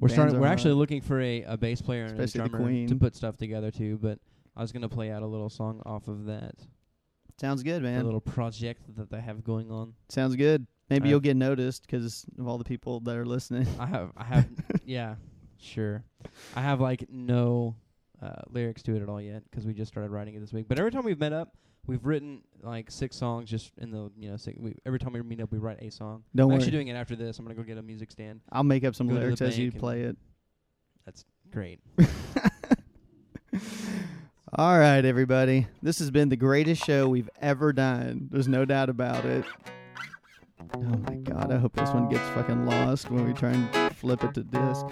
We're 0.00 0.08
Bands 0.08 0.14
starting. 0.14 0.36
are 0.36 0.40
We're 0.40 0.46
actually 0.48 0.72
hot. 0.72 0.78
looking 0.78 1.00
for 1.00 1.20
a, 1.20 1.42
a 1.44 1.56
bass 1.56 1.80
player 1.80 2.04
and 2.04 2.18
a 2.18 2.22
Especially 2.22 2.42
the 2.44 2.48
drummer 2.58 2.68
to 2.70 2.86
Queen. 2.86 2.98
put 2.98 3.14
stuff 3.16 3.36
together 3.36 3.70
too. 3.70 3.98
But 4.00 4.18
I 4.56 4.62
was 4.62 4.72
gonna 4.72 4.88
play 4.88 5.10
out 5.10 5.22
a 5.22 5.26
little 5.26 5.48
song 5.50 5.82
off 5.86 6.08
of 6.08 6.26
that, 6.26 6.54
Sounds 7.38 7.62
good, 7.62 7.82
the 7.82 7.88
man. 7.88 8.04
little 8.04 8.20
project 8.20 8.82
that 8.96 9.12
I 9.14 9.20
have 9.20 9.44
going 9.44 9.70
on. 9.70 9.94
Sounds 10.08 10.34
good. 10.36 10.66
Maybe 10.90 11.08
I- 11.08 11.10
you'll 11.10 11.20
get 11.20 11.36
noticed 11.36 11.86
'cause 11.88 12.26
of 12.38 12.46
all 12.46 12.58
the 12.58 12.64
people 12.64 13.00
that 13.00 13.16
are 13.16 13.26
listening. 13.26 13.66
I 13.78 13.86
have. 13.86 14.12
I 14.16 14.24
have. 14.24 14.48
yeah, 14.84 15.16
sure. 15.58 16.04
I 16.54 16.62
have 16.62 16.80
like 16.80 17.06
no 17.10 17.74
uh, 18.22 18.42
lyrics 18.50 18.82
to 18.84 18.96
it 18.96 19.02
at 19.02 19.08
all 19.08 19.20
yet 19.20 19.42
'cause 19.52 19.66
we 19.66 19.74
just 19.74 19.90
started 19.92 20.10
writing 20.10 20.34
it 20.34 20.40
this 20.40 20.52
week. 20.52 20.66
But 20.68 20.78
every 20.78 20.90
time 20.90 21.04
we've 21.04 21.18
met 21.20 21.32
up, 21.32 21.56
we've 21.86 22.04
written 22.06 22.42
like 22.62 22.90
six 22.90 23.16
songs 23.16 23.50
just 23.50 23.72
in 23.78 23.90
the 23.90 24.10
you 24.18 24.30
know. 24.30 24.36
Six, 24.36 24.58
we, 24.58 24.74
every 24.86 24.98
time 24.98 25.12
we 25.12 25.20
meet 25.22 25.40
up, 25.40 25.52
we 25.52 25.58
write 25.58 25.82
a 25.82 25.90
song. 25.90 26.22
Don't 26.34 26.44
I'm 26.44 26.48
worry. 26.50 26.56
actually 26.58 26.72
doing 26.72 26.88
it 26.88 26.94
after 26.94 27.14
this. 27.16 27.38
I'm 27.38 27.44
gonna 27.44 27.54
go 27.54 27.62
get 27.62 27.78
a 27.78 27.82
music 27.82 28.10
stand. 28.10 28.40
I'll 28.52 28.62
make 28.64 28.84
up 28.84 28.94
some 28.94 29.06
go 29.08 29.14
to 29.14 29.18
the 29.20 29.24
lyrics 29.26 29.42
as 29.42 29.58
you 29.58 29.70
play 29.72 30.02
it. 30.02 30.16
That's 31.04 31.24
great. 31.50 31.80
All 34.58 34.78
right, 34.78 35.04
everybody. 35.04 35.66
This 35.82 35.98
has 35.98 36.10
been 36.10 36.28
the 36.30 36.36
greatest 36.36 36.84
show 36.84 37.08
we've 37.08 37.28
ever 37.42 37.72
done. 37.72 38.28
There's 38.30 38.48
no 38.48 38.64
doubt 38.64 38.88
about 38.88 39.24
it. 39.24 39.44
Oh 40.74 40.80
my 40.80 41.14
god, 41.16 41.52
I 41.52 41.58
hope 41.58 41.74
this 41.74 41.90
one 41.90 42.08
gets 42.08 42.26
fucking 42.30 42.66
lost 42.66 43.10
when 43.10 43.26
we 43.26 43.32
try 43.32 43.50
and 43.50 43.94
flip 43.96 44.22
it 44.24 44.34
to 44.34 44.42
disc. 44.42 44.86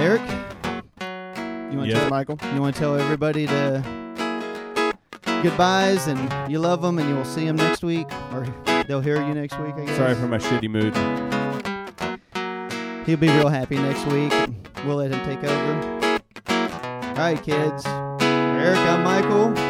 Eric, 0.00 0.22
you 1.72 1.78
want 1.78 1.88
to 1.90 1.94
Yeah. 1.96 2.00
tell 2.00 2.10
Michael? 2.10 2.38
You 2.54 2.60
want 2.60 2.74
to 2.74 2.80
tell 2.80 2.96
everybody 2.98 3.46
to 3.46 3.82
goodbyes 5.42 6.06
and 6.06 6.50
you 6.50 6.58
love 6.58 6.82
them 6.82 6.98
and 6.98 7.08
you 7.08 7.14
will 7.14 7.24
see 7.24 7.44
them 7.46 7.56
next 7.56 7.82
week 7.82 8.06
or 8.32 8.46
they'll 8.86 9.00
hear 9.00 9.16
you 9.26 9.34
next 9.34 9.58
week. 9.60 9.74
I 9.76 9.84
guess. 9.84 9.96
Sorry 9.96 10.14
for 10.14 10.26
my 10.28 10.38
shitty 10.38 10.68
mood. 10.68 10.94
He'll 13.06 13.16
be 13.16 13.28
real 13.28 13.48
happy 13.48 13.76
next 13.76 14.04
week. 14.06 14.32
We'll 14.84 14.96
let 14.96 15.10
him 15.10 15.24
take 15.24 15.42
over. 15.42 16.20
All 16.48 17.14
right, 17.24 17.42
kids. 17.42 17.84
Eric, 18.20 18.78
I'm 18.78 19.02
Michael. 19.02 19.67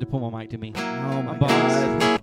Had 0.00 0.06
to 0.06 0.10
pull 0.10 0.30
my 0.30 0.40
mic 0.40 0.50
to 0.50 0.56
me. 0.58 0.72
Oh 0.76 1.22
my 1.22 1.36
boss. 1.36 1.50
god. 1.50 2.19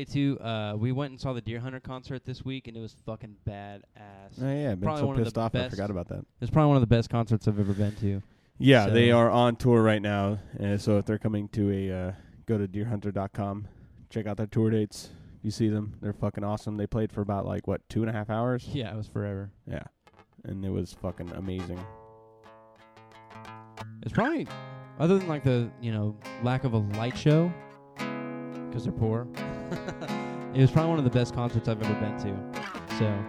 Say 0.00 0.04
too. 0.04 0.38
Uh, 0.40 0.76
we 0.78 0.92
went 0.92 1.10
and 1.10 1.20
saw 1.20 1.34
the 1.34 1.42
Deerhunter 1.42 1.82
concert 1.82 2.24
this 2.24 2.42
week, 2.42 2.68
and 2.68 2.76
it 2.76 2.80
was 2.80 2.94
fucking 3.04 3.36
badass. 3.46 3.82
Oh 4.40 4.50
yeah, 4.50 4.70
I've 4.72 4.80
been 4.80 4.86
Probably 4.86 5.00
so 5.02 5.06
one 5.08 5.16
of 5.16 5.18
the 5.18 5.24
pissed 5.24 5.36
off. 5.38 5.54
I 5.54 5.58
best- 5.58 5.70
forgot 5.72 5.90
about 5.90 6.08
that. 6.08 6.24
It's 6.40 6.50
probably 6.50 6.68
one 6.68 6.76
of 6.78 6.80
the 6.80 6.86
best 6.86 7.10
concerts 7.10 7.46
I've 7.46 7.60
ever 7.60 7.74
been 7.74 7.94
to. 7.96 8.22
Yeah, 8.56 8.86
So- 8.86 8.92
they 8.92 9.10
are 9.10 9.30
on 9.30 9.56
tour 9.56 9.82
right 9.82 10.00
now, 10.00 10.38
and 10.58 10.80
so 10.80 10.96
if 10.96 11.04
they're 11.04 11.18
coming 11.18 11.48
to 11.48 11.70
a, 11.70 12.08
uh, 12.08 12.12
go 12.46 12.56
to 12.56 12.66
deerhunter.com, 12.66 13.68
check 14.08 14.26
out 14.26 14.38
their 14.38 14.46
tour 14.46 14.70
dates. 14.70 15.10
You 15.42 15.50
see 15.50 15.68
them; 15.68 15.96
they're 16.00 16.14
fucking 16.14 16.44
awesome. 16.44 16.78
They 16.78 16.86
played 16.86 17.12
for 17.12 17.20
about 17.20 17.44
like 17.44 17.66
what 17.66 17.86
two 17.90 18.00
and 18.00 18.08
a 18.08 18.12
half 18.14 18.30
hours. 18.30 18.66
Yeah, 18.72 18.92
it 18.92 18.96
was 18.96 19.06
forever. 19.06 19.50
Yeah, 19.66 19.82
and 20.44 20.64
it 20.64 20.70
was 20.70 20.94
fucking 20.94 21.30
amazing. 21.32 21.80
It's 24.02 24.14
probably 24.14 24.46
other 24.98 25.18
than 25.18 25.28
like 25.28 25.44
the 25.44 25.70
you 25.82 25.92
know 25.92 26.16
lack 26.42 26.64
of 26.64 26.72
a 26.72 26.78
light 26.78 27.18
show 27.18 27.52
because 28.70 28.84
they're 28.84 28.92
poor. 28.92 29.26
it 30.54 30.60
was 30.60 30.70
probably 30.70 30.90
one 30.90 30.98
of 30.98 31.04
the 31.04 31.10
best 31.10 31.34
concerts 31.34 31.68
I've 31.68 31.82
ever 31.82 31.94
been 31.94 32.16
to. 32.18 32.60
So 32.98 33.24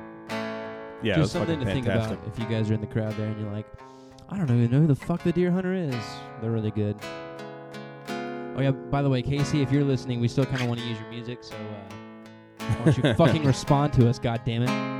yeah, 1.03 1.15
just 1.15 1.33
something 1.33 1.59
to 1.59 1.65
fantastic. 1.65 2.19
think 2.19 2.21
about 2.21 2.27
if 2.27 2.39
you 2.39 2.45
guys 2.45 2.69
are 2.69 2.73
in 2.73 2.81
the 2.81 2.87
crowd 2.87 3.13
there 3.13 3.27
and 3.27 3.39
you're 3.39 3.51
like, 3.51 3.65
I 4.29 4.37
don't 4.37 4.49
even 4.49 4.71
know 4.71 4.81
who 4.81 4.87
the 4.87 4.95
fuck 4.95 5.23
the 5.23 5.33
Deerhunter 5.33 5.89
is. 5.89 6.03
They're 6.41 6.51
really 6.51 6.71
good. 6.71 6.95
Oh 8.55 8.59
yeah, 8.59 8.71
by 8.71 9.01
the 9.01 9.09
way, 9.09 9.21
Casey, 9.21 9.61
if 9.61 9.71
you're 9.71 9.83
listening, 9.83 10.19
we 10.19 10.27
still 10.27 10.45
kind 10.45 10.61
of 10.61 10.67
want 10.67 10.79
to 10.79 10.85
use 10.85 10.99
your 10.99 11.09
music, 11.09 11.43
so 11.43 11.55
uh, 11.55 12.65
why 12.65 12.85
don't 12.85 12.97
you 12.97 13.13
fucking 13.15 13.45
respond 13.45 13.93
to 13.93 14.09
us? 14.09 14.19
God 14.19 14.41
damn 14.45 14.63
it. 14.63 14.90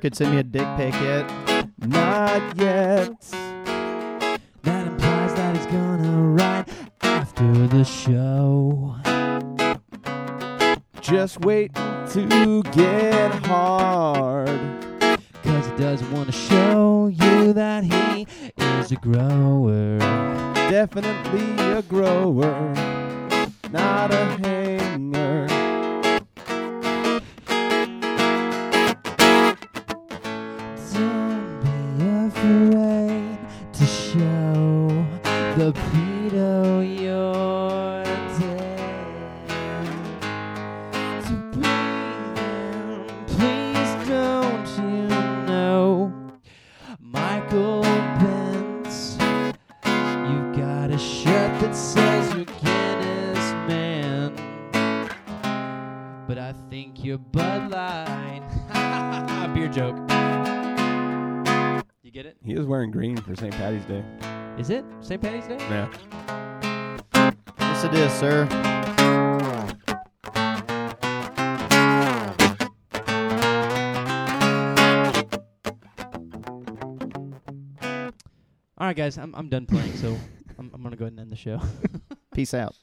could 0.00 0.16
send 0.16 0.32
me 0.32 0.38
a 0.38 0.42
dick 0.42 0.66
pic 0.76 0.94
yet. 0.94 1.30
Not 1.78 2.56
yet. 2.56 2.69
guys, 79.10 79.18
I'm 79.18 79.34
I'm 79.34 79.48
done 79.48 79.66
playing, 79.66 79.92
so 79.96 80.16
I'm 80.58 80.70
I'm 80.72 80.82
gonna 80.82 80.96
go 80.96 81.04
ahead 81.04 81.12
and 81.12 81.20
end 81.20 81.32
the 81.32 81.36
show. 81.36 81.60
Peace 82.34 82.54
out. 82.54 82.76